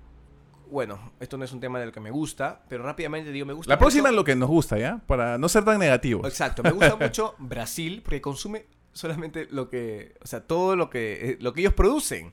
bueno, 0.70 1.12
esto 1.20 1.36
no 1.38 1.44
es 1.44 1.52
un 1.52 1.60
tema 1.60 1.78
del 1.80 1.92
que 1.92 2.00
me 2.00 2.10
gusta, 2.10 2.62
pero 2.68 2.82
rápidamente 2.84 3.30
digo, 3.32 3.46
me 3.46 3.52
gusta 3.52 3.72
La 3.72 3.78
próxima 3.78 4.08
es 4.10 4.14
lo 4.14 4.24
que 4.24 4.34
nos 4.36 4.48
gusta, 4.48 4.78
¿ya? 4.78 5.00
Para 5.06 5.38
no 5.38 5.48
ser 5.48 5.64
tan 5.64 5.78
negativos. 5.78 6.26
Exacto, 6.26 6.62
me 6.62 6.70
gusta 6.70 6.96
mucho 7.00 7.34
Brasil 7.38 8.00
porque 8.04 8.20
consume 8.20 8.66
solamente 8.92 9.46
lo 9.50 9.68
que, 9.68 10.14
o 10.22 10.26
sea, 10.26 10.40
todo 10.46 10.74
lo 10.76 10.88
que, 10.88 11.30
eh, 11.32 11.36
lo 11.40 11.52
que 11.52 11.60
ellos 11.60 11.74
producen. 11.74 12.32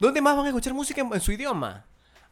¿Dónde 0.00 0.22
más 0.22 0.34
van 0.34 0.46
a 0.46 0.48
escuchar 0.48 0.72
música 0.72 1.02
en, 1.02 1.12
en 1.12 1.20
su 1.20 1.30
idioma? 1.30 1.84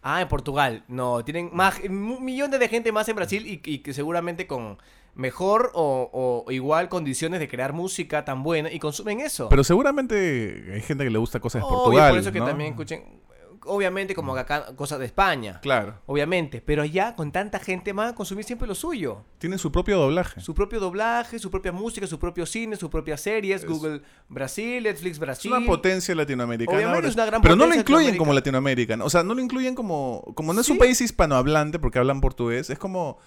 Ah, 0.03 0.23
en 0.23 0.29
Portugal. 0.29 0.85
No, 0.89 1.23
tienen 1.23 1.51
más, 1.53 1.79
millón 1.89 2.51
de 2.51 2.69
gente 2.69 2.91
más 2.93 3.09
en 3.09 3.17
Brasil 3.17 3.47
y, 3.47 3.61
y 3.65 3.79
que 3.81 3.93
seguramente 3.93 4.47
con 4.47 4.79
mejor 5.15 5.73
o, 5.75 6.45
o 6.47 6.51
igual 6.51 6.89
condiciones 6.89 7.41
de 7.41 7.49
crear 7.49 7.73
música 7.73 8.25
tan 8.25 8.43
buena 8.43 8.73
y 8.73 8.79
consumen 8.79 9.21
eso. 9.21 9.49
Pero 9.51 9.65
seguramente 9.65 10.71
hay 10.73 10.81
gente 10.81 11.05
que 11.05 11.11
le 11.11 11.19
gusta 11.19 11.41
cosas 11.41 11.63
de 11.63 11.69
Portugal, 11.69 12.11
por 12.11 12.21
eso 12.21 12.33
también 12.33 12.71
escuchen, 12.71 13.18
obviamente 13.65 14.15
como 14.15 14.37
acá 14.37 14.75
cosas 14.77 14.99
de 14.99 15.07
España. 15.07 15.61
Claro. 15.61 16.01
Obviamente, 16.07 16.61
pero 16.61 16.83
allá 16.83 17.15
con 17.15 17.33
tanta 17.33 17.59
gente 17.59 17.93
a 17.97 18.15
consumir 18.15 18.45
siempre 18.45 18.69
lo 18.69 18.75
suyo. 18.75 19.25
Tienen 19.39 19.59
su 19.59 19.73
propio 19.73 19.99
doblaje. 19.99 20.41
Su 20.41 20.55
propio 20.55 20.81
doblaje, 20.81 21.39
su 21.39 21.51
propia 21.51 21.73
música, 21.73 22.07
su 22.07 22.19
propio 22.19 22.47
cine, 22.47 22.77
sus 22.77 22.91
propias 22.91 23.21
series, 23.21 23.65
Google 23.65 24.03
Brasil, 24.29 24.83
Netflix 24.83 25.13
Es 25.13 25.19
Brasil. 25.19 25.53
una 25.53 25.67
potencia 25.67 26.15
latinoamericana. 26.15 26.79
Obviamente 26.79 27.09
es 27.09 27.15
una 27.15 27.27
gran 27.27 27.43
pero 27.43 27.57
no 27.57 27.67
lo 27.67 27.75
incluyen 27.75 28.17
como 28.17 28.33
latinoamericana. 28.33 29.05
O 29.05 29.11
sea, 29.11 29.23
no 29.23 29.35
lo 29.35 29.41
incluyen 29.41 29.75
como... 29.75 30.25
Como 30.35 30.53
no 30.53 30.61
es 30.61 30.69
un 30.69 30.79
país 30.79 31.01
hispanohablante 31.01 31.79
porque 31.79 31.99
hablan 31.99 32.21
portugués. 32.21 32.71
Es 32.71 32.79
como... 32.79 33.19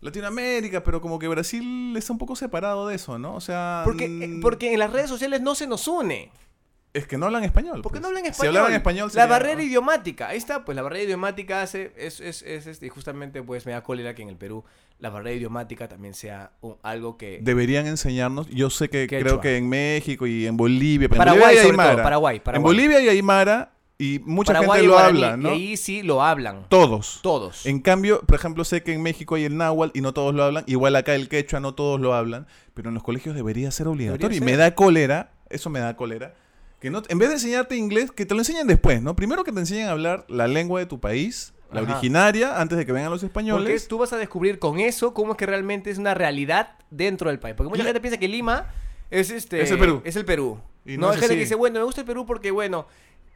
Latinoamérica, 0.00 0.82
pero 0.82 1.00
como 1.00 1.20
que 1.20 1.28
Brasil 1.28 1.94
está 1.96 2.12
un 2.12 2.18
poco 2.18 2.34
separado 2.34 2.88
de 2.88 2.96
eso, 2.96 3.20
¿no? 3.20 3.36
O 3.36 3.40
sea... 3.40 3.82
Porque, 3.84 4.08
mm, 4.08 4.40
porque 4.40 4.72
en 4.72 4.80
las 4.80 4.92
redes 4.92 5.08
sociales 5.08 5.40
no 5.40 5.54
se 5.54 5.68
nos 5.68 5.86
une. 5.86 6.32
Es 6.94 7.06
que 7.06 7.16
no 7.16 7.24
hablan 7.26 7.42
español. 7.44 7.80
Porque 7.82 8.00
pues. 8.00 8.02
no 8.02 8.08
hablan 8.08 8.24
Si 8.24 8.30
español. 8.30 8.56
hablaban 8.56 8.72
español 8.74 9.06
La 9.06 9.10
sería- 9.12 9.26
barrera 9.26 9.62
idiomática. 9.62 10.28
Ahí 10.28 10.36
está, 10.36 10.64
pues 10.64 10.76
la 10.76 10.82
barrera 10.82 11.04
idiomática 11.04 11.62
hace. 11.62 11.92
Es, 11.96 12.20
es, 12.20 12.42
es, 12.42 12.66
este, 12.66 12.86
y 12.86 12.88
justamente, 12.90 13.42
pues 13.42 13.64
me 13.64 13.72
da 13.72 13.82
cólera 13.82 14.14
que 14.14 14.20
en 14.22 14.28
el 14.28 14.36
Perú 14.36 14.62
la 14.98 15.08
barrera 15.08 15.34
idiomática 15.34 15.88
también 15.88 16.12
sea 16.12 16.52
un- 16.60 16.76
algo 16.82 17.16
que. 17.16 17.40
Deberían 17.42 17.86
enseñarnos. 17.86 18.46
Yo 18.50 18.68
sé 18.68 18.90
que 18.90 19.06
Quechua. 19.06 19.20
creo 19.26 19.40
que 19.40 19.56
en 19.56 19.68
México 19.70 20.26
y 20.26 20.46
en 20.46 20.56
Bolivia. 20.58 21.06
en 21.06 21.10
Paraguay, 21.16 21.40
Bolivia 21.40 21.48
hay 21.48 21.56
sobre 21.66 21.76
todo, 21.76 21.82
Aymara. 21.88 22.02
Paraguay, 22.02 22.36
En 22.36 22.42
Paraguay. 22.42 22.62
Bolivia 22.74 22.98
hay 22.98 23.08
Aymara 23.08 23.72
y 23.98 24.20
mucha 24.26 24.52
Paraguay 24.52 24.80
gente 24.80 24.84
y 24.84 24.86
lo 24.88 24.92
guaraní, 24.94 25.24
habla, 25.24 25.36
¿no? 25.38 25.48
Y 25.50 25.52
ahí 25.52 25.76
sí 25.78 26.02
lo 26.02 26.22
hablan. 26.22 26.66
Todos. 26.68 27.20
Todos. 27.22 27.64
En 27.64 27.80
cambio, 27.80 28.20
por 28.20 28.34
ejemplo, 28.34 28.64
sé 28.64 28.82
que 28.82 28.92
en 28.92 29.00
México 29.02 29.36
hay 29.36 29.44
el 29.44 29.56
náhuatl 29.56 29.96
y 29.96 30.02
no 30.02 30.12
todos 30.12 30.34
lo 30.34 30.42
hablan. 30.44 30.64
Igual 30.66 30.94
acá 30.96 31.14
el 31.14 31.30
quechua 31.30 31.58
no 31.60 31.74
todos 31.74 31.98
lo 32.00 32.12
hablan. 32.12 32.46
Pero 32.74 32.88
en 32.90 32.94
los 32.94 33.02
colegios 33.02 33.34
debería 33.34 33.70
ser 33.70 33.88
obligatorio. 33.88 34.28
Debería 34.28 34.42
y 34.42 34.44
me 34.44 34.56
da 34.58 34.74
cólera, 34.74 35.30
eso 35.48 35.70
me 35.70 35.80
da 35.80 35.96
cólera, 35.96 36.34
que 36.82 36.90
no, 36.90 37.02
en 37.08 37.18
vez 37.18 37.28
de 37.30 37.36
enseñarte 37.36 37.76
inglés, 37.76 38.10
que 38.12 38.26
te 38.26 38.34
lo 38.34 38.40
enseñen 38.40 38.66
después, 38.66 39.00
¿no? 39.00 39.16
Primero 39.16 39.42
que 39.44 39.52
te 39.52 39.60
enseñen 39.60 39.86
a 39.88 39.92
hablar 39.92 40.26
la 40.28 40.46
lengua 40.48 40.80
de 40.80 40.86
tu 40.86 41.00
país, 41.00 41.54
la 41.72 41.80
Ajá. 41.80 41.92
originaria, 41.92 42.60
antes 42.60 42.76
de 42.76 42.84
que 42.84 42.92
vengan 42.92 43.10
los 43.10 43.20
Porque 43.22 43.28
españoles. 43.28 43.88
tú 43.88 43.96
vas 43.98 44.12
a 44.12 44.18
descubrir 44.18 44.58
con 44.58 44.78
eso 44.80 45.14
cómo 45.14 45.32
es 45.32 45.38
que 45.38 45.46
realmente 45.46 45.90
es 45.90 45.96
una 45.96 46.12
realidad 46.12 46.70
dentro 46.90 47.30
del 47.30 47.38
país. 47.38 47.54
Porque 47.56 47.70
mucha 47.70 47.84
gente 47.84 48.00
piensa 48.00 48.18
que 48.18 48.28
Lima 48.28 48.66
es 49.10 49.30
este 49.30 49.62
Es 49.62 49.70
el 49.70 49.78
Perú. 49.78 50.02
Es 50.04 50.16
el 50.16 50.24
Perú. 50.26 50.60
Y 50.84 50.96
no, 50.98 51.06
no 51.06 51.08
hay 51.10 51.14
es 51.14 51.20
gente 51.20 51.34
así. 51.34 51.38
que 51.38 51.44
dice, 51.44 51.54
bueno, 51.54 51.78
me 51.78 51.84
gusta 51.86 52.00
el 52.02 52.06
Perú 52.06 52.26
porque, 52.26 52.50
bueno, 52.50 52.86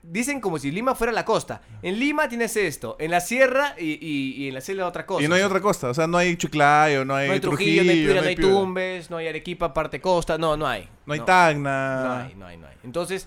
dicen 0.02 0.40
como 0.40 0.58
si 0.58 0.70
Lima 0.70 0.94
fuera 0.94 1.12
la 1.12 1.24
costa. 1.24 1.62
En 1.82 1.98
Lima 1.98 2.28
tienes 2.28 2.56
esto, 2.56 2.96
en 3.00 3.10
la 3.10 3.20
sierra 3.20 3.74
y, 3.78 3.92
y- 4.04 4.34
y 4.44 4.48
en 4.48 4.54
la 4.54 4.60
selva 4.60 4.86
otra 4.86 5.06
cosa. 5.06 5.24
Y 5.24 5.28
no 5.28 5.34
hay 5.34 5.42
otra 5.42 5.60
costa. 5.60 5.88
O 5.88 5.94
sea, 5.94 6.06
no 6.06 6.18
hay 6.18 6.36
Chiclayo, 6.36 7.04
no 7.04 7.14
hay, 7.14 7.28
No 7.28 7.32
hay 7.34 7.40
Trujillo, 7.40 7.84
no 7.84 7.90
hay 7.90 8.04
Piura, 8.04 8.20
no 8.20 8.28
hay 8.28 8.36
Piura, 8.36 8.52
Tumbes, 8.52 9.10
no 9.10 9.16
hay 9.16 9.28
Arequipa, 9.28 9.72
parte 9.72 10.00
costa, 10.00 10.36
no, 10.38 10.56
no 10.56 10.66
hay. 10.66 10.88
no 11.06 11.12
hay 11.14 11.20
no, 11.20 11.24
Tacna. 11.24 12.02
No 12.04 12.12
hay, 12.12 12.34
no 12.34 12.46
hay, 12.46 12.56
no 12.58 12.66
hay. 12.66 12.74
Entonces, 12.84 13.26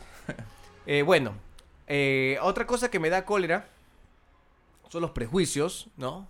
eh, 0.91 1.03
bueno, 1.03 1.33
eh, 1.87 2.37
otra 2.41 2.65
cosa 2.65 2.89
que 2.89 2.99
me 2.99 3.09
da 3.11 3.23
cólera 3.25 3.67
son 4.89 5.01
los 5.01 5.11
prejuicios, 5.11 5.87
¿no? 5.97 6.27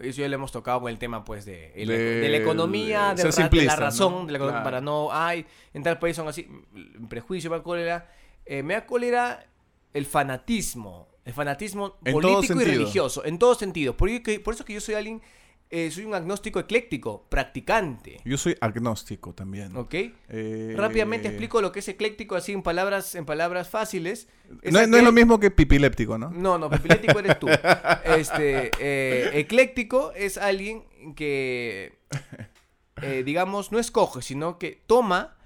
Eso 0.00 0.20
ya 0.22 0.28
lo 0.28 0.34
hemos 0.34 0.50
tocado 0.50 0.80
con 0.80 0.90
el 0.90 0.98
tema, 0.98 1.24
pues, 1.24 1.44
de, 1.44 1.72
el- 1.76 1.88
De- 1.88 2.20
de 2.20 2.28
la 2.28 2.36
economía, 2.38 3.14
ra- 3.14 3.48
de 3.48 3.62
la 3.64 3.76
razón, 3.76 4.12
¿no? 4.12 4.26
de 4.26 4.32
la 4.32 4.38
economía, 4.38 4.62
Claro. 4.62 4.64
para 4.64 4.80
no, 4.80 5.08
ay, 5.12 5.46
en 5.74 5.82
tal 5.82 5.98
país 5.98 6.16
son 6.16 6.26
así. 6.26 6.48
Prejuicio, 7.08 7.50
me 7.50 7.58
da 7.58 7.62
cólera. 7.62 8.10
Eh, 8.46 8.62
me 8.62 8.74
da 8.74 8.84
cólera 8.86 9.46
el 9.92 10.06
fanatismo. 10.06 11.08
El 11.24 11.34
fanatismo 11.34 11.98
En 12.04 12.14
político 12.14 12.60
y 12.60 12.64
religioso, 12.64 13.24
en 13.24 13.38
todos 13.38 13.58
sentidos. 13.58 13.94
Por, 13.94 14.08
por 14.42 14.54
eso 14.54 14.64
que 14.64 14.72
yo 14.72 14.80
soy 14.80 14.94
alguien, 14.94 15.20
eh, 15.72 15.88
soy 15.92 16.04
un 16.04 16.14
agnóstico 16.14 16.58
ecléctico, 16.58 17.26
practicante. 17.28 18.20
Yo 18.24 18.36
soy 18.36 18.56
agnóstico 18.60 19.32
también. 19.34 19.76
¿Ok? 19.76 19.94
Eh, 20.28 20.74
Rápidamente 20.76 21.28
explico 21.28 21.62
lo 21.62 21.70
que 21.70 21.78
es 21.78 21.86
ecléctico 21.86 22.34
así 22.34 22.50
en 22.50 22.62
palabras, 22.62 23.14
en 23.14 23.24
palabras 23.24 23.68
fáciles. 23.68 24.26
Es 24.62 24.72
No, 24.72 24.84
no 24.88 24.96
es 24.96 25.04
lo 25.04 25.12
mismo 25.12 25.38
que 25.38 25.52
pipiléptico, 25.52 26.18
¿no? 26.18 26.30
No, 26.30 26.58
no, 26.58 26.74
epilético 26.74 27.20
eres 27.20 27.38
tú. 27.38 27.46
Este, 28.04 28.72
eh, 28.80 29.30
ecléctico 29.34 30.12
es 30.16 30.36
alguien 30.36 30.82
que, 31.14 31.98
digamos, 33.24 33.70
no 33.70 33.78
escoge, 33.78 34.22
sino 34.22 34.58
que 34.58 34.82
toma, 34.86 35.36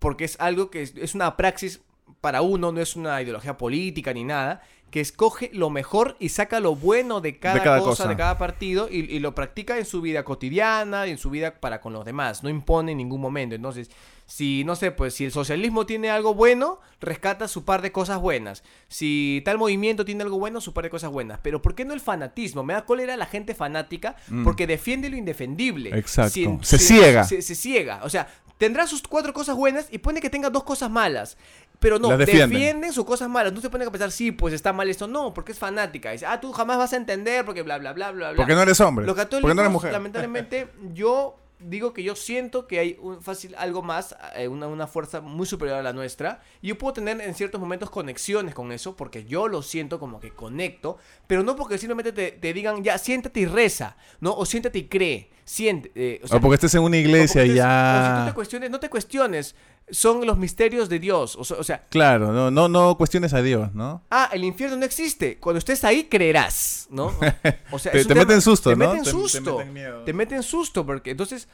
porque 0.00 0.24
es 0.24 0.40
algo 0.40 0.70
que 0.70 0.82
es, 0.82 0.96
es 0.96 1.14
una 1.14 1.36
praxis 1.36 1.80
para 2.20 2.42
uno, 2.42 2.72
no 2.72 2.80
es 2.80 2.96
una 2.96 3.22
ideología 3.22 3.56
política 3.56 4.12
ni 4.12 4.24
nada, 4.24 4.62
que 4.92 5.00
escoge 5.00 5.50
lo 5.54 5.70
mejor 5.70 6.16
y 6.20 6.28
saca 6.28 6.60
lo 6.60 6.76
bueno 6.76 7.20
de 7.20 7.38
cada, 7.38 7.62
cada 7.62 7.78
cosa, 7.80 7.90
cosa. 8.04 8.08
de 8.08 8.16
cada 8.16 8.38
partido 8.38 8.88
y, 8.90 8.98
y 9.12 9.18
lo 9.20 9.34
practica 9.34 9.78
en 9.78 9.86
su 9.86 10.02
vida 10.02 10.22
cotidiana 10.22 11.06
y 11.06 11.10
en 11.10 11.18
su 11.18 11.30
vida 11.30 11.54
para 11.58 11.80
con 11.80 11.92
los 11.94 12.04
demás. 12.04 12.42
No 12.44 12.50
impone 12.50 12.92
en 12.92 12.98
ningún 12.98 13.20
momento. 13.20 13.54
Entonces, 13.56 13.90
si, 14.26 14.64
no 14.64 14.76
sé, 14.76 14.90
pues 14.92 15.14
si 15.14 15.24
el 15.24 15.32
socialismo 15.32 15.86
tiene 15.86 16.10
algo 16.10 16.34
bueno, 16.34 16.78
rescata 17.00 17.48
su 17.48 17.64
par 17.64 17.80
de 17.82 17.90
cosas 17.90 18.20
buenas. 18.20 18.62
Si 18.88 19.42
tal 19.46 19.56
movimiento 19.58 20.04
tiene 20.04 20.22
algo 20.24 20.38
bueno, 20.38 20.60
su 20.60 20.74
par 20.74 20.84
de 20.84 20.90
cosas 20.90 21.10
buenas. 21.10 21.40
Pero 21.42 21.62
¿por 21.62 21.74
qué 21.74 21.84
no 21.86 21.94
el 21.94 22.00
fanatismo? 22.00 22.62
Me 22.62 22.74
da 22.74 22.84
cólera 22.84 23.16
la 23.16 23.26
gente 23.26 23.54
fanática 23.54 24.14
Mm. 24.28 24.44
porque 24.44 24.66
defiende 24.66 25.08
lo 25.08 25.16
indefendible. 25.16 25.90
Exacto. 25.98 26.58
Se 26.62 26.78
ciega. 26.78 27.24
Se, 27.24 27.40
se 27.40 27.54
ciega. 27.54 28.00
O 28.04 28.10
sea, 28.10 28.28
tendrá 28.58 28.86
sus 28.86 29.02
cuatro 29.02 29.32
cosas 29.32 29.56
buenas 29.56 29.88
y 29.90 29.98
pone 29.98 30.20
que 30.20 30.28
tenga 30.30 30.50
dos 30.50 30.64
cosas 30.64 30.90
malas. 30.90 31.36
Pero 31.82 31.98
no, 31.98 32.16
defienden. 32.16 32.50
defienden 32.50 32.92
sus 32.92 33.04
cosas 33.04 33.28
malas. 33.28 33.52
No 33.52 33.60
se 33.60 33.68
ponen 33.68 33.88
a 33.88 33.90
pensar, 33.90 34.12
sí, 34.12 34.30
pues 34.30 34.54
está 34.54 34.72
mal 34.72 34.88
esto. 34.88 35.08
No, 35.08 35.34
porque 35.34 35.50
es 35.50 35.58
fanática. 35.58 36.12
Dice, 36.12 36.24
ah, 36.26 36.40
tú 36.40 36.52
jamás 36.52 36.78
vas 36.78 36.92
a 36.92 36.96
entender 36.96 37.44
porque 37.44 37.62
bla, 37.62 37.76
bla, 37.78 37.92
bla, 37.92 38.12
bla, 38.12 38.30
bla. 38.30 38.36
Porque 38.36 38.54
no 38.54 38.62
eres 38.62 38.80
hombre. 38.80 39.04
Los 39.04 39.14
porque 39.14 39.26
católicos, 39.26 39.54
no 39.54 39.60
eres 39.60 39.72
mujer. 39.72 39.92
lamentablemente, 39.92 40.68
yo 40.94 41.36
digo 41.58 41.92
que 41.92 42.02
yo 42.02 42.14
siento 42.16 42.66
que 42.66 42.78
hay 42.78 42.98
un 43.00 43.20
fácil 43.20 43.54
algo 43.56 43.82
más, 43.82 44.16
eh, 44.36 44.48
una, 44.48 44.66
una 44.68 44.86
fuerza 44.86 45.20
muy 45.20 45.46
superior 45.46 45.78
a 45.78 45.82
la 45.82 45.92
nuestra. 45.92 46.40
Y 46.60 46.68
yo 46.68 46.78
puedo 46.78 46.92
tener 46.92 47.20
en 47.20 47.34
ciertos 47.34 47.60
momentos 47.60 47.90
conexiones 47.90 48.54
con 48.54 48.70
eso, 48.70 48.96
porque 48.96 49.24
yo 49.24 49.48
lo 49.48 49.62
siento 49.62 49.98
como 49.98 50.20
que 50.20 50.30
conecto, 50.30 50.98
pero 51.26 51.42
no 51.42 51.56
porque 51.56 51.78
simplemente 51.78 52.12
te, 52.12 52.32
te 52.32 52.52
digan, 52.52 52.84
ya, 52.84 52.96
siéntate 52.96 53.40
y 53.40 53.46
reza, 53.46 53.96
¿no? 54.20 54.32
O 54.34 54.46
siéntate 54.46 54.78
y 54.78 54.86
cree. 54.86 55.30
Siente, 55.44 55.90
eh, 55.94 56.20
o 56.22 56.28
sea, 56.28 56.36
o 56.38 56.40
porque 56.40 56.54
estés 56.54 56.74
en 56.76 56.82
una 56.82 56.96
iglesia 56.96 57.44
y 57.44 57.50
O 57.50 57.52
si 57.52 57.58
tú 57.58 57.58
ya. 57.58 58.24
te 58.28 58.32
cuestiones, 58.34 58.70
no 58.70 58.78
te 58.80 58.88
cuestiones. 58.88 59.54
Son 59.90 60.24
los 60.24 60.38
misterios 60.38 60.88
de 60.88 61.00
Dios. 61.00 61.34
O 61.36 61.44
sea, 61.44 61.56
o 61.58 61.64
sea, 61.64 61.84
Claro, 61.90 62.32
no, 62.32 62.50
no, 62.50 62.68
no 62.68 62.96
cuestiones 62.96 63.34
a 63.34 63.42
Dios, 63.42 63.74
¿no? 63.74 64.02
Ah, 64.10 64.30
el 64.32 64.44
infierno 64.44 64.76
no 64.76 64.84
existe. 64.84 65.38
Cuando 65.38 65.58
estés 65.58 65.82
ahí, 65.84 66.04
creerás, 66.04 66.86
¿no? 66.90 67.12
O 67.72 67.78
sea, 67.78 67.90
Te- 67.92 68.04
te 68.04 68.14
meten 68.14 68.40
susto, 68.40 68.70
te 68.70 68.76
¿no? 68.76 68.86
Meten 68.90 69.02
Te- 69.04 69.10
te 69.10 69.10
susto. 69.10 69.58
meten 69.58 69.72
miedo. 69.72 70.04
Te 70.04 70.12
meten 70.12 70.42
susto, 70.44 70.86
porque 70.86 71.10
entonces 71.10 71.48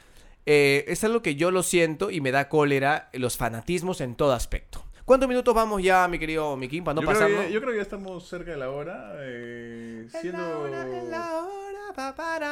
eh, 0.44 0.84
es 0.88 1.02
algo 1.04 1.22
que 1.22 1.34
yo 1.36 1.50
lo 1.50 1.62
siento 1.62 2.10
y 2.10 2.20
me 2.20 2.30
da 2.30 2.48
cólera 2.50 3.08
los 3.14 3.36
fanatismos 3.38 4.00
en 4.02 4.14
todo 4.14 4.32
aspecto. 4.34 4.84
¿Cuántos 5.08 5.26
minutos 5.26 5.54
vamos 5.54 5.82
ya, 5.82 6.06
mi 6.06 6.18
querido 6.18 6.54
Mikin, 6.54 6.84
para 6.84 6.94
no 6.94 7.00
yo, 7.00 7.06
creo 7.06 7.18
pasarnos? 7.18 7.46
que, 7.46 7.52
yo 7.52 7.60
creo 7.60 7.72
que 7.72 7.76
ya 7.78 7.82
estamos 7.82 8.28
cerca 8.28 8.50
de 8.50 8.56
la 8.58 8.68
hora. 8.68 9.14
eh, 9.20 10.06
siendo 10.20 10.66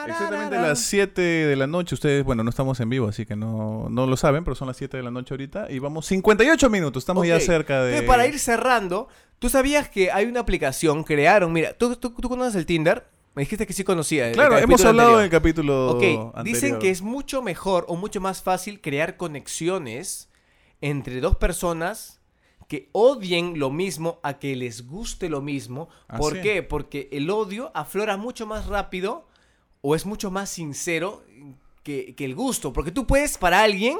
exactamente 0.07 0.57
las 0.57 0.79
7 0.79 1.21
de 1.21 1.55
la 1.55 1.67
noche. 1.67 1.95
Ustedes, 1.95 2.25
bueno, 2.25 2.43
no 2.43 2.49
estamos 2.49 2.81
en 2.81 2.89
vivo, 2.89 3.09
así 3.09 3.27
que 3.27 3.37
no, 3.37 3.89
no 3.91 4.07
lo 4.07 4.17
saben, 4.17 4.43
pero 4.43 4.55
son 4.55 4.69
las 4.69 4.79
7 4.79 4.97
de 4.97 5.03
la 5.03 5.11
noche 5.11 5.35
ahorita. 5.35 5.67
Y 5.71 5.81
vamos 5.81 6.07
58 6.07 6.71
minutos. 6.71 7.03
Estamos 7.03 7.27
ya 7.27 7.39
cerca 7.41 7.83
de. 7.83 7.91
Entonces, 7.91 8.09
para 8.09 8.27
ir 8.27 8.39
cerrando, 8.39 9.09
¿tú 9.39 9.51
sabías 9.51 9.91
que 9.91 10.11
hay 10.11 10.25
una 10.25 10.41
aplicación, 10.41 11.05
crearon, 11.05 11.53
mira, 11.53 11.75
¿tú, 11.75 11.95
tú, 11.97 12.09
tú 12.09 12.27
conoces 12.27 12.55
el 12.55 12.65
Tinder? 12.65 13.07
Me 13.35 13.43
dijiste 13.43 13.67
que 13.67 13.75
sí 13.75 13.85
conocía. 13.85 14.29
el 14.29 14.35
Claro, 14.35 14.57
hemos 14.57 14.83
hablado 14.83 15.19
en 15.19 15.25
el 15.25 15.31
capítulo 15.31 15.91
Ok, 15.91 16.43
dicen 16.43 16.79
que 16.79 16.89
es 16.89 17.03
mucho 17.03 17.43
mejor 17.43 17.85
o 17.87 17.97
mucho 17.97 18.19
más 18.23 18.43
fácil 18.43 18.81
crear 18.81 19.19
conexiones 19.19 20.31
entre 20.81 21.21
dos 21.21 21.37
personas 21.37 22.16
que 22.69 22.89
odien 22.93 23.59
lo 23.59 23.71
mismo 23.71 24.21
a 24.23 24.39
que 24.39 24.57
les 24.57 24.87
guste 24.87 25.29
lo 25.29 25.41
mismo. 25.41 25.89
Ah, 26.09 26.19
¿Por 26.19 26.35
sí. 26.35 26.41
qué? 26.43 26.63
Porque 26.63 27.09
el 27.13 27.31
odio 27.31 27.71
aflora 27.75 28.17
mucho 28.17 28.47
más 28.47 28.67
rápido 28.67 29.27
o 29.83 29.95
es 29.95 30.07
mucho 30.07 30.31
más 30.31 30.51
sincero 30.51 31.25
que, 31.83 32.15
que 32.15 32.25
el 32.25 32.35
gusto. 32.35 32.73
Porque 32.73 32.91
tú 32.91 33.07
puedes 33.07 33.39
para 33.39 33.63
alguien 33.63 33.99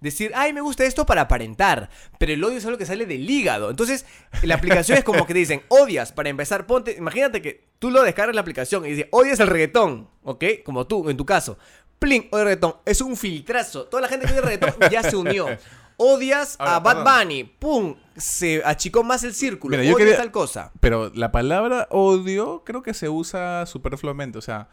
decir, 0.00 0.32
ay, 0.34 0.52
me 0.52 0.60
gusta 0.60 0.84
esto 0.84 1.06
para 1.06 1.22
aparentar, 1.22 1.90
pero 2.18 2.32
el 2.32 2.42
odio 2.42 2.58
es 2.58 2.64
algo 2.64 2.78
que 2.78 2.86
sale 2.86 3.06
del 3.06 3.28
hígado. 3.28 3.70
Entonces, 3.70 4.06
la 4.42 4.54
aplicación 4.54 4.98
es 4.98 5.04
como 5.04 5.26
que 5.26 5.34
te 5.34 5.40
dicen, 5.40 5.62
odias, 5.68 6.12
para 6.12 6.30
empezar, 6.30 6.66
ponte, 6.66 6.92
imagínate 6.92 7.42
que 7.42 7.68
tú 7.78 7.90
lo 7.90 8.02
descargas 8.02 8.34
la 8.34 8.40
aplicación 8.40 8.84
y 8.86 8.90
dices, 8.90 9.06
odias 9.10 9.38
el 9.40 9.46
reggaetón, 9.46 10.08
¿ok? 10.22 10.44
Como 10.64 10.86
tú, 10.86 11.08
en 11.10 11.16
tu 11.16 11.26
caso. 11.26 11.58
Plin, 11.98 12.28
odio 12.30 12.42
el 12.42 12.44
reggaetón, 12.48 12.76
es 12.86 13.00
un 13.02 13.16
filtrazo. 13.16 13.84
Toda 13.84 14.00
la 14.00 14.08
gente 14.08 14.26
que 14.26 14.32
odia 14.32 14.40
el 14.40 14.46
reggaetón 14.46 14.90
ya 14.90 15.02
se 15.02 15.16
unió. 15.16 15.46
Odias 16.02 16.56
Ahora, 16.58 16.76
a 16.76 16.80
Bad 16.80 16.96
perdón. 17.04 17.14
Bunny, 17.28 17.44
pum, 17.44 17.94
se 18.16 18.62
achicó 18.64 19.02
más 19.02 19.22
el 19.22 19.34
círculo. 19.34 19.72
Mira, 19.76 19.82
yo 19.84 19.94
odias 19.96 20.06
quería- 20.08 20.16
tal 20.22 20.30
cosa. 20.30 20.72
Pero 20.80 21.10
la 21.14 21.30
palabra 21.30 21.86
odio 21.90 22.62
creo 22.64 22.82
que 22.82 22.94
se 22.94 23.08
usa 23.10 23.66
superfluamente. 23.66 24.38
O 24.38 24.40
sea, 24.40 24.68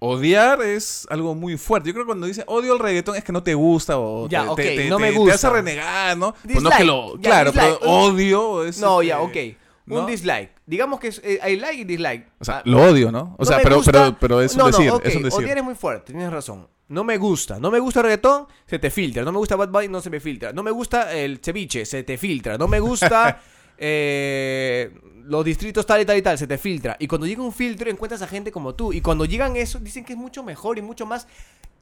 odiar 0.00 0.60
es 0.62 1.06
algo 1.10 1.34
muy 1.34 1.56
fuerte. 1.56 1.88
Yo 1.88 1.94
creo 1.94 2.04
que 2.04 2.08
cuando 2.08 2.26
dice 2.26 2.44
odio 2.46 2.74
el 2.74 2.78
reggaetón 2.78 3.16
es 3.16 3.24
que 3.24 3.32
no 3.32 3.42
te 3.42 3.54
gusta 3.54 3.98
o 3.98 4.28
Ya, 4.28 4.42
te, 4.42 4.48
ok, 4.82 4.88
no 4.90 4.98
me 4.98 5.12
te- 5.12 5.18
gusta. 5.18 5.34
hace 5.36 5.50
renegar, 5.50 6.16
¿no? 6.16 6.34
Pues 6.42 6.62
no 6.62 6.68
es 6.70 6.76
que 6.76 6.82
Dislike, 6.82 6.86
lo... 6.86 7.14
ya, 7.16 7.20
claro, 7.22 7.52
pero 7.54 7.66
dislike. 7.68 7.88
odio 7.88 8.64
es... 8.64 8.78
No, 8.80 9.00
este, 9.00 9.08
ya, 9.08 9.20
ok. 9.20 9.36
Un 9.36 9.63
¿no? 9.86 10.06
dislike. 10.06 10.50
Digamos 10.66 10.98
que 11.00 11.08
es, 11.08 11.20
eh, 11.24 11.38
hay 11.42 11.56
like 11.58 11.80
y 11.82 11.84
dislike. 11.84 12.26
O 12.38 12.44
sea, 12.44 12.58
Ah, 12.58 12.62
lo 12.64 12.82
odio, 12.82 13.12
¿no? 13.12 13.34
O 13.38 13.40
No 13.40 13.44
sea, 13.44 13.58
pero, 13.62 13.76
gusta- 13.76 13.92
pero, 13.92 14.16
pero 14.20 14.40
es 14.40 14.52
un 14.54 14.58
no, 14.58 14.66
decir, 14.66 14.92
es 15.02 15.16
un 15.16 15.22
decir. 15.22 15.44
Odiar 15.44 15.58
es 15.58 15.64
muy 15.64 15.74
fuerte, 15.74 16.12
tienes 16.12 16.32
razón. 16.32 16.68
No 16.88 17.02
me 17.04 17.16
gusta. 17.16 17.58
No 17.58 17.70
me 17.70 17.78
gusta 17.78 18.00
el 18.00 18.04
reggaetón, 18.04 18.46
se 18.66 18.78
te 18.78 18.90
filtra. 18.90 19.22
No 19.24 19.32
me 19.32 19.38
gusta 19.38 19.56
Bad 19.56 19.70
Bunny, 19.70 19.88
no 19.88 20.00
se 20.00 20.10
me 20.10 20.20
filtra. 20.20 20.52
No 20.52 20.62
me 20.62 20.70
gusta 20.70 21.12
el 21.14 21.38
ceviche, 21.42 21.84
se 21.86 22.02
te 22.02 22.18
filtra. 22.18 22.58
No 22.58 22.68
me 22.68 22.78
gusta 22.80 23.40
eh, 23.78 24.90
los 25.24 25.44
distritos 25.44 25.86
tal 25.86 26.02
y 26.02 26.04
tal 26.04 26.18
y 26.18 26.22
tal, 26.22 26.36
se 26.38 26.46
te 26.46 26.58
filtra. 26.58 26.96
Y 26.98 27.06
cuando 27.06 27.26
llega 27.26 27.42
un 27.42 27.52
filtro 27.52 27.90
encuentras 27.90 28.20
a 28.22 28.26
gente 28.26 28.52
como 28.52 28.74
tú. 28.74 28.92
Y 28.92 29.00
cuando 29.00 29.24
llegan 29.24 29.56
eso, 29.56 29.78
dicen 29.78 30.04
que 30.04 30.12
es 30.12 30.18
mucho 30.18 30.42
mejor 30.42 30.76
y 30.78 30.82
mucho 30.82 31.06
más... 31.06 31.26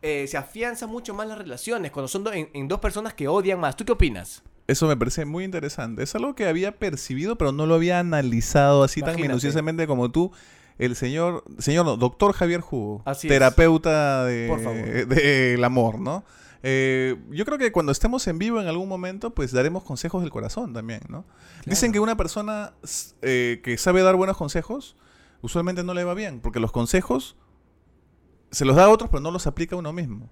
eh, 0.02 0.26
se 0.28 0.36
afianzan 0.36 0.88
mucho 0.90 1.14
más 1.14 1.26
las 1.28 1.38
relaciones 1.38 1.90
cuando 1.90 2.08
son 2.08 2.24
do- 2.24 2.32
en, 2.32 2.48
en 2.54 2.68
dos 2.68 2.78
personas 2.80 3.14
que 3.14 3.26
odian 3.28 3.58
más. 3.60 3.76
¿Tú 3.76 3.84
qué 3.84 3.92
opinas? 3.92 4.42
Eso 4.66 4.86
me 4.86 4.96
parece 4.96 5.24
muy 5.24 5.44
interesante. 5.44 6.02
Es 6.02 6.14
algo 6.14 6.34
que 6.34 6.46
había 6.46 6.78
percibido, 6.78 7.36
pero 7.36 7.52
no 7.52 7.66
lo 7.66 7.74
había 7.74 7.98
analizado 7.98 8.84
así 8.84 9.00
tan 9.00 9.10
Imagínate. 9.10 9.28
minuciosamente 9.28 9.86
como 9.86 10.10
tú. 10.10 10.32
El 10.78 10.96
señor, 10.96 11.44
señor 11.58 11.84
no, 11.84 11.96
doctor 11.96 12.32
Javier 12.32 12.60
Jugo, 12.60 13.02
Así 13.04 13.28
terapeuta 13.28 14.24
de, 14.24 14.48
Por 14.48 14.60
favor. 14.60 15.06
del 15.06 15.62
amor, 15.64 16.00
¿no? 16.00 16.24
Eh, 16.62 17.16
yo 17.30 17.44
creo 17.44 17.58
que 17.58 17.72
cuando 17.72 17.92
estemos 17.92 18.26
en 18.26 18.38
vivo 18.38 18.60
en 18.60 18.68
algún 18.68 18.88
momento, 18.88 19.34
pues 19.34 19.52
daremos 19.52 19.82
consejos 19.82 20.22
del 20.22 20.30
corazón 20.30 20.72
también, 20.72 21.00
¿no? 21.08 21.24
Dicen 21.66 21.92
que 21.92 22.00
una 22.00 22.16
persona 22.16 22.72
eh, 23.20 23.60
que 23.62 23.76
sabe 23.76 24.02
dar 24.02 24.16
buenos 24.16 24.36
consejos, 24.36 24.96
usualmente 25.42 25.84
no 25.84 25.92
le 25.92 26.04
va 26.04 26.14
bien, 26.14 26.40
porque 26.40 26.58
los 26.60 26.72
consejos 26.72 27.36
se 28.50 28.64
los 28.64 28.74
da 28.76 28.84
a 28.84 28.88
otros, 28.90 29.10
pero 29.10 29.20
no 29.20 29.30
los 29.30 29.46
aplica 29.46 29.76
a 29.76 29.78
uno 29.78 29.92
mismo. 29.92 30.30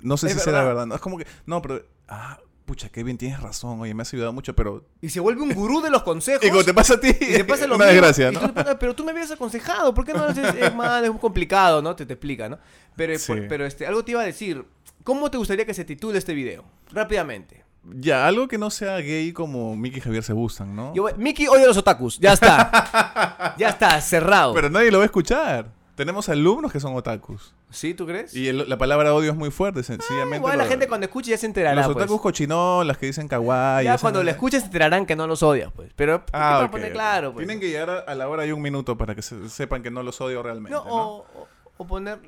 No 0.00 0.16
sé 0.16 0.28
Es 0.28 0.34
si 0.34 0.40
será 0.40 0.58
verdad. 0.58 0.68
verdad. 0.70 0.86
¿no? 0.86 0.94
Es 0.94 1.00
como 1.00 1.18
que, 1.18 1.26
no, 1.46 1.60
pero, 1.60 1.82
ah, 2.08 2.38
pucha, 2.66 2.88
Kevin, 2.88 3.18
tienes 3.18 3.40
razón, 3.40 3.80
oye, 3.80 3.92
me 3.94 4.02
has 4.02 4.12
ayudado 4.12 4.32
mucho, 4.32 4.54
pero... 4.54 4.84
Y 5.00 5.10
se 5.10 5.20
vuelve 5.20 5.42
un 5.42 5.52
gurú 5.54 5.80
de 5.82 5.90
los 5.90 6.02
consejos. 6.04 6.44
Y 6.44 6.50
como 6.50 6.64
te 6.64 6.72
pasa 6.74 6.94
a 6.94 7.00
ti, 7.00 7.08
Y 7.08 7.32
te 7.34 7.44
pasa 7.44 7.66
lo 7.66 7.76
una 7.76 7.84
mismo, 7.86 8.06
desgracia, 8.06 8.30
¿no? 8.32 8.40
tú 8.40 8.46
le 8.46 8.52
preguntas, 8.52 8.76
pero 8.80 8.94
tú 8.94 9.04
me 9.04 9.10
habías 9.12 9.30
aconsejado, 9.30 9.92
¿por 9.94 10.04
qué 10.04 10.12
no 10.12 10.20
lo 10.20 10.24
haces? 10.26 10.54
Es 10.58 10.74
más, 10.74 11.02
es 11.04 11.10
muy 11.10 11.20
complicado, 11.20 11.82
¿no? 11.82 11.94
Te, 11.94 12.06
te 12.06 12.14
explica, 12.14 12.48
¿no? 12.48 12.58
Pero, 12.96 13.18
Sí. 13.18 13.26
por- 13.32 13.48
pero 13.48 13.66
este, 13.66 13.86
algo 13.86 14.04
te 14.04 14.12
iba 14.12 14.22
a 14.22 14.24
decir. 14.26 14.64
¿Cómo 15.02 15.30
te 15.30 15.36
gustaría 15.36 15.66
que 15.66 15.74
se 15.74 15.84
titule 15.84 16.16
este 16.18 16.32
video? 16.32 16.64
Rápidamente. 16.90 17.62
Ya, 17.96 18.26
algo 18.26 18.48
que 18.48 18.56
no 18.56 18.70
sea 18.70 18.96
gay 19.00 19.32
como 19.34 19.76
Mickey 19.76 19.98
y 19.98 20.00
Javier 20.00 20.22
se 20.22 20.32
gustan, 20.32 20.74
¿no? 20.74 20.94
Yo 20.94 21.06
Mickey 21.18 21.46
odia 21.46 21.64
a 21.64 21.66
los 21.66 21.76
otakus. 21.76 22.18
Ya 22.18 22.32
está. 22.32 23.54
ya 23.58 23.68
está, 23.68 24.00
cerrado. 24.00 24.54
Pero 24.54 24.70
nadie 24.70 24.90
lo 24.90 24.96
va 24.98 25.04
a 25.04 25.06
escuchar. 25.06 25.70
Tenemos 25.94 26.28
alumnos 26.28 26.72
que 26.72 26.80
son 26.80 26.96
otakus. 26.96 27.54
¿Sí, 27.70 27.94
tú 27.94 28.04
crees? 28.06 28.34
Y 28.34 28.48
el- 28.48 28.68
la 28.68 28.76
palabra 28.78 29.14
odio 29.14 29.30
es 29.30 29.36
muy 29.36 29.50
fuerte, 29.52 29.82
sencillamente. 29.84 30.38
Igual 30.38 30.58
la 30.58 30.64
gente 30.66 30.88
cuando 30.88 31.04
escuche 31.06 31.30
ya 31.30 31.38
se 31.38 31.46
enterará. 31.46 31.76
Los 31.76 31.84
pues. 31.86 31.96
otakus 31.96 32.20
cochinolas 32.20 32.86
las 32.86 32.98
que 32.98 33.06
dicen 33.06 33.28
kawaii. 33.28 33.84
Ya 33.84 33.98
cuando 33.98 34.22
lo 34.24 34.30
escuches 34.30 34.60
se 34.62 34.66
enterarán 34.66 35.06
que 35.06 35.14
no 35.14 35.26
los 35.28 35.42
odias, 35.44 35.70
pues. 35.72 35.92
Pero, 35.94 36.24
¿qué 36.26 36.30
Ah, 36.32 36.68
poner 36.70 36.92
claro, 36.92 37.32
pues? 37.32 37.46
Tienen 37.46 37.60
que 37.60 37.68
llegar 37.68 37.90
a, 37.90 37.98
a 38.00 38.14
la 38.16 38.28
hora 38.28 38.44
y 38.44 38.50
un 38.52 38.60
minuto 38.60 38.96
para 38.98 39.14
que 39.14 39.22
se- 39.22 39.48
sepan 39.48 39.82
que 39.84 39.90
no 39.92 40.02
los 40.02 40.20
odio 40.20 40.42
realmente. 40.42 40.72
No, 40.76 40.84
¿no? 40.84 40.90
O, 40.92 41.16
o- 41.42 41.48
o 41.76 41.86
poner. 41.86 42.18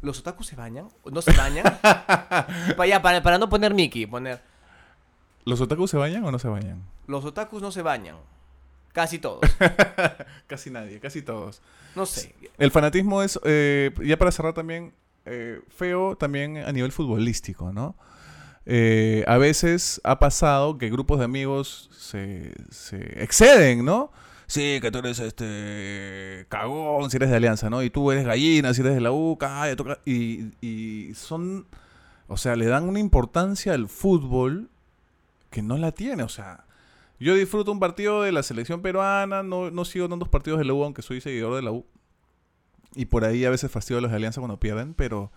¿Los 0.00 0.18
otakus 0.20 0.46
se 0.48 0.56
bañan? 0.56 0.88
¿O 1.02 1.10
¿No 1.10 1.22
se 1.22 1.32
bañan? 1.32 1.64
para, 1.82 2.86
ya, 2.86 3.00
para, 3.02 3.22
para 3.22 3.38
no 3.38 3.48
poner 3.48 3.72
Mickey, 3.74 4.06
poner. 4.06 4.40
¿Los 5.44 5.60
otakus 5.60 5.90
se 5.90 5.96
bañan 5.96 6.24
o 6.24 6.32
no 6.32 6.38
se 6.38 6.48
bañan? 6.48 6.82
Los 7.06 7.24
otakus 7.24 7.60
no 7.62 7.70
se 7.70 7.82
bañan. 7.82 8.16
Casi 8.92 9.18
todos. 9.18 9.40
Casi 10.46 10.70
nadie, 10.70 11.00
casi 11.00 11.22
todos. 11.22 11.62
No 11.96 12.04
sé. 12.04 12.34
El 12.58 12.70
fanatismo 12.70 13.22
es, 13.22 13.40
eh, 13.44 13.90
ya 14.04 14.18
para 14.18 14.30
cerrar 14.30 14.52
también, 14.52 14.92
eh, 15.24 15.60
feo 15.68 16.16
también 16.16 16.58
a 16.58 16.72
nivel 16.72 16.92
futbolístico, 16.92 17.72
¿no? 17.72 17.96
Eh, 18.66 19.24
a 19.26 19.38
veces 19.38 20.00
ha 20.04 20.18
pasado 20.18 20.78
que 20.78 20.90
grupos 20.90 21.18
de 21.18 21.24
amigos 21.24 21.90
se, 21.96 22.52
se 22.70 23.22
exceden, 23.22 23.84
¿no? 23.84 24.12
Sí, 24.46 24.78
que 24.82 24.90
tú 24.90 24.98
eres 24.98 25.18
este 25.20 26.44
cagón 26.50 27.10
si 27.10 27.16
eres 27.16 27.30
de 27.30 27.36
Alianza, 27.36 27.70
¿no? 27.70 27.82
Y 27.82 27.88
tú 27.88 28.12
eres 28.12 28.26
gallina 28.26 28.74
si 28.74 28.82
eres 28.82 28.94
de 28.94 29.00
la 29.00 29.10
U, 29.10 29.38
y, 30.04 30.52
y 30.60 31.14
son, 31.14 31.66
o 32.28 32.36
sea, 32.36 32.56
le 32.56 32.66
dan 32.66 32.86
una 32.86 33.00
importancia 33.00 33.72
al 33.72 33.88
fútbol 33.88 34.68
que 35.50 35.62
no 35.62 35.78
la 35.78 35.92
tiene, 35.92 36.22
o 36.22 36.28
sea, 36.28 36.66
yo 37.22 37.34
disfruto 37.34 37.72
un 37.72 37.80
partido 37.80 38.22
de 38.22 38.32
la 38.32 38.42
selección 38.42 38.82
peruana, 38.82 39.42
no, 39.42 39.70
no 39.70 39.84
sigo 39.84 40.08
tantos 40.08 40.28
partidos 40.28 40.58
de 40.58 40.64
la 40.64 40.74
U, 40.74 40.84
aunque 40.84 41.02
soy 41.02 41.20
seguidor 41.20 41.54
de 41.56 41.62
la 41.62 41.72
U. 41.72 41.86
Y 42.94 43.06
por 43.06 43.24
ahí 43.24 43.44
a 43.44 43.50
veces 43.50 43.70
fastidio 43.70 43.98
a 43.98 44.00
los 44.02 44.10
de 44.10 44.16
Alianza 44.18 44.40
cuando 44.40 44.60
pierden, 44.60 44.92
pero, 44.94 45.32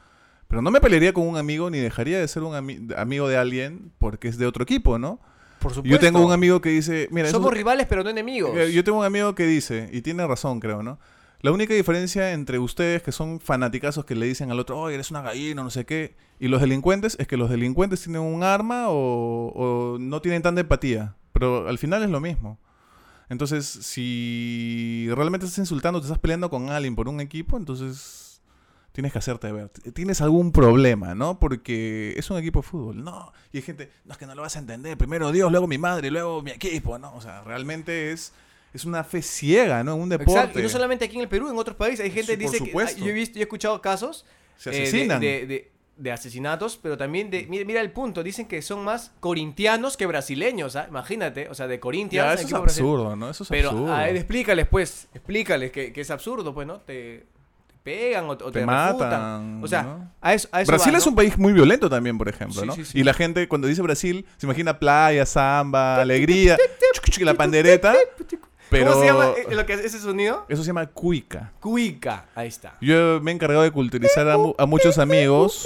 pero 0.48 0.62
no 0.62 0.72
me 0.72 0.82
pelearía 0.82 1.14
con 1.14 1.28
un 1.28 1.38
amigo 1.38 1.70
ni 1.70 1.78
dejaría 1.80 2.20
de 2.20 2.28
ser 2.28 2.44
un 2.44 2.54
ami- 2.54 2.94
amigo 2.98 3.28
de 3.30 3.38
alguien 3.38 3.92
porque 3.98 4.28
es 4.28 4.38
de 4.38 4.46
otro 4.46 4.64
equipo, 4.64 4.98
¿no? 5.00 5.20
Por 5.60 5.74
supuesto. 5.74 5.90
Yo 5.96 6.00
tengo 6.00 6.24
un 6.26 6.32
amigo 6.34 6.60
que 6.62 6.70
dice, 6.70 7.08
mira, 7.12 7.30
Somos 7.30 7.54
rivales, 7.54 7.88
pero 7.88 8.04
no 8.04 8.10
enemigos. 8.10 8.56
eh, 8.58 8.72
yo 8.74 8.84
tengo 8.84 9.00
un 9.00 9.06
amigo 9.06 9.34
que 9.36 9.46
dice, 9.46 9.90
y 9.94 10.02
tiene 10.02 10.28
razón, 10.28 10.60
creo, 10.60 10.84
¿no? 10.84 11.00
La 11.42 11.52
única 11.52 11.74
diferencia 11.74 12.34
entre 12.34 12.60
ustedes, 12.60 13.04
que 13.04 13.12
son 13.12 13.40
fanaticazos 13.40 14.04
que 14.06 14.16
le 14.16 14.26
dicen 14.26 14.52
al 14.52 14.60
otro, 14.60 14.80
oye, 14.80 14.96
eres 14.96 15.12
una 15.12 15.22
gallina, 15.22 15.64
no 15.64 15.70
sé 15.70 15.86
qué, 15.86 16.16
y 16.40 16.48
los 16.50 16.60
delincuentes, 16.60 17.16
es 17.20 17.28
que 17.28 17.38
los 17.38 17.50
delincuentes 17.50 18.02
tienen 18.04 18.22
un 18.22 18.44
arma 18.44 18.90
o, 18.90 19.52
o 19.56 19.98
no 20.00 20.22
tienen 20.22 20.42
tanta 20.42 20.62
empatía. 20.62 21.16
Pero 21.36 21.68
al 21.68 21.78
final 21.78 22.02
es 22.02 22.10
lo 22.10 22.22
mismo. 22.22 22.58
Entonces, 23.28 23.66
si 23.66 25.08
realmente 25.14 25.46
estás 25.46 25.60
insultando, 25.60 26.00
te 26.00 26.06
estás 26.06 26.20
peleando 26.20 26.50
con 26.50 26.70
alguien 26.70 26.96
por 26.96 27.10
un 27.10 27.20
equipo, 27.20 27.58
entonces 27.58 28.42
tienes 28.94 29.12
que 29.12 29.18
hacerte 29.20 29.52
ver. 29.52 29.68
Tienes 29.94 30.22
algún 30.22 30.54
problema, 30.54 31.14
¿no? 31.14 31.38
Porque 31.38 32.14
es 32.16 32.30
un 32.30 32.38
equipo 32.38 32.62
de 32.62 32.68
fútbol. 32.68 33.04
No. 33.04 33.34
Y 33.52 33.58
hay 33.58 33.64
gente, 33.64 33.92
no 34.06 34.14
es 34.14 34.18
que 34.18 34.26
no 34.26 34.34
lo 34.34 34.44
vas 34.44 34.56
a 34.56 34.60
entender. 34.60 34.98
Primero 34.98 35.34
Dios, 35.34 35.52
luego 35.52 35.68
mi 35.68 35.78
madre, 35.78 36.10
luego 36.10 36.42
mi 36.42 36.52
equipo, 36.52 36.98
¿no? 36.98 37.14
O 37.16 37.20
sea, 37.22 37.42
realmente 37.44 38.14
es, 38.14 38.32
es 38.74 38.86
una 38.86 39.04
fe 39.04 39.22
ciega, 39.22 39.84
¿no? 39.84 39.96
En 39.96 40.02
un 40.04 40.10
deporte. 40.10 40.32
Exacto. 40.32 40.60
Y 40.60 40.64
no 40.64 40.70
solamente 40.70 41.04
aquí 41.04 41.16
en 41.16 41.22
el 41.24 41.28
Perú, 41.28 41.50
en 41.50 41.58
otros 41.58 41.76
países. 41.76 42.06
Hay 42.06 42.12
gente 42.12 42.38
que 42.38 42.38
dice 42.46 42.60
que. 42.60 42.68
supuesto. 42.68 43.04
Yo 43.04 43.10
he 43.10 43.14
visto, 43.14 43.36
yo 43.36 43.42
he 43.42 43.44
escuchado 43.44 43.82
casos. 43.82 44.26
Se 44.56 44.70
eh, 44.70 44.74
de- 44.74 44.82
asesinan. 44.84 45.20
de, 45.20 45.46
de- 45.46 45.72
de 45.98 46.12
asesinatos, 46.12 46.78
pero 46.82 46.98
también 46.98 47.30
de. 47.30 47.46
Mira, 47.48 47.64
mira 47.66 47.82
el 47.82 47.92
punto. 47.92 48.22
Dicen 48.24 48.48
que 48.48 48.62
son 48.62 48.84
más 48.84 49.12
corintianos 49.20 49.96
que 49.98 50.06
brasileños, 50.06 50.76
¿ah? 50.76 50.86
Imagínate. 50.90 51.48
O 51.50 51.54
sea, 51.56 51.68
de 51.68 51.80
Corinthians. 51.80 52.26
ya, 52.28 52.34
eso 52.34 52.44
es 52.44 52.62
brasileño. 52.62 52.92
absurdo, 52.94 53.16
¿no? 53.16 53.30
Eso 53.30 53.44
es 53.44 53.50
Pero 53.50 53.70
absurdo. 53.70 53.94
a 53.94 54.10
él 54.10 54.18
explícales, 54.18 54.68
pues. 54.68 55.08
Explícales 55.14 55.72
que, 55.72 55.94
que 55.94 56.02
es 56.02 56.12
absurdo, 56.12 56.54
pues, 56.54 56.68
¿no? 56.68 56.80
Te, 56.82 57.26
te 57.68 57.76
pegan 57.84 58.26
o, 58.26 58.32
o 58.32 58.38
te, 58.38 58.44
Te 58.52 58.66
refutan. 58.66 58.66
matan, 59.00 59.64
O 59.64 59.68
sea, 59.68 59.84
¿no? 59.84 60.12
a 60.22 60.34
eso, 60.34 60.50
a 60.52 60.62
eso 60.62 60.72
Brasil 60.72 60.94
va, 60.94 60.98
es 60.98 61.08
un 61.08 61.16
país 61.16 61.38
muy 61.38 61.54
violento 61.54 61.90
también, 61.90 62.18
por 62.18 62.28
ejemplo, 62.28 62.62
Sí, 62.62 62.68
¿no? 62.68 62.74
sí, 62.76 62.84
sí. 62.86 63.00
Y 63.00 63.04
la 63.04 63.14
gente, 63.14 63.48
cuando 63.48 63.68
dice 63.68 63.82
Brasil, 63.82 64.26
se 64.38 64.46
imagina 64.48 64.78
playa, 64.80 65.26
samba, 65.26 66.02
alegría, 66.02 66.58
la 67.22 67.34
pandereta, 67.36 67.94
pero 68.70 68.88
¿Cómo 68.92 69.00
se 69.02 69.08
llama 69.08 69.30
eh, 69.38 69.56
lo 69.56 69.66
que 69.66 69.74
es 69.74 69.80
ese 69.82 70.00
sonido? 70.00 70.46
eso 70.50 70.62
se 70.64 70.68
llama 70.68 70.88
cuica. 70.88 71.52
Cuica. 71.60 72.26
Ahí 72.36 72.48
está. 72.48 72.76
Yo 72.82 73.20
me 73.22 73.32
he 73.32 73.34
encargado 73.36 73.64
de 73.64 73.72
culturizar 73.72 74.30
a, 74.30 74.38
mu- 74.38 74.54
a 74.58 74.66
muchos 74.66 74.98
amigos, 74.98 75.66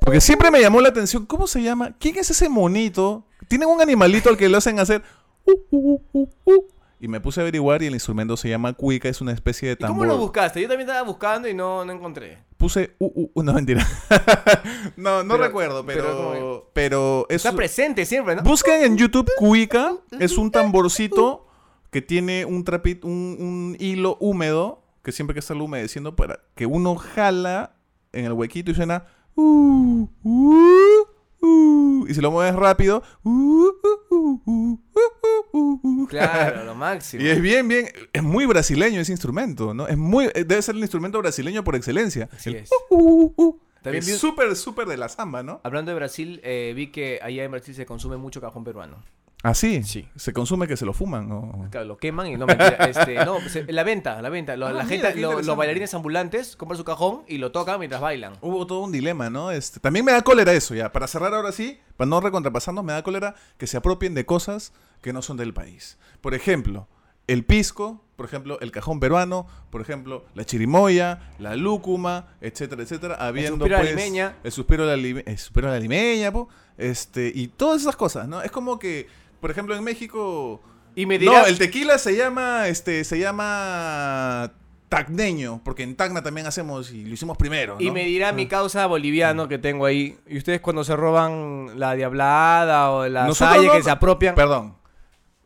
porque 0.00 0.20
siempre 0.20 0.50
me 0.50 0.60
llamó 0.60 0.80
la 0.80 0.88
atención, 0.90 1.26
¿cómo 1.26 1.46
se 1.46 1.62
llama? 1.62 1.94
¿Quién 1.98 2.16
es 2.18 2.30
ese 2.30 2.48
monito? 2.48 3.24
Tienen 3.48 3.68
un 3.68 3.80
animalito 3.80 4.28
al 4.28 4.36
que 4.36 4.48
lo 4.48 4.58
hacen 4.58 4.78
hacer... 4.78 5.02
uh, 5.46 5.52
uh, 5.70 6.00
uh, 6.44 6.64
y 7.00 7.06
me 7.06 7.20
puse 7.20 7.38
a 7.38 7.42
averiguar 7.42 7.80
y 7.80 7.86
el 7.86 7.94
instrumento 7.94 8.36
se 8.36 8.48
llama 8.48 8.72
cuica, 8.72 9.08
es 9.08 9.20
una 9.20 9.30
especie 9.32 9.68
de 9.68 9.72
¿Y 9.74 9.76
cómo 9.76 9.88
tambor. 10.02 10.08
lo 10.08 10.18
buscaste? 10.18 10.60
Yo 10.60 10.66
también 10.68 10.88
estaba 10.88 11.06
buscando 11.06 11.46
y 11.48 11.54
no, 11.54 11.84
no 11.84 11.92
encontré. 11.92 12.38
Puse 12.56 12.94
uh, 12.98 13.06
uh, 13.06 13.30
uh, 13.34 13.42
no 13.44 13.52
mentira. 13.54 13.86
no, 14.96 15.22
no 15.22 15.34
Pero- 15.34 15.44
recuerdo, 15.46 15.86
pero 15.86 16.02
pero 16.02 16.70
pero, 16.72 17.26
es 17.28 17.36
Está 17.36 17.52
presente 17.54 18.04
siempre, 18.04 18.34
¿no? 18.34 18.42
Busquen 18.42 18.82
en 18.82 18.96
YouTube 18.98 19.30
cuica, 19.38 19.92
es 20.18 20.36
un 20.36 20.50
tamborcito 20.50 21.46
que 21.90 22.02
tiene 22.02 22.44
un 22.44 22.64
trapito, 22.64 23.06
un, 23.06 23.36
un 23.40 23.76
hilo 23.78 24.16
húmedo 24.20 24.82
que 25.02 25.12
siempre 25.12 25.34
que 25.34 25.40
el 25.52 25.60
humedeciendo, 25.60 26.14
para 26.16 26.40
que 26.54 26.66
uno 26.66 26.96
jala 26.96 27.76
en 28.12 28.24
el 28.26 28.32
huequito 28.32 28.70
y 28.70 28.74
suena. 28.74 29.06
"Uh, 29.36 30.06
uh, 30.22 31.06
uh", 31.40 32.06
y 32.08 32.14
si 32.14 32.20
lo 32.20 32.30
mueves 32.30 32.54
rápido. 32.54 33.02
"Uh, 33.22 33.30
uh, 33.30 33.70
uh, 34.10 34.40
uh, 34.44 34.78
uh, 34.92 35.40
uh, 35.52 35.80
uh". 35.82 36.06
Claro, 36.08 36.64
lo 36.64 36.74
máximo. 36.74 37.22
Y 37.22 37.28
es 37.28 37.40
bien, 37.40 37.68
bien. 37.68 37.86
Es 38.12 38.22
muy 38.22 38.44
brasileño 38.46 39.00
ese 39.00 39.12
instrumento, 39.12 39.72
¿no? 39.74 39.86
Es 39.86 39.96
muy. 39.96 40.26
eh, 40.34 40.44
Debe 40.44 40.60
ser 40.62 40.74
el 40.74 40.80
instrumento 40.82 41.18
brasileño 41.18 41.64
por 41.64 41.76
excelencia. 41.76 42.28
Así 42.32 42.50
El 42.50 42.56
es. 42.56 42.70
"Uh, 42.90 42.96
uh, 42.96 43.34
uh", 43.36 43.60
También 43.82 44.02
es 44.02 44.18
súper, 44.18 44.54
súper 44.56 44.88
de 44.88 44.96
la 44.96 45.08
samba, 45.08 45.42
¿no? 45.42 45.60
Hablando 45.62 45.90
de 45.92 45.94
Brasil, 45.96 46.40
eh, 46.42 46.72
vi 46.74 46.88
que 46.88 47.20
allá 47.22 47.44
en 47.44 47.50
Brasil 47.52 47.74
se 47.74 47.86
consume 47.86 48.16
mucho 48.16 48.40
cajón 48.40 48.64
peruano. 48.64 48.96
Ah, 49.44 49.54
sí. 49.54 49.84
Sí. 49.84 50.08
Se 50.16 50.32
consume 50.32 50.66
que 50.66 50.76
se 50.76 50.84
lo 50.84 50.92
fuman, 50.92 51.28
¿no? 51.28 51.68
Claro, 51.70 51.86
lo 51.86 51.96
queman 51.96 52.26
y 52.26 52.36
no 52.36 52.44
mentira, 52.46 52.74
este, 52.88 53.24
no, 53.24 53.38
se- 53.48 53.72
la 53.72 53.84
venta, 53.84 54.20
la 54.20 54.28
venta. 54.30 54.56
Lo- 54.56 54.66
Ah, 54.66 54.72
la 54.72 54.82
mira, 54.84 54.96
gente, 54.96 55.14
qué 55.14 55.20
lo- 55.20 55.28
los 55.28 55.32
interesante. 55.34 55.58
bailarines 55.58 55.94
ambulantes 55.94 56.56
compran 56.56 56.76
su 56.76 56.84
cajón 56.84 57.22
y 57.28 57.38
lo 57.38 57.52
tocan 57.52 57.78
mientras 57.78 58.00
bailan. 58.00 58.32
Hubo 58.40 58.66
todo 58.66 58.80
un 58.80 58.90
dilema, 58.90 59.30
¿no? 59.30 59.52
Este, 59.52 59.78
también 59.78 60.04
me 60.04 60.10
da 60.12 60.22
cólera 60.22 60.52
eso, 60.52 60.74
ya. 60.74 60.90
Para 60.90 61.06
cerrar 61.06 61.32
ahora 61.34 61.52
sí, 61.52 61.78
para 61.96 62.08
no 62.08 62.20
recontrapasarnos, 62.20 62.84
me 62.84 62.92
da 62.92 63.02
cólera 63.04 63.36
que 63.58 63.68
se 63.68 63.76
apropien 63.76 64.14
de 64.14 64.26
cosas 64.26 64.72
que 65.02 65.12
no 65.12 65.22
son 65.22 65.36
del 65.36 65.54
país. 65.54 65.98
Por 66.20 66.34
ejemplo, 66.34 66.88
el 67.28 67.44
pisco, 67.44 68.02
por 68.16 68.26
ejemplo, 68.26 68.58
el 68.60 68.72
cajón 68.72 68.98
peruano, 68.98 69.46
por 69.70 69.80
ejemplo, 69.80 70.24
la 70.34 70.44
chirimoya, 70.46 71.30
la 71.38 71.54
lúcuma, 71.54 72.34
etcétera, 72.40 72.82
etcétera. 72.82 73.14
Habiendo, 73.14 73.50
suspiro 73.58 73.76
a 73.76 73.78
la 73.78 73.84
pues, 73.84 73.96
limeña. 73.96 74.36
El 74.42 74.50
suspiro 74.50 74.82
a 74.82 74.86
la, 74.86 74.96
lime- 74.96 75.22
el 75.26 75.38
suspiro 75.38 75.68
a 75.68 75.72
la 75.72 75.78
limeña, 75.78 76.32
po, 76.32 76.48
este, 76.76 77.30
y 77.32 77.46
todas 77.48 77.82
esas 77.82 77.94
cosas, 77.94 78.26
¿no? 78.26 78.42
Es 78.42 78.50
como 78.50 78.78
que, 78.80 79.06
por 79.40 79.50
ejemplo, 79.50 79.74
en 79.76 79.84
México... 79.84 80.62
Y 80.94 81.06
me 81.06 81.18
dirá, 81.18 81.40
No, 81.42 81.46
el 81.46 81.58
tequila 81.58 81.96
se 81.98 82.16
llama, 82.16 82.66
este, 82.68 83.04
se 83.04 83.18
llama 83.18 84.52
tacneño, 84.88 85.60
porque 85.64 85.82
en 85.82 85.94
Tacna 85.96 86.22
también 86.22 86.46
hacemos 86.46 86.90
y 86.92 87.04
lo 87.04 87.14
hicimos 87.14 87.36
primero. 87.36 87.76
y 87.78 87.90
me 87.90 88.04
dirá 88.04 88.32
mi 88.32 88.46
causa 88.46 88.86
boliviano 88.86 89.46
que 89.48 89.58
tengo 89.58 89.84
ahí. 89.86 90.16
Y 90.26 90.38
ustedes 90.38 90.60
cuando 90.60 90.82
se 90.82 90.96
roban 90.96 91.78
la 91.78 91.94
diablada 91.94 92.90
o 92.90 93.06
la 93.08 93.32
salle 93.34 93.66
no- 93.66 93.72
que 93.74 93.82
se 93.82 93.90
apropian. 93.90 94.34
Perdón. 94.34 94.76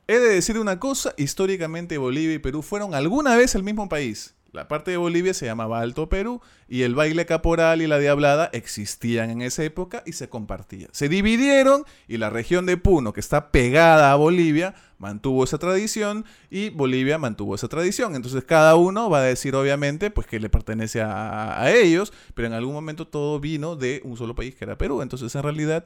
He 0.07 0.19
de 0.19 0.29
decir 0.35 0.59
una 0.59 0.79
cosa, 0.79 1.15
históricamente 1.17 1.99
Bolivia 1.99 2.35
y 2.35 2.39
Perú 2.39 2.63
fueron 2.63 2.95
alguna 2.95 3.37
vez 3.37 3.55
el 3.55 3.63
mismo 3.63 3.89
país. 3.89 4.35
La 4.53 4.69
parte 4.69 4.91
de 4.91 4.99
Bolivia 4.99 5.33
se 5.33 5.47
llamaba 5.47 5.81
Alto 5.81 6.11
Perú 6.11 6.43
y 6.69 6.83
el 6.83 6.95
baile 6.95 7.25
caporal 7.25 7.81
y 7.81 7.87
la 7.87 7.99
diablada 7.99 8.51
existían 8.53 9.31
en 9.31 9.41
esa 9.41 9.65
época 9.65 10.03
y 10.05 10.13
se 10.13 10.29
compartían. 10.29 10.91
Se 10.93 11.09
dividieron 11.09 11.85
y 12.07 12.19
la 12.19 12.29
región 12.29 12.67
de 12.67 12.77
Puno, 12.77 13.15
que 13.15 13.21
está 13.21 13.51
pegada 13.51 14.13
a 14.13 14.17
Bolivia, 14.17 14.75
mantuvo 14.99 15.43
esa 15.45 15.57
tradición 15.57 16.27
y 16.51 16.69
Bolivia 16.69 17.17
mantuvo 17.17 17.55
esa 17.55 17.69
tradición. 17.69 18.15
Entonces 18.15 18.45
cada 18.45 18.77
uno 18.77 19.09
va 19.09 19.21
a 19.21 19.23
decir 19.23 19.55
obviamente 19.55 20.11
pues 20.11 20.27
que 20.27 20.39
le 20.39 20.51
pertenece 20.51 21.01
a, 21.01 21.73
ellos, 21.73 22.13
pero 22.35 22.47
en 22.47 22.53
algún 22.53 22.75
momento 22.75 23.07
todo 23.07 23.41
vino 23.41 23.75
de 23.75 24.03
un 24.05 24.19
solo 24.19 24.35
país 24.35 24.55
que 24.55 24.67
era 24.67 24.77
Perú. 24.77 25.01
Entonces 25.01 25.35
en 25.35 25.43
realidad 25.43 25.83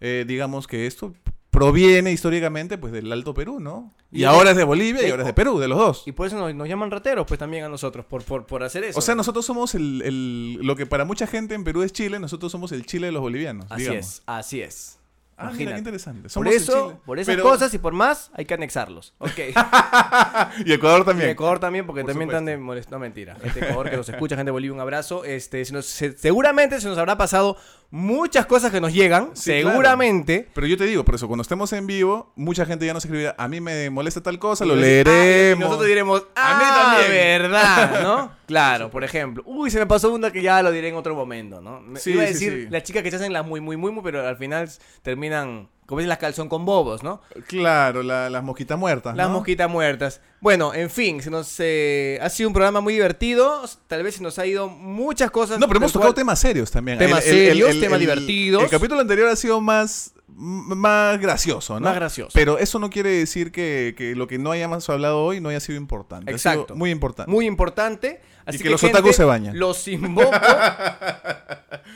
eh, 0.00 0.24
digamos 0.26 0.66
que 0.66 0.86
esto 0.86 1.14
proviene 1.50 2.12
históricamente 2.12 2.76
pues 2.78 2.92
del 2.92 3.10
Alto 3.12 3.32
Perú, 3.34 3.60
¿no? 3.60 3.94
Y, 4.12 4.20
Y 4.20 4.24
ahora 4.24 4.50
es 4.50 4.56
de 4.56 4.64
Bolivia 4.64 5.06
y 5.06 5.10
ahora 5.10 5.22
es 5.22 5.26
de 5.26 5.32
Perú, 5.34 5.58
de 5.58 5.68
los 5.68 5.78
dos. 5.78 6.02
Y 6.06 6.12
por 6.12 6.26
eso 6.26 6.36
nos, 6.36 6.54
nos 6.54 6.68
llaman 6.68 6.90
rateros, 6.90 7.26
pues 7.26 7.38
también 7.38 7.64
a 7.64 7.68
nosotros, 7.68 8.04
por, 8.04 8.22
por, 8.24 8.46
por 8.46 8.62
hacer 8.62 8.84
eso. 8.84 8.98
O 8.98 9.02
sea, 9.02 9.14
nosotros 9.14 9.44
somos 9.46 9.74
el, 9.74 10.02
el- 10.02 10.54
lo 10.60 10.76
que 10.76 10.86
para 10.86 11.04
mucha 11.04 11.26
gente 11.26 11.54
en 11.54 11.64
Perú 11.64 11.82
es 11.82 11.92
Chile, 11.92 12.18
nosotros 12.18 12.52
somos 12.52 12.72
el 12.72 12.84
Chile 12.84 13.06
de 13.06 13.12
los 13.12 13.22
bolivianos. 13.22 13.66
así 13.70 13.82
digamos. 13.82 14.06
es, 14.06 14.22
así 14.26 14.60
es. 14.60 14.92
Ah, 15.38 15.50
mira, 15.54 15.72
qué 15.72 15.78
interesante. 15.78 16.22
Por 16.22 16.30
Somos 16.30 16.48
el 16.48 16.56
eso, 16.56 17.00
por 17.04 17.18
esas 17.18 17.34
Pero- 17.34 17.44
cosas 17.46 17.74
y 17.74 17.78
por 17.78 17.92
más, 17.92 18.30
hay 18.32 18.46
que 18.46 18.54
anexarlos. 18.54 19.12
Ok. 19.18 19.32
Y 20.64 20.72
Ecuador 20.72 21.02
Y 21.02 21.04
también. 21.04 21.28
Ecuador 21.30 21.58
también, 21.58 21.84
porque 21.86 22.00
Por 22.02 22.10
también 22.12 22.30
están 22.30 22.46
de 22.46 22.56
molest... 22.56 22.90
No, 22.90 22.98
mentira. 22.98 23.34
Gente 23.42 23.60
de 23.60 23.66
Ecuador 23.66 23.90
que 23.90 23.96
nos 23.98 24.08
escucha, 24.08 24.34
gente 24.34 24.46
de 24.48 24.52
Bolivia, 24.52 24.72
un 24.72 24.80
abrazo. 24.80 25.24
Este, 25.24 25.62
se 25.66 25.74
nos- 25.74 25.84
se- 25.84 26.16
seguramente 26.16 26.80
se 26.80 26.88
nos 26.88 26.96
habrá 26.96 27.18
pasado 27.18 27.58
muchas 27.90 28.46
cosas 28.46 28.70
que 28.72 28.80
nos 28.80 28.92
llegan. 28.92 29.30
Sí, 29.34 29.50
claro. 29.52 29.70
seguramente. 29.70 30.48
Pero 30.54 30.66
yo 30.66 30.76
te 30.76 30.84
digo, 30.84 31.04
por 31.04 31.14
eso, 31.14 31.26
cuando 31.28 31.42
estemos 31.42 31.72
en 31.72 31.86
vivo, 31.86 32.32
mucha 32.36 32.66
gente 32.66 32.84
ya 32.86 32.92
nos 32.94 33.04
escribirá, 33.04 33.34
a 33.38 33.48
mí 33.48 33.60
me 33.60 33.88
molesta 33.90 34.22
tal 34.22 34.38
cosa, 34.38 34.64
lo 34.64 34.76
Y 34.76 34.80
leeremos. 34.80 35.64
nosotros 35.64 35.88
diremos, 35.88 36.20
A 36.34 36.58
mí 36.58 36.64
ah, 36.66 36.92
también". 37.00 37.12
verdad, 37.12 38.02
¿no? 38.02 38.36
Claro, 38.46 38.90
por 38.90 39.02
ejemplo. 39.02 39.42
Uy, 39.44 39.70
se 39.70 39.78
me 39.80 39.86
pasó 39.86 40.12
una 40.12 40.30
que 40.30 40.40
ya 40.40 40.62
lo 40.62 40.70
diré 40.70 40.88
en 40.88 40.94
otro 40.94 41.14
momento, 41.16 41.60
¿no? 41.60 41.80
Me- 41.80 41.98
Sí, 41.98 42.12
Iba 42.12 42.22
a 42.22 42.26
sí, 42.28 42.32
decir 42.34 42.52
sí. 42.52 42.68
las 42.70 42.82
chicas 42.84 43.02
que 43.02 43.10
se 43.10 43.16
hacen 43.16 43.32
las 43.32 43.44
muy, 43.44 43.60
muy, 43.60 43.76
muy, 43.76 43.90
muy, 43.90 44.02
pero 44.04 44.26
al 44.26 44.36
final 44.36 44.68
terminan, 45.02 45.68
como 45.86 46.00
dicen, 46.00 46.08
las 46.08 46.18
calzón 46.18 46.48
con 46.48 46.64
bobos, 46.64 47.02
¿no? 47.02 47.22
Claro, 47.46 48.02
la- 48.02 48.28
las 48.28 48.42
mosquitas 48.42 48.78
muertas. 48.78 49.16
Las 49.16 49.30
mosquitas 49.30 49.70
muertas. 49.70 50.20
Bueno, 50.40 50.74
en 50.74 50.90
fin, 50.90 51.22
se 51.22 51.30
nos 51.30 51.54
eh, 51.58 52.18
ha 52.20 52.28
sido 52.28 52.48
un 52.48 52.52
programa 52.54 52.80
muy 52.80 52.92
divertido. 52.94 53.62
Tal 53.86 54.02
vez 54.02 54.16
se 54.16 54.22
nos 54.22 54.38
ha 54.38 54.46
ido 54.46 54.68
muchas 54.68 55.30
cosas. 55.30 55.58
No, 55.58 55.66
pero 55.66 55.78
hemos 55.78 55.92
tocado 55.92 56.10
cual- 56.12 56.16
temas 56.22 56.38
serios 56.38 56.70
también. 56.70 56.98
Temas 56.98 57.24
serios, 57.24 57.78
temas 57.80 57.98
divertidos. 58.00 58.62
El 58.64 58.68
capítulo 58.70 59.00
anterior 59.00 59.28
ha 59.28 59.36
sido 59.36 59.60
más, 59.60 60.12
más 60.28 61.18
gracioso, 61.20 61.74
¿no? 61.80 61.86
Más 61.86 61.94
gracioso. 61.94 62.30
Pero 62.34 62.58
eso 62.58 62.78
no 62.78 62.90
quiere 62.90 63.10
decir 63.10 63.52
que, 63.52 63.94
que 63.96 64.14
lo 64.14 64.26
que 64.26 64.38
no 64.38 64.50
hayamos 64.50 64.88
hablado 64.90 65.22
hoy 65.24 65.40
no 65.40 65.48
haya 65.48 65.60
sido 65.60 65.78
importante. 65.78 66.32
Ha 66.34 66.38
sido 66.38 66.52
Exacto. 66.52 66.74
muy 66.76 66.90
importante. 66.90 67.30
Muy 67.30 67.46
importante. 67.46 68.20
Así 68.46 68.58
que 68.58 68.70
los 68.70 68.82
otakus 68.82 69.16
se 69.16 69.24
bañan. 69.24 69.58
Los 69.58 69.88
invoco. 69.88 70.30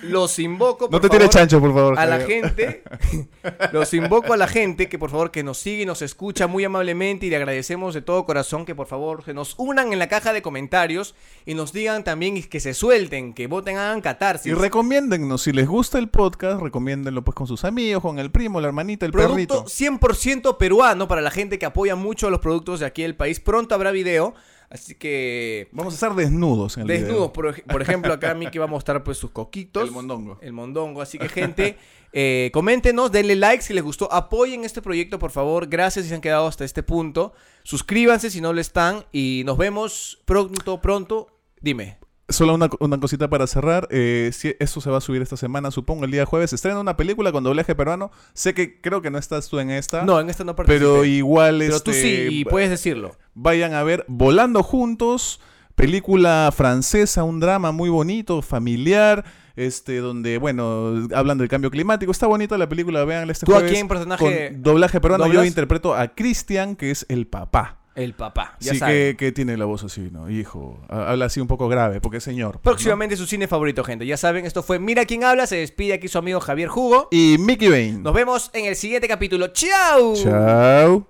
los 0.02 0.38
invoco. 0.40 0.88
no 0.90 1.00
te 1.00 1.08
tires 1.08 1.30
chancho, 1.30 1.60
por 1.60 1.72
favor. 1.72 1.98
A 1.98 2.06
la 2.06 2.20
gente, 2.20 2.82
los 3.72 3.94
invoco 3.94 4.32
a 4.32 4.36
la 4.36 4.48
gente 4.48 4.88
que 4.88 4.98
por 4.98 5.10
favor 5.10 5.30
que 5.30 5.44
nos 5.44 5.58
sigue 5.58 5.82
y 5.82 5.86
nos 5.86 6.02
escucha 6.02 6.48
muy 6.48 6.64
amablemente 6.64 7.26
y 7.26 7.30
le 7.30 7.36
agradecemos 7.36 7.94
de 7.94 8.02
todo 8.02 8.26
corazón 8.26 8.66
que 8.66 8.74
por 8.74 8.88
favor 8.88 9.24
se 9.24 9.32
nos 9.32 9.54
unan 9.58 9.92
en 9.92 10.00
la 10.00 10.08
caja 10.08 10.32
de 10.32 10.42
comentarios 10.42 11.14
y 11.46 11.54
nos 11.54 11.72
digan 11.72 12.02
también 12.02 12.36
y 12.36 12.42
que 12.42 12.58
se 12.58 12.74
suelten, 12.74 13.32
que 13.32 13.46
voten, 13.46 13.76
hagan 13.76 14.00
catarsis. 14.00 14.50
Y 14.50 14.54
recomiéndennos, 14.54 15.42
si 15.42 15.52
les 15.52 15.68
gusta 15.68 15.98
el 15.98 16.08
podcast, 16.08 16.60
recomiéndenlo 16.60 17.22
pues 17.22 17.36
con 17.36 17.46
sus 17.46 17.64
amigos, 17.64 18.02
con 18.02 18.18
el 18.18 18.32
primo, 18.32 18.60
la 18.60 18.66
hermanita, 18.66 19.06
el 19.06 19.12
Producto 19.12 19.64
perrito. 19.64 19.64
100% 19.66 20.56
peruano 20.56 21.06
para 21.06 21.20
la 21.20 21.30
gente 21.30 21.60
que 21.60 21.66
apoya 21.66 21.94
mucho 21.94 22.26
a 22.26 22.30
los 22.30 22.40
productos 22.40 22.80
de 22.80 22.86
aquí 22.86 23.02
del 23.02 23.14
país. 23.14 23.38
Pronto 23.38 23.76
habrá 23.76 23.92
video, 23.92 24.34
así 24.70 24.94
que 24.94 25.68
Vamos 25.72 25.92
a 25.92 25.96
estar 25.96 26.14
desnudos 26.14 26.76
en 26.76 26.82
el 26.82 26.86
desnudos. 26.88 27.12
video. 27.14 27.32
Por, 27.32 27.62
por 27.64 27.82
ejemplo, 27.82 28.12
acá 28.12 28.34
Miki 28.34 28.58
va 28.58 28.64
a 28.64 28.68
mostrar 28.68 29.04
pues 29.04 29.18
sus 29.18 29.30
coquitos. 29.30 29.84
El 29.84 29.90
mondongo. 29.90 30.38
El 30.40 30.52
mondongo. 30.52 31.02
Así 31.02 31.18
que, 31.18 31.28
gente, 31.28 31.76
eh, 32.12 32.50
coméntenos, 32.52 33.12
denle 33.12 33.36
like 33.36 33.62
si 33.62 33.74
les 33.74 33.84
gustó. 33.84 34.12
Apoyen 34.12 34.64
este 34.64 34.80
proyecto, 34.80 35.18
por 35.18 35.30
favor. 35.30 35.68
Gracias 35.68 36.04
si 36.04 36.08
se 36.08 36.14
han 36.14 36.20
quedado 36.20 36.46
hasta 36.46 36.64
este 36.64 36.82
punto. 36.82 37.34
Suscríbanse 37.62 38.30
si 38.30 38.40
no 38.40 38.52
lo 38.52 38.60
están. 38.60 39.04
Y 39.12 39.42
nos 39.44 39.58
vemos 39.58 40.22
pronto, 40.24 40.80
pronto. 40.80 41.26
Dime. 41.60 41.99
Solo 42.30 42.54
una, 42.54 42.70
una 42.80 42.98
cosita 42.98 43.28
para 43.28 43.46
cerrar. 43.46 43.88
eh, 43.90 44.30
si 44.32 44.54
esto 44.58 44.80
se 44.80 44.90
va 44.90 44.98
a 44.98 45.00
subir 45.00 45.22
esta 45.22 45.36
semana, 45.36 45.70
supongo, 45.70 46.04
el 46.04 46.10
día 46.10 46.26
jueves. 46.26 46.52
Estrena 46.52 46.80
una 46.80 46.96
película 46.96 47.32
con 47.32 47.44
doblaje 47.44 47.74
peruano. 47.74 48.10
Sé 48.32 48.54
que 48.54 48.80
creo 48.80 49.02
que 49.02 49.10
no 49.10 49.18
estás 49.18 49.48
tú 49.48 49.58
en 49.58 49.70
esta. 49.70 50.04
No, 50.04 50.20
en 50.20 50.30
esta 50.30 50.44
no 50.44 50.56
participé. 50.56 50.84
Pero 50.84 51.04
igual 51.04 51.58
Pero 51.58 51.80
tú 51.80 51.90
este, 51.90 52.28
sí, 52.28 52.40
y 52.40 52.44
puedes 52.44 52.70
decirlo. 52.70 53.16
vayan 53.34 53.74
a 53.74 53.82
ver 53.82 54.04
Volando 54.08 54.62
Juntos, 54.62 55.40
película 55.74 56.52
francesa, 56.54 57.24
un 57.24 57.40
drama 57.40 57.72
muy 57.72 57.88
bonito, 57.88 58.42
familiar, 58.42 59.24
este, 59.56 59.98
donde, 59.98 60.38
bueno, 60.38 61.08
hablan 61.14 61.38
del 61.38 61.48
cambio 61.48 61.70
climático. 61.70 62.12
Está 62.12 62.26
bonita 62.26 62.56
la 62.58 62.68
película, 62.68 63.04
vean 63.04 63.28
este 63.30 63.46
¿Tú 63.46 63.52
a 63.52 63.56
jueves 63.56 63.72
quién 63.72 63.88
personaje 63.88 64.50
con 64.50 64.62
doblaje 64.62 65.00
peruano. 65.00 65.26
Yo 65.26 65.44
interpreto 65.44 65.94
a 65.94 66.08
Cristian, 66.08 66.76
que 66.76 66.90
es 66.90 67.06
el 67.08 67.26
papá. 67.26 67.79
El 67.96 68.14
papá. 68.14 68.56
Ya 68.60 68.72
sí, 68.74 68.80
que, 68.80 69.16
que 69.18 69.32
tiene 69.32 69.56
la 69.56 69.64
voz 69.64 69.82
así, 69.84 70.08
¿no? 70.12 70.30
Hijo, 70.30 70.78
ha- 70.88 71.10
habla 71.10 71.26
así 71.26 71.40
un 71.40 71.48
poco 71.48 71.68
grave, 71.68 72.00
porque 72.00 72.18
es 72.18 72.24
señor. 72.24 72.52
pues, 72.52 72.56
¿no? 72.58 72.62
Próximamente 72.62 73.16
su 73.16 73.26
cine 73.26 73.48
favorito, 73.48 73.82
gente. 73.84 74.06
Ya 74.06 74.16
saben, 74.16 74.46
esto 74.46 74.62
fue 74.62 74.78
Mira 74.78 75.04
quién 75.06 75.24
habla. 75.24 75.46
Se 75.46 75.56
despide 75.56 75.94
aquí 75.94 76.08
su 76.08 76.16
amigo 76.18 76.40
Javier 76.40 76.68
Jugo. 76.68 77.08
Y 77.10 77.36
Mickey 77.38 77.68
Bane. 77.68 77.92
Nos 77.98 78.14
vemos 78.14 78.50
en 78.54 78.66
el 78.66 78.76
siguiente 78.76 79.08
capítulo. 79.08 79.48
¡Chao! 79.48 80.14
Chao. 80.14 81.06